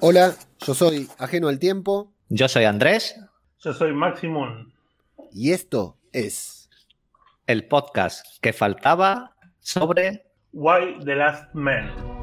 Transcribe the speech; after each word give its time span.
Hola, 0.00 0.36
yo 0.64 0.74
soy 0.74 1.08
Ajeno 1.18 1.48
al 1.48 1.58
Tiempo. 1.58 2.12
Yo 2.28 2.46
soy 2.46 2.62
Andrés. 2.64 3.18
Yo 3.58 3.72
soy 3.72 3.92
Maximum. 3.92 4.70
Y 5.32 5.50
esto 5.50 5.96
es 6.12 6.70
el 7.48 7.66
podcast 7.66 8.24
que 8.40 8.52
faltaba 8.52 9.34
sobre 9.58 10.24
Why 10.52 11.00
the 11.04 11.16
Last 11.16 11.52
Man. 11.52 12.17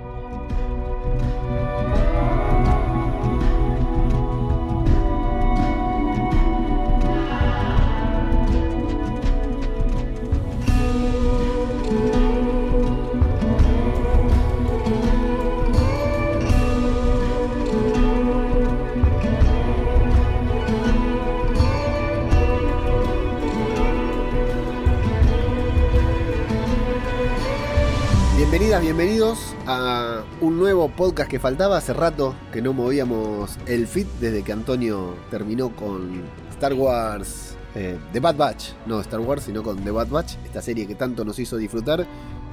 Bienvenidos 28.82 29.56
a 29.68 30.24
un 30.42 30.60
nuevo 30.60 30.89
podcast 30.89 31.32
que 31.32 31.39
faltaba. 31.39 31.78
Hace 31.78 31.93
rato 31.93 32.36
que 32.52 32.61
no 32.61 32.73
movíamos 32.73 33.58
el 33.67 33.88
feed 33.88 34.06
desde 34.20 34.44
que 34.44 34.52
Antonio 34.52 35.16
terminó 35.31 35.73
con 35.73 36.23
Star 36.52 36.73
Wars 36.73 37.56
eh, 37.73 37.98
The 38.11 38.20
Bad 38.20 38.36
Batch. 38.36 38.73
No 38.86 39.00
Star 39.00 39.22
Wars, 39.22 39.44
sino 39.44 39.64
con 39.64 39.81
The 39.81 39.92
Bad 39.92 40.09
Batch, 40.09 40.36
esta 40.44 40.61
serie 40.61 40.86
que 40.88 40.95
tanto 40.95 41.23
nos 41.23 41.39
hizo 41.39 41.56
disfrutar. 41.56 42.06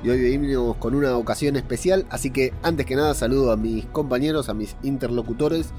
Y 0.05 0.11
hoy 0.11 0.23
venimos 0.23 0.77
con 0.77 0.95
una 0.95 1.17
ocasión 1.17 1.57
especial, 1.57 2.07
así 2.09 2.31
que 2.31 2.53
antes 2.62 2.87
que 2.87 2.95
nada 2.95 3.15
saludo 3.15 3.51
a 3.51 3.57
mis 3.57 3.87
compañeros, 3.87 4.48
a 4.48 4.55
mis 4.55 4.77
interlocutores. 4.84 5.73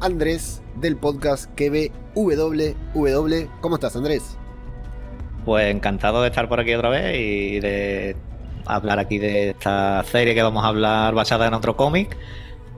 Andrés 0.00 0.62
del 0.76 0.96
podcast 0.96 1.50
KBWW. 1.56 3.48
¿Cómo 3.60 3.74
estás, 3.74 3.96
Andrés? 3.96 4.38
Pues 5.44 5.74
encantado 5.74 6.22
de 6.22 6.28
estar 6.28 6.48
por 6.48 6.58
aquí 6.58 6.72
otra 6.72 6.88
vez 6.88 7.16
y 7.18 7.60
de 7.60 8.16
hablar 8.66 8.98
aquí 8.98 9.18
de 9.18 9.50
esta 9.50 10.02
serie 10.04 10.34
que 10.34 10.42
vamos 10.42 10.64
a 10.64 10.68
hablar 10.68 11.14
basada 11.14 11.46
en 11.46 11.54
otro 11.54 11.76
cómic. 11.76 12.16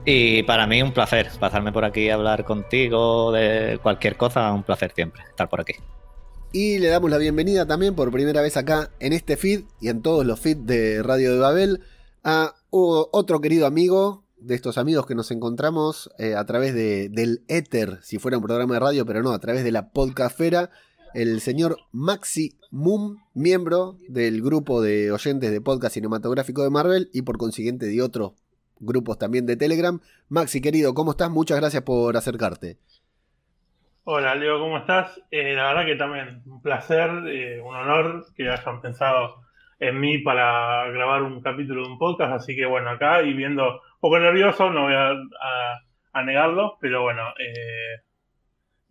Y 0.05 0.43
para 0.43 0.67
mí 0.67 0.81
un 0.81 0.91
placer 0.91 1.29
pasarme 1.39 1.71
por 1.71 1.85
aquí 1.85 2.09
a 2.09 2.15
hablar 2.15 2.43
contigo 2.43 3.31
de 3.31 3.79
cualquier 3.81 4.17
cosa, 4.17 4.51
un 4.51 4.63
placer 4.63 4.91
siempre 4.93 5.23
estar 5.29 5.49
por 5.49 5.61
aquí. 5.61 5.73
Y 6.51 6.77
le 6.77 6.89
damos 6.89 7.09
la 7.09 7.17
bienvenida 7.17 7.65
también 7.65 7.95
por 7.95 8.11
primera 8.11 8.41
vez 8.41 8.57
acá 8.57 8.91
en 8.99 9.13
este 9.13 9.37
feed 9.37 9.61
y 9.79 9.87
en 9.87 10.01
todos 10.01 10.25
los 10.25 10.39
feeds 10.39 10.65
de 10.65 11.01
Radio 11.01 11.33
de 11.33 11.39
Babel 11.39 11.81
a 12.23 12.53
otro 12.69 13.41
querido 13.41 13.65
amigo 13.65 14.23
de 14.37 14.55
estos 14.55 14.77
amigos 14.77 15.05
que 15.05 15.15
nos 15.15 15.31
encontramos 15.31 16.11
eh, 16.17 16.35
a 16.35 16.45
través 16.45 16.73
de, 16.73 17.09
del 17.09 17.43
éter, 17.47 17.99
si 18.03 18.19
fuera 18.19 18.37
un 18.37 18.43
programa 18.43 18.73
de 18.73 18.79
radio, 18.81 19.05
pero 19.05 19.23
no, 19.23 19.31
a 19.31 19.39
través 19.39 19.63
de 19.63 19.71
la 19.71 19.89
podcastfera, 19.91 20.69
el 21.13 21.41
señor 21.41 21.77
Maxi 21.91 22.57
Mum, 22.71 23.17
miembro 23.33 23.97
del 24.07 24.41
grupo 24.41 24.81
de 24.81 25.11
oyentes 25.11 25.51
de 25.51 25.61
podcast 25.61 25.93
cinematográfico 25.93 26.63
de 26.63 26.69
Marvel 26.69 27.09
y 27.13 27.21
por 27.21 27.37
consiguiente 27.37 27.85
de 27.85 28.01
otros 28.01 28.33
grupos 28.79 29.19
también 29.19 29.45
de 29.45 29.55
Telegram. 29.55 29.99
Maxi, 30.29 30.61
querido, 30.61 30.93
¿cómo 30.93 31.11
estás? 31.11 31.29
Muchas 31.29 31.59
gracias 31.59 31.83
por 31.83 32.17
acercarte. 32.17 32.77
Hola, 34.05 34.35
Leo, 34.35 34.59
¿cómo 34.59 34.79
estás? 34.79 35.21
Eh, 35.31 35.53
la 35.53 35.67
verdad 35.67 35.85
que 35.85 35.95
también 35.95 36.41
un 36.45 36.61
placer, 36.61 37.09
eh, 37.27 37.61
un 37.61 37.75
honor 37.75 38.25
que 38.35 38.49
hayan 38.49 38.81
pensado 38.81 39.43
en 39.79 39.99
mí 39.99 40.17
para 40.17 40.89
grabar 40.89 41.23
un 41.23 41.41
capítulo 41.41 41.83
de 41.83 41.89
un 41.89 41.99
podcast, 41.99 42.33
así 42.33 42.55
que 42.55 42.65
bueno, 42.65 42.89
acá 42.89 43.21
y 43.21 43.33
viendo 43.33 43.63
un 43.65 43.99
poco 43.99 44.19
nervioso, 44.19 44.69
no 44.71 44.83
voy 44.83 44.93
a, 44.93 46.23
negarlo, 46.23 46.77
pero 46.81 47.03
bueno, 47.03 47.21
eh, 47.39 48.01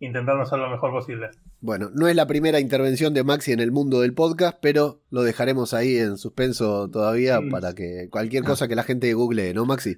intentando 0.05 0.43
hacer 0.43 0.59
lo 0.59 0.69
mejor 0.69 0.91
posible. 0.91 1.29
Bueno, 1.61 1.89
no 1.93 2.07
es 2.07 2.15
la 2.15 2.27
primera 2.27 2.59
intervención 2.59 3.13
de 3.13 3.23
Maxi 3.23 3.51
en 3.53 3.59
el 3.59 3.71
mundo 3.71 4.01
del 4.01 4.13
podcast, 4.13 4.57
pero 4.61 5.01
lo 5.09 5.23
dejaremos 5.23 5.73
ahí 5.73 5.97
en 5.97 6.17
suspenso 6.17 6.89
todavía 6.89 7.39
para 7.49 7.73
que 7.73 8.09
cualquier 8.09 8.43
cosa 8.43 8.67
que 8.67 8.75
la 8.75 8.83
gente 8.83 9.13
google, 9.13 9.53
¿no, 9.53 9.65
Maxi? 9.65 9.97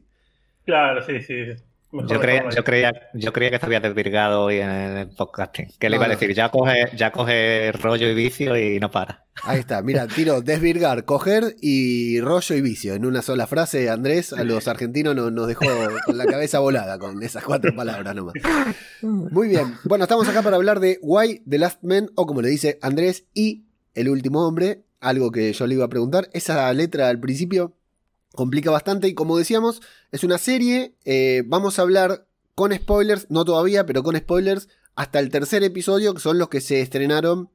Claro, 0.65 1.01
sí, 1.03 1.21
sí. 1.21 1.35
Yo 2.07 2.19
creía, 2.19 2.49
yo, 2.49 2.63
creía, 2.63 2.93
yo 3.13 3.33
creía 3.33 3.51
que 3.51 3.59
te 3.59 3.65
había 3.65 3.79
desvirgado 3.79 4.43
hoy 4.43 4.57
en 4.57 4.69
el 4.69 5.09
podcasting. 5.09 5.67
¿Qué 5.79 5.89
le 5.89 5.95
iba 5.95 6.05
a 6.05 6.09
decir? 6.09 6.33
Ya 6.33 6.49
coge, 6.49 6.89
ya 6.95 7.11
coge 7.11 7.71
rollo 7.71 8.07
y 8.07 8.13
vicio 8.13 8.57
y 8.57 8.79
no 8.79 8.91
para. 8.91 9.25
Ahí 9.43 9.59
está, 9.59 9.81
mira, 9.81 10.07
tiro 10.07 10.41
desvirgar, 10.41 11.05
coger 11.05 11.55
y 11.61 12.19
rollo 12.21 12.55
y 12.55 12.61
vicio. 12.61 12.93
En 12.93 13.05
una 13.05 13.21
sola 13.21 13.47
frase, 13.47 13.89
Andrés, 13.89 14.33
a 14.33 14.43
los 14.43 14.67
argentinos 14.67 15.15
nos, 15.15 15.47
dejó 15.47 15.65
con 16.05 16.17
la 16.17 16.25
cabeza 16.25 16.59
volada 16.59 16.97
con 16.99 17.21
esas 17.23 17.43
cuatro 17.43 17.75
palabras 17.75 18.15
nomás. 18.15 18.33
Muy 19.01 19.47
bien. 19.49 19.75
Bueno, 19.83 20.05
estamos 20.05 20.27
acá 20.27 20.41
para 20.41 20.55
hablar 20.55 20.79
de 20.79 20.99
Why 21.01 21.43
the 21.47 21.59
Last 21.59 21.83
Man, 21.83 22.09
o 22.15 22.25
como 22.25 22.41
le 22.41 22.49
dice 22.49 22.79
Andrés, 22.81 23.25
y 23.33 23.65
el 23.93 24.09
último 24.09 24.45
hombre. 24.45 24.81
Algo 25.01 25.29
que 25.29 25.53
yo 25.53 25.67
le 25.67 25.75
iba 25.75 25.85
a 25.85 25.89
preguntar. 25.89 26.29
Esa 26.33 26.73
letra 26.73 27.09
al 27.09 27.19
principio 27.19 27.75
complica 28.35 28.71
bastante 28.71 29.07
y 29.07 29.13
como 29.13 29.37
decíamos, 29.37 29.81
es 30.11 30.23
una 30.23 30.37
serie, 30.37 30.95
eh, 31.05 31.43
vamos 31.45 31.79
a 31.79 31.83
hablar 31.83 32.27
con 32.53 32.73
spoilers, 32.73 33.27
no 33.29 33.45
todavía, 33.45 33.85
pero 33.85 34.03
con 34.03 34.15
spoilers, 34.15 34.69
hasta 34.95 35.19
el 35.19 35.29
tercer 35.29 35.63
episodio, 35.63 36.13
que 36.13 36.21
son 36.21 36.37
los 36.37 36.49
que 36.49 36.61
se 36.61 36.81
estrenaron 36.81 37.49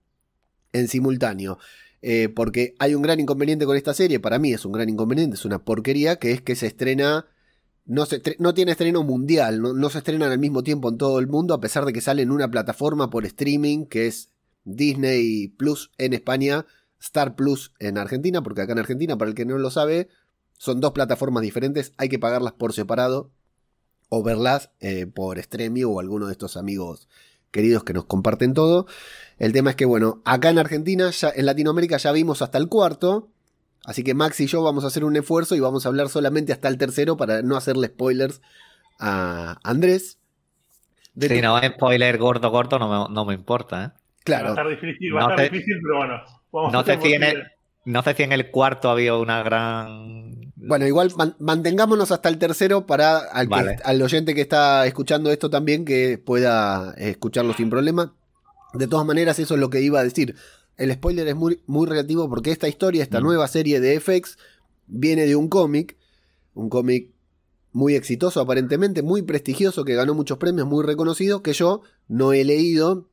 en 0.72 0.88
simultáneo. 0.88 1.58
Eh, 2.02 2.30
porque 2.30 2.74
hay 2.78 2.94
un 2.94 3.02
gran 3.02 3.20
inconveniente 3.20 3.66
con 3.66 3.76
esta 3.76 3.92
serie, 3.92 4.20
para 4.20 4.38
mí 4.38 4.52
es 4.52 4.64
un 4.64 4.72
gran 4.72 4.88
inconveniente, 4.88 5.36
es 5.36 5.44
una 5.44 5.64
porquería, 5.64 6.16
que 6.16 6.32
es 6.32 6.40
que 6.40 6.56
se 6.56 6.66
estrena, 6.66 7.26
no, 7.84 8.06
se, 8.06 8.22
no 8.38 8.54
tiene 8.54 8.72
estreno 8.72 9.02
mundial, 9.02 9.60
no, 9.60 9.74
no 9.74 9.90
se 9.90 9.98
estrenan 9.98 10.32
al 10.32 10.38
mismo 10.38 10.62
tiempo 10.62 10.88
en 10.88 10.96
todo 10.96 11.18
el 11.18 11.28
mundo, 11.28 11.52
a 11.52 11.60
pesar 11.60 11.84
de 11.84 11.92
que 11.92 12.00
sale 12.00 12.22
en 12.22 12.30
una 12.30 12.50
plataforma 12.50 13.10
por 13.10 13.26
streaming, 13.26 13.84
que 13.84 14.06
es 14.06 14.30
Disney 14.64 15.48
Plus 15.48 15.90
en 15.98 16.14
España, 16.14 16.66
Star 17.00 17.34
Plus 17.34 17.72
en 17.78 17.98
Argentina, 17.98 18.42
porque 18.42 18.62
acá 18.62 18.72
en 18.72 18.78
Argentina, 18.78 19.18
para 19.18 19.30
el 19.30 19.34
que 19.34 19.44
no 19.44 19.58
lo 19.58 19.70
sabe, 19.70 20.08
son 20.60 20.82
dos 20.82 20.92
plataformas 20.92 21.42
diferentes, 21.42 21.94
hay 21.96 22.10
que 22.10 22.18
pagarlas 22.18 22.52
por 22.52 22.74
separado 22.74 23.30
o 24.10 24.22
verlas 24.22 24.70
eh, 24.80 25.06
por 25.06 25.40
Stremio 25.40 25.90
o 25.90 26.00
alguno 26.00 26.26
de 26.26 26.32
estos 26.32 26.58
amigos 26.58 27.08
queridos 27.50 27.82
que 27.82 27.94
nos 27.94 28.04
comparten 28.04 28.52
todo. 28.52 28.86
El 29.38 29.54
tema 29.54 29.70
es 29.70 29.76
que, 29.76 29.86
bueno, 29.86 30.20
acá 30.26 30.50
en 30.50 30.58
Argentina, 30.58 31.08
ya, 31.12 31.32
en 31.34 31.46
Latinoamérica 31.46 31.96
ya 31.96 32.12
vimos 32.12 32.42
hasta 32.42 32.58
el 32.58 32.68
cuarto. 32.68 33.30
Así 33.86 34.04
que 34.04 34.12
Max 34.12 34.38
y 34.40 34.48
yo 34.48 34.62
vamos 34.62 34.84
a 34.84 34.88
hacer 34.88 35.02
un 35.02 35.16
esfuerzo 35.16 35.56
y 35.56 35.60
vamos 35.60 35.86
a 35.86 35.88
hablar 35.88 36.10
solamente 36.10 36.52
hasta 36.52 36.68
el 36.68 36.76
tercero 36.76 37.16
para 37.16 37.40
no 37.40 37.56
hacerle 37.56 37.86
spoilers 37.86 38.42
a 38.98 39.58
Andrés. 39.64 40.18
De 41.14 41.30
sí, 41.30 41.40
no, 41.40 41.58
spoiler 41.58 42.18
gordo, 42.18 42.50
gordo 42.50 42.78
no 42.78 43.08
me, 43.08 43.14
no 43.14 43.24
me 43.24 43.32
importa, 43.32 43.84
¿eh? 43.84 44.00
Claro. 44.24 44.44
Va 44.44 44.50
a 44.50 44.52
estar 44.52 44.68
difícil, 44.68 45.16
va 45.16 45.26
a 45.26 45.30
estar 45.30 45.50
difícil 45.50 45.78
pero 45.82 45.96
bueno. 45.96 46.22
Vamos 46.52 46.72
no, 46.74 46.84
sé 46.84 47.00
si 47.00 47.14
en 47.14 47.22
el, 47.22 47.46
no 47.84 48.02
sé 48.02 48.14
si 48.14 48.22
en 48.22 48.32
el 48.32 48.50
cuarto 48.50 48.90
había 48.90 49.16
una 49.16 49.42
gran. 49.42 50.49
Bueno, 50.62 50.86
igual 50.86 51.12
mantengámonos 51.38 52.10
hasta 52.10 52.28
el 52.28 52.38
tercero 52.38 52.86
para 52.86 53.18
al, 53.18 54.02
oyente 54.02 54.34
que 54.34 54.42
está 54.42 54.86
escuchando 54.86 55.30
esto 55.30 55.48
también 55.48 55.84
que 55.84 56.18
pueda 56.18 56.92
escucharlo 56.98 57.54
sin 57.54 57.70
problema. 57.70 58.14
De 58.74 58.86
todas 58.86 59.06
maneras, 59.06 59.38
eso 59.38 59.54
es 59.54 59.60
lo 59.60 59.70
que 59.70 59.80
iba 59.80 60.00
a 60.00 60.04
decir. 60.04 60.36
El 60.76 60.92
spoiler 60.92 61.26
es 61.28 61.34
muy, 61.34 61.62
muy 61.66 61.86
relativo 61.86 62.28
porque 62.28 62.50
esta 62.50 62.68
historia, 62.68 63.02
esta 63.02 63.20
mm. 63.20 63.24
nueva 63.24 63.48
serie 63.48 63.80
de 63.80 63.98
FX, 63.98 64.36
viene 64.86 65.26
de 65.26 65.36
un 65.36 65.48
cómic. 65.48 65.96
Un 66.54 66.68
cómic 66.68 67.10
muy 67.72 67.94
exitoso 67.94 68.40
aparentemente, 68.40 69.02
muy 69.02 69.22
prestigioso, 69.22 69.84
que 69.84 69.94
ganó 69.94 70.14
muchos 70.14 70.38
premios, 70.38 70.66
muy 70.66 70.84
reconocido, 70.84 71.42
que 71.42 71.52
yo 71.54 71.82
no 72.06 72.32
he 72.32 72.44
leído. 72.44 73.08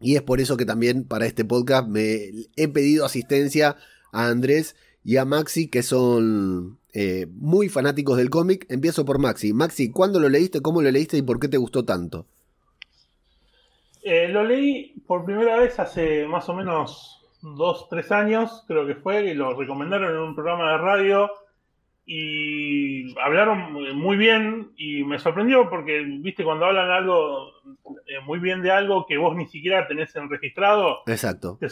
Y 0.00 0.16
es 0.16 0.22
por 0.22 0.40
eso 0.40 0.56
que 0.56 0.64
también 0.64 1.04
para 1.04 1.26
este 1.26 1.44
podcast 1.44 1.88
me 1.88 2.30
he 2.56 2.68
pedido 2.68 3.04
asistencia 3.04 3.76
a 4.12 4.28
Andrés 4.28 4.76
y 5.04 5.18
a 5.18 5.24
Maxi, 5.24 5.68
que 5.68 5.82
son 5.82 6.78
eh, 6.98 7.26
muy 7.30 7.68
fanáticos 7.68 8.16
del 8.16 8.30
cómic. 8.30 8.64
Empiezo 8.70 9.04
por 9.04 9.18
Maxi. 9.18 9.52
Maxi, 9.52 9.92
¿cuándo 9.92 10.18
lo 10.18 10.30
leíste? 10.30 10.62
¿Cómo 10.62 10.80
lo 10.80 10.90
leíste 10.90 11.18
y 11.18 11.22
por 11.22 11.38
qué 11.38 11.46
te 11.46 11.58
gustó 11.58 11.84
tanto? 11.84 12.24
Eh, 14.02 14.28
lo 14.28 14.42
leí 14.42 14.94
por 15.06 15.26
primera 15.26 15.58
vez 15.58 15.78
hace 15.78 16.26
más 16.26 16.48
o 16.48 16.54
menos 16.54 17.20
dos, 17.42 17.90
tres 17.90 18.10
años, 18.12 18.64
creo 18.66 18.86
que 18.86 18.94
fue, 18.94 19.26
y 19.26 19.34
lo 19.34 19.52
recomendaron 19.52 20.14
en 20.14 20.20
un 20.22 20.34
programa 20.34 20.72
de 20.72 20.78
radio 20.78 21.30
y 22.06 23.14
hablaron 23.20 23.74
muy 23.94 24.16
bien 24.16 24.70
y 24.78 25.04
me 25.04 25.18
sorprendió 25.18 25.68
porque, 25.68 26.00
viste, 26.00 26.44
cuando 26.44 26.64
hablan 26.64 26.88
algo 26.88 27.50
eh, 28.06 28.20
muy 28.24 28.38
bien 28.38 28.62
de 28.62 28.70
algo 28.70 29.04
que 29.04 29.18
vos 29.18 29.36
ni 29.36 29.46
siquiera 29.48 29.86
tenés 29.86 30.16
en 30.16 30.30
registrado, 30.30 31.00
Exacto. 31.06 31.58
Te, 31.60 31.66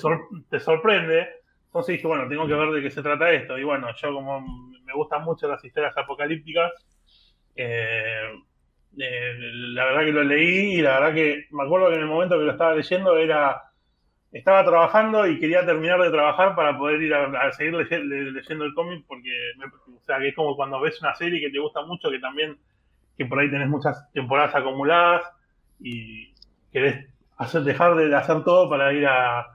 te 0.50 0.60
sorprende. 0.60 1.28
Entonces 1.66 1.94
dije, 1.94 2.06
bueno, 2.06 2.28
tengo 2.28 2.46
que 2.46 2.54
ver 2.54 2.70
de 2.72 2.82
qué 2.82 2.90
se 2.90 3.02
trata 3.02 3.32
esto. 3.32 3.58
Y 3.58 3.64
bueno, 3.64 3.88
yo 3.96 4.12
como 4.12 4.73
me 4.94 5.02
gustan 5.02 5.24
mucho 5.24 5.48
las 5.48 5.64
historias 5.64 5.96
apocalípticas, 5.96 6.72
eh, 7.56 8.30
eh, 8.98 9.34
la 9.38 9.84
verdad 9.86 10.04
que 10.04 10.12
lo 10.12 10.24
leí 10.24 10.74
y 10.74 10.82
la 10.82 11.00
verdad 11.00 11.14
que 11.14 11.46
me 11.50 11.64
acuerdo 11.64 11.88
que 11.88 11.96
en 11.96 12.02
el 12.02 12.06
momento 12.06 12.38
que 12.38 12.44
lo 12.44 12.52
estaba 12.52 12.74
leyendo 12.74 13.16
era 13.16 13.62
estaba 14.32 14.64
trabajando 14.64 15.28
y 15.28 15.38
quería 15.38 15.64
terminar 15.64 16.00
de 16.00 16.10
trabajar 16.10 16.56
para 16.56 16.76
poder 16.76 17.00
ir 17.02 17.14
a, 17.14 17.52
seguir 17.52 17.74
leyendo 17.74 18.64
el 18.64 18.74
cómic 18.74 19.04
porque 19.06 19.30
o 19.96 20.02
sea 20.02 20.18
que 20.18 20.28
es 20.28 20.34
como 20.34 20.56
cuando 20.56 20.80
ves 20.80 21.00
una 21.00 21.14
serie 21.14 21.40
que 21.40 21.50
te 21.50 21.60
gusta 21.60 21.82
mucho 21.82 22.10
que 22.10 22.18
también 22.18 22.58
que 23.16 23.26
por 23.26 23.38
ahí 23.38 23.50
tenés 23.50 23.68
muchas 23.68 24.10
temporadas 24.12 24.54
acumuladas 24.54 25.22
y 25.80 26.32
querés 26.72 27.06
hacer, 27.36 27.62
dejar 27.62 27.94
de 27.96 28.14
hacer 28.14 28.44
todo 28.44 28.68
para 28.68 28.92
ir 28.92 29.06
a, 29.06 29.50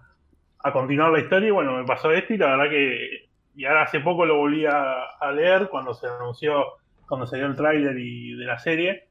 continuar 0.73 1.11
la 1.11 1.19
historia. 1.19 1.49
Y 1.49 1.51
bueno, 1.51 1.77
me 1.77 1.85
pasó 1.85 2.11
esto 2.11 2.33
y 2.33 2.37
la 2.37 2.55
verdad 2.55 2.69
que. 2.69 3.28
Y 3.59 3.65
ahora 3.65 3.83
hace 3.83 3.99
poco 3.99 4.25
lo 4.25 4.37
volví 4.37 4.65
a, 4.65 5.31
leer 5.33 5.67
cuando 5.67 5.93
se 5.93 6.07
anunció, 6.07 6.63
cuando 7.05 7.27
salió 7.27 7.45
el 7.45 7.57
tráiler 7.57 7.93
de 7.93 8.45
la 8.45 8.57
serie. 8.57 9.09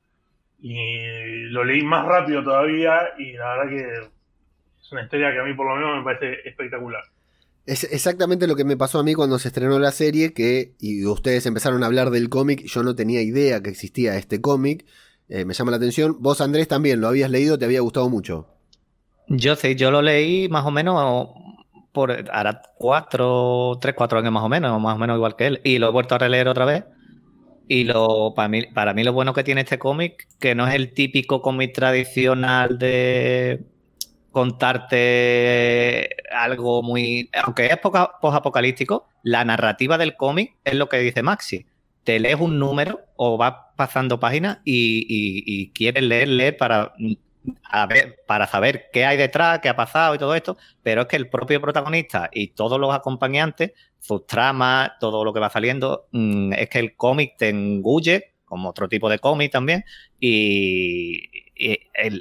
Y 0.59 1.43
lo 1.51 1.65
leí 1.65 1.83
más 1.83 2.07
rápido 2.07 2.43
todavía 2.43 3.11
y 3.19 3.35
la 3.35 3.57
verdad 3.57 3.69
que 3.69 4.09
es 4.81 4.91
una 4.93 5.03
historia 5.03 5.33
que 5.33 5.41
a 5.41 5.45
mí 5.45 5.53
por 5.53 5.69
lo 5.69 5.77
menos 5.77 5.99
me 5.99 6.03
parece 6.03 6.49
espectacular. 6.49 7.03
Es 7.67 7.85
exactamente 7.93 8.47
lo 8.47 8.57
que 8.57 8.65
me 8.65 8.79
pasó 8.79 9.01
a 9.01 9.03
mí 9.03 9.13
cuando 9.13 9.39
se 9.39 9.49
estrenó 9.49 9.79
la 9.79 9.91
serie, 9.91 10.33
que 10.33 10.73
y 10.81 11.05
ustedes 11.05 11.45
empezaron 11.45 11.83
a 11.83 11.87
hablar 11.87 12.09
del 12.09 12.31
cómic, 12.31 12.65
yo 12.65 12.83
no 12.83 12.95
tenía 12.95 13.21
idea 13.21 13.63
que 13.63 13.69
existía 13.69 14.17
este 14.17 14.41
cómic, 14.41 14.87
eh, 15.29 15.45
me 15.45 15.53
llama 15.53 15.73
la 15.73 15.77
atención. 15.77 16.17
Vos 16.21 16.41
Andrés 16.41 16.69
también 16.69 17.03
lo 17.03 17.09
habías 17.09 17.31
leído, 17.31 17.59
te 17.59 17.67
había 17.67 17.83
gustado 17.83 18.09
mucho. 18.09 18.47
Yo 19.27 19.57
sí, 19.57 19.75
yo 19.75 19.91
lo 19.91 20.01
leí 20.01 20.49
más 20.49 20.65
o 20.65 20.71
menos 20.71 21.35
por 21.93 22.13
ahora 22.31 22.63
cuatro, 22.77 23.79
tres, 23.81 23.95
cuatro 23.95 24.19
años 24.19 24.33
más 24.33 24.45
o 24.45 24.49
menos, 24.49 24.81
más 24.81 24.97
o 24.97 24.99
menos 24.99 25.17
igual 25.17 25.37
que 25.37 25.47
él, 25.47 25.61
y 25.65 25.79
lo 25.79 25.89
he 25.89 25.93
vuelto 25.93 26.15
a 26.15 26.19
releer 26.19 26.49
otra 26.49 26.65
vez. 26.65 26.85
Y 27.69 27.85
lo, 27.85 28.33
para, 28.35 28.49
mí, 28.49 28.63
para 28.67 28.95
mí 28.95 29.05
lo 29.05 29.13
bueno 29.13 29.35
que 29.35 29.45
tiene 29.45 29.61
este 29.63 29.79
cómic, 29.79 30.27
que 30.39 30.55
no 30.55 30.67
es 30.67 30.75
el 30.75 30.95
típico 30.95 31.43
cómic 31.43 31.75
tradicional 31.75 32.79
de 32.79 33.63
contarte 34.31 36.09
algo 36.33 36.83
muy... 36.83 37.29
Aunque 37.45 37.67
es 37.67 37.77
post-apocalíptico, 37.79 39.09
la 39.23 39.45
narrativa 39.45 39.99
del 39.99 40.17
cómic 40.17 40.57
es 40.65 40.75
lo 40.75 40.89
que 40.89 40.99
dice 40.99 41.23
Maxi. 41.23 41.67
Te 42.05 42.19
lees 42.19 42.41
un 42.41 42.59
número 42.59 43.01
o 43.17 43.37
vas 43.37 43.55
pasando 43.77 44.19
páginas 44.19 44.59
y, 44.65 45.71
quieres 45.73 46.03
leer, 46.05 46.29
leer 46.29 46.57
para, 46.57 46.95
para 48.27 48.47
saber 48.47 48.89
qué 48.93 49.05
hay 49.05 49.17
detrás, 49.17 49.61
qué 49.61 49.69
ha 49.69 49.77
pasado 49.77 50.15
y 50.15 50.19
todo 50.19 50.35
esto, 50.35 50.57
pero 50.83 51.03
es 51.03 51.07
que 51.09 51.17
el 51.17 51.29
propio 51.29 51.61
protagonista 51.61 52.29
y 52.33 52.49
todos 52.49 52.79
los 52.79 52.95
acompañantes, 52.95 53.73
sus 54.01 54.27
tramas, 54.27 54.93
todo 55.01 55.25
lo 55.25 55.33
que 55.33 55.41
va 55.41 55.51
saliendo, 55.51 56.07
mm, 56.13 56.53
es 56.55 56.69
que 56.69 56.79
el 56.79 56.97
cómic 56.97 57.37
te 57.37 57.49
engulle, 57.49 58.35
como 58.45 58.71
otro 58.71 58.89
tipo 58.89 59.09
de 59.09 59.19
cómic 59.19 59.53
también, 59.53 59.85
y, 60.19 61.29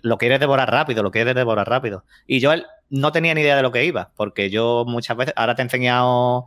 lo 0.01 0.17
quieres 0.17 0.39
devorar 0.39 0.71
rápido, 0.71 1.03
lo 1.03 1.11
quieres 1.11 1.35
devorar 1.35 1.69
rápido. 1.69 2.03
Y 2.25 2.39
yo 2.39 2.51
no 2.89 3.11
tenía 3.11 3.35
ni 3.35 3.41
idea 3.41 3.55
de 3.55 3.61
lo 3.61 3.71
que 3.71 3.85
iba, 3.85 4.11
porque 4.15 4.49
yo 4.49 4.83
muchas 4.87 5.15
veces, 5.15 5.33
ahora 5.37 5.55
te 5.55 5.61
he 5.61 5.65
enseñado 5.65 6.45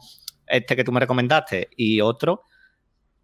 este 0.49 0.75
que 0.75 0.83
tú 0.85 0.91
me 0.93 1.01
recomendaste 1.01 1.69
y 1.77 2.01
otro, 2.01 2.43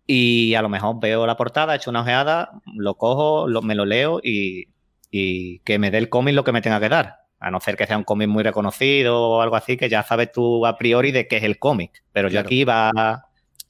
y 0.06 0.54
a 0.54 0.62
lo 0.62 0.68
mejor 0.68 1.00
veo 1.00 1.26
la 1.26 1.36
portada, 1.36 1.74
he 1.74 1.76
hecho 1.78 1.90
una 1.90 2.02
ojeada, 2.02 2.52
lo 2.76 2.94
cojo, 2.94 3.48
me 3.62 3.74
lo 3.74 3.84
leo 3.84 4.20
y, 4.22 4.68
que 5.10 5.78
me 5.78 5.90
dé 5.90 5.98
el 5.98 6.08
cómic 6.08 6.34
lo 6.34 6.44
que 6.44 6.52
me 6.52 6.62
tenga 6.62 6.80
que 6.80 6.88
dar. 6.88 7.20
A 7.38 7.50
no 7.50 7.60
ser 7.60 7.76
que 7.76 7.86
sea 7.86 7.98
un 7.98 8.04
cómic 8.04 8.28
muy 8.28 8.42
reconocido 8.42 9.20
o 9.20 9.40
algo 9.42 9.56
así, 9.56 9.76
que 9.76 9.88
ya 9.88 10.02
sabes 10.02 10.32
tú 10.32 10.66
a 10.66 10.78
priori 10.78 11.12
de 11.12 11.28
qué 11.28 11.36
es 11.36 11.42
el 11.42 11.58
cómic. 11.58 12.02
Pero 12.12 12.28
yo 12.28 12.40
aquí 12.40 12.60
iba 12.60 13.28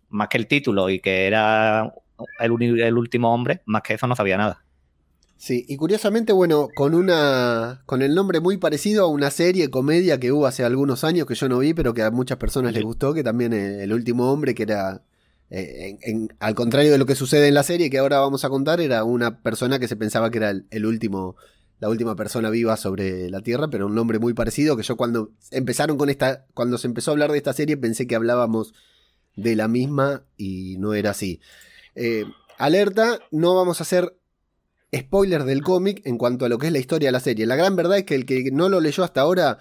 más 0.08 0.28
que 0.28 0.38
el 0.38 0.46
título 0.46 0.88
y 0.88 1.00
que 1.00 1.26
era 1.26 1.92
el, 2.40 2.80
el 2.80 2.98
último 2.98 3.34
hombre, 3.34 3.62
más 3.66 3.82
que 3.82 3.94
eso 3.94 4.06
no 4.06 4.16
sabía 4.16 4.36
nada. 4.36 4.66
Sí, 5.38 5.66
y 5.68 5.76
curiosamente, 5.76 6.32
bueno, 6.32 6.68
con 6.74 6.94
una. 6.94 7.82
con 7.84 8.00
el 8.00 8.14
nombre 8.14 8.40
muy 8.40 8.56
parecido 8.56 9.04
a 9.04 9.08
una 9.08 9.30
serie 9.30 9.70
comedia 9.70 10.18
que 10.18 10.32
hubo 10.32 10.46
hace 10.46 10.64
algunos 10.64 11.04
años 11.04 11.26
que 11.26 11.34
yo 11.34 11.48
no 11.48 11.58
vi, 11.58 11.74
pero 11.74 11.92
que 11.92 12.02
a 12.02 12.10
muchas 12.10 12.38
personas 12.38 12.72
les 12.72 12.82
gustó, 12.82 13.12
que 13.12 13.22
también 13.22 13.52
El 13.52 13.92
último 13.92 14.32
hombre, 14.32 14.54
que 14.54 14.62
era. 14.62 15.02
Eh, 15.50 15.96
al 16.40 16.54
contrario 16.54 16.90
de 16.90 16.98
lo 16.98 17.06
que 17.06 17.14
sucede 17.14 17.48
en 17.48 17.54
la 17.54 17.62
serie 17.62 17.90
que 17.90 17.98
ahora 17.98 18.18
vamos 18.18 18.44
a 18.44 18.48
contar, 18.48 18.80
era 18.80 19.04
una 19.04 19.42
persona 19.42 19.78
que 19.78 19.88
se 19.88 19.96
pensaba 19.96 20.30
que 20.30 20.38
era 20.38 20.50
el, 20.50 20.86
último. 20.86 21.36
la 21.78 21.88
última 21.88 22.16
persona 22.16 22.50
viva 22.50 22.76
sobre 22.76 23.30
la 23.30 23.42
Tierra, 23.42 23.68
pero 23.68 23.86
un 23.86 23.94
nombre 23.94 24.18
muy 24.18 24.34
parecido. 24.34 24.76
Que 24.76 24.82
yo 24.82 24.96
cuando 24.96 25.30
empezaron 25.50 25.98
con 25.98 26.10
esta. 26.10 26.46
Cuando 26.54 26.78
se 26.78 26.86
empezó 26.86 27.10
a 27.10 27.14
hablar 27.14 27.32
de 27.32 27.38
esta 27.38 27.52
serie, 27.52 27.76
pensé 27.76 28.06
que 28.06 28.16
hablábamos 28.16 28.74
de 29.36 29.54
la 29.54 29.68
misma 29.68 30.24
y 30.36 30.76
no 30.78 30.94
era 30.94 31.10
así. 31.10 31.40
Eh, 31.94 32.24
alerta, 32.58 33.20
no 33.30 33.54
vamos 33.54 33.80
a 33.80 33.84
hacer 33.84 34.16
spoiler 34.94 35.44
del 35.44 35.62
cómic 35.62 36.02
en 36.04 36.18
cuanto 36.18 36.44
a 36.44 36.48
lo 36.48 36.58
que 36.58 36.68
es 36.68 36.72
la 36.72 36.78
historia 36.78 37.08
de 37.08 37.12
la 37.12 37.20
serie. 37.20 37.46
La 37.46 37.56
gran 37.56 37.76
verdad 37.76 37.98
es 37.98 38.04
que 38.04 38.14
el 38.14 38.26
que 38.26 38.50
no 38.52 38.68
lo 38.68 38.80
leyó 38.80 39.04
hasta 39.04 39.20
ahora, 39.20 39.58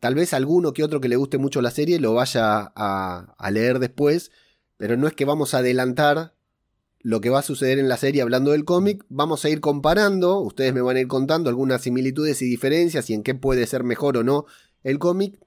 tal 0.00 0.14
vez 0.14 0.32
alguno 0.32 0.72
que 0.72 0.84
otro 0.84 1.00
que 1.00 1.08
le 1.08 1.16
guste 1.16 1.38
mucho 1.38 1.60
la 1.60 1.70
serie 1.70 2.00
lo 2.00 2.14
vaya 2.14 2.72
a, 2.74 3.50
leer 3.50 3.78
después, 3.78 4.30
pero 4.78 4.96
no 4.96 5.06
es 5.06 5.12
que 5.12 5.26
vamos 5.26 5.52
a 5.52 5.58
adelantar 5.58 6.34
lo 7.00 7.20
que 7.20 7.30
va 7.30 7.40
a 7.40 7.42
suceder 7.42 7.78
en 7.78 7.88
la 7.88 7.96
serie 7.96 8.22
hablando 8.22 8.52
del 8.52 8.64
cómic, 8.64 9.04
vamos 9.08 9.44
a 9.44 9.50
ir 9.50 9.60
comparando, 9.60 10.40
ustedes 10.40 10.72
me 10.72 10.80
van 10.80 10.96
a 10.96 11.00
ir 11.00 11.08
contando 11.08 11.50
algunas 11.50 11.82
similitudes 11.82 12.40
y 12.42 12.46
diferencias 12.46 13.10
y 13.10 13.14
en 13.14 13.22
qué 13.22 13.34
puede 13.34 13.66
ser 13.66 13.84
mejor 13.84 14.16
o 14.16 14.24
no 14.24 14.46
el 14.82 14.98
cómic, 14.98 15.38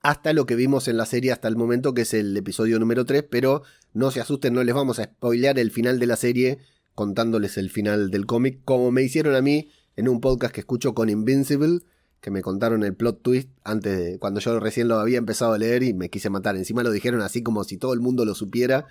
hasta 0.00 0.32
lo 0.32 0.46
que 0.46 0.56
vimos 0.56 0.88
en 0.88 0.96
la 0.96 1.06
serie 1.06 1.30
hasta 1.30 1.46
el 1.46 1.56
momento, 1.56 1.94
que 1.94 2.02
es 2.02 2.14
el 2.14 2.36
episodio 2.36 2.78
número 2.78 3.04
3, 3.04 3.24
pero 3.30 3.62
no 3.92 4.10
se 4.10 4.20
asusten, 4.20 4.54
no 4.54 4.64
les 4.64 4.74
vamos 4.74 4.98
a 4.98 5.04
spoilear 5.04 5.58
el 5.58 5.70
final 5.70 5.98
de 5.98 6.06
la 6.06 6.16
serie 6.16 6.58
contándoles 6.94 7.56
el 7.56 7.70
final 7.70 8.10
del 8.10 8.26
cómic, 8.26 8.60
como 8.64 8.90
me 8.90 9.02
hicieron 9.02 9.34
a 9.34 9.42
mí 9.42 9.70
en 9.96 10.08
un 10.08 10.20
podcast 10.20 10.54
que 10.54 10.60
escucho 10.60 10.94
con 10.94 11.08
Invincible, 11.08 11.80
que 12.22 12.30
me 12.30 12.40
contaron 12.40 12.84
el 12.84 12.94
plot 12.94 13.20
twist 13.20 13.50
antes 13.64 13.98
de 13.98 14.18
cuando 14.20 14.38
yo 14.38 14.58
recién 14.60 14.86
lo 14.86 15.00
había 15.00 15.18
empezado 15.18 15.54
a 15.54 15.58
leer 15.58 15.82
y 15.82 15.92
me 15.92 16.08
quise 16.08 16.30
matar. 16.30 16.56
Encima 16.56 16.84
lo 16.84 16.92
dijeron 16.92 17.20
así 17.20 17.42
como 17.42 17.64
si 17.64 17.78
todo 17.78 17.92
el 17.94 18.00
mundo 18.00 18.24
lo 18.24 18.36
supiera 18.36 18.86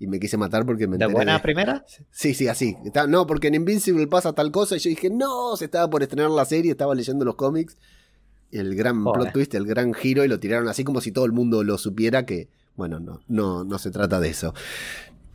y 0.00 0.08
me 0.08 0.18
quise 0.18 0.36
matar 0.36 0.66
porque 0.66 0.88
me 0.88 0.98
¿De 0.98 1.06
buena 1.06 1.40
primera? 1.40 1.86
Sí, 2.10 2.34
sí, 2.34 2.48
así. 2.48 2.76
No, 3.08 3.28
porque 3.28 3.46
en 3.46 3.54
Invincible 3.54 4.08
pasa 4.08 4.32
tal 4.32 4.50
cosa 4.50 4.74
y 4.74 4.80
yo 4.80 4.90
dije, 4.90 5.08
no, 5.08 5.56
se 5.56 5.66
estaba 5.66 5.88
por 5.88 6.02
estrenar 6.02 6.32
la 6.32 6.44
serie, 6.44 6.72
estaba 6.72 6.96
leyendo 6.96 7.24
los 7.24 7.36
cómics. 7.36 7.78
El 8.50 8.74
gran 8.74 9.04
plot 9.04 9.32
twist, 9.32 9.54
el 9.54 9.66
gran 9.66 9.94
giro 9.94 10.24
y 10.24 10.28
lo 10.28 10.40
tiraron 10.40 10.66
así 10.66 10.82
como 10.82 11.00
si 11.00 11.12
todo 11.12 11.26
el 11.26 11.32
mundo 11.32 11.62
lo 11.62 11.78
supiera 11.78 12.26
que, 12.26 12.48
bueno, 12.74 12.98
no, 12.98 13.20
no, 13.28 13.62
no 13.62 13.78
se 13.78 13.92
trata 13.92 14.18
de 14.18 14.30
eso. 14.30 14.52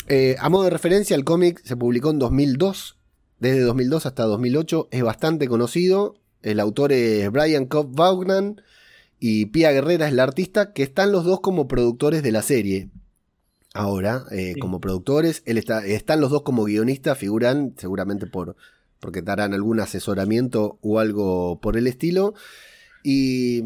Eh, 0.09 0.35
a 0.39 0.49
modo 0.49 0.65
de 0.65 0.71
referencia, 0.71 1.15
el 1.15 1.23
cómic 1.23 1.61
se 1.63 1.77
publicó 1.77 2.09
en 2.09 2.19
2002. 2.19 2.97
Desde 3.39 3.61
2002 3.61 4.05
hasta 4.05 4.23
2008 4.23 4.89
es 4.91 5.03
bastante 5.03 5.47
conocido. 5.47 6.15
El 6.41 6.59
autor 6.59 6.91
es 6.91 7.29
Brian 7.31 7.65
Cobb 7.65 7.95
Vaughan 7.95 8.61
y 9.19 9.47
Pia 9.47 9.71
Guerrera 9.71 10.07
es 10.07 10.13
la 10.13 10.23
artista, 10.23 10.73
que 10.73 10.83
están 10.83 11.11
los 11.11 11.25
dos 11.25 11.41
como 11.41 11.67
productores 11.67 12.23
de 12.23 12.31
la 12.31 12.41
serie. 12.41 12.89
Ahora, 13.73 14.25
eh, 14.31 14.55
como 14.59 14.81
productores, 14.81 15.43
él 15.45 15.57
está, 15.57 15.85
están 15.85 16.21
los 16.21 16.31
dos 16.31 16.41
como 16.43 16.63
guionistas, 16.63 17.17
figuran 17.17 17.75
seguramente 17.77 18.25
por, 18.25 18.55
porque 18.99 19.21
darán 19.21 19.53
algún 19.53 19.79
asesoramiento 19.79 20.79
o 20.81 20.99
algo 20.99 21.59
por 21.59 21.77
el 21.77 21.87
estilo. 21.87 22.33
Y 23.03 23.63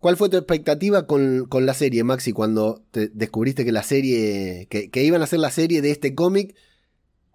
¿Cuál 0.00 0.16
fue 0.16 0.28
tu 0.28 0.36
expectativa 0.36 1.06
con, 1.06 1.48
la 1.50 1.74
serie, 1.74 2.04
Maxi, 2.04 2.32
cuando 2.32 2.84
te 2.92 3.08
descubriste 3.08 3.64
que 3.64 3.72
la 3.72 3.82
serie, 3.82 4.68
que, 4.70 5.02
iban 5.02 5.20
a 5.22 5.24
hacer 5.24 5.40
la 5.40 5.50
serie 5.50 5.82
de 5.82 5.90
este 5.90 6.14
cómic? 6.14 6.54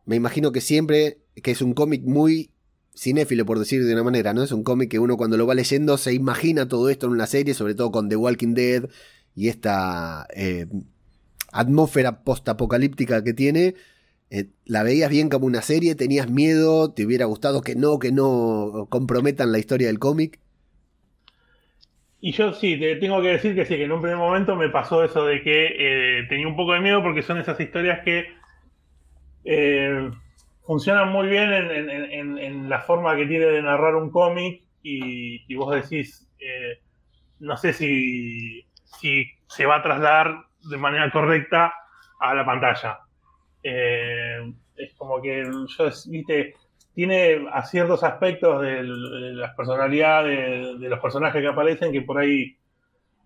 Me 0.06 0.16
imagino 0.16 0.54
que 0.54 0.62
siempre, 0.62 1.20
que 1.36 1.52
es 1.52 1.62
un 1.62 1.74
cómic 1.74 2.04
muy 2.06 2.52
cinéfilo, 2.96 3.46
por 3.46 3.60
decir 3.60 3.84
de 3.84 3.94
una 3.94 4.04
manera, 4.04 4.34
¿no? 4.34 4.44
Es 4.44 4.52
un 4.52 4.64
cómic 4.64 4.92
que 4.92 5.00
uno 5.00 5.18
cuando 5.18 5.38
lo 5.38 5.48
va 5.48 5.56
leyendo 5.56 5.98
se 5.98 6.14
imagina 6.14 6.68
todo 6.68 6.90
esto 6.90 7.08
en 7.08 7.14
una 7.14 7.26
serie, 7.26 7.54
sobre 7.54 7.76
todo 7.76 7.92
con 7.92 8.10
The 8.10 8.16
Walking 8.16 8.54
Dead 8.54 8.90
y 9.36 9.50
esta 9.50 10.28
eh, 10.36 10.68
atmósfera 11.52 12.24
postapocalíptica 12.24 13.24
que 13.24 13.34
tiene. 13.34 13.76
Eh, 14.30 14.48
la 14.66 14.84
veías 14.84 15.10
bien 15.10 15.30
como 15.30 15.46
una 15.46 15.62
serie, 15.62 15.96
tenías 15.96 16.30
miedo, 16.30 16.92
te 16.92 17.06
hubiera 17.06 17.26
gustado 17.26 17.62
que 17.62 17.76
no, 17.76 18.00
que 18.00 18.12
no 18.12 18.88
comprometan 18.90 19.52
la 19.52 19.60
historia 19.60 19.88
del 19.88 20.00
cómic. 20.00 20.40
Y 22.20 22.32
yo 22.32 22.54
sí, 22.54 22.80
te 22.80 22.96
tengo 22.96 23.22
que 23.22 23.28
decir 23.28 23.54
que 23.54 23.66
sí, 23.66 23.76
que 23.76 23.84
en 23.84 23.92
un 23.92 24.02
primer 24.02 24.18
momento 24.18 24.56
me 24.56 24.70
pasó 24.70 25.04
eso 25.04 25.26
de 25.26 25.42
que 25.42 25.68
eh, 25.78 26.24
tenía 26.30 26.48
un 26.48 26.56
poco 26.56 26.74
de 26.74 26.80
miedo 26.80 27.04
porque 27.04 27.22
son 27.22 27.38
esas 27.38 27.60
historias 27.60 28.00
que 28.06 28.26
funcionan 30.66 31.12
muy 31.12 31.28
bien 31.28 31.52
en, 31.52 32.70
la 32.70 32.80
forma 32.82 33.16
que 33.16 33.26
tiene 33.26 33.46
de 33.46 33.62
narrar 33.62 33.96
un 33.96 34.10
cómic 34.10 34.64
y, 34.82 35.56
vos 35.56 35.74
decís, 35.76 36.28
eh, 36.40 36.80
no 37.40 37.58
sé 37.58 37.74
si, 37.74 38.66
se 39.48 39.66
va 39.66 39.78
a 39.78 39.84
trasladar 39.84 40.46
de 40.70 40.78
manera 40.78 41.12
correcta 41.12 41.74
a 42.20 42.34
la 42.34 42.46
pantalla. 42.46 43.00
es 43.62 44.94
como 44.98 45.22
que 45.22 45.44
yo, 45.44 45.90
viste, 46.08 46.56
tiene 46.94 47.48
a 47.52 47.64
ciertos 47.64 48.04
aspectos 48.04 48.62
de, 48.62 48.84
las 48.84 49.54
personalidades 49.56 50.80
de, 50.80 50.90
los 50.90 51.00
personajes 51.00 51.42
que 51.42 51.48
aparecen 51.48 51.92
que 51.92 52.02
por 52.02 52.20
ahí, 52.20 52.56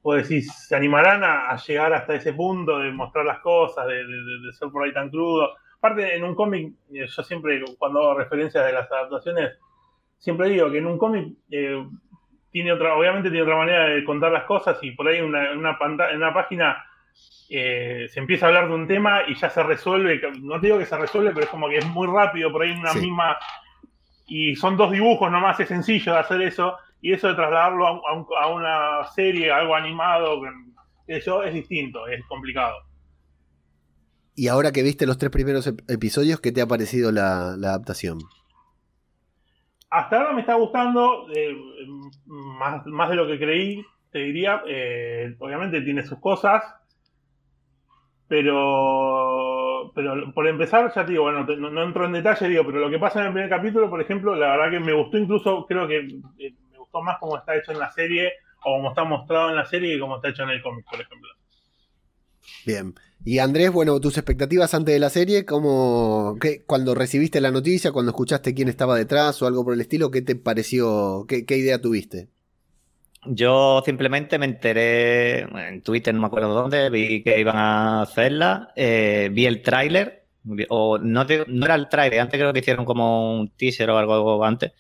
vos 0.02 0.16
decís, 0.18 0.52
se 0.68 0.76
animarán 0.76 1.24
a, 1.24 1.56
llegar 1.58 1.94
hasta 1.94 2.16
ese 2.16 2.34
punto 2.34 2.80
de 2.80 2.92
mostrar 2.92 3.26
las 3.26 3.40
cosas, 3.40 3.86
de, 3.88 4.04
ser 4.54 4.70
por 4.70 4.86
ahí 4.86 4.94
tan 4.94 5.10
crudo. 5.10 5.56
Aparte, 5.78 6.16
en 6.16 6.24
un 6.24 6.36
cómic, 6.36 6.74
eh, 6.94 7.06
yo 7.08 7.24
siempre, 7.24 7.64
cuando 7.78 8.02
hago 8.02 8.20
referencias 8.20 8.66
de 8.66 8.74
las 8.74 8.92
adaptaciones, 8.92 9.58
siempre 10.18 10.50
digo 10.50 10.72
que 10.72 10.80
en 10.80 10.88
un 10.88 10.98
cómic 10.98 11.34
eh, 11.52 11.86
tiene 12.52 12.72
otra, 12.72 12.96
obviamente 12.96 13.30
tiene 13.30 13.44
otra 13.44 13.58
manera 13.58 13.86
de 13.86 14.04
contar 14.04 14.32
las 14.32 14.46
cosas 14.46 14.78
y 14.82 14.92
por 14.92 15.08
ahí 15.08 15.22
una, 15.22 15.52
una, 15.52 15.78
pantalla, 15.78 16.12
en 16.12 16.18
una 16.18 16.34
página 16.34 16.84
eh, 17.50 18.08
se 18.10 18.20
empieza 18.20 18.46
a 18.46 18.50
hablar 18.50 18.68
de 18.68 18.76
un 18.76 18.88
tema 18.88 19.22
y 19.28 19.36
ya 19.36 19.50
se 19.50 19.64
resuelve, 19.64 20.22
no 20.42 20.60
te 20.60 20.68
digo 20.68 20.80
que 20.80 20.86
se 20.86 20.98
resuelve, 20.98 21.32
pero 21.32 21.44
es 21.44 21.50
como 21.50 21.70
que 21.70 21.78
es 21.78 21.86
muy 21.88 22.08
rápido, 22.08 22.52
por 22.52 22.64
ahí 22.64 22.72
una 22.72 22.94
misma... 22.94 23.38
Y 24.30 24.58
son 24.58 24.76
dos 24.76 24.92
dibujos 24.92 25.32
nomás, 25.32 25.58
es 25.62 25.70
sencillo 25.70 26.12
de 26.12 26.20
hacer 26.20 26.42
eso, 26.42 26.78
y 27.02 27.14
eso 27.14 27.30
de 27.30 27.36
trasladarlo 27.36 27.88
a, 28.38 28.48
una 28.48 29.06
serie, 29.16 29.50
algo 29.50 29.74
animado, 29.74 30.42
eso 31.08 31.44
es 31.44 31.54
distinto, 31.54 32.06
es 32.08 32.26
complicado. 32.26 32.87
Y 34.40 34.50
ahora 34.50 34.72
que 34.72 34.84
viste 34.84 35.08
los 35.08 35.18
tres 35.18 35.32
primeros 35.32 35.66
episodios, 35.88 36.40
¿qué 36.40 36.52
te 36.52 36.62
ha 36.62 36.68
parecido 36.68 37.12
la, 37.12 37.54
adaptación? 37.54 38.20
Hasta 39.90 40.16
ahora 40.16 40.34
me 40.34 40.42
está 40.42 40.54
gustando, 40.54 41.28
eh, 41.34 41.58
más, 42.28 42.86
más, 42.86 43.10
de 43.10 43.16
lo 43.16 43.26
que 43.26 43.40
creí, 43.40 43.84
te 44.12 44.20
diría. 44.20 44.62
Eh, 44.68 45.36
obviamente 45.40 45.82
tiene 45.82 46.04
sus 46.04 46.20
cosas, 46.20 46.62
pero, 48.28 49.92
pero 49.96 50.32
por 50.36 50.48
empezar, 50.48 50.94
ya 50.94 51.04
te 51.04 51.14
digo, 51.14 51.24
bueno, 51.24 51.44
no, 51.44 51.84
entro 51.84 52.06
en 52.06 52.12
detalle, 52.12 52.48
digo, 52.48 52.64
pero 52.64 52.78
lo 52.78 52.92
que 52.92 53.00
pasa 53.00 53.22
en 53.22 53.26
el 53.26 53.34
primer 53.34 53.50
capítulo, 53.50 53.90
por 53.90 54.02
ejemplo, 54.02 54.36
la 54.36 54.56
verdad 54.56 54.70
que 54.70 54.80
me 54.80 54.94
gustó 54.94 55.18
incluso, 55.18 55.66
creo 55.66 55.88
que 55.88 55.98
eh, 56.38 56.54
me 56.70 56.78
gustó 56.78 57.02
más 57.02 57.18
cómo 57.20 57.40
está 57.40 57.56
hecho 57.56 57.72
en 57.72 57.80
la 57.80 57.92
serie, 57.92 58.34
o 58.60 58.76
cómo 58.76 58.90
está 58.90 59.04
mostrado 59.04 59.50
en 59.50 59.56
la 59.56 59.66
serie, 59.66 59.96
que 59.96 60.00
cómo 60.00 60.18
está 60.18 60.30
hecho 60.30 60.44
en 60.44 60.52
el 60.52 60.62
cómic, 60.62 60.86
por 60.88 61.02
ejemplo. 61.02 61.30
Bien. 62.68 62.94
Y 63.26 63.40
Andrés, 63.40 63.72
bueno, 63.72 64.00
tus 64.00 64.18
expectativas 64.18 64.74
antes 64.74 64.94
de 64.94 65.00
la 65.00 65.10
serie, 65.10 65.46
¿cómo, 65.46 66.38
qué, 66.40 66.64
cuando 66.66 66.96
recibiste 66.96 67.42
la 67.42 67.52
noticia, 67.52 67.92
cuando 67.92 68.12
escuchaste 68.12 68.54
quién 68.54 68.70
estaba 68.70 68.96
detrás 68.96 69.42
o 69.42 69.48
algo 69.48 69.66
por 69.66 69.74
el 69.74 69.82
estilo, 69.82 70.12
¿qué 70.12 70.22
te 70.22 70.36
pareció, 70.36 71.26
qué, 71.28 71.44
idea 71.58 71.82
tuviste? 71.82 72.30
Yo 73.26 73.82
simplemente 73.84 74.40
me 74.40 74.46
enteré 74.46 75.40
en 75.42 75.82
Twitter, 75.82 76.14
no 76.14 76.22
me 76.22 76.28
acuerdo 76.28 76.54
dónde, 76.54 76.90
vi 76.90 77.22
que 77.24 77.40
iban 77.40 77.58
a 77.58 78.02
hacerla, 78.04 78.72
eh, 78.76 79.30
vi 79.34 79.46
el 79.46 79.62
tráiler, 79.62 80.24
o 80.70 80.98
no, 80.98 81.26
no 81.48 81.66
era 81.66 81.76
el 81.76 81.90
tráiler, 81.90 82.22
antes 82.22 82.40
creo 82.40 82.54
que 82.54 82.60
hicieron 82.60 82.86
como 82.86 83.40
un 83.40 83.50
teaser 83.50 83.90
o 83.90 83.98
algo 83.98 84.46
antes, 84.46 84.72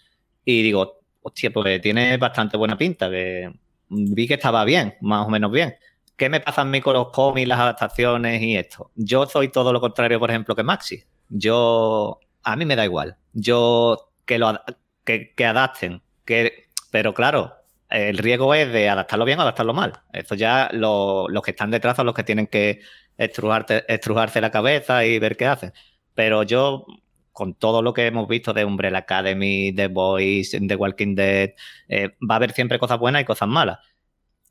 y 0.46 0.63
digo, 0.63 1.01
hostia, 1.22 1.51
pues 1.51 1.82
tiene 1.82 2.15
bastante 2.17 2.56
buena 2.56 2.77
pinta, 2.77 3.10
que 3.10 3.51
vi 3.89 4.27
que 4.27 4.36
estaba 4.36 4.63
bien, 4.63 4.96
más 5.01 5.27
o 5.27 5.29
menos 5.29 5.51
bien. 5.51 5.75
¿Qué 6.17 6.29
me 6.29 6.39
pasa 6.39 6.62
a 6.62 6.65
mí 6.65 6.81
con 6.81 6.95
los 6.95 7.09
cómics, 7.12 7.47
las 7.47 7.59
adaptaciones 7.59 8.41
y 8.41 8.57
esto? 8.57 8.91
Yo 8.95 9.27
soy 9.27 9.50
todo 9.50 9.71
lo 9.71 9.79
contrario, 9.79 10.19
por 10.19 10.31
ejemplo, 10.31 10.55
que 10.55 10.63
Maxi. 10.63 11.03
Yo, 11.29 12.19
a 12.43 12.55
mí 12.55 12.65
me 12.65 12.75
da 12.75 12.86
igual. 12.86 13.17
Yo, 13.33 14.12
que 14.25 14.39
lo 14.39 14.59
que, 15.03 15.33
que 15.36 15.45
adapten, 15.45 16.01
que, 16.25 16.69
pero 16.91 17.13
claro, 17.13 17.53
el 17.89 18.17
riesgo 18.17 18.53
es 18.55 18.71
de 18.71 18.89
adaptarlo 18.89 19.25
bien 19.25 19.38
o 19.39 19.43
adaptarlo 19.43 19.74
mal. 19.74 19.93
Eso 20.12 20.33
ya 20.36 20.69
los 20.74 21.41
que 21.43 21.51
están 21.51 21.71
detrás 21.71 21.95
son 21.95 22.07
los 22.07 22.15
que 22.15 22.24
tienen 22.24 22.47
que 22.47 22.81
estrujarse 23.17 24.41
la 24.41 24.51
cabeza 24.51 25.05
y 25.05 25.19
ver 25.19 25.38
qué 25.38 25.45
hacen. 25.45 25.74
Pero 26.15 26.43
yo, 26.43 26.86
con 27.31 27.53
todo 27.53 27.83
lo 27.83 27.93
que 27.93 28.07
hemos 28.07 28.27
visto 28.27 28.53
de 28.53 28.65
Umbrella 28.65 29.00
Academy, 29.00 29.71
The 29.75 29.88
Boys, 29.88 30.51
The 30.51 30.75
Walking 30.75 31.15
Dead, 31.15 31.51
eh, 31.88 32.09
va 32.27 32.36
a 32.36 32.38
haber 32.38 32.53
siempre 32.53 32.79
cosas 32.79 32.97
buenas 33.00 33.21
y 33.21 33.25
cosas 33.25 33.47
malas. 33.47 33.79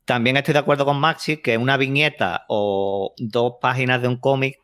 También 0.07 0.37
estoy 0.37 0.53
de 0.53 0.59
acuerdo 0.59 0.85
con 0.85 1.01
Maxi 1.01 1.35
que 1.41 1.57
una 1.57 1.75
viñeta 1.75 2.45
o 2.47 3.13
dos 3.17 3.55
páginas 3.59 4.01
de 4.01 4.07
un 4.07 4.15
cómic, 4.15 4.57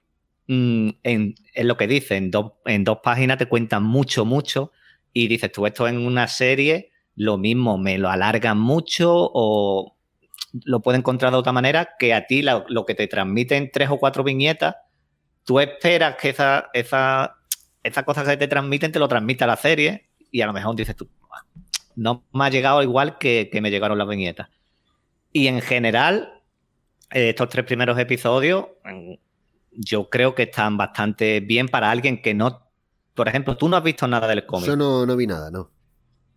mm, 0.47 0.89
en, 1.03 1.35
lo 1.55 1.75
que 1.75 1.85
dicen, 1.85 2.31
en 2.65 2.83
dos 2.85 2.97
páginas 3.03 3.37
te 3.39 3.47
cuentan 3.47 3.83
mucho, 3.83 4.23
mucho. 4.23 4.71
Y 5.11 5.27
dices 5.27 5.51
tú, 5.51 5.67
esto 5.67 5.85
en 5.89 5.97
una 5.97 6.29
serie 6.29 6.91
lo 7.15 7.37
mismo 7.37 7.77
me 7.77 7.97
lo 7.97 8.09
alargan 8.09 8.57
mucho 8.57 9.11
o 9.13 9.97
lo 10.63 10.81
puedo 10.81 10.97
encontrar 10.97 11.33
de 11.33 11.39
otra 11.39 11.51
manera 11.51 11.89
que 11.99 12.13
a 12.13 12.25
ti 12.25 12.41
lo, 12.41 12.85
que 12.85 12.95
te 12.95 13.07
transmiten 13.07 13.69
tres 13.69 13.89
o 13.89 13.97
cuatro 13.97 14.23
viñetas, 14.23 14.77
tú 15.43 15.59
esperas 15.59 16.15
que 16.15 16.29
esa, 16.29 16.69
esa, 16.71 17.35
esa 17.83 18.03
cosa 18.03 18.23
que 18.23 18.37
te 18.37 18.47
transmiten 18.47 18.93
te 18.93 18.99
lo 18.99 19.09
transmita 19.09 19.45
la 19.45 19.57
serie 19.57 20.07
y 20.31 20.39
a 20.39 20.45
lo 20.45 20.53
mejor 20.53 20.73
dices 20.73 20.95
tú, 20.95 21.09
no 21.97 22.23
me 22.31 22.45
ha 22.45 22.49
llegado 22.49 22.81
igual 22.81 23.17
que, 23.17 23.49
me 23.61 23.71
llegaron 23.71 23.97
las 23.97 24.07
viñetas. 24.07 24.47
Y 25.33 25.47
en 25.47 25.61
general, 25.61 26.41
eh, 27.11 27.29
estos 27.29 27.49
tres 27.49 27.65
primeros 27.65 27.97
episodios, 27.97 28.67
yo 29.71 30.09
creo 30.09 30.35
que 30.35 30.43
están 30.43 30.77
bastante 30.77 31.39
bien 31.39 31.67
para 31.67 31.89
alguien 31.89 32.21
que 32.21 32.35
no. 32.35 32.69
Por 33.15 33.27
ejemplo, 33.27 33.57
tú 33.57 33.67
no 33.67 33.75
has 33.75 33.83
visto 33.83 34.07
nada 34.07 34.27
del 34.27 34.45
cómic. 34.45 34.67
Yo 34.67 34.75
no, 34.75 35.05
no 35.05 35.15
vi 35.15 35.27
nada, 35.27 35.49
no. 35.49 35.71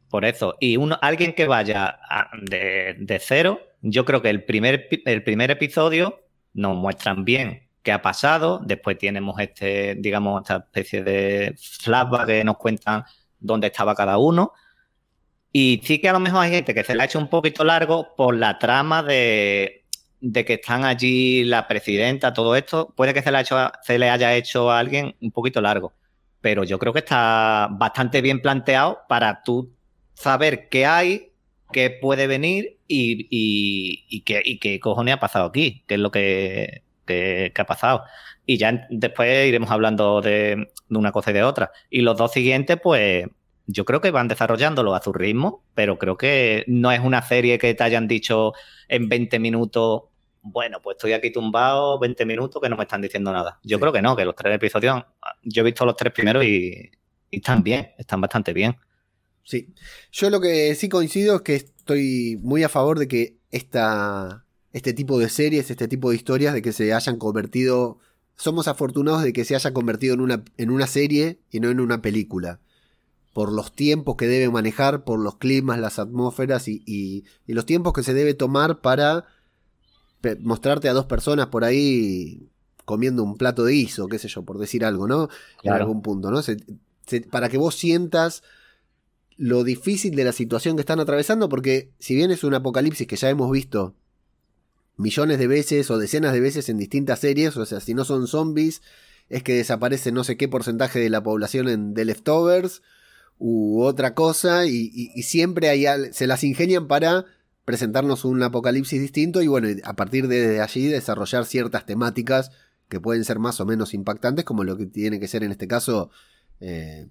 Por 0.09 0.25
eso. 0.25 0.57
Y 0.61 0.79
uno, 0.79 0.99
alguien 1.03 1.35
que 1.35 1.47
vaya 1.47 1.99
de, 2.43 3.21
cero, 3.21 3.61
yo 3.83 4.05
creo 4.05 4.23
que 4.23 4.31
el 4.31 4.45
primer, 4.45 4.89
el 5.05 5.23
primer 5.23 5.51
episodio 5.51 6.21
nos 6.55 6.75
muestran 6.75 7.25
bien 7.25 7.69
qué 7.83 7.93
ha 7.93 8.01
pasado. 8.01 8.61
Después 8.65 8.97
tenemos 8.99 9.39
este, 9.41 9.95
digamos, 9.97 10.43
esta 10.43 10.57
especie 10.57 11.03
de 11.03 11.55
flashback 11.59 12.27
que 12.27 12.45
nos 12.45 12.57
cuentan 12.57 13.05
dónde 13.39 13.67
estaba 13.67 13.95
cada 13.95 14.17
uno. 14.17 14.53
Y 15.59 15.81
sí 15.85 16.01
que 16.01 16.11
a 16.11 16.13
lo 16.13 16.21
mejor 16.21 16.43
hay 16.43 16.51
gente 16.51 16.75
que 16.75 16.85
se 16.85 16.95
le 16.95 17.01
ha 17.01 17.07
hecho 17.07 17.19
un 17.19 17.29
poquito 17.29 17.65
largo 17.65 18.15
por 18.15 18.37
la 18.37 18.59
trama 18.59 19.03
de, 19.03 19.87
de 20.21 20.45
que 20.45 20.53
están 20.55 20.85
allí 20.85 21.45
la 21.45 21.67
presidenta, 21.67 22.35
todo 22.35 22.57
esto. 22.57 22.93
Puede 22.95 23.15
que 23.15 23.23
se 23.23 23.31
le, 23.31 23.39
ha 23.39 23.41
hecho, 23.41 23.57
se 23.83 23.99
le 23.99 24.11
haya 24.11 24.35
hecho 24.35 24.71
a 24.71 24.79
alguien 24.79 25.17
un 25.23 25.31
poquito 25.31 25.63
largo. 25.63 25.95
Pero 26.43 26.63
yo 26.63 26.79
creo 26.79 26.93
que 26.93 26.99
está 26.99 27.69
bastante 27.71 28.21
bien 28.21 28.43
planteado 28.43 28.99
para 29.09 29.43
tú 29.45 29.73
saber 30.13 30.69
qué 30.69 30.85
hay, 30.85 31.33
qué 31.73 31.89
puede 31.89 32.27
venir 32.27 32.77
y, 32.87 33.27
y, 33.31 34.21
qué, 34.59 34.79
cojones 34.79 35.15
ha 35.15 35.21
pasado 35.21 35.47
aquí, 35.47 35.85
qué 35.87 35.95
es 35.95 36.01
lo 36.01 36.11
que, 36.11 36.83
ha 37.57 37.65
pasado. 37.65 38.03
Y 38.45 38.59
ya 38.59 38.87
después 38.91 39.49
iremos 39.49 39.71
hablando 39.71 40.21
de, 40.21 40.69
una 40.91 41.13
cosa 41.13 41.31
y 41.31 41.35
de 41.35 41.45
otra. 41.45 41.73
Y 41.89 42.03
los 42.03 42.19
dos 42.19 42.33
siguientes, 42.33 42.79
pues 42.79 43.25
yo 43.67 43.85
creo 43.85 44.01
que 44.01 44.11
van 44.11 44.29
desarrollándolo 44.29 44.95
a 44.95 45.03
su 45.03 45.13
ritmo, 45.13 45.63
pero 45.75 45.99
creo 45.99 46.17
que 46.17 46.65
no 46.69 46.93
es 46.93 47.01
una 47.01 47.23
serie 47.23 47.59
que 47.59 47.75
te 47.75 47.85
hayan 47.85 48.09
dicho 48.09 48.53
en 48.89 49.09
20 49.09 49.39
minutos, 49.39 50.03
bueno, 50.43 50.81
pues 50.81 50.97
estoy 50.97 51.13
aquí 51.13 51.33
tumbado 51.33 51.99
20 51.99 52.25
minutos 52.25 52.63
que 52.63 52.69
no 52.69 52.77
me 52.77 52.85
están 52.85 53.03
diciendo 53.03 53.33
nada. 53.33 53.59
Yo 53.65 53.81
creo 53.81 53.93
que 53.93 54.03
no, 54.03 54.17
que 54.17 54.25
los 54.25 54.37
tres 54.37 54.55
episodios, 54.55 55.03
yo 55.43 55.63
he 55.63 55.65
visto 55.65 55.85
los 55.85 55.97
tres 55.97 56.13
primeros 56.13 56.45
y 56.45 56.91
están 57.31 57.63
bien, 57.63 57.93
están 57.99 58.21
bastante 58.21 58.53
bien. 58.53 58.77
Sí. 59.43 59.75
Yo 60.13 60.31
lo 60.31 60.41
que 60.41 60.75
sí 60.75 60.89
coincido 60.89 61.37
es 61.37 61.43
que 61.43 61.55
estoy 61.57 62.39
muy 62.43 62.63
a 62.63 62.69
favor 62.69 62.99
de 62.99 63.09
que 63.09 63.37
esta, 63.51 64.45
este 64.73 64.93
tipo 64.93 65.19
de 65.19 65.29
series, 65.29 65.71
este 65.71 65.89
tipo 65.89 66.11
de 66.11 66.17
historias, 66.17 66.55
de 66.55 66.63
que 66.63 66.73
se 66.73 66.93
hayan 66.93 67.19
convertido. 67.19 67.99
Somos 68.37 68.69
afortunados 68.69 69.23
de 69.23 69.33
que 69.33 69.45
se 69.45 69.55
haya 69.55 69.73
convertido 69.73 70.15
en 70.15 70.21
una, 70.21 70.45
en 70.57 70.71
una 70.71 70.87
serie 70.87 71.41
y 71.51 71.61
no 71.61 71.71
en 71.71 71.81
una 71.81 72.03
película. 72.03 72.61
Por 73.37 73.53
los 73.53 73.71
tiempos 73.71 74.17
que 74.17 74.27
debe 74.27 74.49
manejar, 74.49 75.05
por 75.05 75.19
los 75.19 75.37
climas, 75.37 75.79
las 75.79 75.99
atmósferas 75.99 76.69
y, 76.69 76.83
y, 76.87 77.25
los 77.53 77.67
tiempos 77.67 77.93
que 77.93 78.03
se 78.03 78.15
debe 78.15 78.33
tomar 78.33 78.81
para 78.81 79.27
mostrarte 80.41 80.89
a 80.89 80.95
dos 80.95 81.05
personas 81.05 81.49
por 81.49 81.63
ahí 81.63 82.49
comiendo 82.87 83.23
un 83.23 83.37
plato 83.37 83.63
de 83.67 83.75
guiso, 83.75 84.09
qué 84.09 84.19
sé 84.19 84.29
yo, 84.29 84.43
por 84.43 84.57
decir 84.57 84.87
algo, 84.87 85.07
¿no? 85.07 85.29
En 85.63 85.75
algún 85.75 86.01
punto, 86.01 86.31
¿no? 86.31 86.41
para 87.31 87.51
que 87.51 87.59
vos 87.59 87.75
sientas 87.75 88.43
lo 89.37 89.65
difícil 89.65 90.17
de 90.17 90.25
la 90.25 90.33
situación 90.33 90.77
que 90.77 90.81
están 90.81 91.01
atravesando, 91.01 91.51
porque 91.51 91.91
si 91.99 92.15
bien 92.15 92.31
es 92.31 92.43
un 92.43 92.55
apocalipsis 92.55 93.07
que 93.07 93.17
ya 93.17 93.29
hemos 93.29 93.51
visto 93.51 93.95
millones 94.97 95.39
de 95.39 95.47
veces 95.47 95.91
o 95.91 95.99
decenas 95.99 96.33
de 96.33 96.41
veces 96.41 96.71
en 96.71 96.79
distintas 96.79 97.19
series, 97.19 97.55
o 97.59 97.67
sea, 97.67 97.81
si 97.81 97.93
no 97.93 98.07
son 98.07 98.29
zombies, 98.29 98.81
es 99.29 99.43
que 99.43 99.57
desaparece 99.57 100.11
no 100.11 100.25
sé 100.25 100.39
qué 100.39 100.49
porcentaje 100.49 101.01
de 101.01 101.11
la 101.11 101.23
población 101.23 101.69
en 101.69 101.93
The 101.93 102.07
Leftovers 102.07 102.81
u 103.39 103.83
otra 103.83 104.15
cosa, 104.15 104.67
y, 104.67 104.91
siempre 105.23 105.69
hay, 105.69 105.87
se 106.13 106.27
las 106.27 106.45
ingenian 106.45 106.89
para 106.89 107.27
presentarnos 107.65 108.25
un 108.25 108.43
apocalipsis 108.43 109.01
distinto 109.01 109.43
y 109.43 109.49
bueno, 109.49 109.69
a 109.85 109.97
partir 109.97 110.29
de 110.29 110.61
allí 110.61 110.87
desarrollar 110.87 111.45
ciertas 111.45 111.85
temáticas 111.85 112.53
que 112.89 113.01
pueden 113.01 113.25
ser 113.25 113.41
más 113.41 113.61
o 113.61 113.67
menos 113.67 113.93
impactantes, 113.93 114.45
como 114.45 114.65
lo 114.65 114.77
que 114.77 114.87
tiene 114.87 115.19
que 115.19 115.29
ser 115.29 115.43
en 115.43 115.51
este 115.51 115.67
caso 115.67 116.11
eh, 116.61 117.09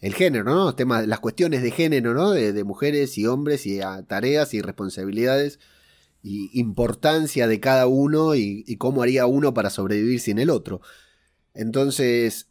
el 0.00 0.14
género, 0.14 0.44
¿no? 0.44 0.74
Temas, 0.74 1.06
las 1.06 1.20
cuestiones 1.20 1.62
de 1.62 1.70
género, 1.70 2.14
¿no? 2.14 2.30
De, 2.30 2.64
mujeres 2.64 3.18
y 3.18 3.26
hombres 3.26 3.66
y 3.66 3.80
tareas 4.06 4.54
y 4.54 4.62
responsabilidades 4.62 5.58
y 6.22 6.50
importancia 6.58 7.46
de 7.46 7.60
cada 7.60 7.86
uno 7.86 8.34
y, 8.34 8.76
cómo 8.76 9.02
haría 9.02 9.26
uno 9.26 9.54
para 9.54 9.70
sobrevivir 9.70 10.20
sin 10.20 10.38
el 10.38 10.50
otro. 10.50 10.80
Entonces, 11.54 12.48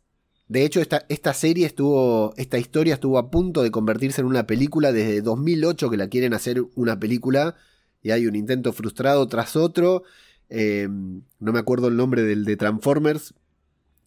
de 0.47 0.65
hecho, 0.65 0.81
esta, 0.81 1.05
esta, 1.09 1.33
serie 1.33 1.65
estuvo, 1.65 2.33
esta 2.37 2.57
historia 2.57 2.93
estuvo 2.93 3.17
a 3.17 3.29
punto 3.29 3.63
de 3.63 3.71
convertirse 3.71 4.21
en 4.21 4.27
una 4.27 4.47
película 4.47 4.91
desde 4.91 5.21
2008 5.21 5.89
que 5.89 5.97
la 5.97 6.07
quieren 6.07 6.33
hacer 6.33 6.63
una 6.75 6.99
película 6.99 7.55
y 8.01 8.11
hay 8.11 8.27
un 8.27 8.35
intento 8.35 8.71
frustrado 8.73 9.27
tras 9.27 9.55
otro. 9.55 10.03
Eh, 10.49 10.87
no 10.89 11.51
me 11.51 11.59
acuerdo 11.59 11.89
el 11.89 11.97
nombre 11.97 12.23
del 12.23 12.45
de 12.45 12.55
Transformers. 12.55 13.33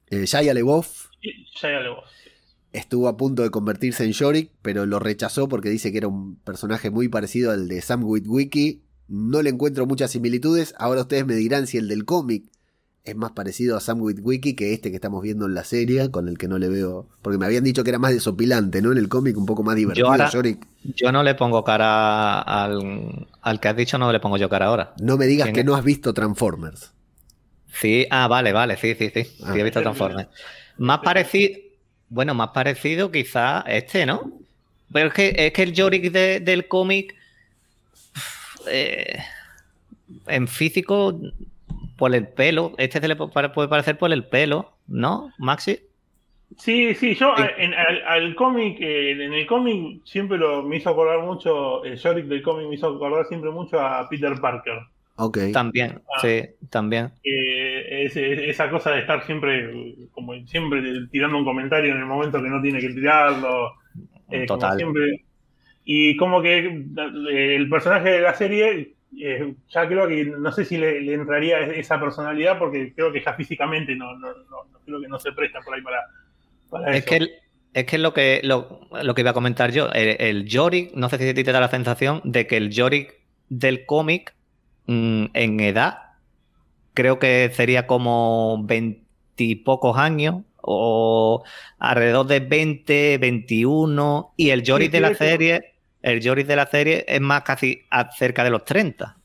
Eh, 0.09 0.25
Shia 0.27 0.55
LeBoff. 0.55 1.09
Shia 1.21 1.81
LeBoff 1.81 2.05
estuvo 2.73 3.09
a 3.09 3.17
punto 3.17 3.43
de 3.43 3.51
convertirse 3.51 4.05
en 4.05 4.13
Yorick, 4.13 4.53
pero 4.63 4.87
lo 4.87 4.99
rechazó 4.99 5.49
porque 5.49 5.71
dice 5.71 5.91
que 5.91 5.99
era 5.99 6.09
un 6.09 6.37
personaje 6.37 6.91
muy 6.91 7.09
parecido 7.09 7.51
al 7.51 7.69
de 7.69 7.81
Sam 7.81 8.05
Witwicky. 8.05 8.83
No 9.09 9.43
le 9.43 9.51
encuentro 9.51 9.87
muchas 9.87 10.13
similitudes. 10.13 10.75
Ahora 10.79 11.03
ustedes 11.03 11.27
me 11.27 11.35
dirán 11.35 11.67
si 11.67 11.79
el 11.79 11.89
del 11.89 12.05
cómic 12.05 12.45
es 13.05 13.17
más 13.17 13.33
parecido 13.33 13.77
a 13.77 13.81
Sam 13.81 14.03
Witwicky 14.03 14.55
que 14.55 14.75
este 14.75 14.91
que 14.91 14.97
estamos 14.97 15.23
viendo 15.23 15.47
en 15.47 15.55
la 15.55 15.65
serie, 15.65 16.11
con 16.11 16.29
el 16.29 16.37
que 16.37 16.49
no 16.49 16.59
le 16.59 16.69
veo. 16.69 17.09
Porque 17.23 17.39
me 17.39 17.47
habían 17.47 17.65
dicho 17.65 17.83
que 17.83 17.91
era 17.91 17.99
más 17.99 18.13
desopilante, 18.13 18.83
¿no? 18.83 18.93
En 18.93 18.99
el 18.99 19.09
cómic, 19.09 19.37
un 19.37 19.47
poco 19.47 19.63
más 19.63 19.77
divertido. 19.77 20.07
Yo, 20.83 21.13
no 21.13 21.23
le 21.23 21.35
pongo 21.35 21.65
cara 21.65 22.41
al, 22.41 23.29
al, 23.41 23.61
que 23.61 23.69
has 23.69 23.77
dicho, 23.77 23.99
no 23.99 24.13
le 24.13 24.21
pongo 24.21 24.37
yo 24.37 24.49
cara 24.49 24.67
ahora. 24.67 24.95
No 25.01 25.17
me 25.17 25.27
digas 25.27 25.51
que 25.51 25.65
no 25.65 25.75
has 25.75 25.85
visto 25.85 26.13
Transformers. 26.13 26.93
Sí, 27.73 28.07
ah, 28.11 28.29
vale, 28.29 28.53
vale, 28.53 28.77
sí, 28.77 28.95
sí, 28.99 29.11
sí. 29.13 29.25
Sí, 29.25 29.45
he 29.55 29.63
visto 29.63 29.79
ah. 29.79 29.83
Transformers. 29.83 30.29
Más 30.77 31.01
parecido, 31.01 31.59
bueno, 32.09 32.35
más 32.35 32.51
parecido 32.51 33.11
quizá 33.11 33.61
este, 33.63 34.05
¿no? 34.05 34.33
Pero 34.93 35.09
es 35.09 35.15
que, 35.15 35.35
es 35.37 35.53
que 35.53 35.63
el 35.63 35.73
Yorick 35.73 36.13
del 36.13 36.69
cómic. 36.69 37.15
Eh, 38.67 39.19
en 40.27 40.49
físico 40.49 41.19
por 42.01 42.15
el 42.15 42.27
pelo. 42.27 42.73
Este 42.79 42.99
se 42.99 43.07
le 43.07 43.15
puede 43.15 43.69
parecer 43.69 43.99
por 43.99 44.11
el 44.11 44.25
pelo, 44.25 44.73
¿no, 44.89 45.33
Maxi? 45.39 45.81
Sí, 46.57 46.95
sí, 46.95 47.15
yo 47.15 47.35
en, 47.59 47.75
al, 47.75 48.35
cómic, 48.35 48.79
eh, 48.81 49.13
en 49.13 49.33
el 49.35 49.47
cómic 49.47 50.01
siempre 50.05 50.39
lo, 50.39 50.65
me 50.65 50.79
hizo 50.79 50.91
acordar 50.91 51.21
mucho, 51.21 51.85
el 51.85 51.97
Yorick 51.97 52.27
del 52.27 52.43
cómic 52.43 52.67
me 52.69 52.75
hizo 52.75 52.89
acordar 52.89 53.27
siempre 53.27 53.51
mucho 53.51 53.79
a 53.79 54.09
Peter 54.09 54.33
Parker. 54.41 54.79
Ok. 55.17 55.39
También, 55.53 56.01
ah. 56.17 56.21
sí, 56.23 56.43
también. 56.71 57.13
esa 57.23 58.71
cosa 58.71 58.93
de 58.93 59.01
estar 59.01 59.25
siempre, 59.27 59.95
como 60.13 60.35
siempre, 60.47 60.83
tirando 61.13 61.37
un 61.37 61.45
comentario 61.45 61.93
en 61.93 61.99
el 61.99 62.07
momento 62.07 62.43
que 62.43 62.49
no 62.49 62.63
tiene 62.63 62.81
que 62.81 62.89
tirarlo. 62.89 63.75
Eh, 64.31 64.47
Total. 64.47 64.79
siempre. 64.79 65.23
Y 65.85 66.17
como 66.17 66.41
que 66.41 66.59
eh, 66.59 67.57
el 67.57 67.69
personaje 67.69 68.09
de 68.11 68.21
la 68.23 68.35
serie 68.35 68.95
eh, 69.19 69.55
ya 69.69 69.89
creo 69.89 70.07
que 70.09 70.25
no 70.25 70.53
sé 70.53 70.65
si 70.65 70.79
le, 70.79 71.13
entraría 71.13 71.61
esa 71.61 71.99
personalidad 71.99 72.59
porque 72.59 72.93
creo 72.95 73.13
que 73.13 73.23
ya 73.23 73.35
físicamente 73.35 73.97
no, 73.97 74.17
no, 74.19 74.29
creo 74.85 75.01
que 75.01 75.09
no 75.09 75.19
se 75.19 75.33
presta 75.33 75.61
por 75.61 75.75
ahí 75.75 75.83
para, 75.83 76.95
es 76.95 77.05
Que 77.05 77.29
es 77.73 77.85
que 77.85 77.99
lo 77.99 78.13
que, 78.13 78.41
lo, 78.43 79.15
que 79.15 79.21
iba 79.21 79.31
a 79.31 79.35
comentar 79.35 79.71
yo, 79.71 79.91
el, 79.93 80.17
el, 80.19 80.45
Yorick, 80.45 80.93
no 80.95 81.09
sé 81.09 81.19
si 81.19 81.29
a 81.29 81.35
ti 81.35 81.45
te 81.45 81.53
da 81.53 81.61
la 81.61 81.69
sensación 81.69 82.21
de 82.25 82.49
que 82.49 82.57
el 82.57 82.71
Yorick 82.71 83.15
del 83.49 83.87
cómic 83.87 84.35
mm, 84.87 85.27
en 85.35 85.61
edad 85.61 85.99
creo 86.95 87.19
que 87.21 87.51
sería 87.55 87.87
como 87.87 88.65
veintipocos 88.65 89.97
años 89.97 90.43
o 90.63 91.45
alrededor 91.79 92.27
de 92.27 92.41
20, 92.41 93.19
21 93.19 94.35
y 94.37 94.51
el 94.51 94.63
Yorick 94.63 94.91
de 94.91 95.01
la 95.01 95.15
serie 95.15 95.70
el 96.03 96.21
Joris 96.23 96.47
de 96.47 96.57
la 96.57 96.67
serie 96.67 97.05
es 97.07 97.21
más 97.21 97.43
casi 97.43 97.83
cerca 98.17 98.45
de 98.45 98.51
los 98.51 98.65
30. 98.65 99.17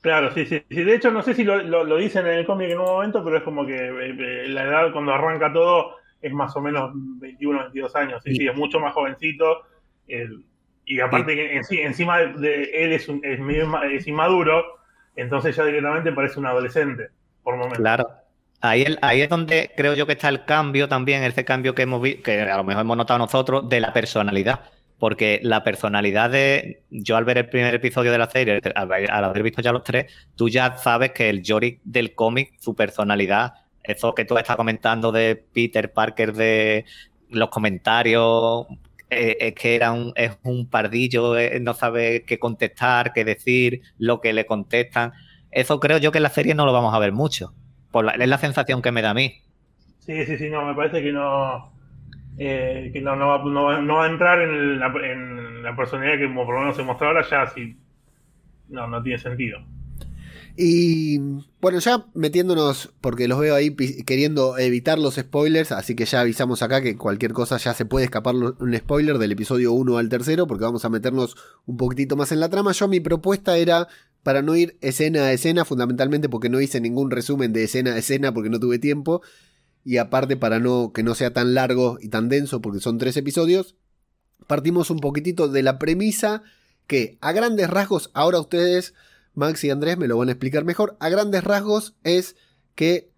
Claro, 0.00 0.32
sí, 0.32 0.46
sí. 0.46 0.62
De 0.68 0.94
hecho, 0.94 1.10
no 1.10 1.22
sé 1.22 1.34
si 1.34 1.44
lo, 1.44 1.96
dicen 1.96 2.26
en 2.26 2.34
el 2.34 2.46
cómic 2.46 2.70
en 2.70 2.78
un 2.78 2.86
momento, 2.86 3.22
pero 3.22 3.36
es 3.36 3.42
como 3.42 3.66
que 3.66 3.76
eh, 3.76 4.16
eh, 4.18 4.48
la 4.48 4.64
edad 4.64 4.92
cuando 4.92 5.12
arranca 5.12 5.52
todo 5.52 5.96
es 6.22 6.32
más 6.32 6.54
o 6.56 6.60
menos 6.60 6.90
21, 6.94 7.58
22 7.64 7.96
años. 7.96 8.22
Sí, 8.24 8.34
sí, 8.34 8.46
es 8.46 8.56
mucho 8.56 8.80
más 8.80 8.94
jovencito. 8.94 9.62
y 10.86 11.00
aparte, 11.00 11.34
que 11.34 11.84
encima 11.84 12.18
de, 12.18 12.62
él 12.72 12.92
es, 12.92 13.08
un, 13.08 13.20
es, 13.24 14.06
inmaduro, 14.06 14.64
entonces 15.16 15.54
ya 15.54 15.64
directamente 15.64 16.12
parece 16.12 16.38
un 16.38 16.46
adolescente, 16.46 17.08
por 17.42 17.56
momento. 17.56 17.80
Claro. 17.80 18.08
Ahí, 18.62 18.84
ahí, 19.00 19.22
es 19.22 19.28
donde 19.30 19.70
creo 19.74 19.94
yo 19.94 20.06
que 20.06 20.12
está 20.12 20.28
el 20.28 20.44
cambio 20.44 20.86
también, 20.86 21.22
ese 21.22 21.46
cambio 21.46 21.74
que 21.74 21.82
hemos 21.82 22.02
visto, 22.02 22.24
que 22.24 22.42
a 22.42 22.58
lo 22.58 22.64
mejor 22.64 22.82
hemos 22.82 22.96
notado 22.96 23.18
nosotros, 23.18 23.68
de 23.68 23.80
la 23.80 23.92
personalidad 23.92 24.60
porque 25.00 25.40
la 25.42 25.64
personalidad 25.64 26.30
de. 26.30 26.84
Yo 26.90 27.16
al 27.16 27.24
ver 27.24 27.38
el 27.38 27.48
primer 27.48 27.74
episodio 27.74 28.12
de 28.12 28.18
la 28.18 28.30
serie, 28.30 28.60
al, 28.74 29.24
haber 29.24 29.42
visto 29.42 29.62
ya 29.62 29.72
los 29.72 29.82
tres, 29.82 30.12
tú 30.36 30.48
ya 30.48 30.76
sabes 30.76 31.12
que 31.12 31.30
el 31.30 31.42
Yorick 31.42 31.80
del 31.82 32.14
cómic, 32.14 32.52
su 32.60 32.76
personalidad, 32.76 33.54
eso 33.82 34.14
que 34.14 34.26
tú 34.26 34.36
estás 34.36 34.56
comentando 34.56 35.10
de 35.10 35.36
Peter 35.36 35.90
Parker, 35.90 36.34
de 36.34 36.84
los 37.30 37.48
comentarios, 37.48 38.66
eh, 39.08 39.38
es 39.40 39.54
que 39.54 39.74
era 39.74 39.90
un, 39.92 40.12
es 40.16 40.38
un 40.42 40.68
pardillo, 40.68 41.36
eh, 41.38 41.58
no 41.60 41.72
sabe 41.72 42.24
qué 42.26 42.38
contestar, 42.38 43.14
qué 43.14 43.24
decir, 43.24 43.80
lo 43.96 44.20
que 44.20 44.34
le 44.34 44.44
contestan. 44.44 45.14
Eso 45.50 45.80
creo 45.80 45.96
yo 45.96 46.12
que 46.12 46.18
en 46.18 46.24
la 46.24 46.30
serie 46.30 46.54
no 46.54 46.66
lo 46.66 46.74
vamos 46.74 46.94
a 46.94 46.98
ver 46.98 47.12
mucho. 47.12 47.54
es 48.18 48.28
la 48.28 48.38
sensación 48.38 48.82
que 48.82 48.92
me 48.92 49.00
da 49.00 49.10
a 49.10 49.14
mí. 49.14 49.40
Sí, 50.00 50.26
sí, 50.26 50.36
sí, 50.36 50.50
no, 50.50 50.66
me 50.66 50.74
parece 50.74 51.02
que 51.02 51.10
no 51.10 51.79
eh, 52.42 52.88
que 52.90 53.02
no, 53.02 53.18
va, 53.18 54.04
a 54.04 54.08
entrar 54.08 54.40
en 54.40 54.80
la, 54.80 55.76
personalidad 55.76 56.18
que 56.18 56.34
por 56.34 56.54
lo 56.54 56.60
menos 56.60 56.74
se 56.74 56.82
mostró 56.82 57.08
ahora, 57.08 57.22
ya 57.28 57.46
si 57.48 57.76
no, 58.70 58.86
no 58.86 59.02
tiene 59.02 59.18
sentido. 59.18 59.58
Y 60.56 61.18
bueno, 61.60 61.80
ya 61.80 62.06
metiéndonos, 62.14 62.94
porque 63.02 63.28
los 63.28 63.38
veo 63.38 63.54
ahí 63.54 63.76
queriendo 64.06 64.56
evitar 64.56 64.98
los 64.98 65.16
spoilers, 65.16 65.70
así 65.70 65.94
que 65.94 66.06
ya 66.06 66.22
avisamos 66.22 66.62
acá 66.62 66.80
que 66.80 66.96
cualquier 66.96 67.34
cosa 67.34 67.58
ya 67.58 67.74
se 67.74 67.84
puede 67.84 68.06
escapar 68.06 68.34
un 68.34 68.74
spoiler 68.74 69.18
del 69.18 69.32
episodio 69.32 69.72
1 69.72 69.98
al 69.98 70.08
tercero, 70.08 70.46
porque 70.46 70.64
vamos 70.64 70.86
a 70.86 70.88
meternos 70.88 71.36
un 71.66 71.76
poquitito 71.76 72.16
más 72.16 72.32
en 72.32 72.40
la 72.40 72.48
trama. 72.48 72.72
Yo 72.72 72.88
mi 72.88 73.00
propuesta 73.00 73.58
era 73.58 73.86
para 74.22 74.40
no 74.40 74.56
ir 74.56 74.78
escena 74.80 75.24
a 75.24 75.32
escena, 75.32 75.66
fundamentalmente 75.66 76.30
porque 76.30 76.48
no 76.48 76.58
hice 76.58 76.80
ningún 76.80 77.10
resumen 77.10 77.52
de 77.52 77.64
escena 77.64 77.92
a 77.92 77.98
escena 77.98 78.32
porque 78.32 78.48
no 78.48 78.58
tuve 78.58 78.78
tiempo, 78.78 79.20
y 79.84 79.96
aparte 79.96 80.36
para 80.36 80.58
no 80.58 80.92
que 80.92 81.02
no 81.02 81.14
sea 81.14 81.32
tan 81.32 81.54
largo 81.54 81.98
y 82.00 82.08
tan 82.08 82.28
denso 82.28 82.60
porque 82.60 82.80
son 82.80 82.98
tres 82.98 83.16
episodios, 83.16 83.76
partimos 84.46 84.90
un 84.90 84.98
poquitito 84.98 85.48
de 85.48 85.62
la 85.62 85.78
premisa 85.78 86.42
que 86.86 87.18
a 87.20 87.32
grandes 87.32 87.70
rasgos, 87.70 88.10
ahora 88.14 88.40
ustedes, 88.40 88.94
Max 89.34 89.62
y 89.64 89.70
Andrés, 89.70 89.96
me 89.96 90.08
lo 90.08 90.18
van 90.18 90.28
a 90.28 90.32
explicar 90.32 90.64
mejor, 90.64 90.96
a 91.00 91.08
grandes 91.08 91.44
rasgos 91.44 91.94
es 92.02 92.36
que 92.74 93.10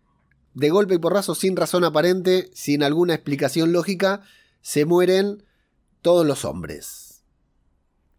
de 0.55 0.71
golpe 0.71 0.95
y 0.95 0.99
porrazo, 0.99 1.35
sin 1.35 1.57
razón 1.57 1.85
aparente, 1.85 2.51
sin 2.53 2.83
alguna 2.83 3.15
explicación 3.15 3.73
lógica, 3.73 4.21
se 4.61 4.85
mueren 4.85 5.45
todos 6.03 6.27
los 6.27 6.45
hombres 6.45 7.25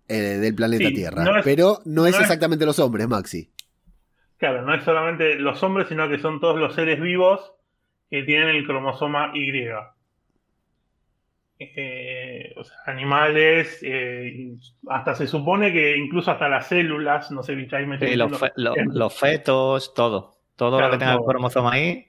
eh, 0.08 0.15
del 0.15 0.56
planeta 0.56 0.89
Tierra. 0.89 1.41
pero 1.43 1.82
no, 1.86 2.08
es, 2.08 2.19
exactamente 2.19 2.65
los 2.65 2.79
hombres, 2.79 3.08
Maxi. 3.08 3.51
Claro, 4.38 4.63
no 4.63 4.73
es 4.73 4.84
solamente 4.84 5.36
los 5.36 5.62
hombres, 5.63 5.88
sino 5.88 6.10
que 6.10 6.19
son 6.19 6.39
todos 6.39 6.60
los 6.60 6.73
seres 6.73 6.99
vivos 6.99 7.53
que 8.13 8.21
tienen 8.21 8.49
el 8.49 8.67
cromosoma 8.67 9.32
Y. 9.34 9.52
Eh, 11.58 12.54
o 12.56 12.63
sea, 12.63 12.78
animales, 12.86 13.80
eh, 13.82 14.54
hasta 14.88 15.15
se 15.15 15.26
supone 15.26 15.73
que 15.73 15.97
incluso 15.97 16.30
hasta 16.30 16.47
las 16.47 16.67
células, 16.67 17.32
no 17.32 17.41
sé, 17.41 17.54
ahí 17.54 18.15
los, 18.15 19.19
fetos, 19.19 19.95
todo, 19.95 20.36
todo 20.56 20.80
lo 20.80 20.91
que 20.91 20.97
tenga 20.99 21.13
el 21.13 21.21
cromosoma 21.26 21.80
Y 21.80 22.08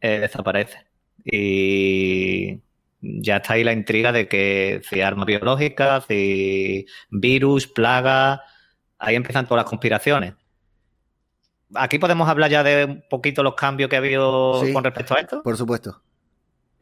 eh, 0.00 0.18
desaparece. 0.20 0.86
Y 1.22 2.60
ya 3.02 3.36
está 3.36 3.52
ahí 3.52 3.64
la 3.64 3.74
intriga 3.74 4.12
de 4.12 4.28
que 4.28 4.80
si 4.82 5.02
armas 5.02 5.26
biológicas, 5.26 6.06
si 6.06 6.86
virus, 7.10 7.66
plaga, 7.66 8.44
ahí 8.98 9.14
empiezan 9.14 9.44
todas 9.44 9.64
las 9.64 9.68
conspiraciones 9.68 10.36
aquí 11.74 11.98
podemos 11.98 12.28
hablar 12.28 12.50
ya 12.50 12.62
de 12.62 12.84
un 12.84 13.04
poquito 13.08 13.42
los 13.42 13.54
cambios 13.54 13.88
que 13.88 13.96
ha 13.96 13.98
habido 13.98 14.62
con 14.72 14.84
respecto 14.84 15.16
a 15.16 15.20
esto. 15.20 15.42
Por 15.42 15.56
supuesto. 15.56 16.00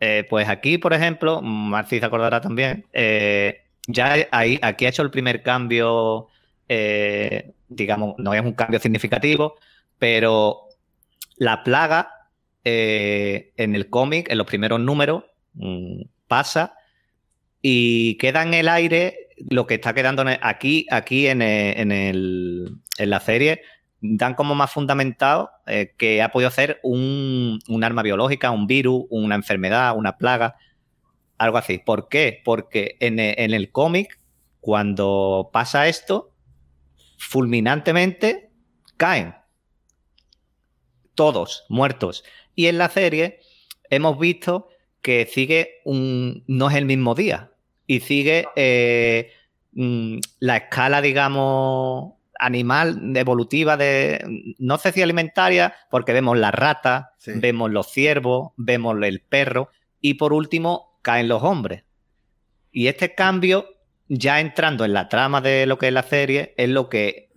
Eh, 0.04 0.26
pues 0.28 0.48
aquí, 0.48 0.78
por 0.78 0.92
ejemplo, 0.92 1.40
Marci 1.42 2.00
se 2.00 2.04
acordará 2.04 2.40
también, 2.40 2.86
eh, 2.92 3.66
ya 3.86 4.16
ahí, 4.32 4.58
aquí 4.60 4.84
ha 4.84 4.88
hecho 4.88 5.02
el 5.02 5.12
primer 5.12 5.44
cambio, 5.44 6.26
eh, 6.68 7.52
digamos, 7.68 8.16
no 8.18 8.34
es 8.34 8.42
un 8.42 8.54
cambio 8.54 8.80
significativo, 8.80 9.54
pero 10.00 10.62
la 11.36 11.62
plaga 11.62 12.08
en 12.64 13.76
el 13.76 13.90
cómic, 13.90 14.28
en 14.28 14.38
los 14.38 14.46
primeros 14.48 14.80
números, 14.80 15.22
mm, 15.54 16.02
pasa 16.26 16.74
y 17.60 18.16
queda 18.18 18.42
en 18.42 18.54
el 18.54 18.68
aire 18.68 19.28
lo 19.50 19.68
que 19.68 19.74
está 19.74 19.94
quedando 19.94 20.24
aquí, 20.40 20.84
aquí 20.90 21.28
en, 21.28 21.42
en 21.42 22.80
la 22.98 23.20
serie, 23.20 23.62
dan 24.02 24.34
como 24.34 24.56
más 24.56 24.72
fundamentado 24.72 25.50
eh, 25.66 25.94
que 25.96 26.22
ha 26.22 26.32
podido 26.32 26.50
ser 26.50 26.80
un, 26.82 27.60
arma 27.82 28.02
biológica, 28.02 28.50
un 28.50 28.66
virus, 28.66 29.04
una 29.10 29.36
enfermedad, 29.36 29.96
una 29.96 30.18
plaga, 30.18 30.56
algo 31.38 31.56
así. 31.56 31.78
¿Por 31.78 32.08
qué? 32.08 32.42
Porque 32.44 32.96
en, 32.98 33.20
e, 33.20 33.34
el 33.38 33.70
cómic, 33.70 34.18
cuando 34.60 35.50
pasa 35.52 35.86
esto, 35.86 36.34
fulminantemente 37.16 38.50
caen. 38.96 39.36
Todos 41.14 41.64
muertos. 41.68 42.24
Y 42.56 42.66
en 42.66 42.78
la 42.78 42.88
serie 42.88 43.38
hemos 43.88 44.18
visto 44.18 44.68
que 45.00 45.26
sigue 45.26 45.80
un. 45.84 46.42
no 46.48 46.70
es 46.70 46.76
el 46.76 46.86
mismo 46.86 47.14
día. 47.14 47.52
Y 47.86 48.00
sigue 48.00 48.46
eh, 48.56 49.30
mm, 49.72 50.18
la 50.40 50.56
escala, 50.56 51.00
digamos, 51.02 52.14
animal, 52.42 53.16
evolutiva, 53.16 53.76
de, 53.76 54.54
no 54.58 54.76
sé 54.78 54.92
si 54.92 55.00
alimentaria, 55.00 55.74
porque 55.90 56.12
vemos 56.12 56.36
la 56.36 56.50
rata, 56.50 57.14
vemos 57.26 57.70
los 57.70 57.90
ciervos, 57.90 58.50
vemos 58.56 58.96
el 59.02 59.20
perro 59.20 59.68
y 60.00 60.14
por 60.14 60.32
último 60.32 60.98
caen 61.02 61.28
los 61.28 61.42
hombres. 61.42 61.84
Y 62.72 62.88
este 62.88 63.14
cambio, 63.14 63.66
ya 64.08 64.40
entrando 64.40 64.84
en 64.84 64.92
la 64.92 65.08
trama 65.08 65.40
de 65.40 65.66
lo 65.66 65.78
que 65.78 65.88
es 65.88 65.92
la 65.92 66.02
serie, 66.02 66.54
es 66.56 66.68
lo 66.68 66.88
que 66.88 67.30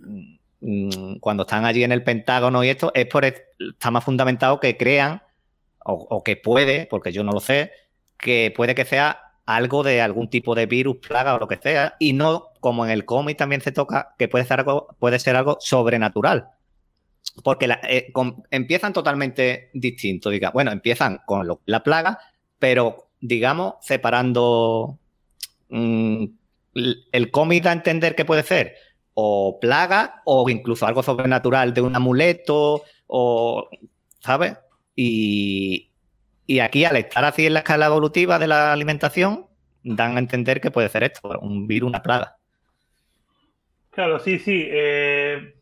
mm, 0.61 1.17
cuando 1.19 1.43
están 1.43 1.65
allí 1.65 1.83
en 1.83 1.91
el 1.91 2.03
Pentágono 2.03 2.63
y 2.63 2.69
esto, 2.69 2.91
es 2.95 3.05
por 3.05 3.25
está 3.25 3.91
más 3.91 4.03
fundamentado 4.03 4.59
que 4.59 4.75
crean, 4.75 5.21
o, 5.87 6.23
que 6.23 6.35
puede, 6.35 6.87
porque 6.87 7.11
yo 7.11 7.23
no 7.23 7.31
lo 7.31 7.39
sé, 7.39 7.71
que 8.17 8.51
puede 8.55 8.73
que 8.73 8.85
sea 8.85 9.33
algo 9.45 9.83
de 9.83 10.01
algún 10.01 10.31
tipo 10.31 10.55
de 10.55 10.65
virus, 10.65 10.97
plaga 10.97 11.35
o 11.35 11.37
lo 11.37 11.47
que 11.47 11.57
sea, 11.57 11.95
y 11.99 12.13
no 12.13 12.47
como 12.65 12.84
en 12.84 12.89
el 12.89 13.06
cómic 13.06 13.38
también 13.38 13.62
se 13.62 13.71
toca, 13.71 14.15
que 14.17 14.28
puede 14.28 14.43
ser 14.43 14.62
algo, 14.62 14.88
puede 14.97 15.19
ser 15.19 15.36
algo 15.36 15.58
sobrenatural. 15.60 16.47
Porque 17.43 17.69
eh, 17.88 18.12
empiezan 18.49 18.91
totalmente 18.91 19.69
distintos, 19.75 20.34
bueno, 20.51 20.71
empiezan 20.71 21.19
con 21.28 21.47
la 21.67 21.84
plaga, 21.84 22.17
pero 22.58 23.10
digamos 23.21 23.75
separando 23.82 24.97
mm, 25.69 26.25
el 27.12 27.30
cómic 27.30 27.63
da 27.65 27.69
a 27.69 27.73
entender 27.73 28.15
que 28.15 28.25
puede 28.25 28.41
ser 28.41 28.73
o 29.13 29.60
plaga 29.62 30.23
o 30.25 30.49
incluso 30.49 30.88
algo 30.88 31.04
sobrenatural 31.04 31.71
de 31.71 31.82
un 31.82 31.95
amuleto 31.95 32.82
o, 33.06 33.69
¿sabes? 34.21 34.58
Y, 34.95 35.91
y 36.47 36.60
aquí 36.62 36.84
al 36.84 36.95
estar 36.95 37.25
así 37.25 37.45
en 37.45 37.54
la 37.54 37.60
escala 37.60 37.86
evolutiva 37.86 38.39
de 38.39 38.47
la 38.47 38.73
alimentación, 38.73 39.45
dan 39.84 40.15
a 40.15 40.19
entender 40.19 40.62
que 40.62 40.71
puede 40.71 40.89
ser 40.89 41.04
esto, 41.04 41.30
un 41.41 41.67
virus, 41.67 41.89
una 41.89 42.01
plaga. 42.01 42.39
Claro, 43.95 44.19
sí, 44.19 44.39
sí. 44.39 44.67
Eh, 44.69 45.55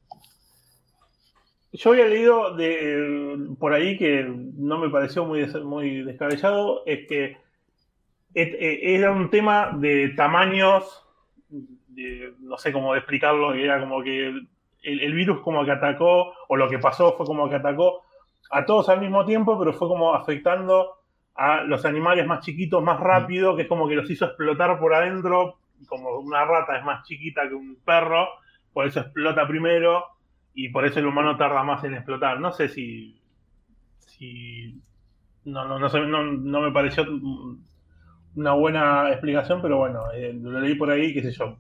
yo 1.72 1.92
había 1.92 2.08
leído 2.08 2.56
de, 2.56 3.38
por 3.60 3.74
ahí 3.74 3.96
que 3.96 4.24
no 4.26 4.80
me 4.80 4.90
pareció 4.90 5.24
muy, 5.24 5.46
muy 5.64 6.02
descabellado, 6.02 6.82
es 6.88 7.08
que 7.08 7.38
e, 8.34 8.96
era 8.96 9.12
un 9.12 9.30
tema 9.30 9.74
de 9.78 10.10
tamaños, 10.10 11.06
no 12.40 12.58
sé 12.58 12.74
cómo 12.74 12.96
explicarlo, 12.96 13.54
era 13.54 13.80
como 13.80 14.02
que 14.02 14.34
el, 14.82 15.14
virus 15.14 15.42
como 15.42 15.64
que 15.64 15.72
atacó, 15.72 16.34
o 16.48 16.56
lo 16.56 16.68
que 16.68 16.80
pasó 16.80 17.16
fue 17.16 17.28
como 17.28 17.48
que 17.48 17.58
atacó 17.58 18.02
a 18.50 18.66
todos 18.66 18.90
al 18.90 19.00
mismo 19.00 19.26
tiempo, 19.26 19.60
pero 19.60 19.74
fue 19.74 19.88
como 19.88 20.16
afectando 20.16 20.90
a 21.36 21.62
los 21.62 21.86
animales 21.86 22.26
más 22.26 22.44
chiquitos 22.44 22.82
más 22.82 23.00
rápido, 23.00 23.56
que 23.56 23.62
es 23.64 23.68
como 23.68 23.88
que 23.88 23.96
los 23.96 24.10
hizo 24.10 24.26
explotar 24.26 24.80
por 24.80 24.96
adentro, 24.96 25.60
como 25.86 26.18
una 26.20 26.46
rata 26.46 26.78
es 26.78 26.84
más 26.84 27.06
chiquita 27.06 27.48
que 27.48 27.56
un 27.56 27.78
perro, 27.84 28.28
por 28.72 28.88
eso 28.88 29.02
explota 29.02 29.48
primero 29.48 30.04
y 30.54 30.70
por 30.70 30.86
eso 30.86 31.00
el 31.00 31.06
humano 31.06 31.38
tarda 31.38 31.64
más 31.64 31.84
en 31.84 31.96
explotar. 31.96 32.40
No 32.40 32.52
sé 32.52 32.70
si, 32.70 33.22
si 34.00 34.82
no, 35.46 35.66
no, 35.68 35.80
no, 35.80 36.24
no 36.24 36.62
me 36.62 36.72
pareció 36.72 37.06
una 38.36 38.54
buena 38.54 39.12
explicación, 39.12 39.62
pero 39.62 39.78
bueno, 39.78 40.12
eh, 40.14 40.34
lo 40.34 40.60
leí 40.60 40.76
por 40.76 40.90
ahí, 40.90 41.14
qué 41.14 41.22
sé 41.22 41.32
yo. 41.32 41.58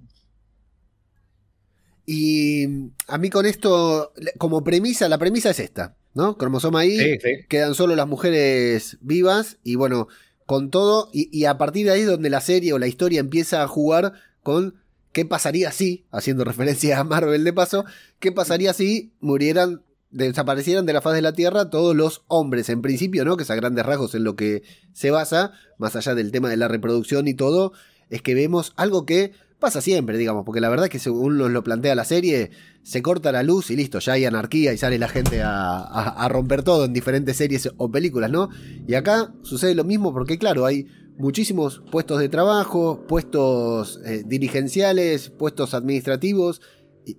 Y 2.05 2.65
a 3.07 3.17
mí 3.17 3.29
con 3.29 3.45
esto, 3.45 4.11
como 4.37 4.63
premisa, 4.63 5.07
la 5.07 5.17
premisa 5.17 5.51
es 5.51 5.59
esta, 5.59 5.95
¿no? 6.13 6.37
Cromosoma 6.37 6.81
ahí, 6.81 7.17
quedan 7.47 7.75
solo 7.75 7.95
las 7.95 8.07
mujeres 8.07 8.97
vivas 9.01 9.57
y 9.63 9.75
bueno, 9.75 10.07
con 10.45 10.69
todo, 10.69 11.09
y, 11.13 11.45
a 11.45 11.57
partir 11.57 11.85
de 11.85 11.93
ahí 11.93 12.03
donde 12.03 12.29
la 12.29 12.41
serie 12.41 12.73
o 12.73 12.79
la 12.79 12.87
historia 12.87 13.19
empieza 13.19 13.63
a 13.63 13.67
jugar 13.67 14.13
con 14.41 14.75
qué 15.11 15.25
pasaría 15.25 15.71
si, 15.71 16.05
haciendo 16.11 16.43
referencia 16.45 16.99
a 16.99 17.03
Marvel 17.03 17.43
de 17.43 17.53
paso, 17.53 17.85
qué 18.19 18.31
pasaría 18.31 18.73
si 18.73 19.13
murieran 19.19 19.81
desaparecieran 20.13 20.85
de 20.85 20.93
la 20.93 21.01
faz 21.01 21.15
de 21.15 21.23
la 21.23 21.33
Tierra 21.33 21.71
todos 21.71 21.95
los 21.95 22.23
hombres, 22.27 22.69
en 22.69 22.83
principio, 22.83 23.25
¿no? 23.25 23.35
Que 23.35 23.43
es 23.43 23.49
a 23.49 23.55
grandes 23.55 23.83
rasgos 23.85 24.13
en 24.13 24.23
lo 24.23 24.35
que 24.35 24.61
se 24.93 25.09
basa, 25.09 25.53
más 25.79 25.95
allá 25.95 26.13
del 26.13 26.31
tema 26.31 26.49
de 26.49 26.57
la 26.57 26.67
reproducción 26.67 27.27
y 27.27 27.33
todo, 27.33 27.73
es 28.09 28.21
que 28.21 28.35
vemos 28.35 28.73
algo 28.75 29.07
que 29.07 29.33
pasa 29.63 29.79
siempre, 29.79 30.17
digamos, 30.17 30.43
porque 30.43 30.59
la 30.59 30.67
verdad 30.67 30.87
es 30.87 30.91
que 30.91 30.99
según 30.99 31.37
nos 31.37 31.49
lo 31.49 31.63
plantea 31.63 31.95
la 31.95 32.03
serie, 32.03 32.51
se 32.81 33.01
corta 33.01 33.31
la 33.31 33.43
luz 33.43 33.71
y 33.71 33.77
listo, 33.77 33.99
ya 33.99 34.11
hay 34.11 34.25
anarquía 34.25 34.73
y 34.73 34.77
sale 34.77 34.99
la 34.99 35.07
gente 35.07 35.41
a, 35.41 36.27
romper 36.29 36.63
todo 36.63 36.83
en 36.83 36.91
diferentes 36.91 37.37
series 37.37 37.71
o 37.77 37.89
películas, 37.89 38.29
¿no? 38.29 38.49
Y 38.85 38.95
acá 38.95 39.33
sucede 39.41 39.73
lo 39.73 39.85
mismo 39.85 40.11
porque, 40.11 40.37
claro, 40.37 40.65
hay 40.65 40.87
muchísimos 41.17 41.81
puestos 41.93 42.19
de 42.19 42.27
trabajo, 42.27 43.05
puestos 43.07 44.01
eh, 44.05 44.23
dirigenciales, 44.25 45.29
puestos 45.29 45.73
administrativos, 45.73 46.61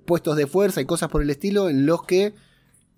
puestos 0.05 0.37
de 0.37 0.47
fuerza 0.47 0.83
y 0.83 0.85
cosas 0.85 1.09
por 1.09 1.23
el 1.23 1.31
estilo 1.31 1.71
en 1.71 1.87
los 1.87 2.03
que 2.03 2.35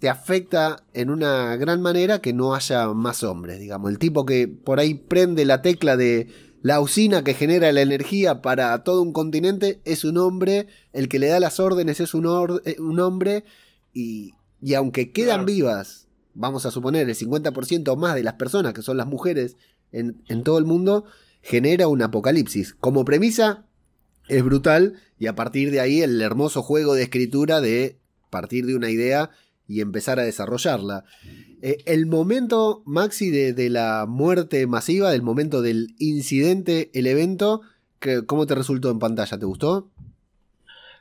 te 0.01 0.09
afecta 0.09 0.83
en 0.93 1.09
una 1.09 1.55
gran 1.55 1.81
manera 1.81 2.19
que 2.19 2.33
no 2.33 2.57
haya 2.57 2.89
más 2.89 3.23
hombres, 3.23 3.61
digamos. 3.61 3.93
El 3.93 4.01
tipo 4.01 4.27
que 4.27 4.49
por 4.49 4.81
ahí 4.81 4.95
prende 4.95 5.45
la 5.45 5.63
tecla 5.63 5.97
de 5.97 6.27
la 6.67 6.81
usina 6.81 7.23
que 7.23 7.33
genera 7.33 7.71
la 7.71 7.81
energía 7.81 8.43
para 8.43 8.83
todo 8.83 9.01
un 9.01 9.13
continente 9.13 9.81
es 9.85 10.03
un 10.03 10.19
hombre, 10.19 10.67
el 10.93 11.09
que 11.09 11.21
le 11.21 11.29
da 11.29 11.39
las 11.39 11.61
órdenes 11.61 12.01
es 12.01 12.13
un, 12.13 12.27
eh, 12.65 12.75
un 12.81 12.99
hombre 12.99 13.45
y, 13.93 14.35
y, 14.61 14.75
aunque 14.75 15.13
quedan 15.13 15.47
vivas, 15.47 16.09
vamos 16.35 16.67
a 16.67 16.73
suponer, 16.73 17.09
el 17.09 17.15
50% 17.15 17.89
o 17.89 17.95
más 17.95 18.17
de 18.17 18.25
las 18.25 18.35
personas 18.35 18.75
que 18.75 18.83
son 18.83 18.97
las 18.97 19.07
mujeres 19.07 19.57
en, 19.93 20.21
en 20.27 20.43
todo 20.43 20.59
el 20.59 20.65
mundo, 20.65 21.05
genera 21.41 21.87
un 21.87 22.03
apocalipsis. 22.03 22.75
Como 22.75 23.05
premisa 23.05 23.65
es 24.27 24.43
brutal 24.43 24.95
y 25.21 25.29
a 25.29 25.37
partir 25.37 25.71
de 25.71 25.79
ahí 25.79 26.03
el 26.03 26.21
hermoso 26.21 26.65
juego 26.65 26.95
de 26.95 27.05
escritura 27.05 27.61
de 27.61 28.01
partir 28.29 28.67
de 28.67 28.75
una 28.75 28.91
idea 28.91 29.31
y 29.69 29.81
empezar 29.81 30.19
a 30.19 30.25
desarrollarla. 30.25 31.05
Eh, 31.63 31.79
el 31.87 32.07
momento, 32.07 32.83
Maxi, 32.87 33.31
de, 33.31 33.71
la 33.71 34.07
muerte 34.07 34.67
masiva, 34.67 35.11
del 35.11 35.23
momento 35.23 35.63
del 35.63 35.89
incidente, 35.99 36.91
el 36.95 37.07
evento, 37.07 37.63
¿cómo 38.27 38.47
te 38.47 38.55
resultó 38.55 38.91
en 38.91 38.99
pantalla? 38.99 39.39
¿Te 39.39 39.47
gustó? 39.47 39.89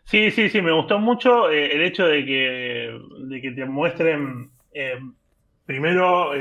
Sí, 0.06 0.32
sí, 0.32 0.49
sí, 0.49 0.62
me 0.62 0.71
gustó 0.71 0.99
mucho 0.99 1.49
eh, 1.49 1.75
el 1.75 1.82
hecho 1.82 2.06
de 2.06 2.25
que, 2.25 2.99
de 3.28 3.41
que 3.41 3.51
te 3.51 3.65
muestren 3.65 4.49
eh, 4.73 4.99
primero 5.65 6.32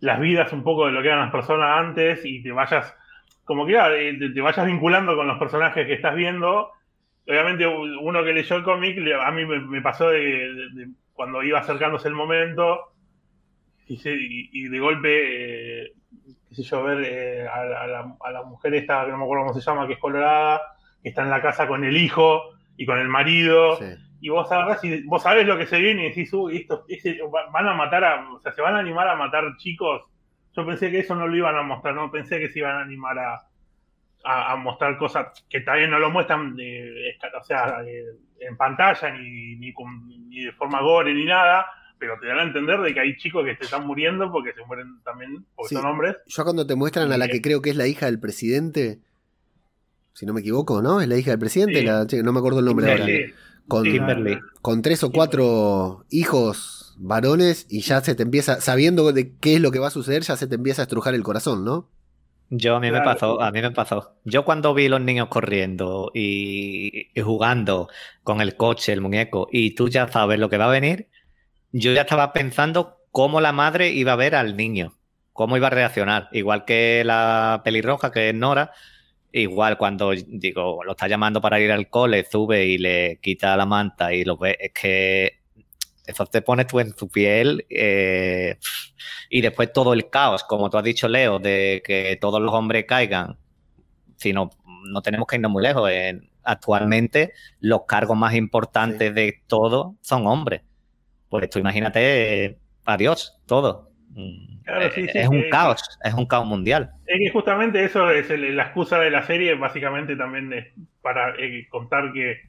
las 0.00 0.20
vidas 0.20 0.52
un 0.52 0.62
poco 0.62 0.86
de 0.86 0.92
lo 0.92 1.00
que 1.00 1.08
eran 1.08 1.20
las 1.20 1.32
personas 1.32 1.78
antes 1.78 2.20
y 2.24 2.42
te 2.42 2.52
vayas, 2.52 2.94
como 3.44 3.66
que 3.66 3.72
te 4.34 4.40
vayas 4.40 4.66
vinculando 4.66 5.16
con 5.16 5.26
los 5.26 5.38
personajes 5.38 5.86
que 5.86 5.94
estás 5.94 6.14
viendo 6.14 6.70
obviamente 7.28 7.66
uno 7.66 8.24
que 8.24 8.32
leyó 8.32 8.56
el 8.56 8.62
cómic, 8.62 8.98
a 9.20 9.30
mí 9.30 9.44
me, 9.44 9.82
pasó 9.82 10.10
de, 10.10 10.88
cuando 11.12 11.42
iba 11.42 11.58
acercándose 11.58 12.08
el 12.08 12.14
momento 12.14 12.92
y, 13.88 14.68
de 14.68 14.78
golpe, 14.78 15.84
eh, 15.84 15.92
qué 16.48 16.54
sé 16.54 16.62
yo, 16.62 16.82
ver 16.82 17.02
eh, 17.04 17.46
a, 17.48 17.86
la, 18.30 18.42
mujer 18.42 18.74
esta, 18.74 19.04
que 19.04 19.12
no 19.12 19.18
me 19.18 19.24
acuerdo 19.24 19.46
cómo 19.46 19.54
se 19.54 19.64
llama, 19.64 19.86
que 19.86 19.94
es 19.94 19.98
colorada, 19.98 20.60
que 21.02 21.10
está 21.10 21.22
en 21.22 21.30
la 21.30 21.42
casa 21.42 21.66
con 21.68 21.84
el 21.84 21.96
hijo 21.96 22.42
y 22.76 22.86
con 22.86 22.98
el 22.98 23.08
marido. 23.08 23.78
Y 24.20 24.28
vos 24.28 24.50
agarrás 24.50 24.82
y 24.82 25.02
vos 25.02 25.22
sabés 25.22 25.46
lo 25.46 25.58
que 25.58 25.66
se 25.66 25.78
viene 25.78 26.06
y 26.06 26.08
decís, 26.08 26.32
uy, 26.32 26.56
esto, 26.56 26.84
van 27.52 27.68
a 27.68 27.74
matar 27.74 28.04
a, 28.04 28.32
o 28.32 28.40
sea, 28.40 28.52
se 28.52 28.62
van 28.62 28.74
a 28.74 28.78
animar 28.78 29.08
a 29.08 29.14
matar 29.14 29.44
chicos. 29.58 30.02
Yo 30.56 30.64
pensé 30.64 30.90
que 30.90 31.00
eso 31.00 31.14
no 31.14 31.28
lo 31.28 31.36
iban 31.36 31.54
a 31.54 31.62
mostrar, 31.62 31.94
no 31.94 32.10
pensé 32.10 32.38
que 32.38 32.48
se 32.48 32.60
iban 32.60 32.76
a 32.76 32.80
animar 32.80 33.18
a, 33.18 33.45
a, 34.26 34.56
mostrar 34.56 34.98
cosas 34.98 35.44
que 35.48 35.60
también 35.60 35.90
no 35.90 35.98
lo 35.98 36.10
muestran 36.10 36.56
o 36.56 37.44
sea, 37.44 37.78
en 38.40 38.56
pantalla 38.56 39.10
ni, 39.10 39.56
ni, 39.56 40.44
de 40.44 40.52
forma 40.52 40.80
gore 40.82 41.14
ni 41.14 41.24
nada, 41.24 41.66
pero 41.98 42.18
te 42.20 42.26
dan 42.26 42.40
a 42.40 42.42
entender 42.42 42.80
de 42.80 42.92
que 42.92 43.00
hay 43.00 43.16
chicos 43.16 43.44
que 43.44 43.56
se 43.56 43.64
están 43.64 43.86
muriendo 43.86 44.30
porque 44.30 44.52
se 44.52 44.64
mueren 44.66 45.00
también 45.04 45.44
porque 45.54 45.74
son 45.74 45.86
hombres. 45.86 46.16
Yo 46.26 46.44
cuando 46.44 46.66
te 46.66 46.74
muestran 46.74 47.12
a 47.12 47.18
la 47.18 47.28
que 47.28 47.40
creo 47.40 47.62
que 47.62 47.70
es 47.70 47.76
la 47.76 47.86
hija 47.86 48.06
del 48.06 48.18
presidente, 48.18 48.98
si 50.12 50.26
no 50.26 50.32
me 50.32 50.40
equivoco, 50.40 50.82
¿no? 50.82 51.00
Es 51.00 51.08
la 51.08 51.16
hija 51.16 51.30
del 51.30 51.40
presidente, 51.40 51.84
no 52.22 52.32
me 52.32 52.38
acuerdo 52.38 52.58
el 52.58 52.66
nombre 52.66 52.90
ahora. 52.90 53.06
Con, 53.68 53.84
con 54.62 54.82
tres 54.82 55.02
o 55.02 55.10
cuatro 55.10 56.04
hijos 56.08 56.94
varones 56.98 57.66
y 57.68 57.80
ya 57.80 58.00
se 58.00 58.14
te 58.14 58.22
empieza, 58.22 58.60
sabiendo 58.60 59.12
de 59.12 59.34
qué 59.36 59.56
es 59.56 59.60
lo 59.60 59.72
que 59.72 59.80
va 59.80 59.88
a 59.88 59.90
suceder, 59.90 60.22
ya 60.22 60.36
se 60.36 60.46
te 60.46 60.54
empieza 60.54 60.82
a 60.82 60.84
estrujar 60.84 61.14
el 61.14 61.24
corazón, 61.24 61.64
¿no? 61.64 61.88
Yo 62.48 62.76
a 62.76 62.80
mí 62.80 62.90
me 62.90 63.00
pasó, 63.00 63.40
a 63.40 63.50
mí 63.50 63.60
me 63.60 63.72
pasó. 63.72 64.14
Yo 64.24 64.44
cuando 64.44 64.72
vi 64.72 64.88
los 64.88 65.00
niños 65.00 65.28
corriendo 65.28 66.12
y, 66.14 67.08
jugando 67.22 67.88
con 68.22 68.40
el 68.40 68.56
coche, 68.56 68.92
el 68.92 69.00
muñeco, 69.00 69.48
y 69.50 69.74
tú 69.74 69.88
ya 69.88 70.06
sabes 70.08 70.38
lo 70.38 70.48
que 70.48 70.58
va 70.58 70.66
a 70.66 70.70
venir, 70.70 71.08
yo 71.72 71.92
ya 71.92 72.02
estaba 72.02 72.32
pensando 72.32 72.98
cómo 73.10 73.40
la 73.40 73.52
madre 73.52 73.90
iba 73.90 74.12
a 74.12 74.16
ver 74.16 74.36
al 74.36 74.56
niño, 74.56 74.96
cómo 75.32 75.56
iba 75.56 75.66
a 75.66 75.70
reaccionar. 75.70 76.28
Igual 76.32 76.64
que 76.64 77.02
la 77.04 77.62
pelirroja, 77.64 78.12
que 78.12 78.28
es 78.28 78.34
Nora, 78.34 78.72
igual 79.32 79.76
cuando 79.76 80.12
digo, 80.12 80.84
lo 80.84 80.92
está 80.92 81.08
llamando 81.08 81.40
para 81.40 81.60
ir 81.60 81.72
al 81.72 81.90
cole, 81.90 82.24
sube 82.24 82.64
y 82.66 82.78
le 82.78 83.18
quita 83.20 83.56
la 83.56 83.66
manta 83.66 84.12
y 84.14 84.24
lo 84.24 84.36
ve, 84.36 84.56
es 84.60 84.72
que 84.72 85.45
eso 86.06 86.26
te 86.26 86.42
pone 86.42 86.64
tú 86.64 86.80
en 86.80 86.92
tu 86.94 87.08
piel 87.08 87.66
eh, 87.68 88.58
y 89.28 89.40
después 89.40 89.72
todo 89.72 89.92
el 89.92 90.08
caos, 90.08 90.44
como 90.44 90.70
tú 90.70 90.78
has 90.78 90.84
dicho, 90.84 91.08
Leo, 91.08 91.38
de 91.38 91.82
que 91.84 92.16
todos 92.20 92.40
los 92.40 92.54
hombres 92.54 92.84
caigan. 92.86 93.36
Si 94.16 94.32
no, 94.32 94.50
no 94.90 95.02
tenemos 95.02 95.26
que 95.26 95.36
irnos 95.36 95.50
muy 95.50 95.62
lejos. 95.62 95.90
actualmente 96.42 97.32
los 97.60 97.84
cargos 97.86 98.16
más 98.16 98.34
importantes 98.34 99.14
de 99.14 99.42
todo 99.46 99.96
son 100.00 100.26
hombres. 100.26 100.62
Pues 101.28 101.50
tú 101.50 101.58
imagínate, 101.58 102.58
adiós, 102.84 103.40
todo. 103.46 103.90
es 104.66 105.28
un 105.28 105.50
caos, 105.50 105.98
es 106.04 106.14
un 106.14 106.26
caos 106.26 106.46
mundial. 106.46 106.92
Es 107.04 107.18
que 107.18 107.30
justamente 107.30 107.84
eso 107.84 108.10
es 108.10 108.30
la 108.30 108.62
excusa 108.62 109.00
de 109.00 109.10
la 109.10 109.24
serie, 109.24 109.54
básicamente 109.54 110.16
también 110.16 110.52
es 110.52 110.66
para 111.02 111.34
eh, 111.36 111.66
contar 111.68 112.12
que 112.12 112.40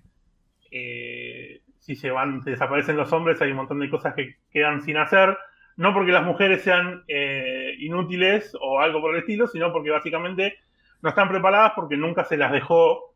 eh, 0.71 1.61
si 1.87 1.95
se 1.95 2.11
van, 2.11 2.43
se 2.43 2.49
desaparecen 2.49 2.97
los 2.97 3.13
hombres, 3.13 3.41
hay 3.41 3.51
un 3.51 3.57
montón 3.57 3.79
de 3.79 3.89
cosas 3.89 4.13
que 4.13 4.35
quedan 4.51 4.81
sin 4.81 4.97
hacer. 4.97 5.37
No 5.77 5.93
porque 5.93 6.11
las 6.11 6.25
mujeres 6.25 6.61
sean 6.61 7.05
eh, 7.07 7.75
inútiles 7.79 8.53
o 8.59 8.81
algo 8.81 8.99
por 8.99 9.13
el 9.13 9.21
estilo, 9.21 9.47
sino 9.47 9.71
porque 9.71 9.91
básicamente 9.91 10.57
no 11.01 11.07
están 11.07 11.29
preparadas 11.29 11.71
porque 11.77 11.95
nunca 11.95 12.25
se 12.25 12.35
las 12.35 12.51
dejó 12.51 13.15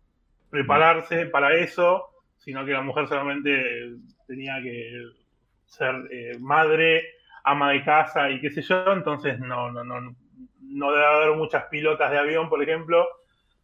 prepararse 0.50 1.26
para 1.26 1.54
eso, 1.56 2.12
sino 2.38 2.64
que 2.64 2.72
la 2.72 2.82
mujer 2.82 3.08
solamente 3.08 3.92
tenía 4.26 4.62
que 4.62 5.04
ser 5.66 6.08
eh, 6.10 6.38
madre, 6.40 7.04
ama 7.44 7.74
de 7.74 7.84
casa 7.84 8.30
y 8.30 8.40
qué 8.40 8.52
sé 8.52 8.62
yo, 8.62 8.94
entonces 8.94 9.38
no, 9.40 9.70
no, 9.70 9.84
no, 9.84 10.16
no 10.62 10.92
debe 10.94 11.06
haber 11.06 11.36
muchas 11.36 11.66
pilotas 11.66 12.10
de 12.10 12.20
avión, 12.20 12.48
por 12.48 12.64
ejemplo, 12.64 13.06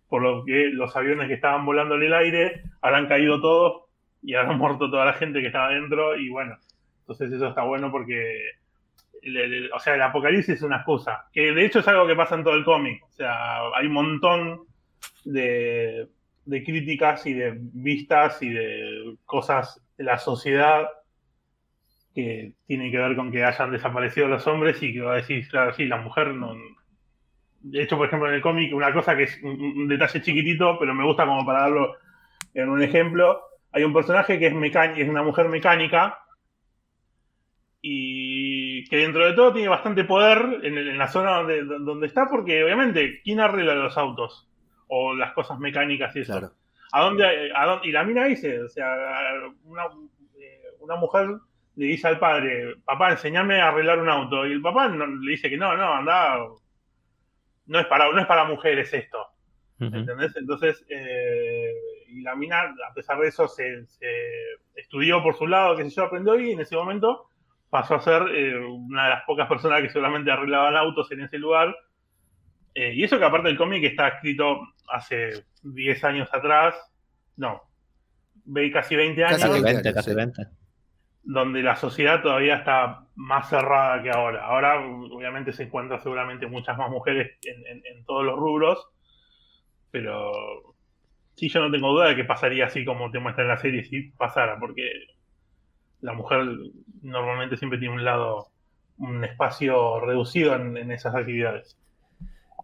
por 0.10 0.22
lo 0.22 0.43
que 0.43 0.70
los 0.70 0.93
aviones 0.98 1.30
que 1.30 1.36
estaban 1.36 1.65
volando 1.65 1.96
en 1.96 2.04
el 2.04 2.13
aire 2.13 2.63
habrán 2.82 3.08
caído 3.08 3.39
todos 3.39 3.87
y 4.21 4.34
habrán 4.34 4.58
muerto 4.58 4.89
toda 4.89 5.06
la 5.06 5.13
gente 5.13 5.41
que 5.41 5.47
estaba 5.47 5.69
dentro 5.69 6.17
y 6.17 6.30
bueno, 6.30 6.58
entonces 7.01 7.32
eso 7.32 7.47
está 7.47 7.63
bueno 7.63 7.91
porque, 7.91 8.51
o 9.73 9.80
sea, 9.80 9.95
el 9.95 10.01
apocalipsis 10.01 10.56
es 10.56 10.62
una 10.62 10.77
excusa, 10.77 11.27
que 11.32 11.53
de 11.53 11.65
hecho 11.65 11.80
es 11.80 11.88
algo 11.88 12.08
que 12.08 12.15
pasa 12.15 12.36
en 12.36 12.43
todo 12.43 12.56
el 12.56 12.65
cómic, 12.65 13.03
o 13.03 13.12
sea, 13.12 13.60
hay 13.75 13.88
un 13.88 13.93
montón 13.93 14.62
de, 15.25 16.08
de 16.45 16.63
críticas 16.63 17.25
y 17.25 17.34
de 17.34 17.58
vistas 17.58 18.41
y 18.41 18.49
de 18.49 19.15
cosas 19.25 19.82
de 19.97 20.03
la 20.03 20.17
sociedad 20.17 20.88
que 22.13 22.53
tienen 22.65 22.91
que 22.91 22.97
ver 22.97 23.15
con 23.15 23.32
que 23.32 23.43
hayan 23.43 23.71
desaparecido 23.71 24.27
los 24.27 24.47
hombres 24.47 24.82
y 24.82 24.93
que 24.93 25.01
va 25.01 25.13
a 25.13 25.17
decir, 25.17 25.47
claro, 25.47 25.73
sí, 25.73 25.86
la 25.86 25.97
mujer 25.97 26.34
no, 26.34 26.56
de 27.62 27.84
hecho, 27.84 27.97
por 27.97 28.08
ejemplo, 28.08 28.30
en 28.30 28.36
el 28.36 28.41
cómic, 28.41 28.73
una 28.73 28.93
cosa 28.93 29.15
que 29.15 29.23
es 29.23 29.41
un, 29.43 29.88
detalle 29.88 30.21
chiquitito, 30.21 30.77
pero 30.80 30.93
me 30.93 31.03
gusta 31.03 31.25
como 31.25 31.45
para 31.45 31.62
darlo 31.62 31.95
en 32.53 32.69
un 32.69 32.82
ejemplo. 32.82 33.41
Hay 33.71 33.84
un 33.84 33.93
personaje 33.93 34.39
que 34.39 34.47
es, 34.47 34.53
es 34.97 35.10
una 35.10 35.23
mujer 35.23 35.49
mecánica 35.49 36.19
y 37.82 38.88
que 38.89 38.97
dentro 38.97 39.25
de 39.25 39.34
todo 39.34 39.53
tiene 39.53 39.69
bastante 39.69 40.03
poder 40.03 40.60
en, 40.63 40.97
la 40.97 41.08
zona 41.08 41.38
donde, 41.38 41.63
donde, 41.63 42.08
está, 42.08 42.27
porque 42.30 42.63
obviamente, 42.63 43.21
¿quién 43.23 43.39
arregla 43.39 43.75
los 43.75 43.97
autos? 43.97 44.49
O 44.88 45.13
las 45.13 45.34
cosas 45.34 45.60
mecánicas 45.60 46.15
y 46.15 46.21
eso. 46.21 46.51
¿A, 46.91 47.01
dónde, 47.01 47.51
Y 47.84 47.91
la 47.91 48.03
mina 48.03 48.25
dice, 48.25 48.62
o 48.62 48.69
sea, 48.69 48.95
una, 49.65 49.84
eh, 50.39 50.62
una 50.80 50.95
mujer 50.95 51.27
le 51.75 51.86
dice 51.86 52.08
al 52.08 52.19
padre, 52.19 52.75
papá, 52.84 53.12
enseñame 53.12 53.62
a 53.62 53.69
arreglar 53.69 53.99
un 53.99 54.10
auto. 54.10 54.47
Y 54.47 54.51
el 54.51 54.62
papá 54.62 54.88
le 54.88 55.32
dice 55.32 55.49
que 55.49 55.58
no, 55.58 55.77
no, 55.77 55.93
anda, 55.93 56.39
no 57.67 57.80
es 57.80 57.86
para, 57.86 58.12
no 58.12 58.19
es 58.19 58.25
para 58.25 58.45
mujeres 58.45 58.93
esto. 58.93 59.27
¿Entendés? 59.80 60.36
Entonces, 60.36 60.84
eh, 60.89 61.57
y 62.17 62.21
la 62.21 62.36
mina, 62.36 62.62
a 62.62 62.93
pesar 62.93 63.19
de 63.19 63.27
eso, 63.27 63.47
se, 63.47 63.86
estudió 64.75 65.21
por 65.21 65.36
su 65.36 65.47
lado, 65.47 65.75
que 65.75 65.84
se 65.84 65.89
yo, 65.91 66.03
aprendió 66.03 66.39
y 66.39 66.51
en 66.51 66.60
ese 66.60 66.75
momento 66.75 67.30
pasó 67.69 67.95
a 67.95 68.01
ser 68.01 68.23
eh, 68.34 68.58
una 68.65 69.06
de 69.06 69.10
las 69.10 69.23
pocas 69.25 69.47
personas 69.47 69.82
que 69.82 69.89
solamente 69.89 70.32
arreglaban 70.32 70.75
autos 70.75 71.12
en 71.12 71.21
ese 71.21 71.38
lugar. 71.38 71.75
Eh, 72.73 72.93
y 72.95 73.03
eso 73.03 73.17
que 73.17 73.25
aparte 73.25 73.47
del 73.47 73.58
cómic 73.58 73.84
está 73.84 74.08
escrito 74.08 74.60
hace 74.89 75.45
10 75.63 76.03
años 76.03 76.30
atrás, 76.32 76.75
no, 77.36 77.62
casi 78.71 78.95
20 78.95 79.23
años. 79.23 79.41
Casi 79.41 79.62
20, 79.62 79.93
casi 79.93 80.13
20 80.13 80.47
donde 81.27 81.62
la 81.62 81.75
sociedad 81.75 82.21
todavía 82.21 82.56
está 82.56 83.03
más 83.15 83.49
cerrada 83.49 84.01
que 84.01 84.10
ahora. 84.10 84.45
Ahora, 84.45 84.80
obviamente, 84.80 85.51
se 85.51 85.63
encuentran 85.63 86.01
seguramente 86.01 86.47
muchas 86.47 86.77
más 86.77 86.89
mujeres 86.89 87.38
en, 87.43 88.06
todos 88.06 88.23
los 88.23 88.39
rubros, 88.39 88.88
pero 89.91 90.77
sí, 91.38 91.50
yo 91.50 91.62
no 91.62 91.71
tengo 91.71 91.91
duda 91.93 92.10
de 92.10 92.15
que 92.15 92.23
pasaría 92.23 92.65
así 92.65 92.84
como 92.84 93.12
te 93.12 93.19
muestra 93.19 93.43
en 93.43 93.50
la 93.50 93.62
serie, 93.62 93.86
si 93.86 94.10
pasara, 94.17 94.60
porque 94.60 94.89
la 96.02 96.13
mujer 96.13 96.45
normalmente 97.04 97.58
siempre 97.58 97.80
tiene 97.80 97.93
un 97.93 98.04
lado, 98.04 98.47
un 98.97 99.23
espacio 99.23 100.00
reducido 100.00 100.56
en, 100.56 100.91
esas 100.91 101.13
actividades. 101.13 101.78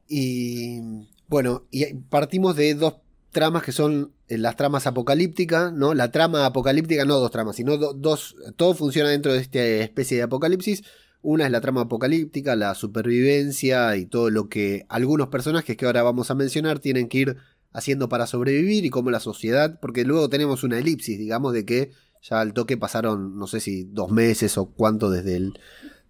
Y 0.09 0.79
bueno, 1.27 1.63
y 1.69 1.93
partimos 1.93 2.55
de 2.55 2.73
dos 2.73 2.95
tramas 3.31 3.63
que 3.63 3.71
son 3.71 4.11
eh, 4.27 4.39
las 4.39 4.55
tramas 4.55 4.87
apocalípticas, 4.87 5.71
¿no? 5.71 5.93
La 5.93 6.11
trama 6.11 6.45
apocalíptica, 6.45 7.05
no 7.05 7.19
dos 7.19 7.31
tramas, 7.31 7.55
sino 7.55 7.77
dos, 7.77 8.35
todo 8.55 8.73
funciona 8.73 9.09
dentro 9.09 9.33
de 9.33 9.39
esta 9.39 9.59
especie 9.59 10.17
de 10.17 10.23
apocalipsis. 10.23 10.83
Una 11.21 11.45
es 11.45 11.51
la 11.51 11.61
trama 11.61 11.81
apocalíptica, 11.81 12.55
la 12.55 12.75
supervivencia 12.75 13.95
y 13.95 14.05
todo 14.07 14.29
lo 14.29 14.49
que 14.49 14.85
algunos 14.89 15.29
personajes 15.29 15.77
que 15.77 15.85
ahora 15.85 16.03
vamos 16.03 16.29
a 16.31 16.35
mencionar 16.35 16.79
tienen 16.79 17.07
que 17.07 17.17
ir 17.19 17.37
haciendo 17.73 18.07
para 18.07 18.27
sobrevivir 18.27 18.85
y 18.85 18.89
cómo 18.89 19.11
la 19.11 19.19
sociedad, 19.19 19.79
porque 19.79 20.05
luego 20.05 20.29
tenemos 20.29 20.63
una 20.63 20.79
elipsis, 20.79 21.17
digamos, 21.17 21.53
de 21.53 21.65
que 21.65 21.91
ya 22.21 22.39
al 22.39 22.53
toque 22.53 22.77
pasaron, 22.77 23.37
no 23.37 23.47
sé 23.47 23.59
si 23.59 23.83
dos 23.83 24.11
meses 24.11 24.57
o 24.57 24.67
cuánto 24.67 25.09
desde 25.09 25.35
el, 25.35 25.59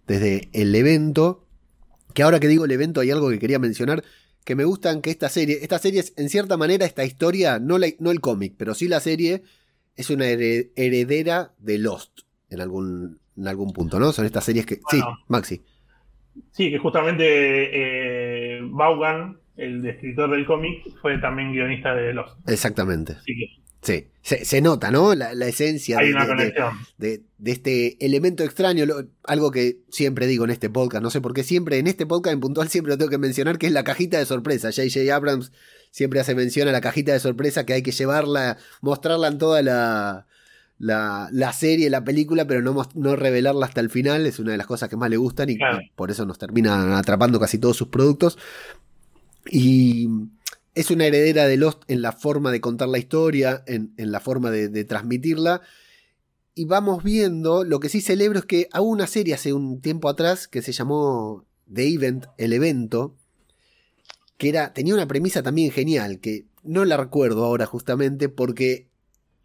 desde 0.06 0.48
el 0.52 0.74
evento. 0.74 1.46
Que 2.12 2.22
ahora 2.22 2.38
que 2.38 2.46
digo 2.46 2.64
el 2.64 2.70
evento 2.70 3.00
hay 3.00 3.10
algo 3.10 3.30
que 3.30 3.40
quería 3.40 3.58
mencionar, 3.58 4.04
que 4.44 4.54
me 4.54 4.64
gustan 4.64 5.00
que 5.00 5.10
esta 5.10 5.28
serie, 5.28 5.58
esta 5.62 5.78
serie 5.78 6.00
es 6.00 6.12
en 6.16 6.28
cierta 6.28 6.56
manera 6.56 6.86
esta 6.86 7.04
historia, 7.04 7.58
no, 7.58 7.78
no 7.98 8.10
el 8.10 8.20
cómic, 8.20 8.54
pero 8.56 8.74
sí 8.74 8.86
la 8.86 9.00
serie 9.00 9.42
es 9.96 10.10
una 10.10 10.26
heredera 10.26 11.54
de 11.58 11.78
Lost 11.78 12.20
en 12.50 12.60
algún, 12.60 13.18
en 13.36 13.48
algún 13.48 13.72
punto, 13.72 13.98
¿no? 13.98 14.12
Son 14.12 14.24
estas 14.24 14.44
series 14.44 14.66
que... 14.66 14.80
sí, 14.90 15.00
Maxi. 15.28 15.62
Sí, 16.52 16.70
que 16.70 16.78
justamente 16.78 17.24
eh, 17.26 18.60
Vaughan, 18.62 19.38
el 19.56 19.86
escritor 19.86 20.30
del 20.30 20.46
cómic, 20.46 20.82
fue 21.00 21.18
también 21.18 21.52
guionista 21.52 21.94
de 21.94 22.14
Lost. 22.14 22.36
Exactamente. 22.48 23.16
Sí, 23.24 23.62
Sí, 23.84 24.06
se, 24.22 24.62
nota, 24.62 24.90
¿no? 24.90 25.14
La, 25.14 25.30
esencia 25.46 25.98
de, 25.98 27.22
de, 27.36 27.50
este 27.50 28.02
elemento 28.04 28.42
extraño, 28.42 28.86
algo 29.24 29.50
que 29.50 29.80
siempre 29.90 30.26
digo 30.26 30.44
en 30.44 30.50
este 30.50 30.70
podcast, 30.70 31.02
no 31.02 31.10
sé 31.10 31.20
por 31.20 31.34
qué 31.34 31.42
siempre, 31.42 31.78
en 31.78 31.86
este 31.86 32.06
podcast 32.06 32.32
en 32.32 32.40
puntual 32.40 32.68
siempre 32.68 32.92
lo 32.92 32.96
tengo 32.96 33.10
que 33.10 33.18
mencionar, 33.18 33.58
que 33.58 33.66
es 33.66 33.72
la 33.72 33.84
cajita 33.84 34.18
de 34.18 34.24
sorpresa. 34.24 34.70
JJ 34.70 35.12
Abrams 35.12 35.52
siempre 35.90 36.18
hace 36.18 36.34
mención 36.34 36.66
a 36.66 36.72
la 36.72 36.80
cajita 36.80 37.12
de 37.12 37.20
sorpresa 37.20 37.66
que 37.66 37.74
hay 37.74 37.82
que 37.82 37.90
llevarla, 37.90 38.56
mostrarla 38.80 39.28
en 39.28 39.36
toda 39.36 39.60
la, 39.60 40.26
la, 40.78 41.52
serie, 41.52 41.90
la 41.90 42.04
película, 42.04 42.46
pero 42.46 42.62
no, 42.62 42.88
no 42.94 43.16
revelarla 43.16 43.66
hasta 43.66 43.82
el 43.82 43.90
final, 43.90 44.24
es 44.24 44.38
una 44.38 44.52
de 44.52 44.58
las 44.58 44.66
cosas 44.66 44.88
que 44.88 44.96
más 44.96 45.10
le 45.10 45.18
gustan 45.18 45.50
y, 45.50 45.54
y 45.54 45.58
por 45.94 46.10
eso 46.10 46.24
nos 46.24 46.38
termina 46.38 46.98
atrapando 46.98 47.38
casi 47.38 47.58
todos 47.58 47.76
sus 47.76 47.88
productos. 47.88 48.38
Y 49.50 50.08
es 50.74 50.90
una 50.90 51.06
heredera 51.06 51.46
de 51.46 51.56
Lost 51.56 51.82
en 51.88 52.02
la 52.02 52.12
forma 52.12 52.50
de 52.50 52.60
contar 52.60 52.88
la 52.88 52.98
historia, 52.98 53.62
en, 53.66 53.92
la 53.96 54.20
forma 54.20 54.50
de, 54.50 54.84
transmitirla. 54.84 55.62
Y 56.54 56.66
vamos 56.66 57.02
viendo, 57.02 57.64
lo 57.64 57.80
que 57.80 57.88
sí 57.88 58.00
celebro 58.00 58.38
es 58.38 58.44
que 58.44 58.68
hubo 58.74 58.88
una 58.88 59.06
serie 59.06 59.34
hace 59.34 59.52
un 59.52 59.80
tiempo 59.80 60.08
atrás 60.08 60.48
que 60.48 60.62
se 60.62 60.72
llamó 60.72 61.44
The 61.72 61.88
Event, 61.88 62.26
el 62.38 62.52
evento, 62.52 63.16
que 64.36 64.48
era, 64.48 64.72
tenía 64.72 64.94
una 64.94 65.08
premisa 65.08 65.42
también 65.42 65.70
genial, 65.72 66.20
que 66.20 66.46
no 66.62 66.84
la 66.84 66.96
recuerdo 66.96 67.44
ahora 67.44 67.66
justamente, 67.66 68.28
porque 68.28 68.88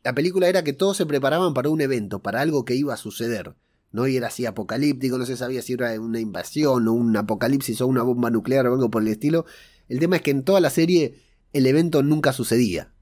la 0.04 0.14
película 0.14 0.48
era 0.48 0.64
que 0.64 0.74
todos 0.74 0.98
se 0.98 1.06
preparaban 1.06 1.54
para 1.54 1.70
un 1.70 1.82
evento, 1.82 2.20
para 2.20 2.42
algo 2.42 2.64
que 2.64 2.76
iba 2.76 2.94
a 2.94 2.98
suceder. 2.98 3.56
¿no? 3.92 4.08
Y 4.08 4.18
era 4.18 4.28
así 4.28 4.46
apocalíptico, 4.46 5.18
no 5.18 5.26
se 5.26 5.38
sabía 5.38 5.62
si 5.62 5.74
era 5.74 6.00
una 6.00 6.20
invasión 6.20 6.88
o 6.88 6.94
un 6.94 7.16
apocalipsis 7.18 7.82
o 7.82 7.88
una 7.88 8.04
bomba 8.04 8.30
nuclear 8.30 8.68
o 8.68 8.74
algo 8.74 8.90
por 8.90 9.02
el 9.02 9.08
estilo. 9.10 9.46
El 9.90 10.00
tema 10.00 10.18
es 10.18 10.22
que 10.22 10.32
en 10.32 10.44
toda 10.44 10.62
la 10.62 10.70
serie 10.70 11.16
el 11.52 11.66
evento 11.66 12.04
nunca 12.04 12.32
sucedía. 12.32 12.94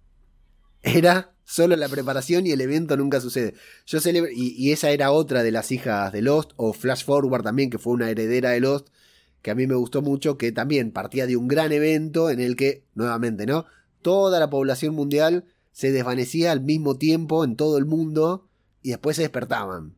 Era 0.81 1.33
solo 1.43 1.75
la 1.75 1.89
preparación 1.89 2.47
y 2.47 2.51
el 2.51 2.61
evento 2.61 2.97
nunca 2.97 3.21
sucede. 3.21 3.53
Yo 3.85 3.99
celebro, 3.99 4.29
y, 4.33 4.71
esa 4.71 4.89
era 4.89 5.11
otra 5.11 5.43
de 5.43 5.51
las 5.51 5.71
hijas 5.71 6.11
de 6.11 6.21
Lost, 6.21 6.51
o 6.55 6.73
Flash 6.73 7.03
Forward 7.05 7.43
también, 7.43 7.69
que 7.69 7.77
fue 7.77 7.93
una 7.93 8.09
heredera 8.09 8.51
de 8.51 8.59
Lost, 8.61 8.87
que 9.41 9.51
a 9.51 9.55
mí 9.55 9.67
me 9.67 9.75
gustó 9.75 10.01
mucho, 10.01 10.37
que 10.37 10.51
también 10.51 10.91
partía 10.91 11.25
de 11.25 11.37
un 11.37 11.47
gran 11.47 11.71
evento 11.71 12.29
en 12.29 12.39
el 12.39 12.55
que, 12.55 12.83
nuevamente, 12.95 13.45
¿no? 13.45 13.65
Toda 14.01 14.39
la 14.39 14.49
población 14.49 14.95
mundial 14.95 15.45
se 15.71 15.91
desvanecía 15.91 16.51
al 16.51 16.61
mismo 16.61 16.97
tiempo 16.97 17.43
en 17.43 17.55
todo 17.55 17.77
el 17.77 17.85
mundo 17.85 18.47
y 18.81 18.89
después 18.89 19.15
se 19.15 19.21
despertaban. 19.23 19.95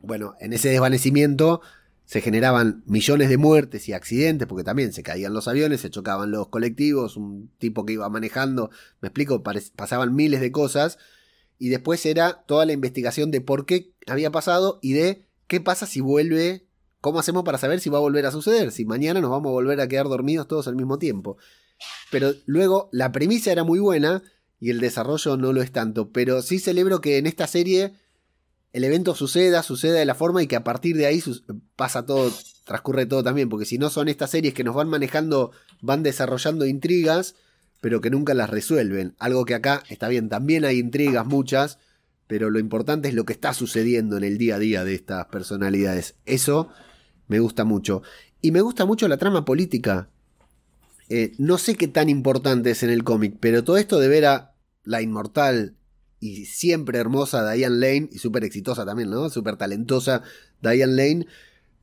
Bueno, 0.00 0.34
en 0.40 0.52
ese 0.52 0.68
desvanecimiento 0.68 1.60
se 2.08 2.22
generaban 2.22 2.82
millones 2.86 3.28
de 3.28 3.36
muertes 3.36 3.86
y 3.86 3.92
accidentes, 3.92 4.48
porque 4.48 4.64
también 4.64 4.94
se 4.94 5.02
caían 5.02 5.34
los 5.34 5.46
aviones, 5.46 5.82
se 5.82 5.90
chocaban 5.90 6.30
los 6.30 6.48
colectivos, 6.48 7.18
un 7.18 7.50
tipo 7.58 7.84
que 7.84 7.92
iba 7.92 8.08
manejando, 8.08 8.70
me 9.02 9.08
explico, 9.08 9.42
pasaban 9.76 10.14
miles 10.14 10.40
de 10.40 10.50
cosas, 10.50 10.96
y 11.58 11.68
después 11.68 12.06
era 12.06 12.44
toda 12.46 12.64
la 12.64 12.72
investigación 12.72 13.30
de 13.30 13.42
por 13.42 13.66
qué 13.66 13.92
había 14.06 14.30
pasado 14.30 14.78
y 14.80 14.94
de 14.94 15.26
qué 15.48 15.60
pasa 15.60 15.84
si 15.84 16.00
vuelve, 16.00 16.66
cómo 17.02 17.18
hacemos 17.18 17.44
para 17.44 17.58
saber 17.58 17.78
si 17.78 17.90
va 17.90 17.98
a 17.98 18.00
volver 18.00 18.24
a 18.24 18.30
suceder, 18.30 18.72
si 18.72 18.86
mañana 18.86 19.20
nos 19.20 19.30
vamos 19.30 19.50
a 19.50 19.52
volver 19.52 19.78
a 19.78 19.86
quedar 19.86 20.08
dormidos 20.08 20.48
todos 20.48 20.66
al 20.66 20.76
mismo 20.76 20.98
tiempo. 20.98 21.36
Pero 22.10 22.32
luego 22.46 22.88
la 22.90 23.12
premisa 23.12 23.52
era 23.52 23.64
muy 23.64 23.80
buena 23.80 24.22
y 24.58 24.70
el 24.70 24.80
desarrollo 24.80 25.36
no 25.36 25.52
lo 25.52 25.60
es 25.60 25.72
tanto, 25.72 26.10
pero 26.10 26.40
sí 26.40 26.58
celebro 26.58 27.02
que 27.02 27.18
en 27.18 27.26
esta 27.26 27.46
serie 27.46 27.92
el 28.78 28.84
evento 28.84 29.16
suceda, 29.16 29.64
suceda 29.64 29.98
de 29.98 30.04
la 30.04 30.14
forma 30.14 30.40
y 30.40 30.46
que 30.46 30.54
a 30.54 30.62
partir 30.62 30.96
de 30.96 31.06
ahí 31.06 31.20
pasa 31.74 32.06
todo, 32.06 32.32
transcurre 32.64 33.06
todo 33.06 33.24
también, 33.24 33.48
porque 33.48 33.66
si 33.66 33.76
no 33.76 33.90
son 33.90 34.08
estas 34.08 34.30
series 34.30 34.54
que 34.54 34.62
nos 34.62 34.76
van 34.76 34.88
manejando, 34.88 35.50
van 35.80 36.04
desarrollando 36.04 36.64
intrigas, 36.64 37.34
pero 37.80 38.00
que 38.00 38.10
nunca 38.10 38.34
las 38.34 38.48
resuelven. 38.48 39.16
Algo 39.18 39.44
que 39.44 39.56
acá 39.56 39.82
está 39.88 40.06
bien, 40.06 40.28
también 40.28 40.64
hay 40.64 40.78
intrigas 40.78 41.26
muchas, 41.26 41.80
pero 42.28 42.50
lo 42.50 42.60
importante 42.60 43.08
es 43.08 43.14
lo 43.14 43.24
que 43.24 43.32
está 43.32 43.52
sucediendo 43.52 44.16
en 44.16 44.22
el 44.22 44.38
día 44.38 44.54
a 44.54 44.58
día 44.60 44.84
de 44.84 44.94
estas 44.94 45.26
personalidades. 45.26 46.14
Eso 46.24 46.68
me 47.26 47.40
gusta 47.40 47.64
mucho. 47.64 48.02
Y 48.40 48.52
me 48.52 48.60
gusta 48.60 48.84
mucho 48.84 49.08
la 49.08 49.16
trama 49.16 49.44
política. 49.44 50.08
Eh, 51.08 51.32
no 51.38 51.58
sé 51.58 51.74
qué 51.74 51.88
tan 51.88 52.08
importante 52.08 52.70
es 52.70 52.84
en 52.84 52.90
el 52.90 53.02
cómic, 53.02 53.38
pero 53.40 53.64
todo 53.64 53.76
esto 53.76 53.98
de 53.98 54.06
ver 54.06 54.26
a 54.26 54.54
la 54.84 55.02
inmortal 55.02 55.77
y 56.20 56.46
siempre 56.46 56.98
hermosa 56.98 57.52
Diane 57.52 57.76
Lane, 57.76 58.08
y 58.12 58.18
súper 58.18 58.44
exitosa 58.44 58.84
también, 58.84 59.10
¿no? 59.10 59.30
Súper 59.30 59.56
talentosa 59.56 60.22
Diane 60.62 60.92
Lane, 60.92 61.26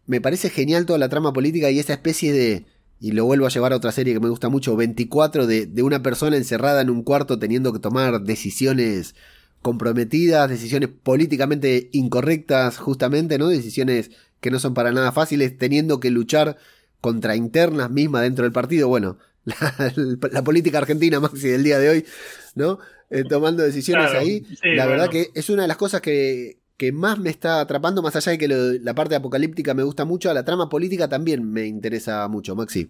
me 0.07 0.21
parece 0.21 0.49
genial 0.49 0.85
toda 0.85 0.99
la 0.99 1.09
trama 1.09 1.33
política 1.33 1.71
y 1.71 1.79
esa 1.79 1.93
especie 1.93 2.33
de, 2.33 2.65
y 2.99 3.11
lo 3.11 3.25
vuelvo 3.25 3.45
a 3.45 3.49
llevar 3.49 3.73
a 3.73 3.77
otra 3.77 3.91
serie 3.91 4.13
que 4.13 4.19
me 4.19 4.29
gusta 4.29 4.49
mucho, 4.49 4.75
24, 4.75 5.47
de, 5.47 5.65
de 5.65 5.83
una 5.83 6.03
persona 6.03 6.37
encerrada 6.37 6.81
en 6.81 6.89
un 6.89 7.03
cuarto 7.03 7.39
teniendo 7.39 7.73
que 7.73 7.79
tomar 7.79 8.21
decisiones 8.21 9.15
comprometidas, 9.61 10.47
decisiones 10.47 10.89
políticamente 10.89 11.89
incorrectas, 11.91 12.77
justamente, 12.77 13.39
¿no? 13.39 13.47
Decisiones 13.47 14.11
que 14.39 14.51
no 14.51 14.59
son 14.59 14.75
para 14.75 14.91
nada 14.91 15.11
fáciles, 15.11 15.57
teniendo 15.57 15.99
que 15.99 16.11
luchar 16.11 16.57
contra 17.01 17.35
internas 17.35 17.89
mismas 17.89 18.21
dentro 18.21 18.43
del 18.43 18.51
partido. 18.51 18.87
Bueno, 18.87 19.17
la, 19.45 20.43
política 20.43 20.77
argentina, 20.77 21.19
Maxi, 21.19 21.47
del 21.47 21.63
día 21.63 21.79
de 21.79 21.89
hoy, 21.89 22.05
¿no? 22.53 22.77
Eh, 23.09 23.23
tomando 23.23 23.63
decisiones 23.63 24.13
ahí. 24.13 24.43
la 24.63 24.85
verdad 24.85 25.09
que 25.09 25.27
es 25.33 25.49
una 25.49 25.61
de 25.63 25.67
las 25.67 25.77
cosas 25.77 26.01
que, 26.01 26.57
que 26.77 26.91
más 26.91 27.19
me 27.19 27.29
está 27.29 27.61
atrapando, 27.61 28.01
más 28.01 28.15
allá 28.15 28.31
de 28.31 28.37
que 28.37 28.47
la 28.47 28.93
parte 28.93 29.15
apocalíptica 29.15 29.73
me 29.73 29.83
gusta 29.83 30.05
mucho, 30.05 30.33
la 30.33 30.43
trama 30.43 30.69
política 30.69 31.07
también 31.07 31.51
me 31.51 31.65
interesa 31.65 32.27
mucho, 32.27 32.55
Maxi. 32.55 32.89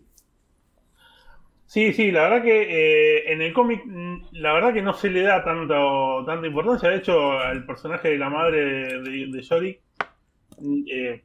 Sí, 1.67 1.93
sí, 1.93 2.11
la 2.11 2.23
verdad 2.23 2.43
que 2.43 2.61
eh, 2.61 3.33
en 3.33 3.41
el 3.41 3.51
cómic, 3.51 3.83
mm, 3.85 4.27
la 4.33 4.53
verdad 4.53 4.73
que 4.73 4.81
no 4.81 4.93
se 4.93 5.09
le 5.09 5.23
da 5.23 5.43
tanto, 5.43 6.23
tanta 6.25 6.47
importancia. 6.47 6.89
De 6.89 6.97
hecho, 6.97 7.31
al 7.39 7.65
personaje 7.65 8.09
de 8.09 8.17
la 8.17 8.29
madre 8.29 9.01
de, 9.01 9.27
de 9.27 9.79
mm, 10.59 10.83
eh, 10.89 11.23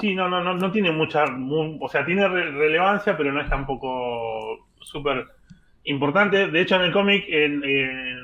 sí, 0.00 0.14
no, 0.14 0.28
no, 0.28 0.42
no, 0.42 0.54
no 0.54 0.72
tiene 0.72 0.92
mucha, 0.92 1.24
o 1.24 1.88
sea, 1.88 2.06
tiene 2.06 2.28
relevancia, 2.28 3.16
pero 3.16 3.32
no 3.32 3.40
es 3.40 3.48
tampoco 3.48 4.68
súper 4.80 5.26
importante. 5.88 6.48
De 6.48 6.60
hecho, 6.60 6.76
en 6.76 6.82
el 6.82 6.92
cómic 6.92 7.24
eh, 7.28 7.48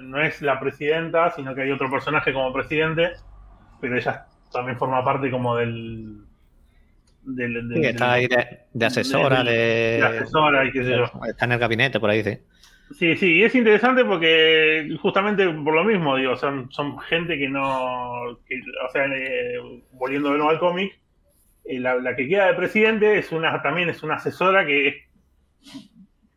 no 0.03 0.21
es 0.23 0.41
la 0.43 0.59
presidenta, 0.61 1.31
sino 1.31 1.55
que 1.55 1.63
hay 1.63 1.71
otro 1.71 1.91
personaje 1.91 2.33
como 2.33 2.53
presidente 2.53 3.13
pero 3.85 3.99
ella 3.99 4.27
también 4.51 4.79
forma 4.79 5.05
parte 5.05 5.31
como 5.31 5.57
del... 5.57 6.25
del, 7.23 7.85
está 7.85 8.13
ahí 8.13 8.27
de, 8.27 8.87
asesora, 8.87 9.45
de, 9.45 10.03
asesora 10.03 10.65
y 10.65 10.73
qué 10.73 10.85
sé 10.85 10.91
yo. 10.91 11.05
Está 11.27 11.45
en 11.45 11.53
el 11.53 11.59
gabinete, 11.59 12.01
por 12.01 12.09
ahí 12.09 12.19
dice. 12.19 12.45
Sí, 12.93 13.15
sí, 13.17 13.39
y 13.39 13.43
es 13.43 13.55
interesante 13.55 14.03
porque 14.07 14.97
justamente 15.03 15.47
por 15.49 15.75
lo 15.75 15.85
mismo, 15.85 16.17
digo, 16.17 16.35
son, 16.37 16.71
son 16.73 16.99
gente 17.01 17.37
que 17.37 17.47
no, 17.47 18.23
o 18.23 18.39
sea, 18.91 19.05
eh, 19.05 19.59
volviendo 19.93 20.31
de 20.31 20.39
nuevo 20.39 20.51
al 20.51 20.59
cómic, 20.59 20.99
eh, 21.67 21.79
la, 21.79 22.17
que 22.17 22.27
queda 22.27 22.47
de 22.47 22.55
presidente 22.55 23.19
es 23.19 23.33
una, 23.33 23.61
también 23.61 23.91
es 23.91 24.03
una 24.03 24.15
asesora 24.15 24.65
que 24.65 24.89
es, 24.89 24.95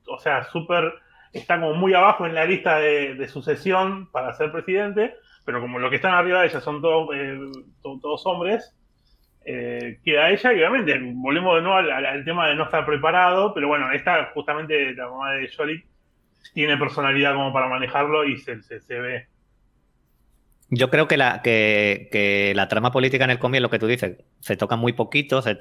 o 0.06 0.20
sea, 0.20 0.44
súper, 0.46 0.94
está 1.34 1.60
como 1.60 1.74
muy 1.74 1.94
abajo 1.94 2.26
en 2.26 2.36
la 2.36 2.46
lista 2.46 2.80
de, 2.80 3.28
sucesión 3.28 4.10
para 4.12 4.34
ser 4.34 4.52
presidente, 4.52 5.16
pero 5.46 5.62
como 5.62 5.80
los 5.80 5.90
que 5.90 5.98
están 5.98 6.14
arriba 6.14 6.42
de 6.42 6.48
ella 6.48 6.62
son 6.62 6.82
todos, 6.82 7.10
eh, 7.16 7.40
todos 7.82 8.26
hombres, 8.26 8.76
eh, 9.50 10.00
queda 10.04 10.30
ella 10.30 10.52
y 10.52 10.58
obviamente 10.58 11.00
volvemos 11.16 11.56
de 11.56 11.62
nuevo 11.62 11.78
al, 11.78 12.26
tema 12.26 12.50
de 12.50 12.56
no 12.56 12.66
estar 12.66 12.86
preparado, 12.86 13.54
pero 13.54 13.70
bueno, 13.70 13.92
esta 13.94 14.26
justamente 14.34 14.94
la 14.94 15.10
mamá 15.10 15.34
de 15.34 15.48
Yorick 15.48 15.86
tiene 16.54 16.76
personalidad 16.76 17.34
como 17.34 17.54
para 17.54 17.70
manejarlo 17.70 18.26
y 18.26 18.38
se, 18.38 18.62
se, 18.62 19.00
ve. 19.00 19.28
Yo 20.70 20.90
creo 20.90 21.08
que 21.08 21.16
la, 21.16 21.42
que, 21.42 22.52
la 22.56 22.68
trama 22.68 22.92
política 22.92 23.24
en 23.24 23.32
el 23.32 23.40
cómic, 23.40 23.62
lo 23.62 23.70
que 23.70 23.80
tú 23.80 23.88
dices, 23.88 24.18
se 24.40 24.58
toca 24.58 24.76
muy 24.76 24.94
poquito, 24.94 25.42
se 25.42 25.58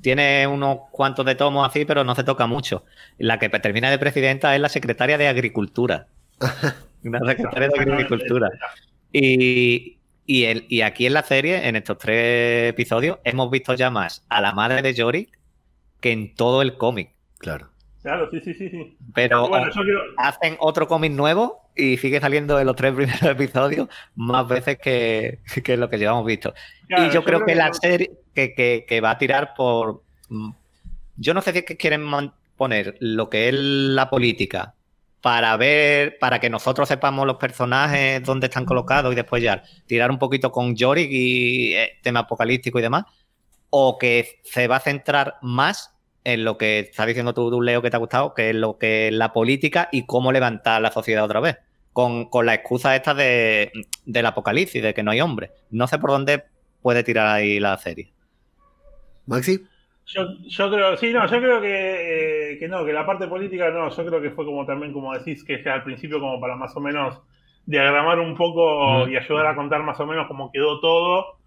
tiene 0.00 0.46
unos 0.46 0.78
cuantos 0.90 1.26
de 1.26 1.34
tomos 1.34 1.68
así, 1.68 1.84
pero 1.84 2.04
no 2.04 2.14
se 2.14 2.24
toca 2.24 2.46
mucho. 2.46 2.84
La 3.18 3.38
que 3.38 3.48
termina 3.50 3.90
de 3.90 3.98
presidenta 3.98 4.54
es 4.54 4.60
la 4.60 4.68
secretaria 4.70 5.18
de 5.18 5.28
Agricultura. 5.28 6.06
Una 7.04 7.20
secretaria 7.26 7.68
de 7.68 7.92
Agricultura. 7.92 8.50
Y, 9.12 9.98
y, 10.24 10.80
aquí 10.82 11.06
en 11.06 11.12
la 11.14 11.22
serie, 11.22 11.68
en 11.68 11.76
estos 11.76 11.98
tres 11.98 12.70
episodios, 12.70 13.18
hemos 13.24 13.50
visto 13.50 13.74
ya 13.74 13.90
más 13.90 14.24
a 14.28 14.40
la 14.40 14.52
madre 14.52 14.82
de 14.82 14.94
Yorick 14.94 15.38
que 16.00 16.12
en 16.12 16.34
todo 16.34 16.62
el 16.62 16.76
cómic. 16.76 17.12
Claro. 17.38 17.70
Claro, 18.02 18.28
sí, 18.30 18.40
sí, 18.40 18.54
sí. 18.54 18.96
Pero 19.14 19.50
hacen 20.16 20.56
otro 20.60 20.86
cómic 20.86 21.12
nuevo 21.12 21.62
y 21.74 21.96
sigue 21.96 22.20
saliendo 22.20 22.58
en 22.58 22.66
los 22.66 22.76
tres 22.76 22.92
primeros 22.96 23.22
episodios 23.22 23.88
más 24.14 24.46
veces 24.46 24.78
que, 24.78 25.40
que 25.64 25.76
lo 25.76 25.88
que 25.90 25.98
llevamos 25.98 26.24
visto. 26.24 26.54
y 26.88 27.10
yo, 27.10 27.24
creo, 27.24 27.44
que, 27.44 27.54
la 27.54 27.72
serie 27.72 28.10
que, 28.34 28.84
que, 28.86 29.00
va 29.00 29.10
a 29.10 29.18
tirar 29.18 29.54
por... 29.54 30.02
Mm, 30.28 30.50
yo 31.16 31.34
no 31.34 31.42
sé 31.42 31.52
si 31.52 31.58
es 31.58 31.64
que 31.64 31.76
quieren 31.76 32.06
poner 32.56 32.96
lo 33.00 33.28
que 33.28 33.48
es 33.48 33.54
la 33.54 34.08
política 34.08 34.74
para 35.20 35.56
ver, 35.56 36.18
para 36.18 36.38
que 36.38 36.48
nosotros 36.48 36.88
sepamos 36.88 37.26
los 37.26 37.36
personajes, 37.36 38.22
dónde 38.22 38.46
están 38.46 38.64
colocados 38.64 39.12
y 39.12 39.16
después 39.16 39.42
ya 39.42 39.62
tirar 39.86 40.10
un 40.10 40.18
poquito 40.18 40.52
con 40.52 40.76
Yorick 40.76 41.10
y 41.10 41.74
eh, 41.74 41.98
tema 42.02 42.20
apocalíptico 42.20 42.78
y 42.78 42.82
demás, 42.82 43.04
o 43.70 43.98
que 43.98 44.40
se 44.44 44.68
va 44.68 44.76
a 44.76 44.80
centrar 44.80 45.36
más 45.42 45.97
en 46.28 46.44
lo 46.44 46.58
que 46.58 46.80
está 46.80 47.06
diciendo 47.06 47.32
tú, 47.32 47.62
Leo, 47.62 47.80
que 47.80 47.88
te 47.88 47.96
ha 47.96 48.00
gustado, 48.00 48.34
que 48.34 48.50
es 48.50 48.54
lo 48.54 48.76
que 48.76 49.08
es 49.08 49.14
la 49.14 49.32
política 49.32 49.88
y 49.90 50.04
cómo 50.04 50.30
levantar 50.30 50.82
la 50.82 50.90
sociedad 50.90 51.24
otra 51.24 51.40
vez, 51.40 51.56
con, 51.94 52.28
la 52.44 52.52
excusa 52.52 52.94
esta 52.94 53.14
de, 53.14 53.72
del 54.04 54.26
apocalipsis, 54.26 54.82
de 54.82 54.92
que 54.92 55.02
no 55.02 55.10
hay 55.10 55.22
hombre. 55.22 55.52
No 55.70 55.86
sé 55.86 55.98
por 55.98 56.10
dónde 56.10 56.44
puede 56.82 57.02
tirar 57.02 57.28
ahí 57.28 57.58
la 57.58 57.78
serie. 57.78 58.12
Maxi. 59.26 59.64
Yo, 60.04 60.26
yo 60.46 60.70
creo, 60.70 60.96
sí, 60.98 61.12
no, 61.14 61.26
yo 61.26 61.38
creo 61.38 61.60
que, 61.62 62.52
eh, 62.52 62.58
que 62.58 62.68
no, 62.68 62.84
que 62.84 62.92
la 62.92 63.06
parte 63.06 63.26
política 63.26 63.70
no, 63.70 63.88
yo 63.88 64.06
creo 64.06 64.20
que 64.20 64.30
fue 64.30 64.44
como 64.44 64.66
también, 64.66 64.92
como 64.92 65.14
decís, 65.14 65.42
que 65.44 65.62
al 65.68 65.82
principio 65.82 66.20
como 66.20 66.38
para 66.40 66.56
más 66.56 66.76
o 66.76 66.80
menos 66.80 67.22
diagramar 67.64 68.18
un 68.20 68.36
poco 68.36 69.08
y 69.08 69.16
ayudar 69.16 69.46
a 69.46 69.56
contar 69.56 69.82
más 69.82 69.98
o 70.00 70.06
menos 70.06 70.26
cómo 70.28 70.50
quedó 70.52 70.78
todo, 70.80 71.38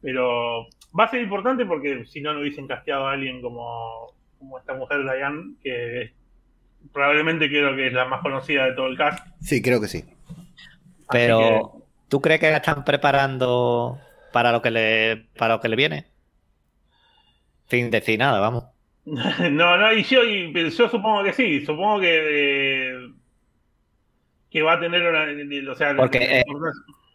pero 0.00 0.66
va 0.98 1.04
a 1.04 1.10
ser 1.10 1.20
importante 1.20 1.66
porque 1.66 2.04
si 2.06 2.20
no, 2.20 2.32
no 2.32 2.40
hubiesen 2.40 2.66
casteado 2.66 3.06
a 3.06 3.12
alguien 3.12 3.42
como, 3.42 4.14
como 4.40 4.58
esta 4.58 4.74
mujer 4.74 5.02
Diane, 5.02 5.54
que 5.62 6.12
probablemente 6.92 7.48
creo 7.48 7.76
que 7.76 7.86
es 7.86 7.92
la 7.92 8.06
más 8.06 8.22
conocida 8.22 8.66
de 8.66 8.72
todo 8.72 8.88
el 8.88 8.96
cast. 8.96 9.24
Sí, 9.40 9.62
creo 9.62 9.80
que 9.80 9.86
sí. 9.86 10.04
Pero, 11.08 11.84
¿tú 12.08 12.20
crees 12.20 12.40
que 12.40 12.50
la 12.50 12.56
están 12.56 12.84
preparando 12.84 14.00
para 14.32 14.50
lo 14.50 14.62
que 14.62 14.70
le, 14.70 15.16
para 15.36 15.54
lo 15.54 15.60
que 15.60 15.68
le 15.68 15.76
viene? 15.76 16.06
Sin 17.68 17.90
decir 17.90 18.18
nada, 18.18 18.40
vamos. 18.40 18.64
no, 19.04 19.76
no, 19.76 19.92
y 19.92 20.02
yo, 20.04 20.22
yo 20.24 20.88
supongo 20.88 21.22
que 21.22 21.32
sí, 21.32 21.64
supongo 21.64 22.00
que, 22.00 23.10
que 24.50 24.62
va 24.62 24.74
a 24.74 24.80
tener 24.80 25.02
una... 25.02 25.72
O 25.72 25.74
sea, 25.74 25.94
Porque 25.96 26.40
eh, 26.40 26.44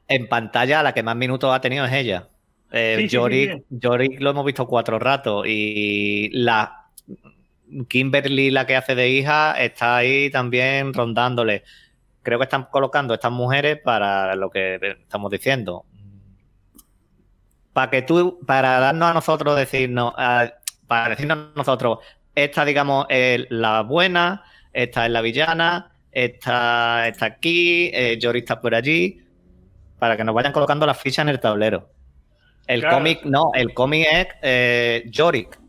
en 0.08 0.28
pantalla 0.28 0.84
la 0.84 0.94
que 0.94 1.04
más 1.04 1.16
minutos 1.16 1.54
ha 1.54 1.62
tenido 1.62 1.86
es 1.86 1.94
ella. 1.94 2.30
Eh, 2.72 3.08
lo 4.20 4.30
hemos 4.30 4.46
visto 4.46 4.68
cuatro 4.68 5.00
ratos 5.00 5.46
y 5.48 6.30
la 6.34 6.85
Kimberly, 7.88 8.52
la 8.52 8.66
que 8.66 8.76
hace 8.76 8.96
de 8.96 9.10
hija, 9.10 9.54
está 9.54 9.98
ahí 9.98 10.30
también 10.30 10.94
rondándole. 10.94 11.64
Creo 12.24 12.40
que 12.40 12.46
están 12.46 12.66
colocando 12.72 13.14
estas 13.14 13.32
mujeres 13.32 13.80
para 13.84 14.36
lo 14.36 14.50
que 14.50 14.80
estamos 15.02 15.32
diciendo 15.32 15.86
para 17.76 17.92
que 17.92 18.04
tú, 18.04 18.40
para 18.48 18.80
darnos 18.80 19.12
a 19.12 19.14
nosotros 19.14 19.58
decirnos, 19.58 20.14
para 20.88 21.10
decirnos 21.10 21.38
a 21.38 21.58
nosotros, 21.58 22.00
esta, 22.34 22.64
digamos, 22.64 23.06
es 23.10 23.48
la 23.50 23.82
buena, 23.82 24.46
esta 24.72 25.06
es 25.06 25.12
la 25.12 25.20
villana, 25.20 25.92
esta 26.10 27.06
está 27.06 27.26
aquí, 27.26 27.92
eh, 27.94 28.18
está 28.18 28.62
por 28.62 28.76
allí, 28.76 29.22
para 30.00 30.16
que 30.16 30.24
nos 30.24 30.34
vayan 30.34 30.54
colocando 30.54 30.86
las 30.86 30.98
fichas 31.02 31.24
en 31.24 31.30
el 31.30 31.42
tablero. 31.42 31.90
El 32.66 32.88
cómic, 32.88 33.26
no, 33.26 33.52
el 33.54 33.74
cómic 33.74 34.08
es 34.10 34.28
eh, 34.42 35.04
Yorick. 35.08 35.60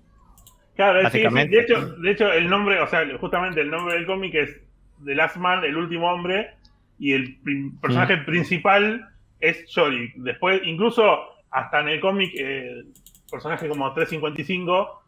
Claro, 0.76 1.10
sí, 1.10 1.20
De, 1.20 1.60
hecho, 1.60 1.86
de 1.96 2.10
hecho, 2.10 2.30
el 2.30 2.48
nombre, 2.50 2.78
o 2.80 2.86
sea, 2.86 3.02
justamente 3.18 3.62
el 3.62 3.70
nombre 3.70 3.94
del 3.94 4.06
cómic 4.06 4.34
es 4.34 4.60
The 5.04 5.14
Last 5.14 5.36
Man, 5.36 5.64
el 5.64 5.76
último 5.76 6.12
hombre, 6.12 6.50
y 6.98 7.12
el 7.12 7.38
personaje 7.80 8.18
mm. 8.18 8.24
principal 8.26 9.08
es 9.40 9.66
Yorick. 9.74 10.14
Después, 10.16 10.60
incluso 10.64 11.18
hasta 11.50 11.80
en 11.80 11.88
el 11.88 12.00
cómic, 12.00 12.30
eh, 12.36 12.84
personaje 13.30 13.68
como 13.68 13.92
355, 13.94 15.02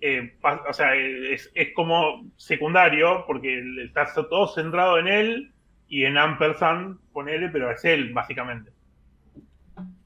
eh, 0.00 0.34
o 0.68 0.72
sea, 0.72 0.96
es, 0.96 1.50
como 1.74 2.28
secundario, 2.36 3.24
porque 3.28 3.62
está 3.84 4.06
todo 4.28 4.48
centrado 4.48 4.98
en 4.98 5.06
él 5.06 5.52
y 5.88 6.04
en 6.04 6.18
Ampersand, 6.18 6.98
ponele, 7.12 7.48
pero 7.50 7.70
es 7.70 7.84
él, 7.84 8.12
básicamente. 8.12 8.72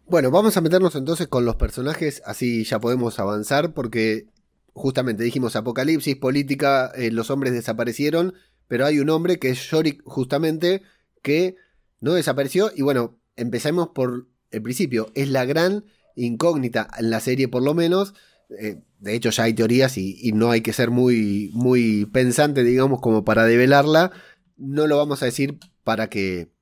Bueno, 0.06 0.30
vamos 0.30 0.56
a 0.58 0.60
meternos 0.60 0.94
entonces 0.96 1.26
con 1.28 1.46
los 1.46 1.56
personajes, 1.56 2.22
así 2.26 2.64
ya 2.64 2.78
podemos 2.78 3.18
avanzar, 3.18 3.72
porque 3.72 4.26
justamente 4.74 5.24
dijimos 5.24 5.56
apocalipsis, 5.56 6.16
política, 6.16 6.92
eh, 6.94 7.10
los 7.10 7.30
hombres 7.30 7.54
desaparecieron, 7.54 8.34
pero 8.68 8.84
hay 8.84 8.98
un 8.98 9.08
hombre 9.08 9.38
que 9.38 9.50
es 9.50 9.70
Yorick 9.70 10.02
justamente, 10.04 10.82
que 11.22 11.56
no 12.00 12.12
desapareció, 12.12 12.70
y 12.74 12.82
bueno, 12.82 13.18
empecemos 13.36 13.88
por 13.94 14.26
el 14.50 14.62
principio. 14.62 15.10
Es 15.14 15.28
la 15.28 15.44
gran 15.44 15.84
incógnita 16.16 16.88
en 16.98 17.10
la 17.10 17.20
serie, 17.20 17.48
por 17.48 17.62
lo 17.62 17.74
menos. 17.74 18.14
Eh, 18.58 18.82
de 18.98 19.14
hecho, 19.14 19.30
ya 19.30 19.44
hay 19.44 19.54
teorías 19.54 19.96
y, 19.98 20.32
no 20.32 20.50
hay 20.50 20.60
que 20.60 20.72
ser 20.72 20.90
muy, 20.90 21.50
muy 21.52 22.06
pensante, 22.06 22.62
digamos, 22.64 23.00
como 23.00 23.24
para 23.24 23.44
develarla. 23.44 24.12
No 24.56 24.86
lo 24.86 24.96
vamos 24.96 25.22
a 25.22 25.26
decir 25.26 25.58
para 25.82 26.08
que 26.08 26.53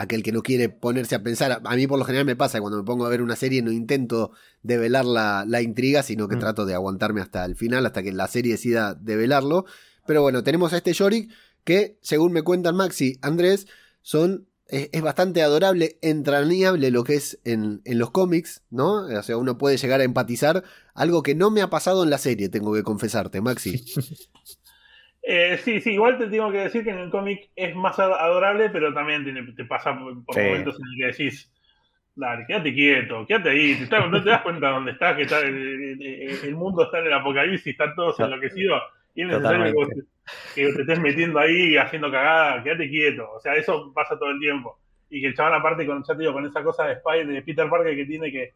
aquel 0.00 0.22
que 0.22 0.32
no 0.32 0.42
quiere 0.42 0.70
ponerse 0.70 1.14
a 1.14 1.22
pensar. 1.22 1.60
A 1.62 1.76
mí, 1.76 1.86
por 1.86 1.98
lo 1.98 2.06
general, 2.06 2.24
me 2.24 2.34
pasa 2.34 2.58
cuando 2.58 2.78
me 2.78 2.84
pongo 2.84 3.04
a 3.04 3.10
ver 3.10 3.20
una 3.20 3.36
serie, 3.36 3.60
no 3.60 3.70
intento 3.70 4.32
develar 4.62 5.04
la, 5.04 5.44
la 5.46 5.60
intriga, 5.60 6.02
sino 6.02 6.26
que 6.26 6.36
mm. 6.36 6.40
trato 6.40 6.64
de 6.64 6.72
aguantarme 6.72 7.20
hasta 7.20 7.44
el 7.44 7.54
final, 7.54 7.84
hasta 7.84 8.02
que 8.02 8.10
la 8.10 8.26
serie 8.26 8.52
decida 8.52 8.94
develarlo. 8.94 9.66
Pero 10.06 10.22
bueno, 10.22 10.42
tenemos 10.42 10.72
a 10.72 10.78
este 10.78 10.94
Yorick 10.94 11.30
que, 11.64 11.98
según 12.00 12.32
me 12.32 12.40
cuentan 12.40 12.76
Maxi, 12.76 13.18
Andrés, 13.20 13.66
son 14.00 14.46
es, 14.68 15.02
bastante 15.02 15.42
adorable, 15.42 15.98
entrañable 16.00 16.90
lo 16.90 17.04
que 17.04 17.16
es 17.16 17.38
en, 17.44 17.82
los 17.84 18.10
cómics, 18.10 18.62
¿no? 18.70 19.04
O 19.04 19.22
sea, 19.22 19.36
uno 19.36 19.58
puede 19.58 19.76
llegar 19.76 20.00
a 20.00 20.04
empatizar, 20.04 20.64
algo 20.94 21.22
que 21.22 21.34
no 21.34 21.50
me 21.50 21.60
ha 21.60 21.68
pasado 21.68 22.04
en 22.04 22.10
la 22.10 22.18
serie, 22.18 22.48
tengo 22.48 22.72
que 22.72 22.84
confesarte, 22.84 23.42
Maxi. 23.42 23.84
Eh, 25.22 25.58
sí, 25.58 25.80
sí, 25.80 25.92
igual 25.92 26.18
te 26.18 26.28
tengo 26.28 26.50
que 26.50 26.58
decir 26.58 26.82
que 26.82 26.90
en 26.90 26.98
el 26.98 27.10
cómic 27.10 27.50
es 27.54 27.74
más 27.76 27.98
adorable, 27.98 28.70
pero 28.70 28.92
también 28.94 29.24
te, 29.54 29.64
pasa 29.64 29.92
por, 29.92 30.14
momentos 30.14 30.78
en 30.78 30.86
los 30.86 30.96
que 30.98 31.06
decís, 31.06 31.52
dale, 32.14 32.46
quédate 32.46 32.72
quieto, 32.72 33.26
quédate 33.26 33.50
ahí, 33.50 33.74
te 33.74 34.08
no 34.08 34.22
te 34.22 34.30
das 34.30 34.42
cuenta 34.42 34.70
dónde 34.70 34.92
estás, 34.92 35.16
que 35.16 35.22
está, 35.22 35.40
el, 35.40 36.54
mundo 36.54 36.84
está 36.84 37.00
en 37.00 37.06
el 37.06 37.12
apocalipsis, 37.12 37.72
están 37.72 37.94
todos 37.94 38.18
enloquecidos, 38.18 38.82
y 39.14 39.22
es 39.22 39.28
necesario 39.28 39.74
que 40.54 40.72
te 40.72 40.80
estés 40.82 41.00
metiendo 41.00 41.38
ahí 41.38 41.76
haciendo 41.76 42.10
cagada, 42.10 42.62
quédate 42.62 42.88
quieto. 42.88 43.30
O 43.32 43.40
sea, 43.40 43.54
eso 43.54 43.92
pasa 43.94 44.18
todo 44.18 44.30
el 44.30 44.38
tiempo. 44.38 44.78
Y 45.08 45.20
que 45.20 45.28
el 45.28 45.34
chaval, 45.34 45.54
aparte, 45.54 45.86
con, 45.86 46.02
ya 46.04 46.14
te 46.14 46.20
digo, 46.20 46.32
con 46.32 46.46
esa 46.46 46.62
cosa 46.62 46.86
de 46.86 46.94
Spider, 46.94 47.26
de 47.26 47.42
Peter 47.42 47.68
Parker 47.68 47.96
que 47.96 48.04
tiene 48.06 48.30
que, 48.30 48.52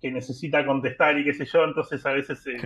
que 0.00 0.10
necesita 0.10 0.66
contestar 0.66 1.16
y 1.18 1.24
qué 1.24 1.32
sé 1.32 1.44
yo, 1.44 1.64
entonces 1.64 2.04
a 2.04 2.12
veces 2.12 2.42
se. 2.42 2.56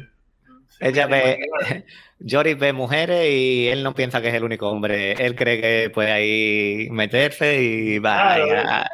Ella 0.80 1.06
ve, 1.06 1.38
Joris 2.20 2.58
ve 2.58 2.72
mujeres 2.72 3.28
y 3.30 3.68
él 3.68 3.82
no 3.82 3.94
piensa 3.94 4.20
que 4.20 4.28
es 4.28 4.34
el 4.34 4.44
único 4.44 4.68
hombre. 4.68 5.12
Él 5.12 5.34
cree 5.34 5.60
que 5.60 5.90
puede 5.90 6.12
ahí 6.12 6.88
meterse 6.90 7.62
y 7.62 7.98
va. 7.98 8.86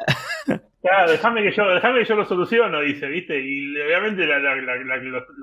Claro, 0.81 1.11
déjame 1.11 1.43
que 1.43 1.51
yo, 1.51 1.67
déjame 1.73 1.99
que 1.99 2.05
yo 2.05 2.15
lo 2.15 2.25
soluciono, 2.25 2.81
dice, 2.81 3.07
¿viste? 3.07 3.39
Y 3.39 3.79
obviamente 3.81 4.25
la, 4.25 4.39
la, 4.39 4.55
la, 4.55 4.75
la 4.75 4.99
que, 4.99 5.05
lo, 5.05 5.25
que, 5.25 5.33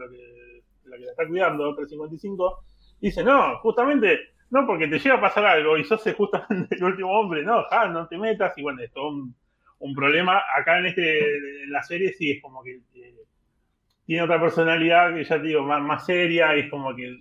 la 0.85 0.97
que 0.97 1.05
la 1.05 1.11
está 1.11 1.27
cuidando, 1.27 1.75
355, 1.75 2.65
Dice, 3.01 3.25
no, 3.25 3.59
justamente, 3.61 4.19
no 4.51 4.67
porque 4.67 4.87
te 4.87 4.99
llega 4.99 5.15
a 5.15 5.21
pasar 5.21 5.47
algo 5.47 5.79
y 5.79 5.85
sos 5.85 6.03
justamente 6.15 6.77
el 6.77 6.85
último 6.85 7.19
hombre, 7.19 7.43
no, 7.43 7.65
ja, 7.71 7.89
no 7.89 8.07
te 8.09 8.19
metas, 8.19 8.53
y 8.59 8.63
bueno, 8.63 8.83
esto 8.83 9.09
un, 9.09 9.35
un 9.81 9.95
problema. 9.95 10.43
Acá 10.57 10.79
en 10.79 10.87
este 10.87 11.19
en 11.65 11.73
la 11.73 11.83
serie 11.83 12.13
sí 12.13 12.31
es 12.31 12.43
como 12.43 12.63
que 12.63 12.81
eh, 12.95 13.15
tiene 14.11 14.25
otra 14.25 14.41
personalidad 14.41 15.15
que 15.15 15.23
ya 15.23 15.41
te 15.41 15.47
digo, 15.47 15.63
más, 15.63 15.81
más 15.81 16.05
seria, 16.05 16.57
y 16.57 16.63
es 16.63 16.69
como 16.69 16.97
que 16.97 17.17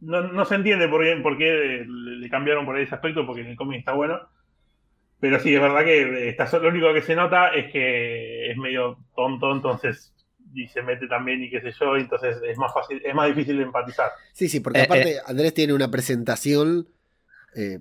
no, 0.00 0.22
no 0.22 0.46
se 0.46 0.54
entiende 0.54 0.88
por 0.88 1.02
qué, 1.02 1.14
por 1.16 1.36
qué 1.36 1.84
le, 1.86 2.30
cambiaron 2.30 2.64
por 2.64 2.78
ese 2.78 2.94
aspecto, 2.94 3.26
porque 3.26 3.42
en 3.42 3.48
el 3.48 3.56
cómic 3.56 3.80
está 3.80 3.92
bueno. 3.92 4.18
Pero 5.20 5.38
sí, 5.38 5.54
es 5.54 5.60
verdad 5.60 5.84
que 5.84 6.30
está, 6.30 6.58
lo 6.58 6.70
único 6.70 6.94
que 6.94 7.02
se 7.02 7.14
nota 7.14 7.48
es 7.48 7.70
que 7.70 8.50
es 8.50 8.56
medio 8.56 8.96
tonto, 9.14 9.52
entonces 9.52 10.14
y 10.54 10.66
se 10.68 10.80
mete 10.80 11.06
también 11.06 11.44
y 11.44 11.50
qué 11.50 11.60
sé 11.60 11.70
yo, 11.78 11.98
entonces 11.98 12.38
es 12.42 12.56
más 12.56 12.72
fácil, 12.72 13.02
es 13.04 13.14
más 13.14 13.28
difícil 13.28 13.58
de 13.58 13.64
empatizar. 13.64 14.12
Sí, 14.32 14.48
sí, 14.48 14.60
porque 14.60 14.78
eh, 14.78 14.84
aparte 14.84 15.12
eh. 15.16 15.20
Andrés 15.26 15.52
tiene 15.52 15.74
una 15.74 15.90
presentación 15.90 16.88
eh, 17.54 17.80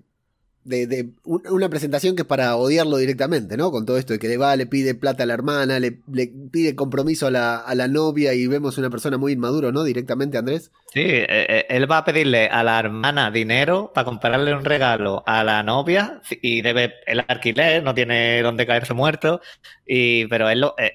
de, 0.69 1.09
una 1.23 1.69
presentación 1.69 2.15
que 2.15 2.21
es 2.21 2.27
para 2.27 2.55
odiarlo 2.55 2.97
directamente, 2.97 3.57
¿no? 3.57 3.71
Con 3.71 3.85
todo 3.85 3.97
esto 3.97 4.13
de 4.13 4.19
que 4.19 4.27
le 4.27 4.37
va, 4.37 4.55
le 4.55 4.67
pide 4.67 4.93
plata 4.93 5.23
a 5.23 5.25
la 5.25 5.33
hermana, 5.33 5.79
le, 5.79 5.99
pide 6.51 6.75
compromiso 6.75 7.27
a 7.27 7.31
la, 7.31 7.57
a 7.57 7.75
la, 7.75 7.87
novia 7.87 8.33
y 8.33 8.45
vemos 8.45 8.77
una 8.77 8.89
persona 8.89 9.17
muy 9.17 9.33
inmaduro, 9.33 9.71
¿no? 9.71 9.83
Directamente, 9.83 10.37
Andrés. 10.37 10.71
Sí, 10.93 11.01
eh, 11.01 11.25
eh, 11.27 11.65
él 11.69 11.91
va 11.91 11.99
a 11.99 12.05
pedirle 12.05 12.47
a 12.47 12.63
la 12.63 12.79
hermana 12.79 13.31
dinero 13.31 13.91
para 13.93 14.05
comprarle 14.05 14.53
un 14.53 14.63
regalo 14.63 15.23
a 15.25 15.43
la 15.43 15.63
novia 15.63 16.21
y 16.41 16.61
debe 16.61 16.93
el 17.07 17.23
alquiler, 17.27 17.83
no 17.83 17.95
tiene 17.95 18.41
dónde 18.43 18.67
caerse 18.67 18.93
muerto, 18.93 19.41
y, 19.87 20.27
pero 20.27 20.49
él, 20.49 20.63
eh, 20.77 20.93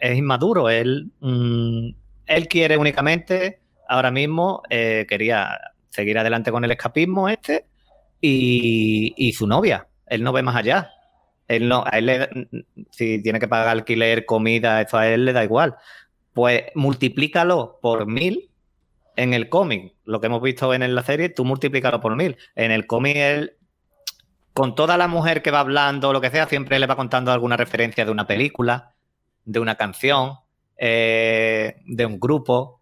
es 0.00 0.16
inmaduro, 0.16 0.70
él, 0.70 1.10
mm, 1.20 1.88
él 2.26 2.48
quiere 2.48 2.76
únicamente, 2.76 3.58
ahora 3.88 4.10
mismo, 4.10 4.62
quería 4.68 5.58
seguir 5.90 6.18
adelante 6.18 6.52
con 6.52 6.64
el 6.64 6.70
escapismo 6.70 7.28
este 7.28 7.64
y, 8.20 9.32
su 9.32 9.46
novia. 9.46 9.88
Él 10.06 10.22
no 10.22 10.32
ve 10.32 10.42
más 10.42 10.56
allá. 10.56 10.90
Él 11.46 11.68
no, 11.68 11.84
a 11.86 11.98
él 11.98 12.06
le, 12.06 12.28
si 12.90 13.22
tiene 13.22 13.40
que 13.40 13.48
pagar 13.48 13.68
alquiler, 13.68 14.26
comida, 14.26 14.82
eso 14.82 14.98
a 14.98 15.08
él 15.08 15.24
le 15.24 15.32
da 15.32 15.44
igual. 15.44 15.76
Pues 16.32 16.64
multiplícalo 16.74 17.78
por 17.80 18.06
mil 18.06 18.50
en 19.16 19.34
el 19.34 19.48
cómic. 19.48 19.94
Lo 20.04 20.20
que 20.20 20.26
hemos 20.26 20.42
visto 20.42 20.72
en 20.74 20.94
la 20.94 21.02
serie, 21.02 21.28
tú 21.28 21.44
multiplícalo 21.44 22.00
por 22.00 22.16
mil. 22.16 22.36
En 22.54 22.70
el 22.70 22.86
cómic, 22.86 23.16
él, 23.16 23.56
con 24.52 24.74
toda 24.74 24.96
la 24.96 25.08
mujer 25.08 25.42
que 25.42 25.50
va 25.50 25.60
hablando, 25.60 26.12
lo 26.12 26.20
que 26.20 26.30
sea, 26.30 26.46
siempre 26.46 26.78
le 26.78 26.86
va 26.86 26.96
contando 26.96 27.32
alguna 27.32 27.56
referencia 27.56 28.04
de 28.04 28.10
una 28.10 28.26
película, 28.26 28.94
de 29.44 29.60
una 29.60 29.76
canción, 29.76 30.34
eh, 30.76 31.76
de 31.86 32.06
un 32.06 32.20
grupo. 32.20 32.77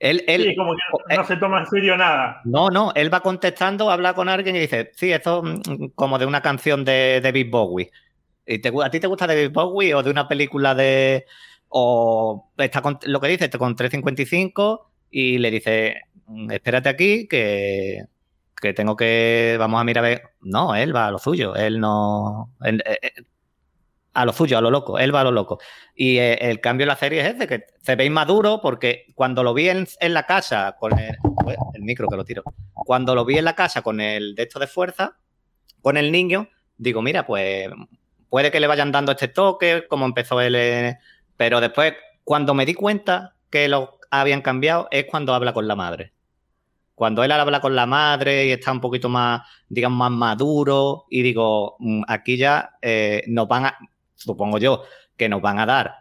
Él, 0.00 0.24
él, 0.26 0.44
sí, 0.44 0.56
como 0.56 0.74
que 0.74 1.14
no, 1.14 1.24
se 1.24 1.36
toma 1.36 1.60
en 1.60 1.66
serio 1.66 1.94
nada. 1.94 2.40
No, 2.44 2.70
no, 2.70 2.90
él 2.94 3.12
va 3.12 3.20
contestando, 3.20 3.90
habla 3.90 4.14
con 4.14 4.30
alguien 4.30 4.56
y 4.56 4.60
dice, 4.60 4.90
sí, 4.94 5.12
esto 5.12 5.42
es 5.46 5.92
como 5.94 6.18
de 6.18 6.24
una 6.24 6.40
canción 6.40 6.86
de 6.86 7.20
David 7.22 7.50
Bowie. 7.50 7.90
¿Y 8.46 8.66
¿A 8.66 8.90
ti 8.90 8.98
te 8.98 9.06
gusta 9.06 9.26
David 9.26 9.50
Bowie 9.52 9.94
o 9.94 10.02
de 10.02 10.10
una 10.10 10.26
película 10.26 10.74
de... 10.74 11.26
o 11.68 12.50
está 12.56 12.80
con, 12.80 12.98
lo 13.04 13.20
que 13.20 13.28
dice, 13.28 13.44
está 13.44 13.58
con 13.58 13.76
355 13.76 14.90
y 15.10 15.36
le 15.36 15.50
dice, 15.50 16.00
espérate 16.50 16.88
aquí 16.88 17.28
que, 17.28 18.06
que 18.58 18.72
tengo 18.72 18.96
que, 18.96 19.56
vamos 19.58 19.82
a 19.82 19.84
mirar 19.84 20.04
a 20.04 20.08
ver. 20.08 20.22
No, 20.40 20.74
él 20.74 20.96
va 20.96 21.08
a 21.08 21.10
lo 21.10 21.18
suyo, 21.18 21.54
él 21.54 21.78
no... 21.78 22.54
Eh, 22.64 22.78
eh, 22.86 23.12
a 24.12 24.24
lo 24.24 24.32
suyo, 24.32 24.58
a 24.58 24.60
lo 24.60 24.70
loco, 24.70 24.98
él 24.98 25.14
va 25.14 25.20
a 25.20 25.24
lo 25.24 25.32
loco. 25.32 25.58
Y 25.94 26.18
eh, 26.18 26.34
el 26.34 26.60
cambio 26.60 26.84
en 26.84 26.88
la 26.88 26.96
serie 26.96 27.20
es 27.20 27.34
ese, 27.34 27.46
que 27.46 27.64
se 27.80 27.96
ve 27.96 28.04
inmaduro 28.04 28.60
porque 28.60 29.06
cuando 29.14 29.42
lo 29.42 29.54
vi 29.54 29.68
en, 29.68 29.86
la 30.00 30.24
casa 30.24 30.76
con 30.78 30.98
el, 30.98 31.16
el, 31.74 31.82
micro 31.82 32.08
que 32.08 32.16
lo 32.16 32.24
tiro, 32.24 32.42
cuando 32.74 33.14
lo 33.14 33.24
vi 33.24 33.38
en 33.38 33.44
la 33.44 33.54
casa 33.54 33.82
con 33.82 34.00
el 34.00 34.34
de 34.34 34.42
esto 34.42 34.58
de 34.58 34.66
fuerza, 34.66 35.16
con 35.80 35.96
el 35.96 36.10
niño, 36.12 36.48
digo, 36.76 37.02
mira, 37.02 37.26
pues 37.26 37.68
puede 38.28 38.50
que 38.50 38.60
le 38.60 38.66
vayan 38.66 38.92
dando 38.92 39.12
este 39.12 39.28
toque, 39.28 39.86
como 39.88 40.06
empezó 40.06 40.40
él, 40.40 40.96
pero 41.36 41.60
después, 41.60 41.94
cuando 42.24 42.54
me 42.54 42.64
di 42.64 42.74
cuenta 42.74 43.34
que 43.50 43.68
lo 43.68 43.98
habían 44.10 44.42
cambiado, 44.42 44.88
es 44.90 45.04
cuando 45.04 45.34
habla 45.34 45.52
con 45.52 45.68
la 45.68 45.76
madre. 45.76 46.12
Cuando 46.94 47.24
él 47.24 47.32
habla 47.32 47.60
con 47.60 47.74
la 47.74 47.86
madre 47.86 48.46
y 48.46 48.50
está 48.52 48.72
un 48.72 48.80
poquito 48.80 49.08
más, 49.08 49.42
digamos, 49.68 49.98
más 49.98 50.10
maduro, 50.10 51.06
y 51.10 51.22
digo, 51.22 51.76
mm, 51.78 52.02
aquí 52.06 52.36
ya 52.36 52.76
eh, 52.82 53.24
nos 53.26 53.48
van 53.48 53.66
a, 53.66 53.78
supongo 54.20 54.58
yo, 54.58 54.84
que 55.16 55.28
nos 55.28 55.40
van 55.40 55.58
a 55.58 55.66
dar 55.66 55.94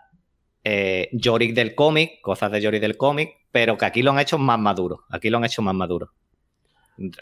eh, 0.64 1.10
del 1.12 1.76
cómic, 1.76 2.22
cosas 2.22 2.52
de 2.52 2.62
Yorick 2.62 2.82
del 2.82 2.98
cómic, 2.98 3.38
pero 3.52 3.78
que 3.78 3.86
aquí 3.86 4.04
lo 4.04 4.12
han 4.12 4.20
hecho 4.20 4.38
más 4.38 4.60
maduro. 4.60 5.02
Aquí 5.10 5.30
lo 5.30 5.38
han 5.38 5.46
hecho 5.46 5.62
más 5.62 5.74
maduro. 5.74 6.12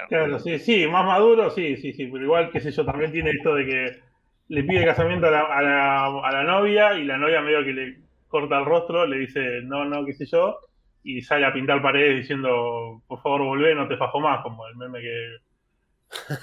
Claro, 0.10 0.40
sí, 0.40 0.58
sí, 0.58 0.88
más 0.88 1.06
maduro, 1.06 1.52
sí, 1.52 1.78
sí, 1.78 1.94
sí, 1.94 2.08
pero 2.08 2.24
igual, 2.24 2.50
qué 2.52 2.60
sé 2.60 2.72
yo, 2.72 2.84
también 2.84 3.12
tiene 3.12 3.30
esto 3.30 3.54
de 3.54 3.66
que 3.66 4.00
le 4.48 4.64
pide 4.64 4.84
casamiento 4.84 5.28
a 5.28 5.62
la, 5.62 6.44
novia 6.44 6.96
y 6.96 7.04
la 7.04 7.18
novia 7.18 7.42
medio 7.42 7.64
que 7.64 7.74
le 7.74 7.98
corta 8.28 8.58
el 8.58 8.66
rostro, 8.66 9.06
le 9.06 9.20
dice 9.20 9.62
no, 9.62 9.86
no, 9.86 10.04
qué 10.04 10.14
sé 10.14 10.26
yo, 10.26 10.58
y 11.04 11.22
sale 11.22 11.46
a 11.46 11.54
pintar 11.54 11.84
paredes 11.84 12.22
diciendo, 12.22 13.04
por 13.08 13.22
favor, 13.22 13.44
volvé, 13.44 13.76
no 13.76 13.88
te 13.88 13.98
fajo 13.98 14.20
más, 14.20 14.42
como 14.42 14.68
el 14.68 14.78
meme 14.78 15.00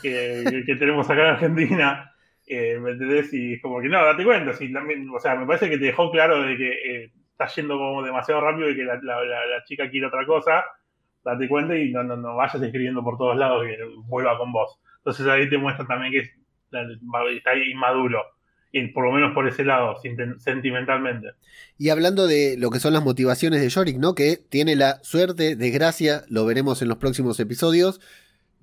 que, 0.01 0.63
que 0.65 0.77
tenemos 0.77 1.11
acá 1.11 1.23
en 1.23 1.35
Argentina. 1.35 2.14
Eh, 2.47 2.79
¿Me 2.79 2.93
entendés? 2.93 3.33
Y 3.33 3.61
como 3.61 3.81
que 3.81 3.89
no, 3.89 4.05
date 4.05 4.25
cuenta. 4.25 4.53
Si 4.53 4.73
o 4.75 5.21
sea, 5.21 5.35
me 5.37 5.47
parece 5.47 5.71
que 5.71 5.79
te 5.79 5.87
dejó 5.87 6.11
claro 6.11 6.43
de 6.43 6.57
que 6.57 6.69
eh, 6.69 7.13
está 7.33 7.47
yendo 7.49 7.79
como 7.79 8.03
demasiado 8.03 8.41
rápido 8.41 8.71
y 8.71 8.77
que 8.77 8.85
la, 8.85 9.65
chica 9.65 9.91
quiere 9.91 10.07
otra 10.07 10.27
cosa. 10.27 10.65
Date 11.25 11.49
cuenta 11.49 11.77
y 11.77 11.91
no, 11.91 12.03
no, 12.03 12.17
no 12.17 12.37
vayas 12.37 12.61
escribiendo 12.63 13.03
por 13.03 13.17
todos 13.17 13.37
lados 13.37 13.65
que 13.65 13.79
vuelva 14.07 14.37
con 14.37 14.53
vos. 14.53 14.79
Entonces 14.99 15.27
ahí 15.27 15.49
te 15.49 15.59
muestra 15.59 15.87
también 15.87 16.13
que 16.13 16.31
está 17.37 17.57
inmaduro. 17.57 18.23
Y 18.73 18.89
por 18.89 19.05
lo 19.05 19.13
menos 19.13 19.33
por 19.35 19.47
ese 19.47 19.65
lado, 19.65 19.95
sentimentalmente. 20.39 21.29
Y 21.79 21.91
hablando 21.91 22.27
de 22.27 22.57
lo 22.59 22.71
que 22.71 22.81
son 22.81 22.93
las 22.93 23.05
motivaciones 23.05 23.61
de 23.61 23.69
Yorick, 23.69 23.99
¿no? 23.99 24.17
Que 24.17 24.37
tiene 24.37 24.75
la 24.75 24.99
suerte, 25.05 25.55
desgracia, 25.55 26.25
lo 26.29 26.45
veremos 26.45 26.83
en 26.83 26.89
los 26.89 26.99
próximos 26.99 27.39
episodios, 27.39 28.01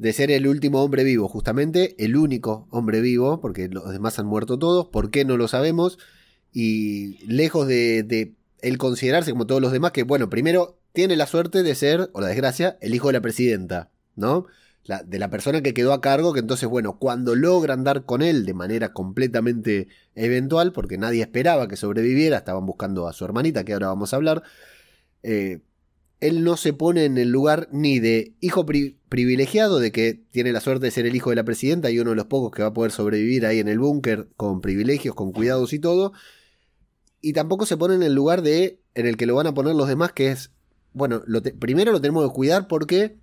de 0.02 0.14
ser 0.14 0.32
el 0.32 0.48
último 0.48 0.84
hombre 0.84 1.04
vivo, 1.04 1.28
justamente 1.28 1.94
el 2.04 2.16
único 2.16 2.68
hombre 2.72 3.02
vivo, 3.02 3.40
porque 3.40 3.68
los 3.68 3.92
demás 3.92 4.18
han 4.18 4.26
muerto 4.26 4.58
todos, 4.58 4.88
¿por 4.88 5.12
qué 5.12 5.26
no 5.26 5.38
lo 5.38 5.48
sabemos? 5.48 6.00
Y 6.52 7.24
lejos 7.28 7.68
de, 7.68 8.34
él 8.64 8.78
considerarse 8.80 9.30
como 9.30 9.46
todos 9.46 9.62
los 9.62 9.72
demás, 9.72 9.92
que 9.92 10.02
bueno, 10.02 10.28
primero 10.28 10.80
tiene 10.92 11.16
la 11.16 11.28
suerte 11.28 11.62
de 11.62 11.76
ser, 11.76 12.10
o 12.14 12.22
la 12.22 12.30
desgracia, 12.30 12.80
el 12.82 12.96
hijo 12.96 13.10
de 13.10 13.14
la 13.14 13.22
presidenta, 13.22 13.92
¿no? 14.16 14.48
de 15.06 15.20
la 15.20 15.30
persona 15.30 15.62
que 15.62 15.76
quedó 15.76 15.94
a 15.94 16.02
cargo, 16.02 16.34
que 16.34 16.40
entonces, 16.40 16.68
bueno, 16.68 16.98
cuando 16.98 17.36
logran 17.36 17.84
dar 17.84 18.04
con 18.04 18.24
él 18.24 18.48
de 18.48 18.56
manera 18.56 18.94
completamente 18.94 19.88
eventual, 20.16 20.72
porque 20.72 20.98
nadie 20.98 21.22
esperaba 21.22 21.68
que 21.68 21.78
sobreviviera, 21.78 22.38
estaban 22.38 22.66
buscando 22.66 23.08
a 23.08 23.14
su 23.14 23.24
hermanita, 23.24 23.64
que 23.64 23.74
ahora 23.74 23.90
vamos 23.90 24.14
a 24.14 24.16
hablar, 24.16 24.42
eh, 25.22 25.60
él 26.22 26.44
no 26.44 26.56
se 26.56 26.72
pone 26.72 27.06
en 27.06 27.18
el 27.18 27.30
lugar 27.30 27.68
ni 27.72 28.00
de 28.00 28.36
hijo 28.40 28.66
privilegiado, 28.66 29.80
de 29.80 29.92
que 29.92 30.24
tiene 30.32 30.54
la 30.54 30.62
suerte 30.62 30.86
de 30.86 30.92
ser 30.92 31.08
el 31.08 31.16
hijo 31.16 31.32
de 31.32 31.36
la 31.36 31.44
presidenta 31.44 31.90
y 31.90 32.00
uno 32.00 32.12
de 32.12 32.16
los 32.16 32.28
pocos 32.28 32.52
que 32.52 32.62
va 32.62 32.70
a 32.70 32.74
poder 32.74 32.92
sobrevivir 32.92 33.46
ahí 33.46 33.60
en 33.60 33.68
el 33.68 33.80
búnker 33.80 34.30
con 34.38 34.62
privilegios, 34.62 35.16
con 35.16 35.32
cuidados 35.32 35.74
y 35.74 35.80
todo, 35.80 36.14
y 37.22 37.34
tampoco 37.34 37.66
se 37.66 37.76
pone 37.76 37.96
en 37.96 38.04
el 38.04 38.14
lugar 38.14 38.44
de 38.44 38.80
en 38.94 39.08
el 39.08 39.18
que 39.18 39.26
lo 39.26 39.36
van 39.36 39.48
a 39.48 39.54
poner 39.54 39.76
los 39.76 39.88
demás, 39.88 40.12
que 40.12 40.32
es, 40.32 40.52
bueno, 40.94 41.24
lo 41.26 41.42
primero 41.42 41.92
lo 41.92 42.02
tenemos 42.02 42.28
que 42.28 42.34
cuidar 42.34 42.68
porque 42.68 43.18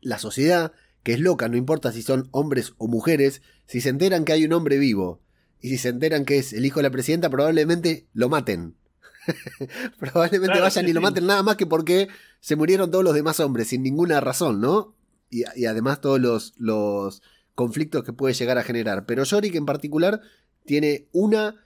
la 0.00 0.18
sociedad, 0.18 0.72
que 1.02 1.14
es 1.14 1.20
loca, 1.20 1.48
no 1.48 1.56
importa 1.56 1.90
si 1.90 2.02
son 2.02 2.28
hombres 2.30 2.74
o 2.78 2.86
mujeres, 2.86 3.42
si 3.66 3.80
se 3.80 3.88
enteran 3.88 4.24
que 4.24 4.32
hay 4.32 4.44
un 4.44 4.52
hombre 4.52 4.78
vivo 4.78 5.20
y 5.60 5.70
si 5.70 5.78
se 5.78 5.88
enteran 5.88 6.24
que 6.24 6.38
es 6.38 6.52
el 6.52 6.64
hijo 6.66 6.78
de 6.78 6.84
la 6.84 6.90
presidenta, 6.90 7.30
probablemente 7.30 8.06
lo 8.12 8.28
maten. 8.28 8.76
probablemente 9.98 10.60
vayan 10.60 10.88
y 10.88 10.92
lo 10.92 11.00
maten 11.00 11.26
nada 11.26 11.42
más 11.42 11.56
que 11.56 11.66
porque 11.66 12.08
se 12.40 12.56
murieron 12.56 12.90
todos 12.90 13.04
los 13.04 13.14
demás 13.14 13.40
hombres 13.40 13.68
sin 13.68 13.82
ninguna 13.82 14.20
razón, 14.20 14.60
¿no? 14.60 14.94
Y, 15.30 15.64
además 15.66 16.00
todos 16.00 16.20
los, 16.20 16.54
los, 16.56 17.22
conflictos 17.56 18.04
que 18.04 18.12
puede 18.12 18.34
llegar 18.34 18.58
a 18.58 18.62
generar. 18.62 19.06
Pero 19.06 19.24
Yorick 19.24 19.56
en 19.56 19.66
particular 19.66 20.20
tiene 20.64 21.08
una... 21.12 21.56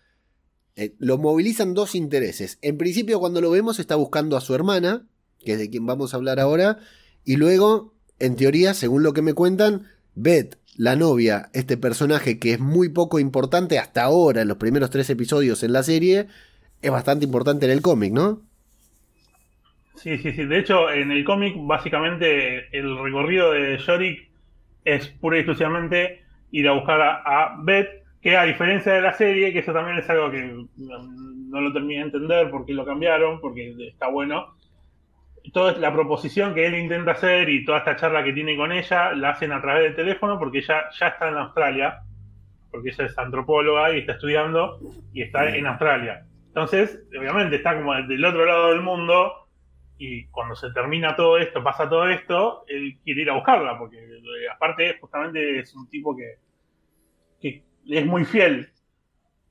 Eh, 0.77 0.95
lo 0.99 1.19
movilizan 1.19 1.75
dos 1.75 1.95
intereses. 1.95 2.59
En 2.63 2.79
principio 2.79 3.21
cuando 3.21 3.43
lo 3.43 3.51
vemos 3.51 3.79
está 3.79 3.97
buscando 3.97 4.37
a 4.37 4.41
su 4.41 4.55
hermana, 4.55 5.07
que 5.41 5.53
es 5.53 5.59
de 5.59 5.69
quien 5.69 5.85
vamos 5.85 6.15
a 6.15 6.17
hablar 6.17 6.41
ahora, 6.41 6.79
y 7.25 7.37
luego 7.37 7.93
en 8.19 8.37
teoría, 8.37 8.73
según 8.73 9.03
lo 9.03 9.13
que 9.13 9.21
me 9.21 9.35
cuentan, 9.35 9.89
Beth, 10.15 10.59
la 10.77 10.97
novia, 10.97 11.51
este 11.53 11.77
personaje 11.77 12.39
que 12.39 12.53
es 12.53 12.61
muy 12.61 12.89
poco 12.89 13.19
importante 13.19 13.79
hasta 13.79 14.05
ahora 14.05 14.43
en 14.43 14.49
los 14.49 14.59
primeros 14.59 14.91
tres 14.91 15.11
episodios 15.11 15.63
en 15.63 15.73
la 15.73 15.83
serie, 15.83 16.29
es 16.83 16.91
bastante 16.91 17.25
importante 17.25 17.67
en 17.67 17.73
el 17.73 17.83
cómic, 17.83 18.13
¿no? 18.13 18.41
Sí, 19.97 20.17
sí, 20.19 20.33
sí. 20.33 20.45
De 20.45 20.59
hecho, 20.59 20.91
en 20.91 21.11
el 21.11 21.25
cómic, 21.25 21.55
básicamente, 21.59 22.77
el 22.77 22.99
recorrido 22.99 23.53
de 23.53 23.77
Yorick 23.79 24.31
es 24.85 25.09
pura 25.09 25.37
y 25.37 25.41
exclusivamente 25.41 26.23
ir 26.53 26.69
a 26.69 26.73
buscar 26.73 27.01
a, 27.01 27.57
Beth, 27.63 27.89
que 28.23 28.37
a 28.37 28.45
diferencia 28.45 28.93
de 28.95 29.03
la 29.03 29.13
serie, 29.13 29.53
que 29.53 29.59
eso 29.59 29.73
también 29.73 29.99
es 29.99 30.09
algo 30.09 30.31
que 30.31 30.65
no 30.77 31.61
lo 31.61 31.73
terminé 31.73 32.01
de 32.01 32.07
entender 32.07 32.51
porque 32.51 32.73
lo 32.73 32.85
cambiaron, 32.85 33.41
porque 33.41 33.75
está 33.89 34.09
bueno 34.09 34.55
toda 35.53 35.73
la 35.79 35.93
proposición 35.93 36.55
que 36.55 36.67
él 36.67 36.75
intenta 36.75 37.13
hacer 37.13 37.49
y 37.49 37.65
toda 37.65 37.79
esta 37.79 37.97
charla 37.97 38.23
que 38.23 38.33
tiene 38.33 38.57
con 38.57 38.73
ella 38.73 39.13
la 39.13 39.31
hacen 39.31 39.53
a 39.53 39.61
través 39.61 39.85
del 39.85 39.97
teléfono 39.97 40.39
porque 40.39 40.59
ella 40.59 40.85
ya 40.99 41.09
está 41.09 41.29
en 41.29 41.37
Australia, 41.37 42.01
porque 42.71 42.91
ella 42.91 43.07
es 43.07 43.19
antropóloga 43.19 43.93
y 43.95 44.01
está 44.01 44.13
estudiando 44.13 44.79
y 45.13 45.23
está 45.23 45.55
en 45.55 45.67
Australia. 45.67 46.27
Entonces, 46.51 47.01
obviamente 47.17 47.57
está 47.57 47.77
como 47.77 47.95
del 47.95 48.25
otro 48.25 48.45
lado 48.45 48.71
del 48.71 48.83
mundo 48.83 49.47
y 49.99 50.27
cuando 50.27 50.57
se 50.57 50.73
termina 50.73 51.15
todo 51.15 51.39
esto, 51.39 51.63
pasa 51.63 51.89
todo 51.89 52.09
esto, 52.09 52.65
él 52.67 52.99
quiere 53.05 53.23
ir 53.23 53.31
a 53.31 53.35
buscarla 53.35 53.79
porque 53.79 53.99
eh, 53.99 54.49
aparte 54.53 54.99
justamente 55.01 55.61
es 55.61 55.73
un 55.77 55.89
tipo 55.89 56.17
que, 56.17 56.39
que 57.41 57.63
es 57.89 58.05
muy 58.05 58.25
fiel 58.25 58.69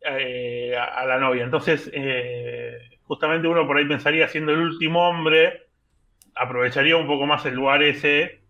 eh, 0.01 0.75
a, 0.75 1.05
la 1.05 1.19
novia. 1.19 1.45
Entonces, 1.45 1.89
eh, 1.93 2.77
justamente 3.03 3.47
uno 3.47 3.65
por 3.65 3.77
ahí 3.77 3.85
pensaría 3.85 4.27
siendo 4.27 4.51
el 4.51 4.59
último 4.59 5.07
hombre 5.07 5.69
aprovecharía 6.35 6.97
un 6.97 7.07
poco 7.07 7.25
más 7.25 7.45
el 7.45 7.55
lugar 7.55 7.81
ese. 7.83 8.41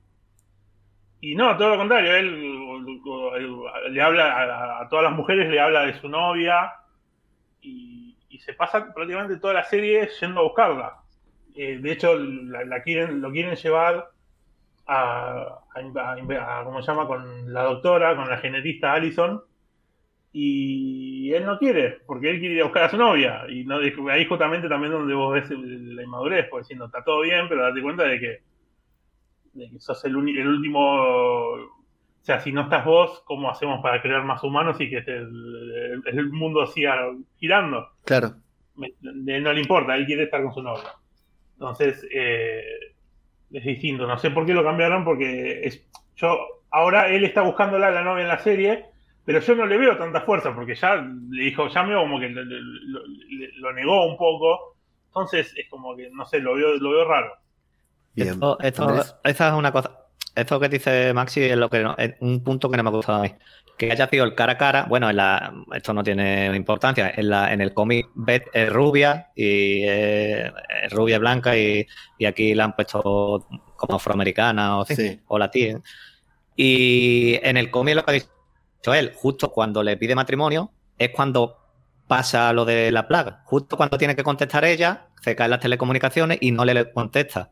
Y 1.22 1.36
no, 1.36 1.56
todo 1.58 1.70
lo 1.70 1.78
contrario, 1.78 2.16
él, 2.16 2.80
le 3.91 4.02
habla 4.02 4.80
a, 4.80 4.88
todas 4.89 5.04
las 5.04 5.14
mujeres, 5.14 5.50
le 5.50 5.60
habla 5.60 5.86
de 5.86 6.00
su 6.00 6.08
novia 6.08 6.72
se 8.40 8.54
pasa 8.54 8.94
prácticamente 8.94 9.38
toda 9.38 9.54
la 9.54 9.64
serie 9.64 10.10
yendo 10.20 10.42
a 10.42 10.44
buscarla. 10.44 11.02
Eh, 11.56 11.80
de 11.80 11.92
hecho, 11.92 12.18
la, 12.18 12.82
quieren, 12.84 13.22
lo 13.22 13.32
quieren 13.32 13.56
llevar 13.56 14.10
a, 14.88 15.60
a, 15.76 16.64
¿cómo 16.64 16.82
se 16.82 16.92
llama? 16.92 17.08
Con 17.08 17.54
la 17.54 17.64
doctora, 17.64 18.16
con 18.16 18.30
la 18.30 18.38
genetista 18.38 18.94
Allison, 18.94 19.42
y 20.32 21.34
él 21.34 21.46
no 21.46 21.58
quiere, 21.58 22.02
porque 22.06 22.30
él 22.30 22.40
quiere 22.40 22.56
ir 22.56 22.62
a 22.62 22.66
buscar 22.66 22.84
a 22.84 22.90
su 22.90 22.98
novia. 22.98 23.46
Y 23.50 23.66
no, 23.66 23.80
ahí 24.10 24.26
justamente 24.26 24.70
también 24.70 24.94
donde 24.94 25.14
vos 25.14 25.34
ves 25.34 25.50
la 25.50 26.04
inmadurez, 26.04 26.48
porque 26.50 26.64
diciendo, 26.64 26.86
está 26.86 27.04
todo 27.04 27.22
bien, 27.22 27.48
pero 27.50 27.64
date 27.64 27.82
cuenta 27.82 28.04
de 28.04 28.20
que, 28.20 28.44
de 29.54 29.70
que 29.70 29.80
sos 29.80 30.04
el, 30.06 30.12
el, 30.12 30.48
último... 30.48 31.79
O 32.22 32.26
sea, 32.26 32.40
si 32.40 32.52
no 32.52 32.62
estás 32.62 32.86
vos, 32.86 33.22
¿cómo 33.26 33.50
hacemos 33.50 33.82
para 33.82 34.02
crear 34.02 34.24
más 34.24 34.44
humanos 34.44 34.80
y 34.80 34.90
que 34.90 34.98
el, 34.98 36.04
el, 36.06 36.30
mundo 36.32 36.68
siga 36.68 36.96
girando? 37.38 37.90
Claro. 38.06 38.36
él 38.82 39.44
no 39.44 39.54
le 39.54 39.62
importa, 39.62 39.96
él 39.96 40.06
quiere 40.06 40.24
estar 40.24 40.44
con 40.44 40.54
su 40.54 40.62
novia. 40.62 40.90
Entonces, 41.54 42.06
eh, 42.14 42.62
es 43.52 43.64
distinto. 43.64 44.06
No 44.06 44.18
sé 44.18 44.32
por 44.32 44.46
qué 44.46 44.54
lo 44.54 44.64
cambiaron, 44.64 45.04
porque 45.04 45.62
es, 45.64 45.84
yo 46.16 46.38
ahora 46.70 47.08
él 47.10 47.24
está 47.24 47.42
buscándola 47.42 47.88
a 47.88 47.92
la 47.92 48.04
novia 48.04 48.24
en 48.24 48.28
la 48.28 48.40
serie 48.40 48.86
pero 49.30 49.42
yo 49.42 49.54
no 49.54 49.68
le 49.68 49.78
veo 49.78 49.96
tanta 49.96 50.22
fuerza 50.22 50.56
porque 50.56 50.74
ya 50.74 50.96
le 50.96 51.44
dijo, 51.44 51.68
ya 51.68 51.84
me 51.84 51.94
como 51.94 52.20
que 52.20 52.30
lo, 52.30 53.74
negó 53.74 54.08
un 54.08 54.18
poco. 54.18 54.76
Entonces 55.06 55.54
es 55.56 55.70
como 55.70 55.96
que, 55.96 56.10
no 56.10 56.26
sé, 56.26 56.40
lo 56.40 56.56
veo, 56.56 56.74
lo 56.78 56.90
veo 56.90 57.06
raro. 57.06 57.34
Esto, 58.16 58.58
esta 58.60 59.48
es 59.50 59.54
una 59.54 59.72
cosa. 59.72 60.08
Esto 60.36 60.60
que 60.60 60.70
dice 60.70 61.14
Maxi 61.14 61.42
es 61.42 61.58
lo 61.58 61.70
que 61.70 61.86
un 62.20 62.44
punto 62.44 62.70
que 62.70 62.78
no 62.78 62.84
me 62.84 62.90
ha 62.90 62.94
gustado 62.94 63.20
a 63.20 63.24
mí. 63.24 63.36
Que 63.78 63.92
haya 63.92 64.10
sido 64.10 64.26
el 64.26 64.36
cara 64.36 64.54
a 64.54 64.58
cara. 64.58 64.86
Bueno, 64.90 65.10
en 65.10 65.16
la, 65.16 65.54
esto 65.74 65.94
no 65.94 66.04
tiene 66.04 66.54
importancia. 66.56 67.12
En, 67.16 67.30
la, 67.30 67.54
en 67.54 67.62
el 67.62 67.74
cómic 67.74 68.10
Beth 68.14 68.48
es 68.54 68.72
rubia 68.72 69.32
y 69.36 69.84
es, 69.84 70.52
rubia 70.92 71.18
blanca 71.18 71.58
y, 71.58 71.88
aquí 72.26 72.54
la 72.54 72.66
han 72.66 72.76
puesto 72.76 73.48
como 73.76 73.96
afroamericana 73.96 74.78
o, 74.80 74.86
sí. 74.86 75.20
o 75.28 75.40
latina. 75.40 75.82
Y 76.56 77.40
en 77.42 77.56
el 77.58 77.72
cómic 77.72 77.96
lo 77.96 78.04
que 78.04 78.14
dice 78.14 78.30
él, 78.94 79.14
justo 79.16 79.52
cuando 79.52 79.84
le 79.84 79.98
pide 79.98 80.16
matrimonio, 80.16 80.72
es 80.98 81.10
cuando 81.12 81.58
pasa 82.08 82.52
lo 82.54 82.66
de 82.66 82.92
la 82.92 83.08
plaga. 83.08 83.42
Justo 83.46 83.78
cuando 83.78 83.98
tiene 83.98 84.16
que 84.16 84.24
contestar 84.24 84.66
ella, 84.66 85.08
se 85.22 85.36
caen 85.36 85.52
las 85.52 85.60
telecomunicaciones 85.60 86.40
y 86.42 86.52
no 86.52 86.66
le 86.66 86.92
contesta. 86.92 87.52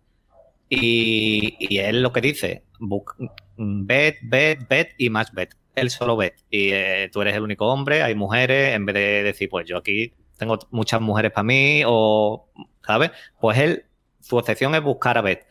Y, 0.70 1.78
él 1.78 2.01
lo 2.01 2.11
que 2.11 2.22
dice, 2.22 2.63
bet, 2.80 4.18
bet, 4.24 4.68
bet 4.68 4.89
y 4.97 5.09
más 5.09 5.32
bet. 5.32 5.55
Él 5.76 5.89
solo 5.89 6.18
bet. 6.18 6.36
Y 6.49 6.72
eh, 6.72 7.09
tú 7.11 7.22
eres 7.22 7.36
el 7.36 7.43
único 7.43 7.68
hombre, 7.68 8.03
hay 8.03 8.15
mujeres, 8.15 8.74
en 8.74 8.86
vez 8.86 8.95
de 8.95 9.24
decir, 9.24 9.49
pues 9.49 9.68
yo 9.68 9.78
aquí 9.78 10.13
tengo 10.38 10.57
muchas 10.72 11.01
mujeres 11.01 11.32
para 11.32 11.43
mí, 11.43 11.84
o, 11.86 12.49
¿sabes? 12.86 13.11
Pues 13.39 13.57
él, 13.57 13.86
su 14.20 14.38
obsesión 14.38 14.76
es 14.76 14.82
buscar 14.82 15.18
a 15.18 15.22
bet. 15.22 15.45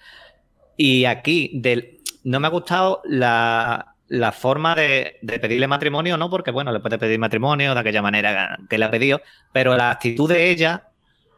Y 0.76 1.04
aquí, 1.06 1.50
del, 1.54 2.00
no 2.24 2.40
me 2.40 2.46
ha 2.48 2.50
gustado 2.50 3.00
la, 3.04 3.96
la 4.08 4.32
forma 4.32 4.74
de, 4.74 5.18
pedirle 5.22 5.66
matrimonio, 5.66 6.16
no 6.16 6.30
porque, 6.30 6.50
bueno, 6.50 6.72
le 6.72 6.80
puede 6.80 6.98
pedir 6.98 7.18
matrimonio 7.18 7.74
de 7.74 7.80
aquella 7.80 8.02
manera 8.02 8.58
que 8.68 8.78
le 8.78 8.84
ha 8.84 8.90
pedido, 8.90 9.20
pero 9.52 9.76
la 9.76 9.90
actitud 9.90 10.28
de 10.28 10.50
ella 10.50 10.90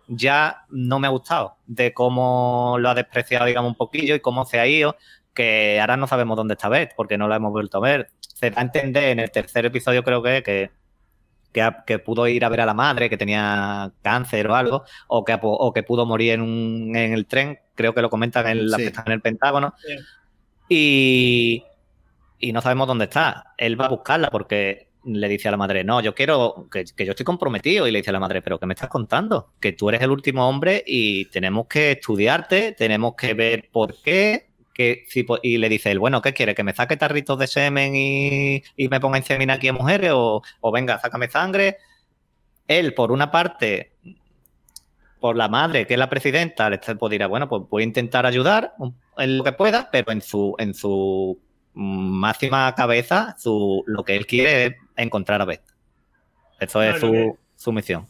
ya 0.08 0.64
no 0.70 0.98
me 0.98 1.06
ha 1.06 1.10
gustado, 1.10 1.56
de 1.66 1.92
cómo 1.94 2.76
lo 2.78 2.88
ha 2.88 2.94
despreciado, 2.94 3.46
digamos, 3.46 3.70
un 3.70 3.76
poquillo 3.76 4.14
y 4.14 4.20
cómo 4.20 4.44
se 4.44 4.58
ha 4.58 4.66
ido, 4.66 4.96
que 5.34 5.78
ahora 5.80 5.96
no 5.96 6.06
sabemos 6.06 6.36
dónde 6.36 6.54
está 6.54 6.68
Beth, 6.68 6.92
porque 6.96 7.18
no 7.18 7.28
la 7.28 7.36
hemos 7.36 7.52
vuelto 7.52 7.78
a 7.78 7.80
ver. 7.80 8.08
Se 8.20 8.50
da 8.50 8.60
a 8.60 8.64
entender 8.64 9.04
en 9.04 9.20
el 9.20 9.30
tercer 9.30 9.66
episodio, 9.66 10.02
creo 10.02 10.22
que, 10.22 10.42
que, 10.42 10.70
que, 11.86 11.98
pudo 11.98 12.26
ir 12.26 12.44
a 12.44 12.48
ver 12.48 12.62
a 12.62 12.66
la 12.66 12.74
madre, 12.74 13.10
que 13.10 13.16
tenía 13.16 13.92
cáncer 14.02 14.48
o 14.48 14.54
algo, 14.54 14.84
o 15.06 15.24
que, 15.24 15.38
o 15.40 15.72
que 15.72 15.82
pudo 15.82 16.06
morir 16.06 16.32
en, 16.32 16.40
un, 16.40 16.96
en 16.96 17.12
el 17.12 17.26
tren, 17.26 17.58
creo 17.74 17.94
que 17.94 18.02
lo 18.02 18.10
comentan 18.10 18.48
en, 18.48 18.70
la, 18.70 18.78
en 18.78 19.12
el 19.12 19.20
Pentágono. 19.20 19.74
Y, 20.68 21.64
y 22.38 22.52
no 22.52 22.60
sabemos 22.60 22.86
dónde 22.86 23.04
está. 23.04 23.54
Él 23.56 23.80
va 23.80 23.86
a 23.86 23.90
buscarla 23.90 24.30
porque 24.30 24.87
le 25.08 25.28
dice 25.28 25.48
a 25.48 25.50
la 25.50 25.56
madre, 25.56 25.84
no, 25.84 26.00
yo 26.00 26.14
quiero, 26.14 26.68
que, 26.70 26.84
yo 26.84 27.10
estoy 27.10 27.24
comprometido. 27.24 27.86
Y 27.86 27.90
le 27.90 27.98
dice 27.98 28.10
a 28.10 28.12
la 28.12 28.20
madre, 28.20 28.42
pero 28.42 28.58
¿qué 28.58 28.66
me 28.66 28.74
estás 28.74 28.88
contando? 28.88 29.52
Que 29.60 29.72
tú 29.72 29.88
eres 29.88 30.02
el 30.02 30.10
último 30.10 30.48
hombre 30.48 30.82
y 30.86 31.26
tenemos 31.26 31.66
que 31.66 31.92
estudiarte, 31.92 32.72
tenemos 32.72 33.14
que 33.16 33.34
ver 33.34 33.68
por 33.72 34.00
qué. 34.02 34.46
Que, 34.72 35.06
y 35.42 35.58
le 35.58 35.68
dice 35.68 35.90
él, 35.90 35.98
bueno, 35.98 36.22
¿qué 36.22 36.32
quiere? 36.32 36.54
¿Que 36.54 36.62
me 36.62 36.72
saque 36.72 36.96
tarritos 36.96 37.36
de 37.36 37.48
semen 37.48 37.96
y, 37.96 38.62
me 38.88 39.00
ponga 39.00 39.18
inseminar 39.18 39.56
aquí 39.56 39.66
a 39.68 39.72
mujeres? 39.72 40.12
O, 40.14 40.42
o 40.60 40.72
venga, 40.72 41.00
sácame 41.00 41.28
sangre. 41.28 41.78
Él, 42.68 42.94
por 42.94 43.10
una 43.10 43.30
parte, 43.32 43.92
por 45.20 45.36
la 45.36 45.48
madre, 45.48 45.86
que 45.86 45.94
es 45.94 45.98
la 45.98 46.08
presidenta, 46.08 46.70
le 46.70 46.78
pues 46.78 47.10
dirá, 47.10 47.26
bueno, 47.26 47.48
pues 47.48 47.62
voy 47.68 47.82
a 47.82 47.86
intentar 47.86 48.26
ayudar 48.26 48.74
en 49.16 49.38
lo 49.38 49.44
que 49.44 49.52
pueda, 49.52 49.88
pero 49.90 50.12
en 50.12 50.20
su, 50.22 50.54
en 50.58 50.74
su 50.74 51.40
máxima 51.78 52.74
cabeza, 52.74 53.36
su, 53.38 53.84
lo 53.86 54.04
que 54.04 54.16
él 54.16 54.26
quiere 54.26 54.64
es 54.66 54.74
encontrar 54.96 55.40
a 55.40 55.44
Beth. 55.44 55.62
Eso 56.58 56.82
es 56.82 57.00
su, 57.56 57.72
misión. 57.72 58.06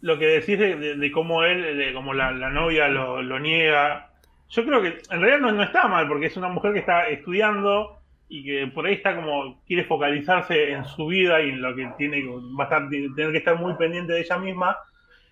Lo 0.00 0.18
que 0.18 0.26
decís 0.26 0.58
de, 0.58 1.10
cómo 1.12 1.44
él, 1.44 1.78
de 1.78 1.92
cómo 1.94 2.14
la, 2.14 2.32
novia 2.32 2.88
lo, 2.88 3.38
niega 3.38 4.10
yo 4.48 4.64
creo 4.64 4.80
que 4.80 4.98
en 5.10 5.20
realidad 5.20 5.40
no, 5.40 5.52
no 5.52 5.62
está 5.62 5.88
mal, 5.88 6.06
porque 6.06 6.26
es 6.26 6.36
una 6.36 6.48
mujer 6.48 6.72
que 6.72 6.78
está 6.78 7.08
estudiando 7.08 7.98
y 8.28 8.44
que 8.44 8.66
por 8.68 8.86
ahí 8.86 8.94
está 8.94 9.14
como, 9.16 9.60
quiere 9.66 9.84
focalizarse 9.84 10.72
en 10.72 10.84
su 10.84 11.06
vida 11.06 11.40
y 11.42 11.50
en 11.50 11.62
lo 11.62 11.74
que 11.74 11.90
tiene, 11.98 12.24
va 12.58 12.64
a 12.64 12.66
estar, 12.66 12.88
tener 12.88 13.32
que 13.32 13.38
estar 13.38 13.56
muy 13.58 13.74
pendiente 13.74 14.12
de 14.12 14.20
ella 14.20 14.38
misma 14.38 14.76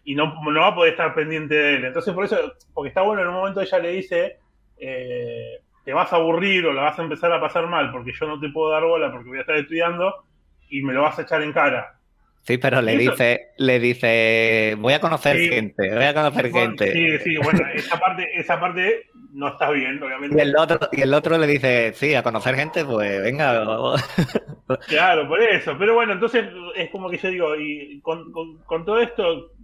y 0.05 0.15
no, 0.15 0.41
no 0.43 0.61
va 0.61 0.69
a 0.69 0.75
poder 0.75 0.93
estar 0.93 1.15
pendiente 1.15 1.55
de 1.55 1.77
él. 1.77 1.85
Entonces, 1.87 2.13
por 2.13 2.25
eso, 2.25 2.37
porque 2.73 2.89
está 2.89 3.03
bueno, 3.03 3.23
en 3.23 3.29
un 3.29 3.35
momento 3.35 3.61
ella 3.61 3.79
le 3.79 3.91
dice, 3.91 4.39
eh, 4.79 5.61
te 5.85 5.93
vas 5.93 6.13
a 6.13 6.17
aburrir 6.17 6.67
o 6.67 6.73
la 6.73 6.83
vas 6.83 6.99
a 6.99 7.03
empezar 7.03 7.33
a 7.33 7.41
pasar 7.41 7.67
mal 7.67 7.93
porque 7.93 8.13
yo 8.13 8.27
no 8.27 8.41
te 8.41 8.49
puedo 8.49 8.71
dar 8.71 8.85
bola 8.85 9.13
porque 9.13 9.29
voy 9.29 9.39
a 9.39 9.43
estar 9.43 9.57
estudiando 9.57 10.25
y 10.71 10.83
me 10.83 10.93
lo 10.93 11.03
vas 11.03 11.19
a 11.19 11.23
echar 11.23 11.43
en 11.43 11.53
cara. 11.53 11.99
Sí, 12.43 12.59
pero 12.59 12.83
le 12.83 12.99
dice, 12.99 13.53
le 13.57 13.81
dice, 13.81 14.77
voy 14.79 14.93
a 14.93 15.01
conocer 15.01 15.39
gente, 15.39 15.95
voy 15.95 16.05
a 16.05 16.13
conocer 16.13 16.53
gente. 16.53 16.93
Sí, 16.93 17.19
sí, 17.21 17.37
bueno, 17.39 17.61
esa 17.73 17.99
parte, 17.99 18.29
esa 18.39 18.61
parte 18.61 19.07
no 19.33 19.49
está 19.49 19.71
bien, 19.71 20.03
obviamente. 20.03 20.37
Y 20.37 20.41
el 20.41 20.55
otro, 20.55 20.79
y 20.93 21.01
el 21.01 21.15
otro 21.15 21.39
le 21.39 21.47
dice, 21.47 21.95
sí, 21.95 22.15
a 22.15 22.23
conocer 22.23 22.55
gente, 22.55 22.85
pues 22.85 23.23
venga. 23.23 23.65
claro, 24.89 25.27
por 25.27 25.41
eso. 25.41 25.75
Pero 25.79 25.95
bueno, 25.95 26.13
entonces 26.13 26.45
es 26.75 26.91
como 26.91 27.09
que 27.09 27.17
yo 27.17 27.31
digo, 27.31 27.57
y 27.57 28.01
con, 28.03 28.31
con 28.31 28.85
todo 28.85 29.01
esto, 29.01 29.55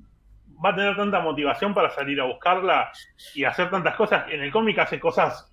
va 0.64 0.71
a 0.71 0.75
tener 0.75 0.97
tanta 0.97 1.21
motivación 1.21 1.75
para 1.75 1.91
salir 1.91 2.21
a 2.21 2.25
buscarla 2.25 2.91
y 3.35 3.45
hacer 3.45 3.71
tantas 3.71 3.97
cosas. 3.97 4.25
En 4.31 4.41
el 4.41 4.51
cómic 4.51 4.79
hace 4.79 5.01
cosas 5.01 5.51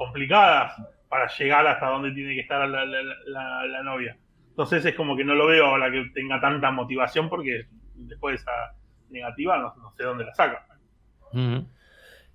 complicadas 0.00 0.72
para 1.10 1.30
llegar 1.38 1.66
hasta 1.66 1.88
donde 1.88 2.12
tiene 2.12 2.34
que 2.34 2.40
estar 2.40 2.66
la, 2.66 3.82
novia. 3.82 4.16
Entonces 4.48 4.82
es 4.86 4.94
como 4.94 5.14
que 5.14 5.24
no 5.24 5.34
lo 5.34 5.46
veo 5.46 5.66
ahora 5.66 5.92
que 5.92 6.10
tenga 6.14 6.40
tanta 6.40 6.70
motivación 6.70 7.28
porque 7.28 7.66
después 7.96 8.32
de 8.32 8.36
esa 8.40 8.50
negativa 9.10 9.58
no, 9.58 9.92
sé 9.94 10.04
dónde 10.04 10.24
la 10.24 10.34
saca. 10.34 10.66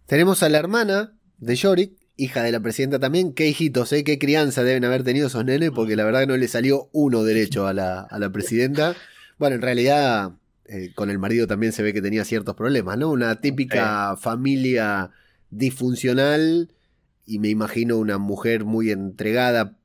Tenemos 0.05 0.43
a 0.43 0.49
la 0.49 0.59
hermana 0.59 1.13
de 1.39 1.55
Yorick, 1.55 1.93
hija 2.17 2.43
de 2.43 2.51
la 2.51 2.59
presidenta 2.59 2.99
también. 2.99 3.33
Qué 3.33 3.47
hijitos, 3.47 3.91
¿eh? 3.93 4.03
qué 4.03 4.19
crianza 4.19 4.63
deben 4.63 4.85
haber 4.85 5.03
tenido 5.03 5.25
esos 5.25 5.43
nenes 5.43 5.71
porque 5.71 5.95
la 5.95 6.05
verdad 6.05 6.19
que 6.19 6.27
no 6.27 6.37
le 6.37 6.47
salió 6.47 6.89
uno 6.93 7.23
derecho 7.23 7.65
a 7.65 7.73
la, 7.73 8.01
a 8.01 8.19
la 8.19 8.29
presidenta. 8.29 8.93
Bueno, 9.39 9.55
en 9.55 9.63
realidad 9.63 10.33
eh, 10.67 10.91
con 10.93 11.09
el 11.09 11.17
marido 11.17 11.47
también 11.47 11.73
se 11.73 11.81
ve 11.81 11.93
que 11.93 12.01
tenía 12.03 12.25
ciertos 12.25 12.55
problemas, 12.55 12.95
¿no? 12.99 13.09
Una 13.09 13.41
típica 13.41 14.15
familia 14.17 15.09
disfuncional 15.49 16.69
y 17.25 17.39
me 17.39 17.49
imagino 17.49 17.97
una 17.97 18.17
mujer 18.17 18.65
muy 18.65 18.91
entregada, 18.91 19.77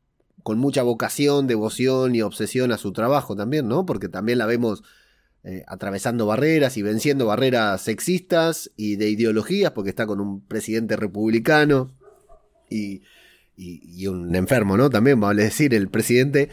con 0.43 0.59
mucha 0.59 0.83
vocación, 0.83 1.47
devoción 1.47 2.15
y 2.15 2.23
obsesión 2.23 2.73
a 2.73 2.79
su 2.79 2.93
trabajo 2.93 3.37
también, 3.37 3.69
¿no? 3.69 3.85
Porque 3.85 4.09
también 4.09 4.39
la 4.39 4.47
vemos 4.47 4.83
eh, 5.45 5.65
atravesando 5.67 6.27
barreras 6.27 6.77
y 6.77 6.83
venciendo 6.83 7.27
barreras 7.27 7.83
sexistas 7.83 8.71
y 8.77 8.97
de 8.97 9.11
ideologías, 9.11 9.73
porque 9.73 9.91
está 9.91 10.07
con 10.07 10.21
un 10.21 10.41
presidente 10.41 10.97
republicano 10.97 11.95
y, 12.71 13.03
un 14.07 14.35
enfermo, 14.35 14.79
¿no? 14.79 14.89
También, 14.89 15.21
vale 15.21 15.43
decir, 15.43 15.75
el 15.75 15.89
presidente. 15.89 16.49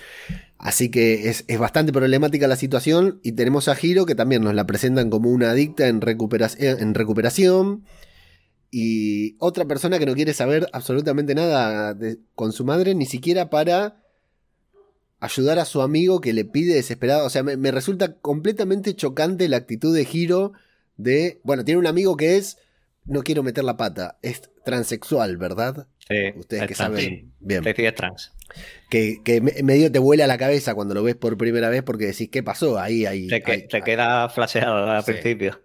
Así 0.57 0.89
que 0.89 1.29
es, 1.29 1.45
es, 1.47 1.57
bastante 1.57 1.93
problemática 1.93 2.47
la 2.47 2.57
situación 2.57 3.19
y 3.23 3.33
tenemos 3.33 3.69
a 3.69 3.75
Giro 3.75 4.05
que 4.05 4.15
también 4.15 4.43
nos 4.43 4.53
la 4.55 4.65
presentan 4.65 5.09
como 5.09 5.29
una 5.29 5.51
adicta 5.51 5.87
en 5.87 6.01
recuperación 6.01 7.83
y 8.71 9.37
otra 9.39 9.65
persona 9.65 9.99
que 9.99 10.05
no 10.05 10.13
quiere 10.13 10.33
saber 10.33 10.67
absolutamente 10.73 11.35
nada 11.35 11.97
con 12.35 12.51
su 12.51 12.65
madre, 12.65 12.95
ni 12.95 13.05
siquiera 13.05 13.49
para 13.49 14.03
ayudar 15.19 15.59
a 15.59 15.65
su 15.65 15.81
amigo 15.81 16.21
que 16.21 16.33
le 16.33 16.45
pide 16.45 16.75
desesperado. 16.75 17.25
O 17.25 17.29
sea, 17.29 17.43
me, 17.43 17.71
resulta 17.71 18.13
completamente 18.13 18.95
chocante 18.95 19.49
la 19.49 19.57
actitud 19.57 19.95
de 19.95 20.05
Giro 20.05 20.53
de, 20.97 21.39
bueno, 21.43 21.63
tiene 21.63 21.79
un 21.79 21.87
amigo 21.87 22.17
que 22.17 22.37
es, 22.37 22.57
no 23.05 23.23
quiero 23.23 23.43
meter 23.43 23.63
la 23.63 23.77
pata, 23.77 24.17
es 24.21 24.41
transexual, 24.65 25.37
¿verdad? 25.37 25.87
Sí. 26.07 26.33
Ustedes 26.37 26.67
que 26.67 26.75
saben 26.75 27.33
bien. 27.39 27.63
es 27.65 27.95
trans. 27.95 28.33
Que, 28.89 29.21
que, 29.23 29.41
medio 29.41 29.91
te 29.91 29.99
vuela 29.99 30.25
la 30.25 30.37
cabeza 30.37 30.73
cuando 30.73 30.93
lo 30.93 31.03
ves 31.03 31.15
por 31.15 31.37
primera 31.37 31.69
vez 31.69 31.83
porque 31.83 32.07
decís, 32.07 32.29
¿qué 32.29 32.43
pasó? 32.43 32.79
Ahí, 32.79 33.05
ahí. 33.05 33.27
Te, 33.27 33.41
queda 33.41 34.29
flasheado 34.29 34.89
al 34.89 35.03
principio. 35.03 35.61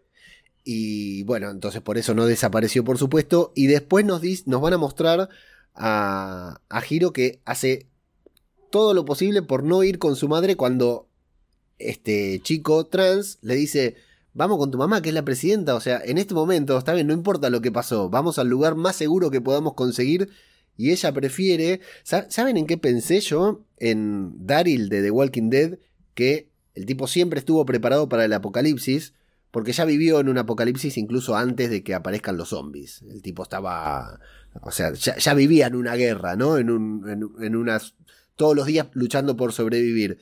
Y 0.65 1.25
bueno, 1.25 1.51
entonces 1.51 1.81
por 1.83 1.99
eso 1.99 2.15
no 2.15 2.27
desapareció, 2.27 2.85
por 2.85 2.99
supuesto. 2.99 3.53
Y 3.55 3.67
después 3.67 4.05
nos, 4.05 4.23
nos 4.47 4.61
van 4.61 4.75
a 4.75 4.79
mostrar 4.79 5.29
a, 5.75 6.61
a 6.69 6.83
Hiro 6.89 7.13
que 7.13 7.41
hace 7.45 7.87
todo 8.71 8.95
lo 8.95 9.05
posible 9.05 9.43
por 9.43 9.65
no 9.65 9.83
ir 9.83 9.99
con 9.99 10.17
su 10.17 10.29
madre 10.29 10.57
cuando 10.57 11.09
este 11.79 12.41
chico 12.43 12.87
trans 12.87 13.39
le 13.43 13.55
dice, 13.55 13.97
vamos 14.35 14.59
con 14.59 14.71
tu 14.71 14.79
mamá, 14.79 15.03
que 15.03 15.11
es 15.11 15.15
la 15.15 15.25
presidenta. 15.25 15.75
O 15.75 15.81
sea, 15.81 16.01
en 16.05 16.19
este 16.19 16.35
momento, 16.35 16.79
está 16.79 16.95
no 17.03 17.13
importa 17.13 17.51
lo 17.51 17.61
que 17.61 17.73
pasó, 17.73 18.09
vamos 18.09 18.39
al 18.39 18.49
lugar 18.49 18.75
más 18.75 18.97
seguro 18.97 19.31
que 19.31 19.41
podamos 19.41 19.75
conseguir. 19.75 20.31
Y 20.77 20.91
ella 20.91 21.13
prefiere. 21.13 21.81
¿Saben 22.03 22.57
en 22.57 22.67
qué 22.67 22.79
pensé 22.79 23.21
yo? 23.21 23.61
En 23.79 24.47
Daryl 24.47 24.89
de 24.89 25.03
The 25.03 25.11
Walking 25.11 25.51
Dead, 25.51 25.79
que 26.15 26.49
el 26.75 26.87
tipo 26.87 27.07
siempre 27.07 27.41
estuvo 27.41 27.65
preparado 27.67 28.09
para 28.09 28.25
el 28.25 28.33
apocalipsis 28.33 29.13
porque 29.53 29.73
ya 29.73 29.85
vivió 29.85 30.19
en 30.19 30.31
un 30.31 30.39
apocalipsis 30.39 30.97
incluso 30.97 31.37
antes 31.37 31.71
de 31.71 31.85
que 31.85 31.95
aparezcan 31.95 32.39
los 32.39 32.49
zombies. 32.49 33.03
El 33.03 33.21
tipo 33.21 33.43
estaba. 33.43 34.19
O 34.63 34.71
sea, 34.73 34.93
ya, 34.95 35.35
vivía 35.35 35.67
en 35.67 35.77
una 35.77 35.95
guerra, 35.95 36.37
¿no? 36.37 36.57
En, 36.57 36.71
un, 36.71 37.39
en, 37.39 37.55
unas. 37.55 37.95
Todos 38.35 38.57
los 38.57 38.67
días 38.67 38.89
luchando 38.95 39.37
por 39.37 39.53
sobrevivir. 39.53 40.19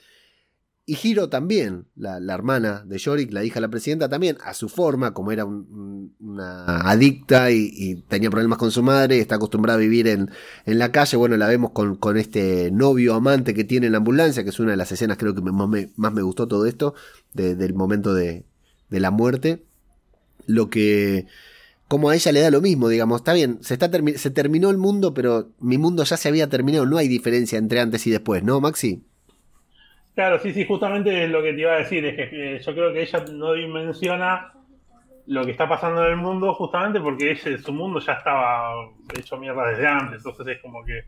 Y 0.85 0.99
Hiro 1.01 1.29
también, 1.29 1.87
la, 1.95 2.19
hermana 2.35 2.83
de 2.85 2.99
Yorick, 2.99 3.33
la 3.33 3.45
hija 3.45 3.55
de 3.55 3.61
la 3.61 3.69
presidenta, 3.69 4.09
también, 4.09 4.37
a 4.43 4.53
su 4.53 4.69
forma, 4.69 5.15
como 5.15 5.31
era 5.31 5.45
una 5.45 6.81
adicta 6.81 7.53
y, 7.53 8.03
tenía 8.09 8.31
problemas 8.31 8.59
con 8.59 8.73
su 8.73 8.83
madre, 8.83 9.21
está 9.21 9.37
acostumbrada 9.37 9.79
a 9.79 9.81
vivir 9.81 10.09
en, 10.09 10.29
en 10.67 10.79
la 10.81 10.91
calle. 10.91 11.17
Bueno, 11.17 11.37
la 11.37 11.47
vemos 11.47 11.71
con, 11.71 11.95
con, 11.95 12.17
este 12.17 12.73
novio 12.73 13.15
amante 13.15 13.55
que 13.55 13.63
tiene 13.63 13.87
en 13.87 13.93
la 13.93 13.99
ambulancia, 13.99 14.43
que 14.43 14.51
es 14.51 14.59
una 14.59 14.73
de 14.73 14.77
las 14.77 14.91
escenas, 14.91 15.19
creo 15.19 15.37
que 15.37 15.43
más 15.43 15.69
me, 15.69 15.93
más 15.95 16.13
me 16.13 16.23
gustó 16.23 16.49
todo 16.49 16.67
esto, 16.67 16.95
del 17.33 17.75
momento 17.75 18.13
de, 18.13 18.50
de 18.91 19.01
la 19.01 19.11
muerte, 19.11 19.63
lo 20.47 20.69
que 20.69 21.27
como 21.91 22.09
a 22.09 22.15
ella 22.15 22.31
le 22.31 22.41
da 22.41 22.51
lo 22.53 22.61
mismo, 22.61 22.89
digamos, 22.89 23.21
está 23.21 23.33
bien, 23.33 23.61
se, 23.63 23.75
está 23.75 23.91
se 23.91 24.31
terminó 24.31 24.71
el 24.71 24.79
mundo, 24.79 25.13
pero 25.13 25.49
mi 25.59 25.77
mundo 25.77 26.05
ya 26.05 26.17
se 26.17 26.29
había 26.29 26.49
terminado, 26.49 26.87
no 26.87 26.99
hay 26.99 27.09
diferencia 27.09 27.59
entre 27.59 27.81
antes 27.81 28.07
y 28.07 28.11
después, 28.13 28.45
¿no, 28.45 28.61
Maxi? 28.61 29.03
Claro, 30.15 30.39
sí, 30.39 30.53
sí, 30.53 30.65
justamente 30.65 31.27
lo 31.27 31.43
que 31.43 31.53
te 31.53 31.61
iba 31.61 31.73
a 31.73 31.79
decir, 31.79 32.05
es 32.05 32.31
que 32.31 32.61
yo 32.65 32.75
creo 32.75 32.93
que 32.93 33.03
ella 33.03 33.25
no 33.33 33.55
dimensiona 33.55 34.53
lo 35.27 35.45
que 35.45 35.51
está 35.51 35.69
pasando 35.69 36.05
en 36.05 36.13
el 36.13 36.17
mundo 36.17 36.55
justamente 36.55 37.01
porque 37.01 37.37
su 37.37 37.73
mundo 37.73 37.99
ya 37.99 38.13
estaba 38.13 38.73
hecho 39.19 39.37
mierda 39.37 39.67
desde 39.69 39.89
antes, 39.89 40.19
entonces 40.19 40.47
es 40.47 40.63
como 40.63 40.85
que 40.85 41.05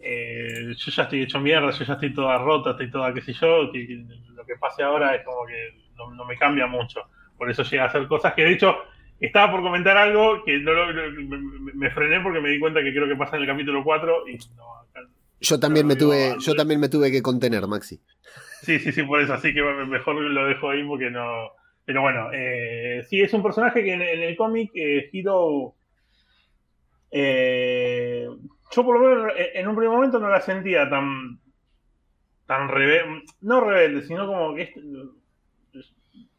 eh, 0.00 0.74
yo 0.74 0.90
ya 0.90 1.02
estoy 1.02 1.22
hecho 1.22 1.38
mierda, 1.38 1.70
yo 1.70 1.84
ya 1.84 1.92
estoy 1.92 2.14
toda 2.14 2.38
rota, 2.38 2.70
estoy 2.70 2.90
toda 2.90 3.12
qué 3.12 3.20
sé 3.20 3.34
yo, 3.34 3.64
lo 3.64 4.44
que 4.46 4.56
pase 4.58 4.82
ahora 4.82 5.14
es 5.14 5.24
como 5.24 5.46
que 5.46 5.81
no, 6.10 6.24
me 6.24 6.36
cambia 6.36 6.66
mucho. 6.66 7.00
Por 7.36 7.50
eso 7.50 7.62
llega 7.62 7.84
a 7.84 7.86
hacer 7.86 8.06
cosas 8.06 8.34
que 8.34 8.44
de 8.44 8.52
hecho 8.52 8.76
estaba 9.20 9.52
por 9.52 9.62
comentar 9.62 9.96
algo 9.96 10.42
que 10.44 10.58
no 10.58 10.72
me, 11.74 11.90
frené 11.90 12.20
porque 12.20 12.40
me 12.40 12.50
di 12.50 12.58
cuenta 12.58 12.82
que 12.82 12.92
creo 12.92 13.08
que 13.08 13.16
pasa 13.16 13.36
en 13.36 13.42
el 13.42 13.48
capítulo 13.48 13.84
4 13.84 14.28
y 14.28 14.38
yo 15.40 15.58
también 15.58 15.86
me 15.86 15.96
tuve 15.96 16.36
yo 16.38 16.54
también 16.54 16.80
me 16.80 16.88
tuve 16.88 17.10
que 17.10 17.22
contener 17.22 17.66
Maxi. 17.66 18.00
Sí 18.62 18.78
sí 18.78 18.92
sí 18.92 19.02
por 19.02 19.20
eso. 19.20 19.34
Así 19.34 19.52
que 19.52 19.62
mejor 19.62 20.16
lo 20.16 20.46
dejo 20.46 20.70
ahí 20.70 20.84
porque 20.84 21.10
no 21.10 21.50
pero 21.84 22.02
bueno 22.02 22.30
eh, 22.32 23.04
sí 23.08 23.20
es 23.20 23.32
un 23.32 23.42
personaje 23.42 23.82
que 23.82 23.92
en, 23.92 24.02
el 24.02 24.36
cómic 24.36 24.70
eh, 24.74 25.08
Hiro 25.12 25.74
eh, 27.10 28.26
yo 28.70 28.84
por 28.84 28.98
lo 28.98 29.08
menos 29.08 29.32
en 29.36 29.68
un 29.68 29.76
primer 29.76 29.94
momento 29.94 30.18
no 30.18 30.28
la 30.28 30.40
sentía 30.40 30.88
tan 30.88 31.38
tan 32.46 32.68
rebelde 32.68 33.22
no 33.40 33.60
rebelde 33.60 34.02
sino 34.06 34.26
como 34.26 34.54
que 34.54 34.72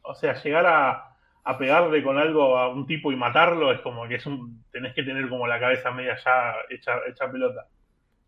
o 0.03 0.15
sea, 0.15 0.41
llegar 0.41 0.65
a, 0.65 1.09
pegarle 1.57 2.01
con 2.03 2.17
algo 2.17 2.57
a 2.57 2.69
un 2.69 2.85
tipo 2.85 3.11
y 3.11 3.15
matarlo 3.15 3.71
es 3.71 3.81
como 3.81 4.07
que 4.07 4.15
es 4.15 4.25
un, 4.25 4.63
tenés 4.71 4.93
que 4.93 5.03
tener 5.03 5.27
como 5.27 5.45
la 5.45 5.59
cabeza 5.59 5.91
media 5.91 6.15
ya 6.23 6.55
hecha, 6.69 7.31
pelota. 7.31 7.67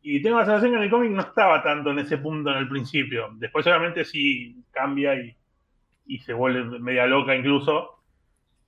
Y 0.02 0.22
tengo 0.22 0.38
la 0.38 0.46
sensación 0.46 0.72
que 0.72 0.78
en 0.78 0.84
el 0.84 0.90
cómic 0.90 1.12
no 1.12 1.22
estaba 1.22 1.64
tanto 1.64 1.92
en 1.92 2.00
ese 2.00 2.18
punto 2.18 2.52
en 2.52 2.58
el 2.58 2.68
principio. 2.68 3.30
Después 3.36 3.66
obviamente 3.66 4.06
sí 4.06 4.64
cambia 4.72 5.16
y, 5.16 5.36
se 6.20 6.34
vuelve 6.34 6.80
media 6.80 7.08
loca 7.08 7.36
incluso. 7.36 8.04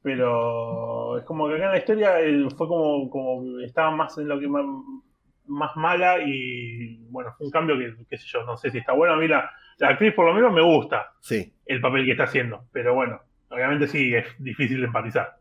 Pero 0.01 1.17
es 1.17 1.25
como 1.25 1.47
que 1.47 1.55
acá 1.55 1.65
en 1.65 1.71
la 1.71 1.77
historia 1.77 2.13
fue 2.55 2.67
como, 2.67 3.09
como 3.09 3.59
estaba 3.59 3.91
más 3.91 4.17
en 4.17 4.27
lo 4.29 4.39
que 4.39 4.47
más, 4.47 5.75
mala 5.75 6.19
y 6.23 6.97
bueno, 7.09 7.33
fue 7.37 7.47
un 7.47 7.51
cambio 7.51 7.77
que, 7.77 7.93
qué 8.09 8.17
sé 8.17 8.25
yo, 8.27 8.43
no 8.43 8.57
sé 8.57 8.71
si 8.71 8.79
está 8.79 8.93
bueno. 8.93 9.17
Mira, 9.17 9.51
la 9.77 9.89
actriz 9.89 10.13
por 10.13 10.25
lo 10.25 10.33
menos 10.33 10.53
me 10.53 10.61
gusta 10.61 11.13
sí. 11.21 11.53
el 11.65 11.81
papel 11.81 12.05
que 12.05 12.11
está 12.11 12.23
haciendo, 12.23 12.65
pero 12.71 12.93
bueno, 12.93 13.21
obviamente 13.49 13.87
sí, 13.87 14.13
es 14.13 14.25
difícil 14.37 14.79
de 14.79 14.87
empatizar. 14.87 15.37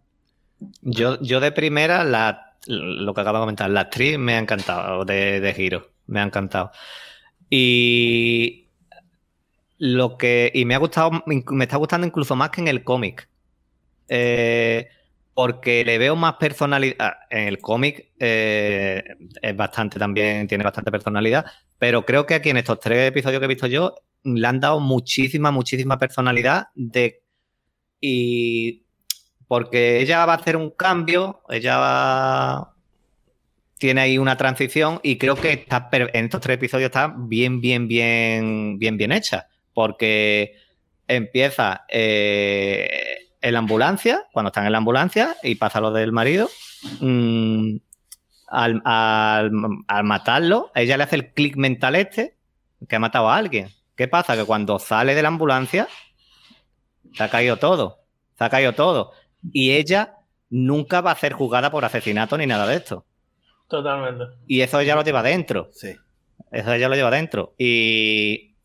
Yo, 0.83 1.21
yo 1.21 1.41
de 1.41 1.53
primera, 1.53 2.05
la, 2.05 2.57
lo 2.67 3.13
que 3.15 3.21
acabo 3.21 3.39
de 3.39 3.43
comentar, 3.43 3.71
la 3.71 3.81
actriz 3.81 4.19
me 4.19 4.35
ha 4.35 4.39
encantado, 4.39 5.05
de, 5.05 5.41
de 5.41 5.55
giro, 5.55 5.91
me 6.07 6.21
ha 6.21 6.25
encantado. 6.25 6.71
Y 7.51 8.67
lo 9.79 10.17
que. 10.17 10.51
Y 10.55 10.65
me 10.65 10.75
ha 10.75 10.79
gustado, 10.79 11.11
me 11.27 11.65
está 11.65 11.77
gustando 11.77 12.07
incluso 12.07 12.35
más 12.35 12.51
que 12.51 12.61
en 12.61 12.69
el 12.69 12.83
cómic. 12.83 13.29
Eh, 14.09 14.89
porque 15.37 15.85
le 15.85 15.99
veo 15.99 16.17
más 16.17 16.37
personalidad. 16.37 16.97
Ah, 16.99 17.19
en 17.29 17.49
el 17.49 17.59
cómic 17.59 18.11
eh, 18.19 19.05
es 19.43 19.55
bastante 19.55 19.99
también, 19.99 20.49
tiene 20.49 20.65
bastante 20.65 20.91
personalidad, 20.91 21.45
pero 21.79 22.07
creo 22.07 22.25
que 22.25 22.37
aquí 22.37 22.49
en 22.49 22.57
estos 22.57 22.81
tres 22.81 23.11
episodios 23.11 23.39
que 23.39 23.45
he 23.45 23.49
visto 23.49 23.67
yo 23.67 23.97
le 24.25 24.47
han 24.47 24.61
dado 24.61 24.81
muchísima, 24.81 25.51
muchísima 25.51 25.99
personalidad 25.99 26.69
y 28.01 28.87
porque 29.47 30.01
ella 30.01 30.25
va 30.25 30.33
a 30.33 30.37
hacer 30.37 30.57
un 30.57 30.71
cambio, 30.71 31.43
ella 31.51 31.77
va, 31.77 32.75
tiene 33.77 34.01
ahí 34.01 34.17
una 34.17 34.39
transición 34.39 35.01
y 35.03 35.19
creo 35.19 35.37
que 35.37 35.53
está, 35.53 35.91
en 35.93 36.25
estos 36.25 36.41
tres 36.41 36.55
episodios 36.55 36.87
está 36.87 37.15
bien, 37.15 37.61
bien, 37.61 37.87
bien, 37.87 38.79
bien, 38.79 38.97
bien 38.97 39.13
hecha, 39.13 39.49
porque 39.75 40.55
empieza 41.07 41.85
eh, 41.91 43.26
en 43.41 43.53
la 43.53 43.59
ambulancia, 43.59 44.27
cuando 44.33 44.49
están 44.49 44.67
en 44.67 44.73
la 44.73 44.79
ambulancia 44.79 45.37
y 45.43 45.57
pasa 45.57 45.81
lo 45.81 45.93
del 45.93 46.13
marido, 46.13 46.49
mm, 47.01 47.77
al, 48.49 48.83
al, 48.85 50.05
matarlo, 50.05 50.71
ella 50.75 50.97
le 50.97 51.05
hace 51.05 51.17
el 51.17 51.33
clic 51.33 51.57
mental 51.57 51.97
este 51.97 52.37
que 52.89 52.97
ha 52.97 53.01
matado 53.01 53.29
a 53.29 53.37
alguien. 53.37 53.69
¿Qué 53.97 54.09
pasa? 54.09 54.37
Que 54.37 54.45
cuando 54.45 54.79
sale 54.79 55.15
de 55.15 55.23
la 55.23 55.29
ambulancia, 55.29 55.89
se 57.15 57.23
ha 57.23 57.31
caído 57.31 57.57
todo, 57.57 58.01
se 58.39 58.45
ha 58.45 58.51
caído 58.51 58.75
todo. 58.75 59.13
Y 59.53 59.73
ella 59.73 60.17
nunca 60.51 61.01
va 61.01 61.13
a 61.13 61.17
ser 61.17 61.33
juzgada 61.33 61.71
por 61.71 61.85
asesinato 61.85 62.37
ni 62.37 62.47
nada 62.47 62.67
de 62.67 62.77
esto. 62.77 63.05
Totalmente. 63.69 64.25
Y 64.47 64.61
eso 64.61 64.79
ella 64.81 64.95
lo 64.95 65.03
lleva 65.03 65.23
dentro. 65.23 65.71
Sí. 65.73 65.97
Eso 66.51 66.73
ella 66.73 66.89
lo 66.89 66.95
lleva 66.95 67.11
dentro. 67.11 67.55
Y, 67.59 68.56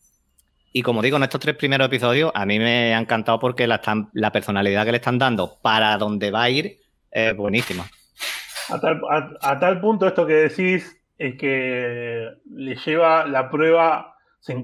y 0.74 0.82
como 0.82 1.02
digo, 1.02 1.18
en 1.18 1.24
estos 1.24 1.42
tres 1.42 1.56
primeros 1.56 1.88
episodios, 1.88 2.32
a 2.34 2.46
mí 2.46 2.60
me 2.60 2.96
ha 2.96 3.00
encantado 3.00 3.40
porque 3.40 3.68
la, 3.68 3.82
la 4.14 4.32
personalidad 4.32 4.86
que 4.86 4.92
le 4.92 4.98
están 4.98 5.18
dando 5.18 5.60
para 5.62 5.98
donde 5.98 6.32
va 6.32 6.44
a 6.44 6.50
ir 6.50 6.78
es 7.12 7.36
buenísima. 7.36 7.86
A 8.70 9.60
tal, 9.60 9.82
punto 9.82 10.08
esto 10.08 10.26
que 10.26 10.34
decís 10.34 10.98
es 11.18 11.36
que 11.36 12.30
le 12.50 12.76
lleva 12.76 13.26
la 13.28 13.50
prueba, 13.50 14.16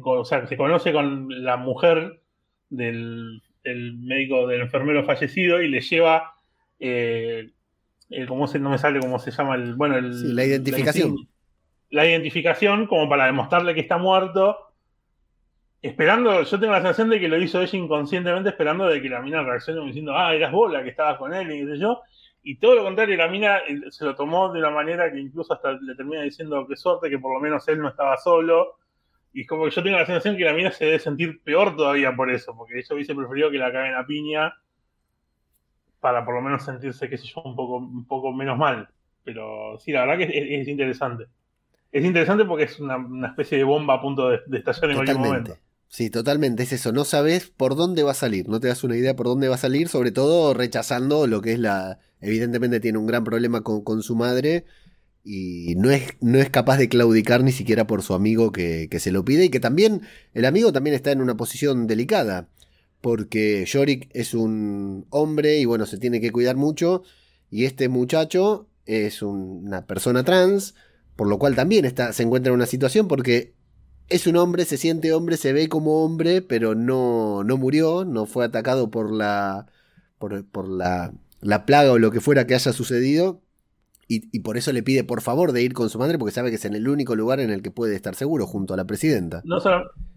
o 0.03 0.25
sea, 0.25 0.47
se 0.47 0.57
conoce 0.57 0.93
con 0.93 1.43
la 1.43 1.57
mujer 1.57 2.21
del 2.69 3.41
médico, 3.63 4.47
del 4.47 4.61
enfermero 4.61 5.03
fallecido 5.03 5.61
y 5.61 5.67
le 5.67 5.81
lleva 5.81 6.33
eh, 6.79 7.49
¿cómo 8.27 8.47
se, 8.47 8.59
no 8.59 8.69
me 8.69 8.77
sale 8.77 8.99
cómo 8.99 9.19
se 9.19 9.31
llama 9.31 9.55
el, 9.55 9.75
bueno, 9.75 9.97
el, 9.97 10.35
la 10.35 10.45
identificación. 10.45 11.15
La, 11.89 12.05
identificación 12.05 12.87
como 12.87 13.09
para 13.09 13.25
demostrarle 13.25 13.73
que 13.73 13.81
está 13.81 13.97
muerto. 13.97 14.57
Esperando, 15.87 16.43
yo 16.43 16.59
tengo 16.59 16.73
la 16.73 16.81
sensación 16.81 17.09
de 17.09 17.19
que 17.19 17.27
lo 17.27 17.37
hizo 17.37 17.61
ella 17.61 17.77
inconscientemente, 17.77 18.49
esperando 18.49 18.87
de 18.87 19.01
que 19.01 19.07
la 19.09 19.21
mina 19.21 19.41
reaccione 19.41 19.85
diciendo, 19.85 20.17
ah, 20.17 20.33
eras 20.33 20.51
vos 20.51 20.71
la 20.71 20.83
que 20.83 20.89
estabas 20.89 21.17
con 21.17 21.33
él, 21.33 21.51
y 21.51 21.65
qué 21.65 21.73
sé 21.73 21.79
yo. 21.79 22.01
Y 22.43 22.57
todo 22.57 22.75
lo 22.75 22.83
contrario, 22.83 23.15
la 23.15 23.27
mina 23.27 23.59
eh, 23.59 23.81
se 23.89 24.03
lo 24.03 24.15
tomó 24.15 24.51
de 24.51 24.59
una 24.59 24.69
manera 24.69 25.11
que 25.11 25.19
incluso 25.19 25.53
hasta 25.53 25.71
le 25.73 25.95
termina 25.95 26.23
diciendo 26.23 26.65
qué 26.67 26.75
suerte, 26.75 27.09
que 27.09 27.19
por 27.19 27.33
lo 27.33 27.39
menos 27.39 27.67
él 27.67 27.79
no 27.79 27.87
estaba 27.87 28.17
solo. 28.17 28.77
Y 29.33 29.41
es 29.41 29.47
como 29.47 29.65
que 29.65 29.71
yo 29.71 29.83
tengo 29.83 29.97
la 29.97 30.05
sensación 30.05 30.35
que 30.35 30.43
la 30.43 30.53
mina 30.53 30.71
se 30.71 30.85
debe 30.85 30.99
sentir 30.99 31.41
peor 31.41 31.75
todavía 31.75 32.15
por 32.15 32.29
eso, 32.29 32.55
porque 32.55 32.79
ella 32.79 32.95
hubiese 32.95 33.15
preferido 33.15 33.49
que 33.49 33.57
la 33.57 33.71
caguen 33.71 33.95
a 33.95 34.05
piña 34.05 34.53
para 35.99 36.25
por 36.25 36.35
lo 36.35 36.41
menos 36.41 36.63
sentirse, 36.63 37.09
qué 37.09 37.17
sé 37.17 37.27
yo, 37.27 37.41
un 37.43 37.55
poco, 37.55 37.77
un 37.77 38.05
poco 38.05 38.33
menos 38.33 38.57
mal. 38.57 38.89
Pero 39.23 39.77
sí, 39.79 39.91
la 39.91 40.05
verdad 40.05 40.17
que 40.17 40.59
es, 40.61 40.67
interesante. 40.67 41.27
Es 41.91 42.03
interesante 42.03 42.45
porque 42.45 42.65
es 42.65 42.79
una, 42.79 43.27
especie 43.27 43.57
de 43.57 43.63
bomba 43.63 43.95
a 43.95 44.01
punto 44.01 44.29
de, 44.29 44.39
estallar 44.53 44.91
en 44.91 44.95
cualquier 44.95 45.17
momento. 45.17 45.57
Sí, 45.89 46.09
totalmente, 46.09 46.63
es 46.63 46.73
eso, 46.73 46.91
no 46.91 47.05
sabes 47.05 47.47
por 47.47 47.75
dónde 47.75 48.03
va 48.03 48.11
a 48.11 48.13
salir, 48.13 48.49
no 48.49 48.59
te 48.59 48.67
das 48.67 48.83
una 48.83 48.97
idea 48.97 49.15
por 49.15 49.25
dónde 49.25 49.47
va 49.47 49.55
a 49.55 49.57
salir, 49.57 49.87
sobre 49.87 50.11
todo 50.11 50.53
rechazando 50.53 51.27
lo 51.27 51.41
que 51.41 51.53
es 51.53 51.59
la... 51.59 51.99
Evidentemente 52.19 52.79
tiene 52.79 52.97
un 52.97 53.07
gran 53.07 53.23
problema 53.23 53.61
con, 53.61 53.83
con 53.83 54.03
su 54.03 54.15
madre 54.15 54.65
y 55.23 55.75
no 55.77 55.91
es, 55.91 56.13
no 56.19 56.39
es 56.39 56.49
capaz 56.49 56.77
de 56.77 56.89
claudicar 56.89 57.43
ni 57.43 57.51
siquiera 57.51 57.87
por 57.87 58.01
su 58.01 58.13
amigo 58.13 58.51
que, 58.51 58.87
que, 58.89 58.99
se 58.99 59.11
lo 59.11 59.23
pide 59.23 59.45
y 59.45 59.49
que 59.49 59.59
también 59.59 60.01
el 60.33 60.45
amigo 60.45 60.73
también 60.73 60.95
está 60.95 61.11
en 61.11 61.21
una 61.21 61.37
posición 61.37 61.87
delicada 61.87 62.49
porque 63.01 63.65
Yorick 63.65 64.09
es 64.13 64.33
un 64.33 65.05
hombre 65.09 65.59
y 65.59 65.65
bueno, 65.65 65.85
se 65.85 65.97
tiene 65.97 66.19
que 66.21 66.31
cuidar 66.31 66.55
mucho 66.55 67.03
y 67.49 67.65
este 67.65 67.89
muchacho 67.89 68.67
es 68.85 69.21
una 69.21 69.85
persona 69.85 70.23
trans, 70.23 70.75
por 71.15 71.27
lo 71.27 71.37
cual 71.39 71.55
también 71.55 71.85
está, 71.85 72.13
se 72.13 72.23
encuentra 72.23 72.49
en 72.51 72.55
una 72.55 72.65
situación 72.65 73.07
porque 73.07 73.53
es 74.09 74.27
un 74.27 74.37
hombre, 74.37 74.65
se 74.65 74.77
siente 74.77 75.13
hombre, 75.13 75.37
se 75.37 75.53
ve 75.53 75.67
como 75.67 76.03
hombre, 76.03 76.41
pero 76.41 76.75
no, 76.75 77.43
no 77.43 77.57
murió, 77.57 78.05
no 78.05 78.25
fue 78.25 78.45
atacado 78.45 78.89
por 78.89 79.11
la, 79.11 79.67
por, 80.17 80.67
la, 80.67 81.11
la 81.41 81.65
plaga 81.65 81.91
o 81.91 81.99
lo 81.99 82.11
que 82.11 82.21
fuera 82.21 82.47
que 82.47 82.55
haya 82.55 82.73
sucedido. 82.73 83.41
Y, 84.09 84.39
por 84.39 84.55
eso 84.55 84.71
le 84.71 84.83
pide 84.83 85.03
por 85.03 85.21
favor 85.21 85.51
de 85.51 85.61
ir 85.61 85.73
con 85.73 85.89
su 85.89 85.99
madre 85.99 86.17
porque 86.17 86.31
sabe 86.31 86.49
que 86.49 86.55
es 86.55 86.63
en 86.63 86.75
el 86.75 86.87
único 86.87 87.13
lugar 87.13 87.41
en 87.41 87.51
el 87.51 87.61
que 87.61 87.71
puede 87.71 87.93
estar 87.93 88.15
seguro 88.15 88.47
junto 88.47 88.73
a 88.73 88.77
la 88.77 88.85
presidenta. 88.85 89.41
No 89.43 89.57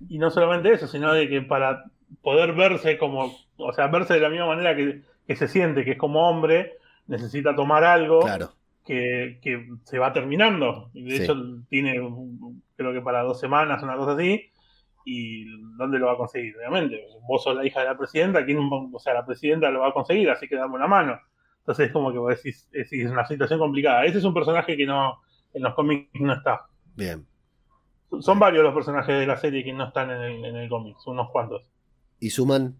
y 0.08 0.18
no 0.18 0.30
solamente 0.30 0.72
eso, 0.72 0.86
sino 0.86 1.12
de 1.12 1.28
que 1.28 1.42
para 1.42 1.86
poder 2.22 2.52
verse 2.52 2.98
como, 2.98 3.36
o 3.56 3.72
sea, 3.72 3.88
verse 3.88 4.14
de 4.14 4.20
la 4.20 4.28
misma 4.28 4.46
manera 4.46 4.76
que, 4.76 5.02
se 5.34 5.48
siente, 5.48 5.84
que 5.84 5.92
es 5.92 5.98
como 5.98 6.30
hombre, 6.30 6.74
necesita 7.08 7.56
tomar 7.56 7.82
algo 7.82 8.20
que, 9.40 9.68
se 9.84 9.98
va 9.98 10.12
terminando. 10.12 10.90
Y 10.92 11.04
de 11.04 11.16
hecho 11.16 11.34
tiene, 11.68 12.00
creo 12.76 12.92
que 12.92 13.00
para 13.00 13.22
dos 13.22 13.40
semanas, 13.40 13.82
una 13.82 13.96
cosa 13.96 14.12
así. 14.12 14.50
¿Y 15.04 15.46
dónde 15.76 15.98
lo 15.98 16.06
va 16.06 16.12
a 16.12 16.16
conseguir? 16.16 16.56
Obviamente, 16.56 17.06
vos 17.26 17.42
sos 17.42 17.56
la 17.56 17.66
hija 17.66 17.80
de 17.80 17.86
la 17.86 17.96
presidenta, 17.96 18.44
¿quién, 18.44 18.58
o 18.58 18.98
sea, 18.98 19.14
la 19.14 19.24
presidenta 19.24 19.70
lo 19.70 19.80
va 19.80 19.88
a 19.88 19.94
conseguir, 19.94 20.28
así 20.28 20.46
que 20.46 20.56
dame 20.56 20.74
una 20.74 20.86
mano. 20.86 21.18
Entonces 21.60 21.86
es 21.86 21.92
como 21.92 22.12
que 22.12 22.18
vos 22.18 22.36
decís, 22.36 22.68
es, 22.72 22.92
una 23.10 23.26
situación 23.26 23.58
complicada. 23.58 24.04
Ese 24.04 24.18
es 24.18 24.24
un 24.24 24.34
personaje 24.34 24.76
que 24.76 24.86
no 24.86 25.20
en 25.54 25.62
los 25.62 25.74
cómics 25.74 26.08
no 26.20 26.34
está. 26.34 26.66
Bien. 26.94 27.26
Son 28.20 28.38
varios 28.38 28.62
los 28.62 28.74
personajes 28.74 29.18
de 29.18 29.26
la 29.26 29.36
serie 29.36 29.64
que 29.64 29.72
no 29.72 29.86
están 29.86 30.10
en 30.10 30.20
el, 30.20 30.44
en 30.44 30.56
el 30.56 30.68
cómic, 30.68 30.96
unos 31.06 31.30
cuantos 31.30 31.70
y 32.20 32.30
suman. 32.30 32.76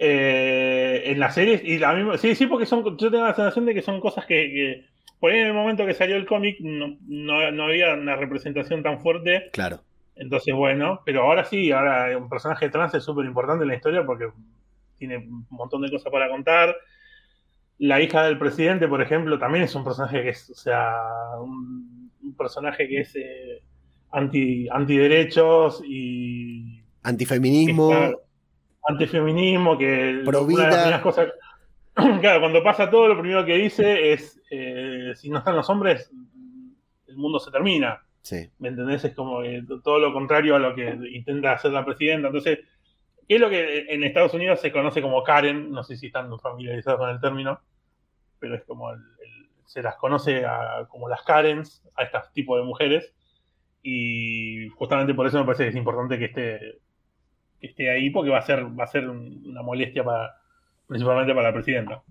Eh, 0.00 1.02
en 1.06 1.18
las 1.18 1.34
series, 1.34 1.62
y 1.64 1.78
la 1.78 1.92
misma, 1.92 2.16
sí, 2.18 2.34
sí, 2.36 2.46
porque 2.46 2.66
son, 2.66 2.84
yo 2.96 3.10
tengo 3.10 3.24
la 3.24 3.34
sensación 3.34 3.66
de 3.66 3.74
que 3.74 3.82
son 3.82 4.00
cosas 4.00 4.26
que, 4.26 4.84
por 5.18 5.32
ahí 5.32 5.40
en 5.40 5.48
el 5.48 5.54
momento 5.54 5.84
que 5.86 5.94
salió 5.94 6.14
el 6.14 6.26
cómic 6.26 6.58
no, 6.60 6.96
no, 7.08 7.64
había 7.64 7.94
una 7.94 8.14
representación 8.14 8.82
tan 8.82 9.00
fuerte. 9.00 9.50
Claro. 9.52 9.80
Entonces, 10.14 10.54
bueno, 10.54 11.00
pero 11.04 11.22
ahora 11.22 11.44
sí, 11.44 11.72
ahora 11.72 12.16
un 12.16 12.28
personaje 12.28 12.68
trans 12.68 12.94
es 12.94 13.02
súper 13.02 13.26
importante 13.26 13.64
en 13.64 13.68
la 13.68 13.74
historia 13.74 14.04
porque 14.06 14.28
tiene 14.98 15.18
un 15.18 15.46
montón 15.50 15.82
de 15.82 15.90
cosas 15.90 16.12
para 16.12 16.28
contar. 16.28 16.76
La 17.78 18.00
hija 18.00 18.24
del 18.24 18.38
presidente, 18.38 18.86
por 18.88 19.02
ejemplo, 19.02 19.38
también 19.38 19.64
es 19.64 19.74
un 19.74 19.84
personaje 19.84 20.22
que 20.22 20.30
es, 20.30 20.50
o 20.50 20.54
sea, 20.54 20.92
un, 21.40 22.12
personaje 22.36 22.86
que 22.88 23.00
es 23.00 23.16
eh, 23.16 23.62
anti, 24.12 24.68
antiderechos 24.68 25.82
y 25.84 26.82
Antifeminismo. 27.02 27.90
Antifeminismo, 28.88 29.76
que 29.78 30.22
una 30.26 30.96
de 30.96 31.00
cosas. 31.02 31.32
Claro, 32.20 32.38
cuando 32.38 32.62
pasa 32.62 32.88
todo, 32.88 33.08
lo 33.08 33.18
primero 33.18 33.44
que 33.44 33.56
dice 33.56 34.12
es: 34.12 34.40
eh, 34.50 35.14
si 35.16 35.30
no 35.30 35.38
están 35.38 35.56
los 35.56 35.68
hombres, 35.68 36.08
el 37.08 37.16
mundo 37.16 37.40
se 37.40 37.50
termina. 37.50 38.00
Sí. 38.22 38.48
¿Me 38.60 38.68
entendés? 38.68 39.04
Es 39.04 39.14
como 39.14 39.40
todo 39.82 39.98
lo 39.98 40.12
contrario 40.12 40.54
a 40.54 40.60
lo 40.60 40.76
que 40.76 40.96
intenta 41.10 41.52
hacer 41.52 41.72
la 41.72 41.84
presidenta. 41.84 42.28
Entonces, 42.28 42.60
¿qué 43.26 43.34
es 43.34 43.40
lo 43.40 43.50
que 43.50 43.86
en 43.88 44.04
Estados 44.04 44.32
Unidos 44.34 44.60
se 44.60 44.70
conoce 44.70 45.02
como 45.02 45.24
Karen? 45.24 45.72
No 45.72 45.82
sé 45.82 45.96
si 45.96 46.06
están 46.06 46.30
familiarizados 46.38 47.00
con 47.00 47.10
el 47.10 47.20
término, 47.20 47.60
pero 48.38 48.54
es 48.54 48.62
como 48.62 48.92
se 49.68 49.82
las 49.82 49.96
conoce 49.96 50.44
como 50.88 51.08
las 51.08 51.22
Karens, 51.22 51.82
a 51.94 52.04
este 52.04 52.18
tipo 52.32 52.56
de 52.56 52.62
mujeres. 52.62 53.12
Y 53.82 54.68
justamente 54.70 55.14
por 55.14 55.26
eso 55.26 55.38
me 55.38 55.44
parece 55.44 55.64
que 55.64 55.70
es 55.70 55.76
importante 55.76 56.18
que 56.18 56.24
esté 56.26 56.78
que 57.60 57.68
esté 57.68 57.90
ahí 57.90 58.10
porque 58.10 58.30
va 58.30 58.38
a 58.38 58.42
ser, 58.42 58.64
va 58.78 58.84
a 58.84 58.88
ser 58.88 59.08
una 59.08 59.62
molestia 59.62 60.04
para, 60.04 60.36
principalmente 60.86 61.34
para 61.34 61.48
la 61.48 61.54
presidenta. 61.54 62.02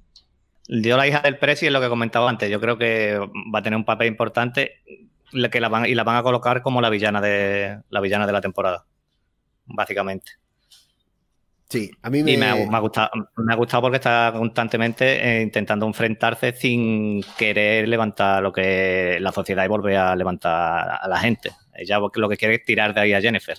Dio 0.68 0.98
la 0.98 1.08
hija 1.08 1.22
del 1.22 1.38
Presi 1.38 1.68
es 1.68 1.72
lo 1.72 1.80
que 1.80 1.88
comentaba 1.88 2.30
antes. 2.30 2.50
Yo 2.50 2.60
creo 2.60 2.78
que 2.78 3.18
va 3.54 3.60
a 3.60 3.62
tener 3.62 3.78
un 3.78 3.86
papel 3.86 4.08
importante 4.08 4.82
que 5.52 5.62
la 5.62 5.70
van, 5.70 5.86
y 5.86 5.95
la 5.95 6.04
van 6.04 6.18
a 6.18 6.24
colocar 6.24 6.62
como 6.62 6.82
la 6.82 6.89
villana 6.89 7.22
de 7.22 7.80
la 7.89 8.02
villana 8.02 8.26
de 8.26 8.34
la 8.34 8.41
temporada, 8.41 8.86
básicamente. 9.66 10.34
Sí, 11.70 11.91
a 12.02 12.10
mí 12.10 12.24
me... 12.24 12.32
Y 12.32 12.38
me 12.38 12.45
ha, 12.45 12.80
gustado, 12.80 13.10
me 13.36 13.54
ha 13.54 13.56
gustado 13.58 13.82
porque 13.82 13.98
está 13.98 14.32
constantemente 14.34 15.39
eh, 15.39 15.41
intentando 15.41 15.86
enfrentarse 15.86 16.54
sin 16.54 17.22
querer 17.38 17.89
levantar 17.89 18.41
lo 18.41 18.54
que 18.54 19.18
la 19.20 19.34
sociedad 19.34 19.66
y 19.66 19.68
volver 19.68 19.98
a 19.98 20.16
levantar 20.16 21.00
a 21.02 21.08
la 21.10 21.20
gente. 21.20 21.52
Ella 21.74 22.00
lo 22.00 22.30
que 22.30 22.38
quiere 22.38 22.56
es 22.56 22.66
tirar 22.66 22.93
de 22.93 23.02
ahí 23.02 23.14
a 23.14 23.22
Jennifer. 23.22 23.58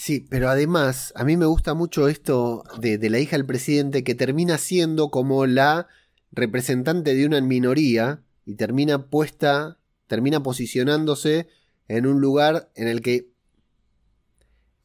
Sí, 0.00 0.24
pero 0.30 0.48
además, 0.48 1.12
a 1.16 1.24
mí 1.24 1.36
me 1.36 1.46
gusta 1.46 1.74
mucho 1.74 2.06
esto 2.06 2.62
de, 2.78 3.10
la 3.10 3.18
hija 3.18 3.36
del 3.36 3.44
presidente 3.44 4.04
que 4.04 4.14
termina 4.14 4.56
siendo 4.56 5.10
como 5.10 5.44
la 5.44 5.88
representante 6.30 7.16
de 7.16 7.26
una 7.26 7.40
minoría 7.40 8.22
y 8.46 8.54
termina 8.54 9.06
puesta, 9.10 9.76
termina 10.06 10.40
posicionándose 10.40 11.48
en 11.88 12.06
un 12.06 12.20
lugar 12.20 12.70
en 12.76 12.86
el 12.86 13.00
que 13.02 13.32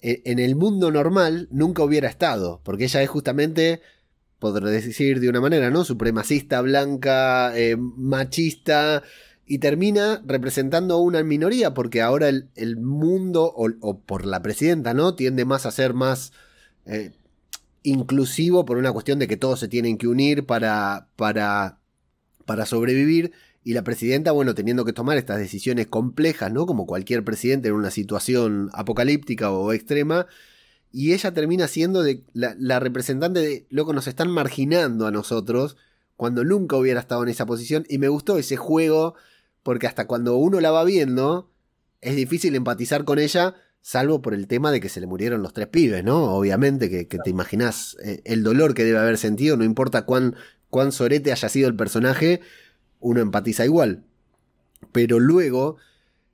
e, 0.01 0.23
en 0.25 0.39
el 0.39 0.55
mundo 0.55 0.89
normal 0.89 1.47
nunca 1.51 1.83
hubiera 1.83 2.09
estado, 2.09 2.61
porque 2.63 2.85
ella 2.85 3.03
es 3.03 3.09
justamente 3.09 3.81
por 4.39 4.63
decir 4.63 5.19
de 5.19 5.29
una 5.29 5.41
manera, 5.41 5.69
¿no? 5.69 5.83
Supremacista, 5.83 6.59
blanca, 6.61 7.55
eh, 7.55 7.77
machista, 7.77 9.03
y 9.45 9.59
termina 9.59 10.21
representando 10.25 10.95
a 10.95 11.01
una 11.01 11.23
minoría, 11.23 11.73
porque 11.73 12.01
ahora 12.01 12.29
el, 12.29 12.77
mundo, 12.77 13.53
o, 13.55 13.99
por 13.99 14.25
la 14.25 14.41
presidenta, 14.41 14.93
¿no? 14.93 15.15
Tiende 15.15 15.45
más 15.45 15.65
a 15.65 15.71
ser 15.71 15.93
más 15.93 16.31
eh, 16.85 17.11
inclusivo 17.83 18.65
por 18.65 18.77
una 18.77 18.91
cuestión 18.93 19.19
de 19.19 19.27
que 19.27 19.37
todos 19.37 19.59
se 19.59 19.67
tienen 19.67 19.97
que 19.97 20.07
unir 20.07 20.45
para, 20.45 21.09
para, 21.15 21.79
para 22.45 22.65
sobrevivir. 22.65 23.33
Y 23.65 23.73
la 23.73 23.83
presidenta, 23.83 24.31
bueno, 24.31 24.55
teniendo 24.55 24.85
que 24.85 24.93
tomar 24.93 25.17
estas 25.17 25.39
decisiones 25.39 25.87
complejas, 25.87 26.51
¿no? 26.51 26.65
Como 26.65 26.85
cualquier 26.85 27.23
presidente 27.23 27.69
en 27.69 27.75
una 27.75 27.91
situación 27.91 28.69
apocalíptica 28.73 29.51
o 29.51 29.71
extrema, 29.73 30.27
y 30.91 31.13
ella 31.13 31.33
termina 31.33 31.67
siendo 31.67 32.03
de 32.03 32.23
la, 32.33 32.79
representante 32.79 33.39
de, 33.39 33.65
loco, 33.69 33.93
nos 33.93 34.07
están 34.07 34.29
marginando 34.29 35.07
a 35.07 35.11
nosotros 35.11 35.75
cuando 36.15 36.43
nunca 36.43 36.77
hubiera 36.77 36.99
estado 36.99 37.23
en 37.23 37.29
esa 37.29 37.47
posición. 37.47 37.83
Y 37.89 37.97
me 37.97 38.09
gustó 38.09 38.37
ese 38.37 38.57
juego 38.57 39.15
porque 39.63 39.87
hasta 39.87 40.05
cuando 40.07 40.37
uno 40.37 40.59
la 40.59 40.71
va 40.71 40.83
viendo, 40.83 41.49
es 42.01 42.15
difícil 42.15 42.55
empatizar 42.55 43.05
con 43.05 43.17
ella, 43.17 43.55
salvo 43.81 44.21
por 44.21 44.33
el 44.33 44.47
tema 44.47 44.71
de 44.71 44.79
que 44.79 44.89
se 44.89 44.99
le 44.99 45.07
murieron 45.07 45.41
los 45.41 45.53
tres 45.53 45.67
pibes, 45.67 46.03
¿no? 46.03 46.35
Obviamente 46.35 46.89
que, 46.89 47.05
te 47.05 47.29
imaginas 47.29 47.97
eh, 48.03 48.21
el 48.25 48.43
dolor 48.43 48.73
que 48.73 48.83
debe 48.83 48.99
haber 48.99 49.17
sentido, 49.17 49.57
no 49.57 49.63
importa 49.63 50.03
cuán, 50.03 50.35
cuán 50.69 50.91
sorete 50.91 51.31
haya 51.31 51.49
sido 51.49 51.67
el 51.67 51.75
personaje, 51.75 52.41
uno 52.99 53.21
empatiza 53.21 53.65
igual. 53.65 54.03
Pero 54.91 55.19
luego, 55.19 55.77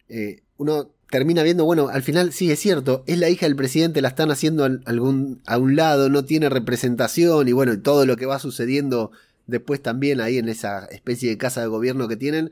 eh, 0.09 0.41
uno 0.57 0.91
termina 1.09 1.43
viendo, 1.43 1.65
bueno, 1.65 1.89
al 1.89 2.03
final 2.03 2.34
sí 2.34 2.51
es 2.51 2.59
cierto, 2.59 3.03
es 3.07 3.17
la 3.17 3.30
hija 3.30 3.45
del 3.45 3.55
presidente, 3.55 4.01
la 4.01 4.09
están 4.09 4.32
haciendo 4.32 4.65
a, 4.65 4.69
algún, 4.86 5.41
a 5.45 5.57
un 5.57 5.75
lado, 5.75 6.09
no 6.09 6.25
tiene 6.25 6.49
representación 6.49 7.47
y 7.47 7.51
bueno, 7.51 7.80
todo 7.82 8.05
lo 8.05 8.15
que 8.15 8.25
va 8.25 8.39
sucediendo 8.39 9.11
después 9.47 9.82
también 9.82 10.21
ahí 10.21 10.38
en 10.38 10.49
esa 10.49 10.86
especie 10.86 11.30
de 11.30 11.38
casa 11.38 11.61
de 11.61 11.67
gobierno 11.67 12.07
que 12.07 12.15
tienen. 12.15 12.51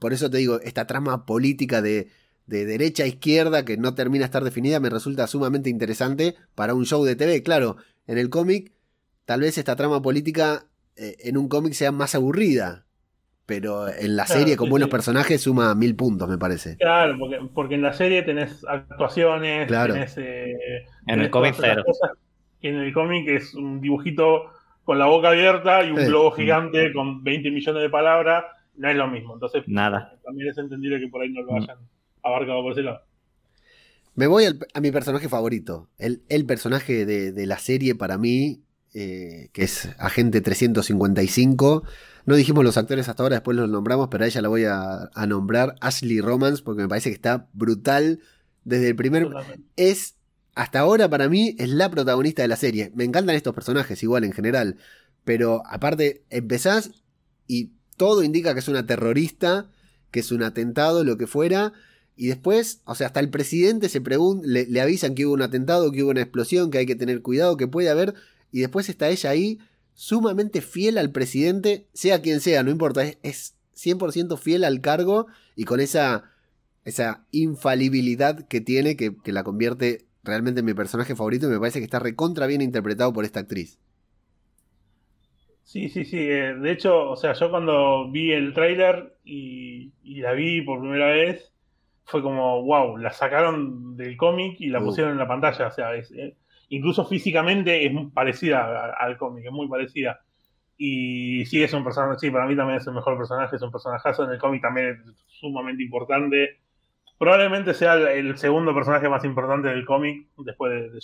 Por 0.00 0.12
eso 0.12 0.28
te 0.28 0.38
digo, 0.38 0.60
esta 0.62 0.88
trama 0.88 1.24
política 1.26 1.80
de, 1.80 2.08
de 2.46 2.64
derecha 2.64 3.04
a 3.04 3.06
izquierda 3.06 3.64
que 3.64 3.76
no 3.76 3.94
termina 3.94 4.22
de 4.22 4.26
estar 4.26 4.42
definida 4.42 4.80
me 4.80 4.90
resulta 4.90 5.28
sumamente 5.28 5.70
interesante 5.70 6.34
para 6.56 6.74
un 6.74 6.84
show 6.84 7.04
de 7.04 7.14
TV. 7.14 7.44
Claro, 7.44 7.76
en 8.08 8.18
el 8.18 8.28
cómic, 8.28 8.72
tal 9.24 9.42
vez 9.42 9.56
esta 9.56 9.76
trama 9.76 10.02
política 10.02 10.64
eh, 10.96 11.16
en 11.20 11.36
un 11.36 11.48
cómic 11.48 11.74
sea 11.74 11.92
más 11.92 12.16
aburrida, 12.16 12.84
pero 13.46 13.88
en 13.88 14.16
la 14.16 14.26
serie 14.26 14.56
con 14.56 14.68
buenos 14.68 14.88
personajes 14.88 15.42
suma 15.42 15.74
mil 15.74 15.94
puntos, 15.96 16.28
me 16.28 16.38
parece. 16.38 16.76
Claro, 16.76 17.16
porque, 17.54 17.74
en 17.74 17.82
la 17.82 17.92
serie 17.92 18.22
tenés 18.22 18.64
actuaciones, 18.68 19.66
claro. 19.66 19.94
tenés, 19.94 20.16
eh, 20.18 20.86
en 21.06 21.20
el 21.20 21.30
cómic 21.30 21.54
cero. 21.58 21.84
y 22.60 22.68
en 22.68 22.76
el 22.76 22.92
cómic 22.92 23.28
es 23.28 23.54
un 23.54 23.80
dibujito 23.80 24.50
con 24.84 24.98
la 24.98 25.06
boca 25.06 25.28
abierta 25.28 25.84
y 25.84 25.90
un 25.90 26.04
globo 26.04 26.32
gigante 26.32 26.92
con 26.92 27.22
20 27.22 27.50
millones 27.50 27.82
de 27.82 27.90
palabras, 27.90 28.44
no 28.80 28.90
es 28.90 28.96
lo 28.96 29.08
mismo. 29.08 29.34
Entonces, 29.34 29.62
Nada. 29.66 30.18
también 30.24 30.48
es 30.48 30.58
entendible 30.58 30.98
que 30.98 31.08
por 31.08 31.22
ahí 31.22 31.30
no 31.30 31.42
lo 31.42 31.52
mm. 31.52 31.56
hayan 31.56 31.78
abarcado 32.22 32.62
por 32.62 32.72
ese 32.72 32.82
lado. 32.82 33.02
Me 34.14 34.26
voy 34.26 34.44
a 34.46 34.80
mi 34.80 34.90
personaje 34.90 35.28
favorito. 35.28 35.88
El, 35.98 36.22
el 36.28 36.46
personaje 36.46 37.04
de, 37.06 37.46
la 37.46 37.58
serie 37.58 37.94
para 37.94 38.18
mí, 38.18 38.62
eh, 38.94 39.50
que 39.52 39.62
es 39.62 39.94
Agente 39.98 40.40
355 40.40 41.84
no 42.26 42.36
dijimos 42.36 42.64
los 42.64 42.76
actores 42.76 43.08
hasta 43.08 43.22
ahora, 43.22 43.36
después 43.36 43.56
los 43.56 43.68
nombramos, 43.68 44.08
pero 44.08 44.24
a 44.24 44.26
ella 44.26 44.42
la 44.42 44.48
voy 44.48 44.64
a, 44.64 45.10
nombrar, 45.26 45.74
Ashley 45.80 46.20
Romance, 46.20 46.62
porque 46.62 46.82
me 46.82 46.88
parece 46.88 47.10
que 47.10 47.14
está 47.14 47.48
brutal 47.52 48.20
desde 48.64 48.88
el 48.88 48.96
primer... 48.96 49.28
Es, 49.76 50.16
hasta 50.54 50.80
ahora 50.80 51.08
para 51.08 51.28
mí, 51.28 51.56
es 51.58 51.70
la 51.70 51.90
protagonista 51.90 52.42
de 52.42 52.48
la 52.48 52.56
serie. 52.56 52.92
Me 52.94 53.04
encantan 53.04 53.36
estos 53.36 53.54
personajes 53.54 54.02
igual 54.02 54.24
en 54.24 54.32
general, 54.32 54.76
pero 55.24 55.62
aparte 55.66 56.24
empezás 56.30 57.02
y 57.46 57.72
todo 58.00 58.22
indica 58.22 58.54
que 58.54 58.60
es 58.60 58.68
una 58.68 58.86
terrorista, 58.86 59.68
que 60.10 60.20
es 60.20 60.32
un 60.32 60.42
atentado, 60.42 61.04
lo 61.04 61.18
que 61.18 61.26
fuera. 61.26 61.74
Y 62.16 62.28
después, 62.28 62.80
o 62.86 62.94
sea, 62.94 63.08
hasta 63.08 63.20
el 63.20 63.28
presidente 63.28 63.90
se 63.90 64.00
pregunta, 64.00 64.48
le, 64.48 64.80
avisan 64.80 65.14
que 65.14 65.26
hubo 65.26 65.34
un 65.34 65.42
atentado, 65.42 65.92
que 65.92 66.02
hubo 66.02 66.10
una 66.10 66.22
explosión, 66.22 66.70
que 66.70 66.78
hay 66.78 66.86
que 66.86 66.96
tener 66.96 67.20
cuidado, 67.20 67.58
que 67.58 67.68
puede 67.68 67.90
haber. 67.90 68.14
Y 68.52 68.60
después 68.60 68.88
está 68.88 69.10
ella 69.10 69.28
ahí 69.28 69.58
sumamente 69.92 70.62
fiel 70.62 70.96
al 70.96 71.12
presidente, 71.12 71.88
sea 71.92 72.22
quien 72.22 72.40
sea, 72.40 72.62
no 72.62 72.70
importa, 72.70 73.04
es, 73.22 73.52
100% 73.76 74.38
fiel 74.38 74.64
al 74.64 74.80
cargo 74.80 75.26
y 75.54 75.64
con 75.64 75.78
esa, 75.78 76.24
esa 76.86 77.26
infalibilidad 77.32 78.48
que 78.48 78.62
tiene 78.62 78.96
que, 78.96 79.14
la 79.26 79.44
convierte 79.44 80.06
realmente 80.24 80.60
en 80.60 80.66
mi 80.66 80.72
personaje 80.72 81.14
favorito 81.14 81.48
y 81.48 81.50
me 81.50 81.58
parece 81.58 81.80
que 81.80 81.84
está 81.84 81.98
recontra 81.98 82.46
bien 82.46 82.62
interpretado 82.62 83.12
por 83.12 83.26
esta 83.26 83.40
actriz. 83.40 83.78
Sí, 85.70 85.88
sí, 85.88 86.04
sí. 86.04 86.18
Eh, 86.18 86.54
de 86.56 86.72
hecho, 86.72 87.10
o 87.10 87.16
sea, 87.16 87.32
yo 87.34 87.48
cuando 87.48 88.10
vi 88.10 88.32
el 88.32 88.52
tráiler 88.54 89.14
y, 89.22 89.92
la 90.20 90.32
vi 90.32 90.62
por 90.62 90.80
primera 90.80 91.06
vez, 91.06 91.54
fue 92.06 92.22
como, 92.22 92.64
wow, 92.64 92.96
la 92.96 93.12
sacaron 93.12 93.96
del 93.96 94.16
cómic 94.16 94.56
y 94.60 94.66
la 94.66 94.80
uh. 94.80 94.84
pusieron 94.84 95.12
en 95.12 95.18
la 95.18 95.28
pantalla. 95.28 95.68
O 95.68 95.70
sea, 95.70 95.94
es, 95.94 96.10
eh, 96.10 96.36
incluso 96.70 97.06
físicamente 97.06 97.86
es 97.86 97.92
parecida 98.12 98.96
al 98.98 99.16
cómic, 99.16 99.44
es 99.44 99.52
muy 99.52 99.68
parecida. 99.68 100.20
Y 100.76 101.46
sí, 101.46 101.62
es 101.62 101.72
un 101.72 101.84
personaje, 101.84 102.18
sí, 102.18 102.32
para 102.32 102.46
mí 102.46 102.56
también 102.56 102.78
es 102.80 102.86
el 102.88 102.94
mejor 102.94 103.16
personaje, 103.16 103.54
es 103.54 103.62
un 103.62 103.70
personajazo 103.70 104.24
en 104.24 104.30
el 104.30 104.38
cómic 104.38 104.62
también 104.62 104.88
es 104.88 105.24
sumamente 105.28 105.84
importante. 105.84 106.58
Probablemente 107.16 107.74
sea 107.74 107.94
el, 107.94 108.36
segundo 108.38 108.74
personaje 108.74 109.08
más 109.08 109.24
importante 109.24 109.68
del 109.68 109.84
cómic 109.84 110.26
después 110.38 110.72
de, 110.72 110.90
de 110.90 111.00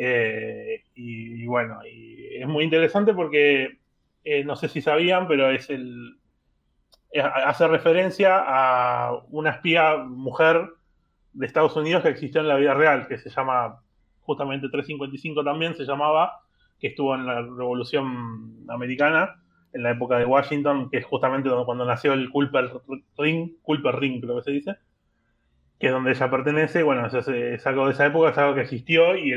eh, 0.00 0.84
y, 0.94 1.44
bueno, 1.46 1.80
y 1.84 2.17
es 2.40 2.48
muy 2.48 2.64
interesante 2.64 3.14
porque 3.14 3.78
eh, 4.24 4.44
no 4.44 4.56
sé 4.56 4.68
si 4.68 4.80
sabían, 4.80 5.26
pero 5.28 5.50
es 5.50 5.70
el. 5.70 6.18
hace 7.44 7.66
referencia 7.66 8.42
a 8.46 9.22
una 9.30 9.50
espía 9.50 9.96
mujer 9.96 10.68
de 11.32 11.46
Estados 11.46 11.76
Unidos 11.76 12.02
que 12.02 12.10
existió 12.10 12.40
en 12.40 12.48
la 12.48 12.56
vida 12.56 12.74
real, 12.74 13.06
que 13.06 13.18
se 13.18 13.30
llama 13.30 13.80
justamente 14.20 14.68
355 14.68 15.42
también 15.42 15.74
se 15.74 15.84
llamaba, 15.84 16.40
que 16.78 16.88
estuvo 16.88 17.14
en 17.14 17.24
la 17.24 17.40
Revolución 17.40 18.66
Americana, 18.68 19.40
en 19.72 19.82
la 19.82 19.92
época 19.92 20.18
de 20.18 20.26
Washington, 20.26 20.90
que 20.90 20.98
es 20.98 21.06
justamente 21.06 21.48
cuando 21.64 21.86
nació 21.86 22.12
el 22.12 22.28
Culper 22.28 22.70
Ring, 23.16 23.52
Culper 23.62 23.96
Ring 23.96 24.20
creo 24.20 24.36
que 24.36 24.42
se 24.42 24.50
dice, 24.50 24.76
que 25.78 25.86
es 25.86 25.92
donde 25.92 26.10
ella 26.10 26.30
pertenece, 26.30 26.82
bueno, 26.82 27.06
es, 27.06 27.66
algo 27.66 27.86
de 27.86 27.92
esa 27.92 28.06
época, 28.06 28.30
es 28.30 28.38
algo 28.38 28.54
que 28.54 28.62
existió 28.62 29.16
y, 29.16 29.30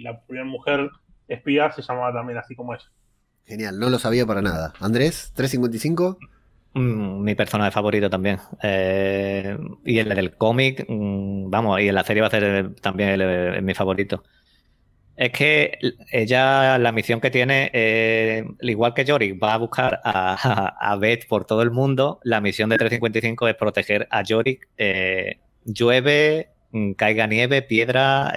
la 0.00 0.20
primera 0.26 0.44
mujer 0.44 0.90
espía 1.28 1.70
se 1.72 1.82
llamaba 1.82 2.12
también 2.12 2.38
así 2.38 2.54
como 2.54 2.74
ella. 2.74 2.86
Genial, 3.46 3.78
no 3.78 3.88
lo 3.88 3.98
sabía 3.98 4.26
para 4.26 4.42
nada. 4.42 4.74
Andrés, 4.80 5.32
355. 5.34 6.18
Mm, 6.74 7.22
mi 7.22 7.34
personaje 7.34 7.70
favorito 7.70 8.10
también. 8.10 8.38
Eh, 8.62 9.56
y 9.84 9.98
el 9.98 10.08
del 10.10 10.36
cómic, 10.36 10.84
mm, 10.88 11.50
vamos, 11.50 11.80
y 11.80 11.88
en 11.88 11.94
la 11.94 12.04
serie 12.04 12.20
va 12.20 12.28
a 12.28 12.30
ser 12.30 12.74
también 12.76 13.64
mi 13.64 13.74
favorito. 13.74 14.22
Es 15.16 15.32
que 15.32 15.78
ella, 16.12 16.78
la 16.78 16.92
misión 16.92 17.20
que 17.20 17.30
tiene, 17.30 17.70
eh, 17.72 18.44
igual 18.60 18.94
que 18.94 19.04
Yorick, 19.04 19.42
va 19.42 19.54
a 19.54 19.56
buscar 19.58 20.00
a, 20.04 20.96
Beth 21.00 21.26
por 21.26 21.44
todo 21.44 21.62
el 21.62 21.72
mundo. 21.72 22.20
La 22.22 22.40
misión 22.40 22.70
de 22.70 22.78
355 22.78 23.48
es 23.48 23.54
proteger 23.56 24.06
a 24.10 24.22
Yorick. 24.22 24.68
Eh, 24.78 25.38
llueve, 25.64 26.50
mm, 26.70 26.92
caiga 26.92 27.26
nieve, 27.26 27.62
piedra, 27.62 28.32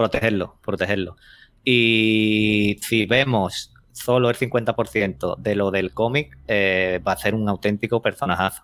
protegerlo, 0.00 0.56
protegerlo. 0.62 1.16
Y 1.62 2.78
si 2.80 3.04
vemos 3.04 3.70
solo 3.92 4.30
el 4.30 4.36
50% 4.36 5.36
de 5.36 5.54
lo 5.54 5.70
del 5.70 5.92
cómic, 5.92 6.38
eh, 6.48 7.02
va 7.06 7.12
a 7.12 7.16
ser 7.18 7.34
un 7.34 7.46
auténtico 7.50 8.00
personajazo. 8.00 8.62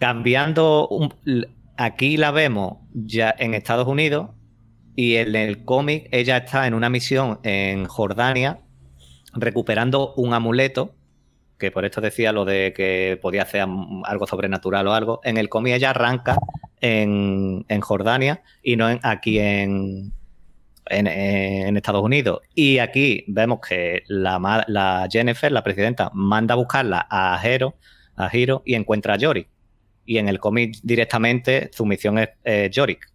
Cambiando, 0.00 0.88
aquí 1.76 2.16
la 2.16 2.32
vemos 2.32 2.78
ya 2.92 3.32
en 3.38 3.54
Estados 3.54 3.86
Unidos 3.86 4.30
y 4.96 5.14
en 5.14 5.36
el 5.36 5.64
cómic 5.64 6.08
ella 6.10 6.38
está 6.38 6.66
en 6.66 6.74
una 6.74 6.90
misión 6.90 7.38
en 7.44 7.84
Jordania 7.86 8.58
recuperando 9.34 10.14
un 10.14 10.34
amuleto, 10.34 10.96
que 11.62 11.70
por 11.70 11.84
esto 11.84 12.00
decía 12.00 12.32
lo 12.32 12.44
de 12.44 12.72
que 12.76 13.16
podía 13.22 13.42
hacer 13.42 13.64
algo 14.04 14.26
sobrenatural 14.26 14.84
o 14.88 14.94
algo. 14.94 15.20
En 15.22 15.36
el 15.36 15.48
cómic 15.48 15.74
ella 15.74 15.90
arranca 15.90 16.36
en, 16.80 17.64
Jordania 17.80 18.42
y 18.64 18.74
no 18.74 18.90
en, 18.90 18.98
aquí 19.04 19.38
en, 19.38 20.12
en, 20.86 21.76
Estados 21.76 22.02
Unidos. 22.02 22.40
Y 22.52 22.78
aquí 22.78 23.24
vemos 23.28 23.60
que 23.60 24.02
la, 24.08 24.64
la, 24.66 25.08
Jennifer, 25.08 25.52
la 25.52 25.62
presidenta, 25.62 26.10
manda 26.14 26.54
a 26.54 26.56
buscarla 26.56 27.06
a 27.08 27.40
Hero, 27.40 27.76
a 28.16 28.28
Hiro 28.36 28.62
y 28.66 28.74
encuentra 28.74 29.14
a 29.14 29.18
Yorick. 29.18 29.48
Y 30.04 30.18
en 30.18 30.28
el 30.28 30.40
cómic 30.40 30.74
directamente 30.82 31.70
su 31.72 31.86
misión 31.86 32.18
es 32.18 32.30
eh, 32.42 32.70
Yorick, 32.72 33.08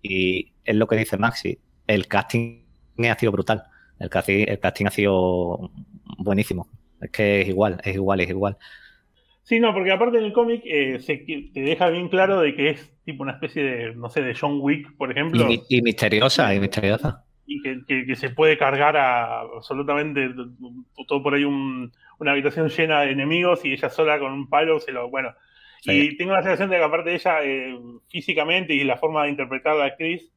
Y 0.00 0.50
es 0.64 0.74
lo 0.76 0.86
que 0.86 0.96
dice 0.96 1.18
Maxi. 1.18 1.58
El 1.86 2.08
casting 2.08 2.62
ha 3.06 3.18
sido 3.18 3.32
brutal. 3.32 3.64
El 3.98 4.08
casting, 4.08 4.46
el 4.48 4.58
casting 4.58 4.86
ha 4.86 4.90
sido 4.90 5.70
buenísimo. 6.16 6.68
Es 7.04 7.10
que 7.10 7.42
es 7.42 7.48
igual, 7.48 7.80
es 7.84 7.94
igual, 7.94 8.20
es 8.20 8.30
igual. 8.30 8.56
Sí, 9.44 9.60
no, 9.60 9.74
porque 9.74 9.92
aparte 9.92 10.18
en 10.18 10.24
el 10.24 10.32
cómic 10.32 10.62
eh, 10.64 10.98
te 11.52 11.60
deja 11.60 11.90
bien 11.90 12.08
claro 12.08 12.40
de 12.40 12.54
que 12.54 12.70
es 12.70 12.94
tipo 13.04 13.22
una 13.22 13.32
especie 13.32 13.62
de, 13.62 13.94
no 13.94 14.08
sé, 14.08 14.22
de 14.22 14.34
John 14.34 14.58
Wick, 14.60 14.96
por 14.96 15.10
ejemplo. 15.10 15.46
Y, 15.68 15.82
misteriosa, 15.82 16.54
y 16.54 16.60
misteriosa. 16.60 17.24
y 17.46 17.60
que, 17.62 18.16
se 18.16 18.30
puede 18.30 18.56
cargar 18.56 18.96
a 18.96 19.40
absolutamente 19.40 20.30
todo 21.06 21.22
por 21.22 21.34
ahí 21.34 21.44
una 21.44 22.32
habitación 22.32 22.70
llena 22.70 23.02
de 23.02 23.10
enemigos 23.10 23.62
y 23.66 23.72
ella 23.72 23.90
sola 23.90 24.18
con 24.18 24.32
un 24.32 24.48
palo 24.48 24.80
se 24.80 24.92
lo. 24.92 25.10
Bueno. 25.10 25.34
Y 25.86 26.16
tengo 26.16 26.32
la 26.32 26.42
sensación 26.42 26.70
de 26.70 26.78
que, 26.78 26.82
aparte 26.82 27.10
de 27.10 27.16
ella, 27.16 27.44
eh, 27.44 27.78
físicamente 28.08 28.72
y 28.72 28.84
la 28.84 28.96
forma 28.96 29.24
de 29.24 29.30
interpretar 29.30 29.74
a 29.74 29.80
la 29.80 29.84
actriz, 29.84 30.32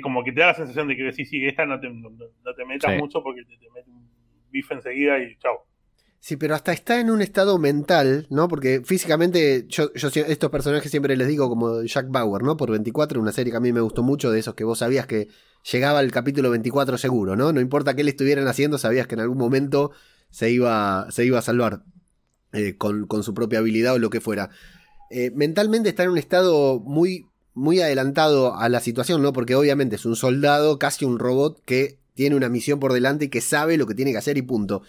como 0.00 0.24
que 0.24 0.32
te 0.32 0.40
da 0.40 0.46
la 0.46 0.54
sensación 0.54 0.88
de 0.88 0.96
que 0.96 1.12
sí, 1.12 1.26
sí, 1.26 1.44
esta 1.44 1.66
no 1.66 1.78
te, 1.78 1.90
no, 1.90 2.08
te 2.56 2.64
metas 2.64 2.96
mucho 2.98 3.22
porque 3.22 3.44
te, 3.44 3.58
te 3.58 3.70
mete 3.74 3.90
un 3.90 4.08
bife 4.50 4.72
enseguida 4.72 5.18
y 5.18 5.36
chao. 5.36 5.65
Sí, 6.26 6.36
pero 6.36 6.56
hasta 6.56 6.72
está 6.72 6.98
en 6.98 7.08
un 7.08 7.22
estado 7.22 7.56
mental, 7.56 8.26
¿no? 8.30 8.48
Porque 8.48 8.82
físicamente, 8.84 9.64
yo, 9.68 9.92
yo 9.94 10.08
estos 10.08 10.50
personajes 10.50 10.90
siempre 10.90 11.16
les 11.16 11.28
digo 11.28 11.48
como 11.48 11.84
Jack 11.84 12.10
Bauer, 12.10 12.42
¿no? 12.42 12.56
Por 12.56 12.72
24, 12.72 13.20
una 13.20 13.30
serie 13.30 13.52
que 13.52 13.58
a 13.58 13.60
mí 13.60 13.72
me 13.72 13.80
gustó 13.80 14.02
mucho, 14.02 14.32
de 14.32 14.40
esos 14.40 14.56
que 14.56 14.64
vos 14.64 14.80
sabías 14.80 15.06
que 15.06 15.28
llegaba 15.70 16.00
el 16.00 16.10
capítulo 16.10 16.50
24 16.50 16.98
seguro, 16.98 17.36
¿no? 17.36 17.52
No 17.52 17.60
importa 17.60 17.94
qué 17.94 18.02
le 18.02 18.10
estuvieran 18.10 18.48
haciendo, 18.48 18.76
sabías 18.76 19.06
que 19.06 19.14
en 19.14 19.20
algún 19.20 19.38
momento 19.38 19.92
se 20.30 20.50
iba, 20.50 21.06
se 21.12 21.24
iba 21.24 21.38
a 21.38 21.42
salvar 21.42 21.84
eh, 22.52 22.76
con, 22.76 23.06
su 23.22 23.32
propia 23.32 23.60
habilidad 23.60 23.94
o 23.94 24.00
lo 24.00 24.10
que 24.10 24.20
fuera. 24.20 24.50
Eh, 25.12 25.30
mentalmente 25.32 25.90
está 25.90 26.02
en 26.02 26.10
un 26.10 26.18
estado 26.18 26.80
muy, 26.80 27.26
muy 27.54 27.80
adelantado 27.80 28.56
a 28.56 28.68
la 28.68 28.80
situación, 28.80 29.22
¿no? 29.22 29.32
Porque 29.32 29.54
obviamente 29.54 29.94
es 29.94 30.04
un 30.04 30.16
soldado, 30.16 30.80
casi 30.80 31.04
un 31.04 31.20
robot 31.20 31.62
que 31.64 32.00
tiene 32.14 32.34
una 32.34 32.48
misión 32.48 32.80
por 32.80 32.92
delante 32.92 33.26
y 33.26 33.28
que 33.28 33.40
sabe 33.40 33.76
lo 33.76 33.86
que 33.86 33.94
tiene 33.94 34.10
que 34.10 34.18
hacer 34.18 34.36
y 34.38 34.42
punto 34.42 34.82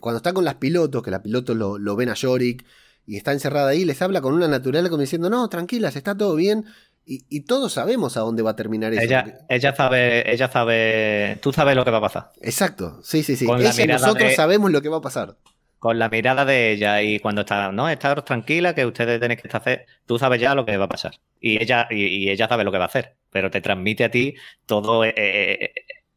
cuando 0.00 0.16
está 0.18 0.32
con 0.32 0.44
las 0.44 0.56
pilotos, 0.56 1.02
que 1.02 1.10
las 1.10 1.20
pilotos 1.20 1.56
lo, 1.56 1.96
ven 1.96 2.08
a 2.08 2.14
Yorick 2.14 2.64
y 3.06 3.16
está 3.16 3.32
encerrada 3.32 3.68
ahí, 3.68 3.84
les 3.84 4.00
habla 4.02 4.20
con 4.20 4.34
una 4.34 4.48
naturaleza 4.48 4.88
como 4.88 5.02
diciendo, 5.02 5.30
no, 5.30 5.48
tranquilas, 5.48 5.96
está 5.96 6.16
todo 6.16 6.34
bien. 6.34 6.64
Y, 7.06 7.40
todos 7.42 7.74
sabemos 7.74 8.16
a 8.16 8.20
dónde 8.20 8.42
va 8.42 8.52
a 8.52 8.56
terminar 8.56 8.94
eso. 8.94 9.02
Ella, 9.02 9.40
ella 9.50 9.76
sabe, 9.76 10.32
ella 10.32 10.50
sabe, 10.50 11.38
tú 11.42 11.52
sabes 11.52 11.76
lo 11.76 11.84
que 11.84 11.90
va 11.90 11.98
a 11.98 12.00
pasar. 12.00 12.32
Exacto, 12.40 13.00
sí, 13.02 13.22
sí, 13.22 13.36
sí. 13.36 13.46
nosotros 13.46 14.34
sabemos 14.34 14.70
lo 14.70 14.80
que 14.80 14.88
va 14.88 14.96
a 14.96 15.02
pasar. 15.02 15.36
Con 15.78 15.98
la 15.98 16.08
mirada 16.08 16.46
de 16.46 16.72
ella 16.72 17.02
y 17.02 17.18
cuando 17.20 17.42
está, 17.42 17.70
no, 17.70 17.90
estaros 17.90 18.24
tranquila, 18.24 18.74
que 18.74 18.86
ustedes 18.86 19.20
tienen 19.20 19.36
que 19.36 19.46
estar, 19.46 19.84
tú 20.06 20.18
sabes 20.18 20.40
ya 20.40 20.54
lo 20.54 20.64
que 20.64 20.78
va 20.78 20.86
a 20.86 20.88
pasar. 20.88 21.12
Y 21.38 21.62
ella, 21.62 21.86
y, 21.90 22.30
ella 22.30 22.48
sabe 22.48 22.64
lo 22.64 22.72
que 22.72 22.78
va 22.78 22.84
a 22.84 22.88
hacer, 22.88 23.16
pero 23.30 23.50
te 23.50 23.60
transmite 23.60 24.04
a 24.04 24.10
ti 24.10 24.34
todo 24.64 25.04
eh, 25.04 25.12
eh, 25.14 25.72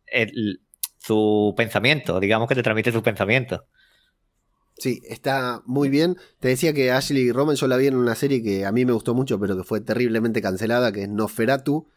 eh, 0.09 0.31
su 1.07 1.53
pensamiento, 1.55 2.19
digamos 2.19 2.49
que 2.49 2.55
te 2.55 2.63
transmite 2.63 2.91
su 2.91 3.01
pensamiento. 3.01 3.65
Sí, 4.77 5.01
está 5.07 5.63
muy 5.65 5.89
bien. 5.89 6.17
Te 6.39 6.49
decía 6.49 6.73
que 6.73 6.91
Ashley 6.91 7.31
Roman 7.31 7.55
yo 7.55 7.67
la 7.67 7.77
vi 7.77 7.87
en 7.87 7.95
una 7.95 8.13
serie 8.13 8.43
que 8.43 8.65
a 8.65 8.71
mí 8.71 8.85
me 8.85 8.91
gustó 8.91 9.15
mucho, 9.15 9.39
pero 9.39 9.57
que 9.57 9.63
fue 9.63 9.81
terriblemente 9.81 10.41
cancelada, 10.41 10.91
que 10.91 11.03
es 11.03 11.09
Noferatu, 11.09 11.87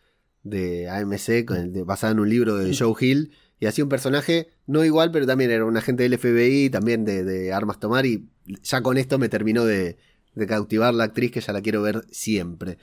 de 0.42 0.88
AMC, 0.88 1.84
basada 1.84 2.12
en 2.12 2.20
un 2.20 2.30
libro 2.30 2.56
de 2.56 2.74
Joe 2.74 2.94
Hill. 2.98 3.32
Y 3.58 3.66
hacía 3.66 3.84
un 3.84 3.90
personaje, 3.90 4.48
no 4.66 4.82
igual, 4.84 5.10
pero 5.10 5.26
también 5.26 5.50
era 5.50 5.66
un 5.66 5.76
agente 5.76 6.04
del 6.04 6.18
FBI, 6.18 6.70
también 6.70 7.04
de, 7.04 7.52
armas 7.52 7.78
tomar. 7.78 8.06
Y 8.06 8.30
ya 8.62 8.80
con 8.80 8.96
esto 8.96 9.18
me 9.18 9.28
terminó 9.28 9.66
de, 9.66 9.98
cautivar 10.48 10.94
la 10.94 11.04
actriz, 11.04 11.32
que 11.32 11.40
ya 11.42 11.52
la 11.52 11.60
quiero 11.60 11.82
ver 11.82 12.06
siempre. 12.10 12.78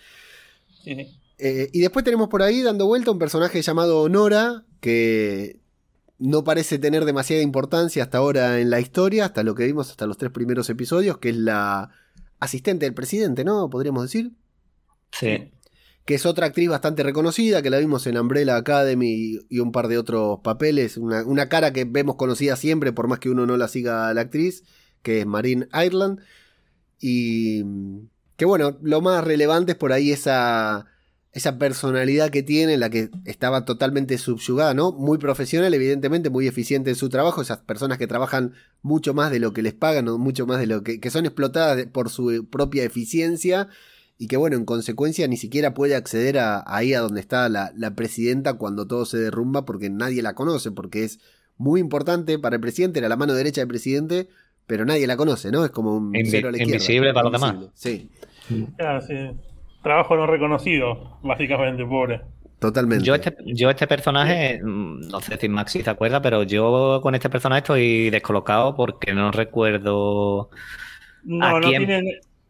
Eh, 1.40 1.70
y 1.72 1.80
después 1.80 2.06
tenemos 2.06 2.28
por 2.30 2.44
ahí 2.44 2.62
dando 2.62 2.86
vuelta 2.86 3.10
un 3.10 3.18
personaje 3.18 3.62
llamado 3.64 4.08
Nora, 4.10 4.66
que 4.80 5.60
no 6.20 6.43
parece 6.43 6.80
tener 6.80 7.05
demasiada 7.05 7.43
importancia 7.43 8.03
hasta 8.03 8.18
ahora 8.18 8.59
en 8.59 8.70
la 8.70 8.80
historia, 8.80 9.26
hasta 9.26 9.43
lo 9.43 9.55
que 9.55 9.65
vimos 9.65 9.91
hasta 9.91 10.07
los 10.07 10.18
tres 10.18 10.32
primeros 10.32 10.70
episodios, 10.70 11.18
que 11.20 11.30
es 11.30 11.38
la 11.38 11.91
asistente 12.39 12.86
del 12.86 12.93
presidente, 12.93 13.43
¿no? 13.43 13.70
Podríamos 13.70 14.03
decir. 14.03 14.32
Sí. 15.11 15.51
Que 16.05 16.15
es 16.15 16.26
otra 16.26 16.47
actriz 16.47 16.70
bastante 16.70 17.03
reconocida, 17.03 17.61
que 17.61 17.70
la 17.70 17.80
vimos 17.80 18.07
en 18.07 18.18
Umbrella 18.18 18.55
Academy 18.55 19.39
y 19.49 19.59
un 19.59 19.72
par 19.72 19.88
de 19.88 19.97
otros 19.97 20.39
papeles. 20.43 20.97
Una, 20.97 21.49
cara 21.49 21.74
que 21.74 21.86
vemos 21.86 22.15
conocida 22.15 22.55
siempre, 22.55 22.93
por 22.93 23.07
más 23.07 23.20
que 23.20 23.30
uno 23.30 23.45
no 23.45 23.57
la 23.57 23.68
siga 23.68 24.07
a 24.07 24.13
la 24.13 24.22
actriz, 24.22 24.63
que 25.01 25.20
es 25.20 25.26
Marine 25.26 25.68
Ireland. 25.74 26.22
Y 26.99 27.63
que 28.38 28.45
bueno, 28.45 28.78
lo 28.82 29.01
más 29.01 29.24
relevante 29.24 29.74
es 29.74 29.78
por 29.78 29.91
ahí 29.91 30.11
esa 30.11 30.86
esa 31.38 31.60
personalidad 31.60 32.32
que 32.32 32.42
tiene, 32.42 32.78
la 32.78 32.90
que 32.90 33.12
estaba 33.26 33.64
totalmente 33.64 34.18
subyugada, 34.18 34.74
¿no? 34.74 34.92
Muy 34.92 35.20
profesional, 35.20 35.72
evidentemente, 35.72 36.32
muy 36.32 36.48
eficiente 36.48 36.90
en 36.90 36.96
su 36.96 37.10
trabajo, 37.10 37.44
esas 37.44 37.60
personas 37.60 38.00
que 38.00 38.08
trabajan 38.08 38.54
mucho 38.82 39.14
más 39.14 39.30
de 39.30 39.40
lo 39.40 39.54
que 39.54 39.62
les 39.62 39.76
pagan, 39.76 40.06
mucho 40.20 40.48
más 40.48 40.60
de 40.60 40.66
lo 40.66 40.82
que, 40.82 41.00
que 41.00 41.12
son 41.12 41.28
explotadas 41.28 41.86
por 41.92 42.10
su 42.10 42.48
propia 42.50 42.84
eficiencia 42.84 43.70
y 44.18 44.26
que, 44.26 44.36
bueno, 44.36 44.58
en 44.58 44.66
consecuencia 44.66 45.28
ni 45.28 45.38
siquiera 45.38 45.76
puede 45.76 45.96
acceder 45.96 46.40
a, 46.40 46.64
ahí 46.66 46.96
a 46.96 47.02
donde 47.02 47.22
está 47.22 47.50
la, 47.50 47.72
presidenta 47.96 48.56
cuando 48.56 48.88
todo 48.88 49.06
se 49.06 49.20
derrumba 49.20 49.64
porque 49.64 49.92
nadie 49.92 50.24
la 50.24 50.34
conoce, 50.34 50.72
porque 50.72 51.04
es 51.04 51.20
muy 51.58 51.80
importante 51.80 52.40
para 52.40 52.56
el 52.56 52.62
presidente, 52.62 52.98
era 52.98 53.10
la 53.10 53.16
mano 53.16 53.36
derecha 53.36 53.62
del 53.62 53.68
presidente, 53.68 54.28
pero 54.66 54.86
nadie 54.86 55.06
la 55.06 55.18
conoce, 55.18 55.52
¿no? 55.52 55.64
Es 55.64 55.70
como 55.70 55.98
un 55.98 56.14
cero 56.26 56.50
a 56.50 56.52
la 56.52 56.64
Invisible 56.64 57.14
para 57.14 57.30
los 57.30 57.32
demás. 57.32 57.56
Sí. 57.76 58.10
Ah, 58.80 59.00
sí 59.06 59.14
trabajo 59.82 60.16
no 60.16 60.28
reconocido, 60.28 61.18
básicamente, 61.22 61.86
pobre. 61.86 62.22
Totalmente. 62.60 63.06
Yo 63.06 63.14
este, 63.14 63.36
yo 63.46 63.70
este 63.70 63.86
personaje, 63.86 64.60
mm, 64.64 65.10
no 65.10 65.22
sé 65.22 65.38
si 65.38 65.48
Maxi 65.48 65.84
te 65.84 65.92
acuerda, 65.92 66.22
pero 66.22 66.44
yo 66.44 67.00
con 67.04 67.14
este 67.14 67.30
personaje 67.30 67.60
estoy 67.60 68.10
descolocado 68.10 68.76
porque 68.76 69.14
no 69.14 69.32
recuerdo 69.32 70.50
no, 71.24 71.46
a 71.46 71.60
no 71.60 71.68
quién. 71.68 72.06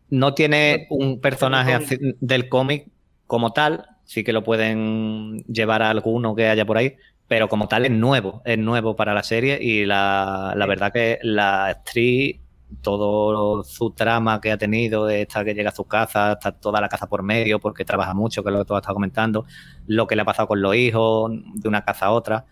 no 0.09 0.33
tiene 0.33 0.87
un 0.89 1.19
personaje 1.19 2.15
del 2.21 2.47
cómic 2.47 2.87
como 3.25 3.51
tal, 3.51 3.85
sí 4.05 4.23
que 4.23 4.31
lo 4.31 4.43
pueden 4.45 5.39
llevar 5.47 5.81
a 5.81 5.89
alguno 5.89 6.35
que 6.35 6.47
haya 6.47 6.65
por 6.65 6.77
ahí, 6.77 6.95
pero 7.27 7.49
como 7.49 7.67
tal 7.67 7.85
es 7.85 7.91
nuevo, 7.91 8.41
es 8.45 8.57
nuevo 8.57 8.95
para 8.95 9.13
la 9.13 9.23
serie 9.23 9.59
y 9.61 9.85
la, 9.85 10.53
la 10.55 10.65
verdad 10.65 10.93
que 10.93 11.19
la 11.21 11.65
actriz 11.65 12.39
todo 12.81 13.63
su 13.63 13.91
trama 13.91 14.41
que 14.41 14.51
ha 14.51 14.57
tenido, 14.57 15.05
de 15.05 15.21
esta 15.21 15.43
que 15.43 15.53
llega 15.53 15.69
a 15.69 15.75
su 15.75 15.85
casa, 15.85 16.33
está 16.33 16.51
toda 16.51 16.81
la 16.81 16.89
casa 16.89 17.07
por 17.07 17.23
medio, 17.23 17.59
porque 17.59 17.85
trabaja 17.85 18.13
mucho, 18.13 18.43
que 18.43 18.49
es 18.49 18.53
lo 18.53 18.59
que 18.59 18.65
tú 18.65 18.75
has 18.75 18.81
estado 18.81 18.95
comentando, 18.95 19.45
lo 19.87 20.07
que 20.07 20.15
le 20.15 20.21
ha 20.23 20.25
pasado 20.25 20.47
con 20.47 20.61
los 20.61 20.75
hijos, 20.75 21.31
de 21.55 21.67
una 21.67 21.83
casa 21.83 22.07
a 22.07 22.11
otra. 22.11 22.45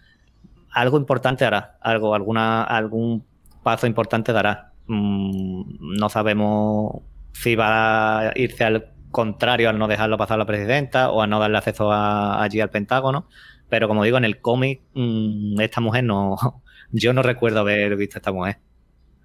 Algo 0.71 0.97
importante 0.97 1.45
hará, 1.45 1.77
algo, 1.81 2.15
alguna, 2.15 2.63
algún 2.63 3.25
paso 3.63 3.87
importante 3.87 4.33
dará. 4.33 4.73
Mm, 4.87 5.97
no 5.99 6.09
sabemos 6.09 7.01
si 7.33 7.55
va 7.55 8.29
a 8.29 8.33
irse 8.35 8.63
al 8.63 8.93
contrario 9.11 9.69
al 9.69 9.79
no 9.79 9.87
dejarlo 9.87 10.17
pasar 10.17 10.35
a 10.35 10.39
la 10.39 10.45
presidenta 10.45 11.09
o 11.09 11.21
a 11.21 11.27
no 11.27 11.39
darle 11.39 11.57
acceso 11.57 11.91
allí 11.91 12.59
al 12.59 12.69
Pentágono. 12.69 13.27
Pero 13.69 13.87
como 13.87 14.03
digo, 14.03 14.17
en 14.17 14.25
el 14.25 14.41
cómic, 14.41 14.81
mm, 14.93 15.59
esta 15.61 15.81
mujer 15.81 16.03
no. 16.03 16.35
Yo 16.91 17.13
no 17.13 17.23
recuerdo 17.23 17.61
haber 17.61 17.95
visto 17.95 18.17
a 18.17 18.19
esta 18.19 18.31
mujer. 18.31 18.59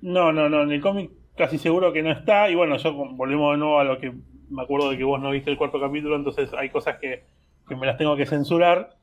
No, 0.03 0.33
no, 0.33 0.49
no, 0.49 0.63
en 0.63 0.73
el 0.73 0.81
cómic 0.81 1.11
casi 1.37 1.59
seguro 1.59 1.93
que 1.93 2.03
no 2.03 2.11
está. 2.11 2.49
Y 2.51 2.55
bueno, 2.55 2.77
yo 2.77 2.93
volvemos 2.93 3.53
de 3.53 3.59
nuevo 3.59 3.79
a 3.79 3.85
lo 3.85 3.99
que 3.99 4.13
me 4.51 4.63
acuerdo 4.63 4.91
de 4.91 4.99
que 4.99 5.05
vos 5.05 5.21
no 5.21 5.31
viste 5.31 5.51
el 5.51 5.57
cuarto 5.57 5.81
capítulo, 5.81 6.17
entonces 6.17 6.53
hay 6.55 6.71
cosas 6.71 6.99
que, 6.99 7.25
me 7.69 7.87
las 7.87 7.97
tengo 7.97 8.17
que 8.17 8.27
censurar. 8.27 8.97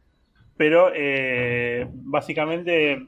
Pero 0.57 0.91
eh, 0.93 1.87
básicamente 1.91 3.05